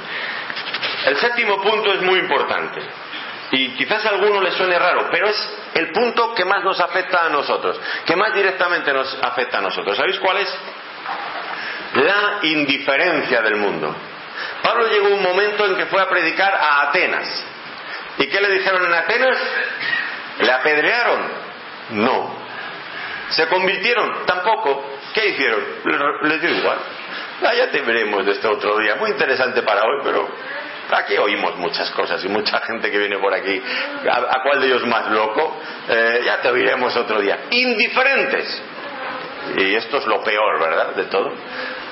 El 1.06 1.16
séptimo 1.18 1.62
punto 1.62 1.92
es 1.92 2.02
muy 2.02 2.18
importante. 2.18 2.80
Y 3.52 3.68
quizás 3.76 4.04
a 4.04 4.08
alguno 4.08 4.40
le 4.40 4.50
suene 4.50 4.76
raro, 4.76 5.08
pero 5.10 5.28
es 5.28 5.58
el 5.74 5.92
punto 5.92 6.34
que 6.34 6.44
más 6.44 6.64
nos 6.64 6.80
afecta 6.80 7.24
a 7.24 7.28
nosotros, 7.28 7.80
que 8.04 8.16
más 8.16 8.34
directamente 8.34 8.92
nos 8.92 9.16
afecta 9.22 9.58
a 9.58 9.60
nosotros. 9.60 9.96
¿Sabéis 9.96 10.18
cuál 10.18 10.38
es? 10.38 10.52
La 11.94 12.38
indiferencia 12.42 13.40
del 13.42 13.56
mundo. 13.56 13.94
Pablo 14.62 14.88
llegó 14.88 15.14
un 15.14 15.22
momento 15.22 15.64
en 15.64 15.76
que 15.76 15.86
fue 15.86 16.02
a 16.02 16.08
predicar 16.08 16.52
a 16.52 16.88
Atenas. 16.88 17.44
¿Y 18.18 18.26
qué 18.26 18.40
le 18.40 18.50
dijeron 18.50 18.84
en 18.84 18.94
Atenas? 18.94 19.38
¿Le 20.40 20.52
apedrearon? 20.52 21.20
No. 21.90 22.36
¿Se 23.30 23.46
convirtieron? 23.46 24.26
Tampoco. 24.26 24.98
¿Qué 25.14 25.28
hicieron? 25.28 25.60
Les 26.22 26.40
dio 26.40 26.50
igual. 26.50 26.78
Ah, 27.44 27.54
ya 27.54 27.70
te 27.70 27.80
veremos 27.82 28.26
de 28.26 28.32
este 28.32 28.48
otro 28.48 28.76
día. 28.78 28.96
Muy 28.96 29.10
interesante 29.10 29.62
para 29.62 29.82
hoy, 29.82 30.00
pero 30.02 30.28
aquí 30.90 31.16
oímos 31.16 31.56
muchas 31.56 31.90
cosas 31.90 32.24
y 32.24 32.28
mucha 32.28 32.60
gente 32.60 32.90
que 32.90 32.98
viene 32.98 33.18
por 33.18 33.32
aquí. 33.32 33.60
¿A, 34.10 34.42
cuál 34.42 34.60
de 34.60 34.66
ellos 34.68 34.86
más 34.86 35.08
loco? 35.10 35.60
Eh, 35.88 36.22
ya 36.24 36.40
te 36.40 36.48
oiremos 36.48 36.94
otro 36.96 37.20
día. 37.20 37.46
Indiferentes. 37.50 38.62
Y 39.56 39.74
esto 39.74 39.98
es 39.98 40.06
lo 40.06 40.22
peor, 40.22 40.60
¿verdad? 40.60 40.94
De 40.94 41.04
todo. 41.04 41.32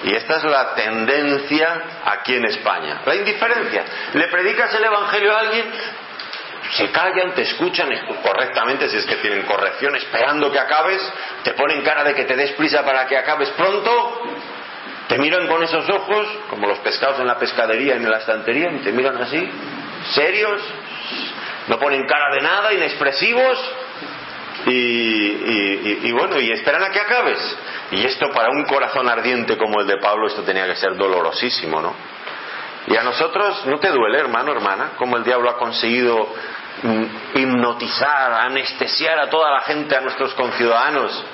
Y 0.04 0.14
esta 0.14 0.36
es 0.36 0.44
la 0.44 0.74
tendencia 0.74 1.82
aquí 2.04 2.34
en 2.34 2.44
España. 2.46 3.02
La 3.06 3.14
indiferencia. 3.14 3.84
Le 4.12 4.28
predicas 4.28 4.74
el 4.74 4.84
Evangelio 4.84 5.34
a 5.34 5.40
alguien, 5.40 5.64
se 6.72 6.90
callan, 6.90 7.32
te 7.34 7.42
escuchan 7.42 7.88
correctamente 8.22 8.88
si 8.88 8.96
es 8.96 9.06
que 9.06 9.16
tienen 9.16 9.42
corrección, 9.42 9.94
esperando 9.94 10.50
que 10.50 10.58
acabes, 10.58 11.00
te 11.42 11.52
ponen 11.52 11.82
cara 11.82 12.04
de 12.04 12.14
que 12.14 12.24
te 12.24 12.36
des 12.36 12.52
prisa 12.52 12.84
para 12.84 13.06
que 13.06 13.16
acabes 13.16 13.50
pronto 13.50 14.22
te 15.08 15.18
miran 15.18 15.46
con 15.48 15.62
esos 15.62 15.88
ojos, 15.88 16.26
como 16.48 16.66
los 16.66 16.78
pescados 16.78 17.20
en 17.20 17.26
la 17.26 17.38
pescadería, 17.38 17.96
en 17.96 18.10
la 18.10 18.18
estantería, 18.18 18.70
y 18.72 18.78
te 18.78 18.92
miran 18.92 19.16
así, 19.18 19.48
serios, 20.14 20.62
no 21.68 21.78
ponen 21.78 22.06
cara 22.06 22.34
de 22.34 22.40
nada, 22.40 22.72
inexpresivos, 22.72 23.58
y, 24.66 26.12
bueno, 26.12 26.40
y 26.40 26.50
esperan 26.52 26.82
a 26.84 26.90
que 26.90 27.00
acabes. 27.00 27.38
Y 27.90 28.04
esto 28.04 28.30
para 28.30 28.48
un 28.50 28.64
corazón 28.64 29.08
ardiente 29.08 29.58
como 29.58 29.80
el 29.80 29.86
de 29.86 29.98
Pablo, 29.98 30.26
esto 30.26 30.42
tenía 30.42 30.66
que 30.66 30.76
ser 30.76 30.96
dolorosísimo, 30.96 31.80
¿no? 31.80 31.94
Y 32.86 32.96
a 32.96 33.02
nosotros, 33.02 33.64
¿no 33.66 33.78
te 33.78 33.90
duele, 33.90 34.18
hermano, 34.18 34.52
hermana, 34.52 34.92
como 34.96 35.16
el 35.16 35.24
diablo 35.24 35.50
ha 35.50 35.58
conseguido 35.58 36.28
mm, 36.82 37.04
hipnotizar, 37.34 38.32
anestesiar 38.32 39.18
a 39.20 39.30
toda 39.30 39.50
la 39.52 39.60
gente, 39.60 39.96
a 39.96 40.00
nuestros 40.00 40.34
conciudadanos? 40.34 41.24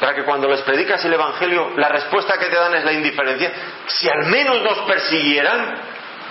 Para 0.00 0.14
que 0.14 0.24
cuando 0.24 0.48
les 0.48 0.60
predicas 0.62 1.04
el 1.04 1.12
Evangelio, 1.12 1.72
la 1.76 1.88
respuesta 1.88 2.38
que 2.38 2.46
te 2.46 2.56
dan 2.56 2.74
es 2.74 2.84
la 2.84 2.92
indiferencia. 2.92 3.52
Si 3.86 4.08
al 4.08 4.26
menos 4.26 4.62
nos 4.62 4.78
persiguieran, 4.80 5.76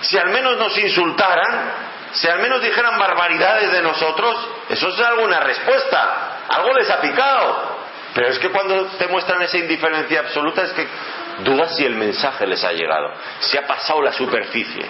si 0.00 0.16
al 0.16 0.30
menos 0.30 0.56
nos 0.56 0.76
insultaran, 0.78 1.72
si 2.12 2.28
al 2.28 2.38
menos 2.40 2.62
dijeran 2.62 2.98
barbaridades 2.98 3.70
de 3.72 3.82
nosotros, 3.82 4.48
eso 4.70 4.88
es 4.88 5.00
alguna 5.00 5.40
respuesta, 5.40 6.38
algo 6.48 6.72
les 6.72 6.88
ha 6.90 7.00
picado. 7.00 7.78
Pero 8.14 8.28
es 8.28 8.38
que 8.38 8.48
cuando 8.48 8.86
te 8.98 9.06
muestran 9.08 9.42
esa 9.42 9.58
indiferencia 9.58 10.20
absoluta 10.20 10.62
es 10.62 10.72
que 10.72 10.86
dudas 11.44 11.76
si 11.76 11.84
el 11.84 11.94
mensaje 11.94 12.46
les 12.46 12.64
ha 12.64 12.72
llegado, 12.72 13.12
si 13.40 13.58
ha 13.58 13.66
pasado 13.66 14.02
la 14.02 14.12
superficie. 14.12 14.84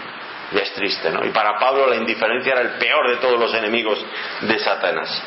Ya 0.52 0.60
es 0.60 0.72
triste, 0.72 1.10
¿no? 1.10 1.24
Y 1.26 1.30
para 1.30 1.58
Pablo 1.58 1.86
la 1.88 1.96
indiferencia 1.96 2.52
era 2.52 2.62
el 2.62 2.70
peor 2.78 3.10
de 3.10 3.16
todos 3.16 3.38
los 3.38 3.52
enemigos 3.54 4.02
de 4.40 4.58
Satanás. 4.58 5.22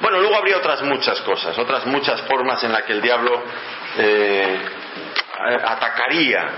Bueno, 0.00 0.20
luego 0.20 0.36
habría 0.36 0.58
otras 0.58 0.82
muchas 0.82 1.20
cosas, 1.22 1.56
otras 1.58 1.86
muchas 1.86 2.20
formas 2.22 2.62
en 2.64 2.72
las 2.72 2.82
que 2.82 2.92
el 2.92 3.00
diablo 3.00 3.42
eh, 3.98 4.58
atacaría. 5.64 6.48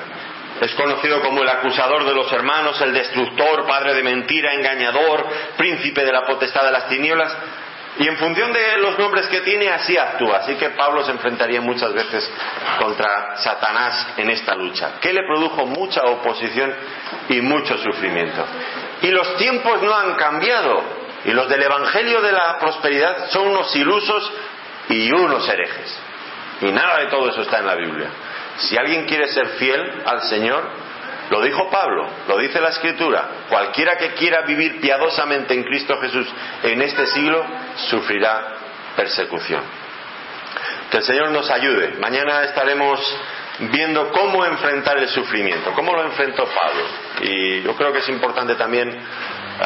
Es 0.60 0.74
conocido 0.74 1.20
como 1.20 1.42
el 1.42 1.48
acusador 1.48 2.04
de 2.04 2.14
los 2.14 2.32
hermanos, 2.32 2.80
el 2.80 2.92
destructor, 2.92 3.64
padre 3.66 3.94
de 3.94 4.02
mentira, 4.02 4.54
engañador, 4.54 5.24
príncipe 5.56 6.04
de 6.04 6.12
la 6.12 6.26
potestad 6.26 6.64
de 6.64 6.72
las 6.72 6.88
tinieblas. 6.88 7.32
Y 8.00 8.06
en 8.06 8.16
función 8.16 8.52
de 8.52 8.78
los 8.78 8.98
nombres 8.98 9.26
que 9.26 9.40
tiene, 9.40 9.70
así 9.70 9.96
actúa. 9.96 10.38
Así 10.38 10.54
que 10.56 10.70
Pablo 10.70 11.04
se 11.04 11.12
enfrentaría 11.12 11.60
muchas 11.60 11.92
veces 11.92 12.28
contra 12.78 13.36
Satanás 13.36 14.14
en 14.16 14.30
esta 14.30 14.54
lucha, 14.54 14.98
que 15.00 15.12
le 15.12 15.22
produjo 15.22 15.66
mucha 15.66 16.02
oposición 16.02 16.74
y 17.28 17.40
mucho 17.40 17.76
sufrimiento. 17.78 18.44
Y 19.02 19.08
los 19.08 19.36
tiempos 19.36 19.82
no 19.82 19.94
han 19.94 20.14
cambiado. 20.14 20.97
Y 21.28 21.32
los 21.32 21.46
del 21.46 21.62
Evangelio 21.62 22.22
de 22.22 22.32
la 22.32 22.58
Prosperidad 22.58 23.28
son 23.28 23.48
unos 23.48 23.76
ilusos 23.76 24.32
y 24.88 25.12
unos 25.12 25.46
herejes. 25.46 26.00
Y 26.62 26.72
nada 26.72 27.00
de 27.00 27.08
todo 27.08 27.28
eso 27.28 27.42
está 27.42 27.58
en 27.58 27.66
la 27.66 27.74
Biblia. 27.74 28.08
Si 28.56 28.78
alguien 28.78 29.04
quiere 29.04 29.28
ser 29.28 29.46
fiel 29.58 30.04
al 30.06 30.22
Señor, 30.22 30.62
lo 31.28 31.42
dijo 31.42 31.68
Pablo, 31.70 32.08
lo 32.28 32.38
dice 32.38 32.62
la 32.62 32.70
Escritura. 32.70 33.28
Cualquiera 33.50 33.98
que 33.98 34.14
quiera 34.14 34.40
vivir 34.46 34.80
piadosamente 34.80 35.52
en 35.52 35.64
Cristo 35.64 36.00
Jesús 36.00 36.26
en 36.62 36.80
este 36.80 37.04
siglo 37.08 37.44
sufrirá 37.90 38.54
persecución. 38.96 39.60
Que 40.90 40.96
el 40.96 41.02
Señor 41.02 41.30
nos 41.30 41.50
ayude. 41.50 41.96
Mañana 42.00 42.44
estaremos 42.44 43.00
viendo 43.70 44.10
cómo 44.12 44.46
enfrentar 44.46 44.96
el 44.96 45.10
sufrimiento, 45.10 45.72
cómo 45.74 45.92
lo 45.92 46.04
enfrentó 46.04 46.46
Pablo. 46.46 46.84
Y 47.20 47.60
yo 47.60 47.76
creo 47.76 47.92
que 47.92 47.98
es 47.98 48.08
importante 48.08 48.54
también 48.54 48.88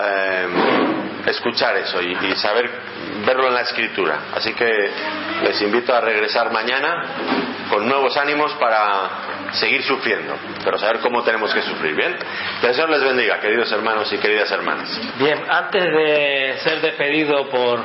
eh, 0.03 1.02
escuchar 1.27 1.77
eso 1.77 2.01
y, 2.01 2.15
saber 2.37 2.71
verlo 3.27 3.49
en 3.49 3.55
la 3.55 3.63
escritura. 3.63 4.19
Así 4.35 4.53
que 4.55 4.91
les 5.45 5.61
invito 5.63 5.95
a 5.95 6.01
regresar 6.01 6.51
mañana 6.53 7.05
con 7.71 7.89
nuevos 7.89 8.17
ánimos 8.17 8.53
para 8.55 9.53
seguir 9.53 9.83
sufriendo, 9.83 10.35
pero 10.65 10.79
saber 10.79 11.01
cómo 11.01 11.23
tenemos 11.23 11.53
que 11.53 11.63
sufrir. 11.63 11.95
Bien, 11.95 12.17
que 12.61 12.67
el 12.67 12.75
Señor 12.75 12.91
les 12.91 13.03
bendiga, 13.03 13.41
queridos 13.41 13.71
hermanos 13.73 14.13
y 14.13 14.19
queridas 14.19 14.51
hermanas. 14.51 15.01
Bien, 15.19 15.43
antes 15.49 15.83
de 15.83 16.57
ser 16.63 16.81
despedido 16.81 17.49
por 17.49 17.81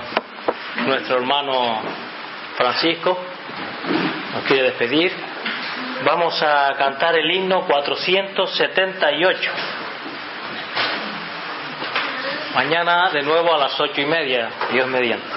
nuestro 0.86 1.18
hermano 1.18 1.82
Francisco, 2.56 3.18
nos 4.34 4.44
quiere 4.44 4.64
despedir, 4.64 5.12
vamos 6.04 6.42
a 6.42 6.74
cantar 6.78 7.16
el 7.16 7.30
himno 7.32 7.66
478. 7.66 9.52
Mañana 12.58 13.12
de 13.12 13.22
nuevo 13.22 13.54
a 13.54 13.60
las 13.60 13.80
ocho 13.80 14.02
y 14.02 14.08
media, 14.08 14.50
Dios 14.72 14.88
mediante. 14.88 15.28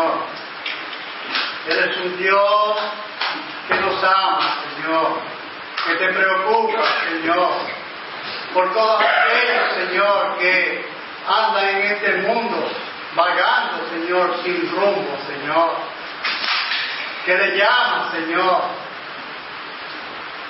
Señor. 0.00 0.18
Eres 1.68 1.96
un 1.98 2.16
Dios 2.16 2.78
que 3.68 3.74
nos 3.74 4.02
ama, 4.02 4.56
Señor, 4.74 5.20
que 5.86 5.94
te 5.94 6.12
preocupa, 6.12 6.82
Señor, 7.08 7.50
por 8.54 8.72
todos 8.72 9.02
aquellos, 9.02 9.88
Señor, 9.88 10.38
que 10.38 10.84
andan 11.28 11.68
en 11.68 11.82
este 11.92 12.12
mundo 12.22 12.68
vagando, 13.14 13.88
Señor, 13.90 14.40
sin 14.42 14.70
rumbo, 14.70 15.18
Señor. 15.26 15.76
Que 17.26 17.36
le 17.36 17.58
llaman, 17.58 18.10
Señor. 18.12 18.62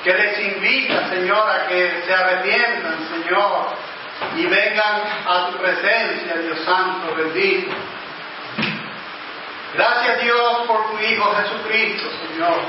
Que 0.04 0.14
les 0.14 0.38
invita, 0.38 1.08
Señor, 1.08 1.50
a 1.50 1.66
que 1.66 2.02
se 2.06 2.14
arrepientan, 2.14 2.98
Señor, 3.10 3.66
y 4.36 4.46
vengan 4.46 5.02
a 5.26 5.50
tu 5.50 5.58
presencia, 5.58 6.36
Dios 6.36 6.60
Santo, 6.64 7.14
bendito. 7.16 7.74
Gracias, 9.74 10.22
Dios, 10.22 10.66
por 10.66 10.90
tu 10.90 10.98
Hijo 10.98 11.34
Jesucristo, 11.34 12.08
Señor. 12.28 12.60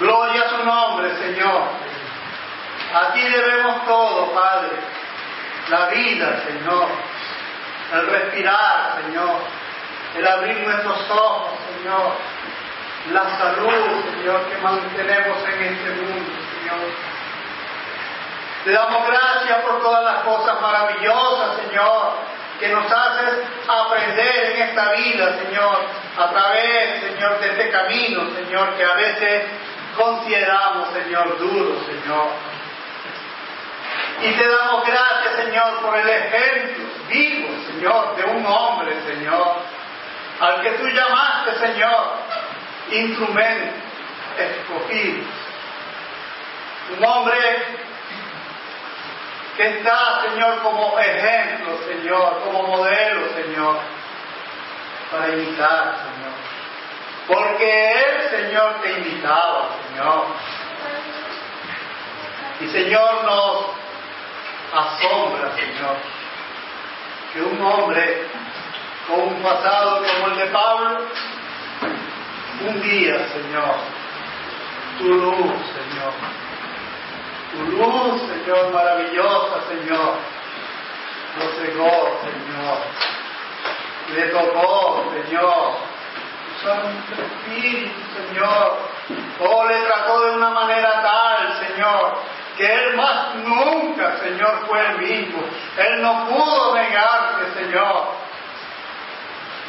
Gloria 0.00 0.42
a 0.42 0.48
su 0.48 0.64
nombre, 0.64 1.16
Señor. 1.16 1.62
A 2.94 3.12
ti 3.12 3.20
debemos 3.20 3.84
todo, 3.86 4.32
Padre. 4.32 4.70
La 5.68 5.86
vida, 5.86 6.42
Señor 6.46 6.88
el 7.92 8.06
respirar, 8.06 9.00
Señor, 9.04 9.36
el 10.16 10.26
abrir 10.26 10.58
nuestros 10.66 11.10
ojos, 11.10 11.58
Señor, 11.76 12.12
la 13.12 13.38
salud, 13.38 14.04
Señor, 14.12 14.44
que 14.48 14.58
mantenemos 14.58 15.38
en 15.44 15.62
este 15.62 15.90
mundo, 15.90 16.32
Señor. 16.60 16.80
Te 18.64 18.72
damos 18.72 19.06
gracias 19.06 19.58
por 19.62 19.80
todas 19.80 20.04
las 20.04 20.22
cosas 20.24 20.60
maravillosas, 20.60 21.56
Señor, 21.66 22.12
que 22.58 22.68
nos 22.68 22.90
haces 22.90 23.38
aprender 23.68 24.52
en 24.52 24.62
esta 24.62 24.92
vida, 24.92 25.38
Señor, 25.44 25.78
a 26.16 26.30
través, 26.30 27.02
Señor, 27.02 27.38
de 27.40 27.48
este 27.48 27.70
camino, 27.70 28.22
Señor, 28.34 28.76
que 28.76 28.84
a 28.84 28.94
veces 28.94 29.44
consideramos, 29.96 30.88
Señor, 30.92 31.38
duro, 31.38 31.80
Señor. 31.84 32.28
Y 34.22 34.32
te 34.32 34.48
damos 34.48 34.84
gracias, 34.84 35.44
Señor, 35.44 35.80
por 35.80 35.96
el 35.96 36.08
ejemplo 36.08 36.84
vivo, 37.08 37.48
Señor, 37.66 38.16
de 38.16 38.24
un 38.24 38.46
hombre, 38.46 38.96
Señor, 39.06 39.56
al 40.40 40.60
que 40.62 40.70
tú 40.72 40.88
llamaste, 40.88 41.58
Señor, 41.58 42.14
instrumento 42.90 43.74
escogido. 44.38 45.24
Un 46.96 47.04
hombre 47.04 47.38
que 49.58 49.68
está, 49.78 50.22
Señor, 50.22 50.62
como 50.62 50.96
ejemplo, 51.00 51.78
Señor, 51.88 52.42
como 52.44 52.62
modelo, 52.62 53.28
Señor, 53.34 53.76
para 55.10 55.28
imitar, 55.30 55.96
Señor. 55.96 56.32
Porque 57.26 57.92
Él, 57.92 58.30
Señor, 58.30 58.80
te 58.80 58.92
invitaba, 58.92 59.70
Señor. 59.88 60.26
Y 62.60 62.68
Señor 62.68 63.24
nos 63.24 63.64
asombra, 64.72 65.50
Señor, 65.56 65.96
que 67.32 67.42
un 67.42 67.60
hombre 67.60 68.28
con 69.08 69.20
un 69.22 69.42
pasado 69.42 70.04
como 70.04 70.28
el 70.28 70.36
de 70.36 70.46
Pablo, 70.46 70.98
un 72.64 72.80
día, 72.80 73.26
Señor, 73.26 73.74
tu 74.98 75.14
luz, 75.14 75.52
Señor, 75.74 76.12
tu 77.52 77.62
luz, 77.76 78.22
Señor, 78.22 78.72
maravillosa, 78.72 79.60
Señor, 79.68 80.14
lo 81.38 81.52
cegó, 81.52 82.20
Señor, 82.22 82.78
le 84.14 84.22
tocó, 84.28 85.04
Señor, 85.12 85.76
tu 86.44 86.66
Santo 86.66 87.22
Espíritu, 87.22 87.90
Señor, 88.16 88.78
oh, 89.40 89.64
le 89.66 89.82
trató 89.82 90.26
de 90.26 90.36
una 90.36 90.50
manera 90.50 91.02
tal, 91.02 91.66
Señor, 91.66 92.18
que 92.56 92.66
Él 92.66 92.96
más 92.96 93.34
nunca, 93.36 94.18
Señor, 94.18 94.66
fue 94.66 94.84
el 94.86 94.98
mismo. 94.98 95.42
Él 95.76 96.02
no 96.02 96.26
pudo 96.26 96.74
negarte, 96.74 97.52
Señor. 97.54 98.08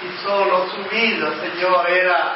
Y 0.01 0.23
solo 0.23 0.65
su 0.69 0.83
vida, 0.89 1.29
Señor, 1.39 1.87
era 1.87 2.35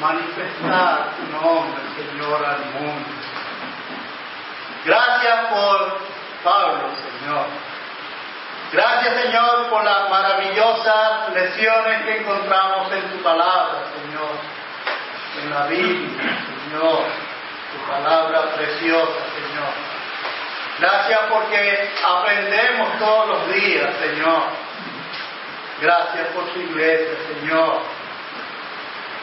manifestar 0.00 1.08
tu 1.16 1.32
nombre, 1.32 1.82
Señor, 1.96 2.44
al 2.44 2.64
mundo. 2.66 3.08
Gracias 4.84 5.46
por 5.46 5.98
Pablo, 6.42 6.90
Señor. 6.96 7.46
Gracias, 8.72 9.22
Señor, 9.22 9.68
por 9.70 9.84
las 9.84 10.10
maravillosas 10.10 11.32
lecciones 11.32 12.02
que 12.02 12.18
encontramos 12.18 12.92
en 12.92 13.02
tu 13.10 13.22
palabra, 13.22 13.84
Señor, 13.94 14.30
en 15.42 15.50
la 15.50 15.66
Biblia, 15.66 16.22
Señor 16.68 17.24
tu 17.74 17.90
palabra 17.90 18.54
preciosa, 18.54 19.20
Señor. 19.34 19.72
Gracias 20.78 21.20
porque 21.30 21.90
aprendemos 22.06 22.98
todos 22.98 23.28
los 23.28 23.54
días, 23.54 23.90
Señor. 24.00 24.42
Gracias 25.80 26.28
por 26.28 26.44
tu 26.50 26.60
iglesia, 26.60 27.14
Señor. 27.34 27.82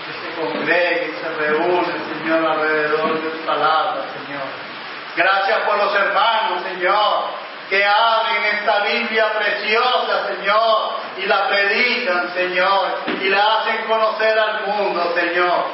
Que 0.05 0.13
se 0.13 0.41
congregue 0.41 1.13
y 1.13 1.21
se 1.21 1.29
reúne, 1.29 1.93
Señor, 2.13 2.51
alrededor 2.51 3.21
de 3.21 3.29
tu 3.29 3.45
palabra, 3.45 4.05
Señor. 4.13 4.70
Gracias 5.15 5.59
por 5.65 5.77
los 5.77 5.93
hermanos, 5.93 6.63
Señor, 6.63 7.25
que 7.69 7.85
abren 7.85 8.45
esta 8.45 8.79
Biblia 8.79 9.33
preciosa, 9.33 10.27
Señor, 10.27 10.93
y 11.17 11.25
la 11.25 11.47
predican, 11.49 12.33
Señor, 12.33 12.97
y 13.21 13.29
la 13.29 13.59
hacen 13.59 13.85
conocer 13.85 14.39
al 14.39 14.67
mundo, 14.67 15.13
Señor. 15.15 15.65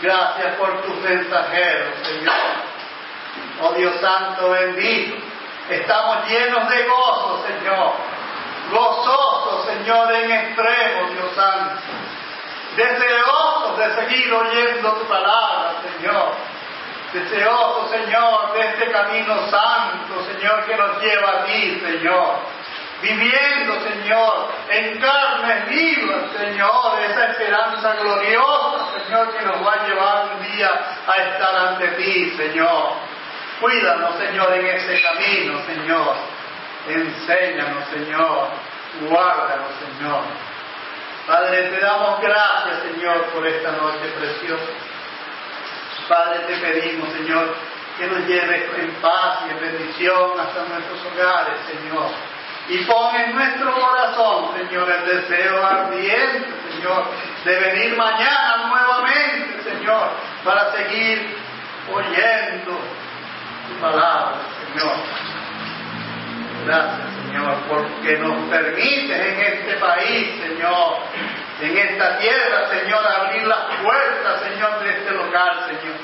Gracias 0.00 0.54
por 0.56 0.82
tus 0.82 0.96
mensajeros, 1.02 1.88
Señor. 2.04 2.34
Oh 3.62 3.72
Dios 3.72 3.94
Santo, 4.00 4.50
bendito. 4.50 5.16
Estamos 5.70 6.28
llenos 6.28 6.68
de 6.68 6.84
gozo, 6.84 7.44
Señor. 7.46 7.92
Gozosos, 8.70 9.66
Señor, 9.66 10.12
en 10.12 10.30
extremo, 10.30 11.08
Dios 11.10 11.34
Santo. 11.34 11.82
Deseosos 12.76 13.78
de 13.78 13.94
seguir 13.96 14.32
oyendo 14.32 14.92
tu 14.92 15.04
palabra, 15.06 15.74
Señor. 15.82 16.32
Deseosos, 17.12 17.90
Señor, 17.90 18.52
de 18.52 18.60
este 18.68 18.90
camino 18.90 19.48
santo, 19.50 20.24
Señor, 20.32 20.64
que 20.66 20.76
nos 20.76 21.02
lleva 21.02 21.30
a 21.30 21.44
ti, 21.44 21.80
Señor 21.80 22.58
viviendo, 23.00 23.80
Señor, 23.80 24.48
en 24.70 24.98
carne 24.98 25.64
viva, 25.68 26.28
Señor, 26.36 27.00
esa 27.08 27.26
esperanza 27.30 27.94
gloriosa, 27.94 28.86
Señor, 29.04 29.36
que 29.36 29.44
nos 29.44 29.66
va 29.66 29.72
a 29.74 29.86
llevar 29.86 30.28
un 30.34 30.52
día 30.52 30.70
a 31.06 31.22
estar 31.22 31.56
ante 31.56 31.88
ti, 31.88 32.34
Señor. 32.36 32.94
Cuídanos, 33.60 34.16
Señor, 34.16 34.52
en 34.52 34.66
ese 34.66 35.02
camino, 35.02 35.60
Señor. 35.66 36.16
Enséñanos, 36.88 37.84
Señor. 37.88 38.48
Guárdanos, 39.08 39.70
Señor. 39.78 40.22
Padre, 41.26 41.68
te 41.68 41.80
damos 41.80 42.20
gracias, 42.20 42.82
Señor, 42.82 43.24
por 43.26 43.46
esta 43.46 43.72
noche 43.72 44.08
preciosa. 44.18 44.64
Padre, 46.08 46.40
te 46.46 46.56
pedimos, 46.56 47.12
Señor, 47.12 47.54
que 47.98 48.06
nos 48.06 48.26
lleves 48.26 48.62
en 48.78 48.90
paz 49.02 49.40
y 49.46 49.50
en 49.50 49.60
bendición 49.60 50.40
hasta 50.40 50.64
nuestros 50.64 51.12
hogares, 51.12 51.54
Señor 51.66 52.10
y 52.68 52.84
pon 52.84 53.16
en 53.16 53.34
nuestro 53.34 53.72
corazón, 53.72 54.50
Señor, 54.56 54.90
el 54.90 55.06
deseo 55.06 55.66
ardiente, 55.66 56.48
Señor, 56.70 57.04
de 57.44 57.60
venir 57.60 57.96
mañana 57.96 58.68
nuevamente, 58.68 59.62
Señor, 59.62 60.10
para 60.44 60.72
seguir 60.72 61.34
oyendo 61.90 62.78
tu 63.68 63.80
palabra, 63.80 64.36
Señor. 64.66 64.96
Gracias, 66.66 67.08
Señor, 67.24 67.56
porque 67.68 68.18
nos 68.18 68.50
permites 68.50 69.18
en 69.18 69.40
este 69.40 69.74
país, 69.76 70.40
Señor, 70.42 70.98
en 71.60 71.76
esta 71.76 72.18
tierra, 72.18 72.68
Señor, 72.70 73.04
abrir 73.06 73.46
las 73.46 73.64
puertas, 73.82 74.42
Señor, 74.42 74.78
de 74.80 74.90
este 74.90 75.10
local, 75.10 75.66
Señor. 75.66 75.96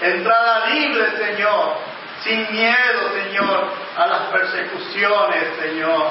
Entrada 0.00 0.66
libre, 0.66 1.10
Señor, 1.16 1.78
sin 2.22 2.52
miedo, 2.52 3.12
Señor, 3.14 3.72
a 3.96 4.06
las 4.06 4.20
persecuciones, 4.28 5.56
Señor. 5.60 6.10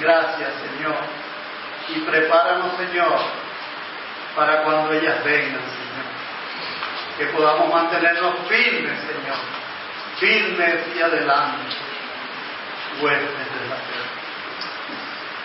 Gracias, 0.00 0.48
Señor. 0.68 0.96
Y 1.88 2.00
prepáranos, 2.00 2.76
Señor, 2.76 3.18
para 4.34 4.62
cuando 4.62 4.92
ellas 4.92 5.22
vengan, 5.24 5.60
Señor. 5.60 5.90
Que 7.18 7.26
podamos 7.26 7.72
mantenernos 7.72 8.34
firmes, 8.48 8.98
Señor. 9.00 9.36
Firmes 10.18 10.96
y 10.96 11.02
adelante. 11.02 11.76
De 13.00 13.06
la 13.06 13.76
tierra. 13.76 14.19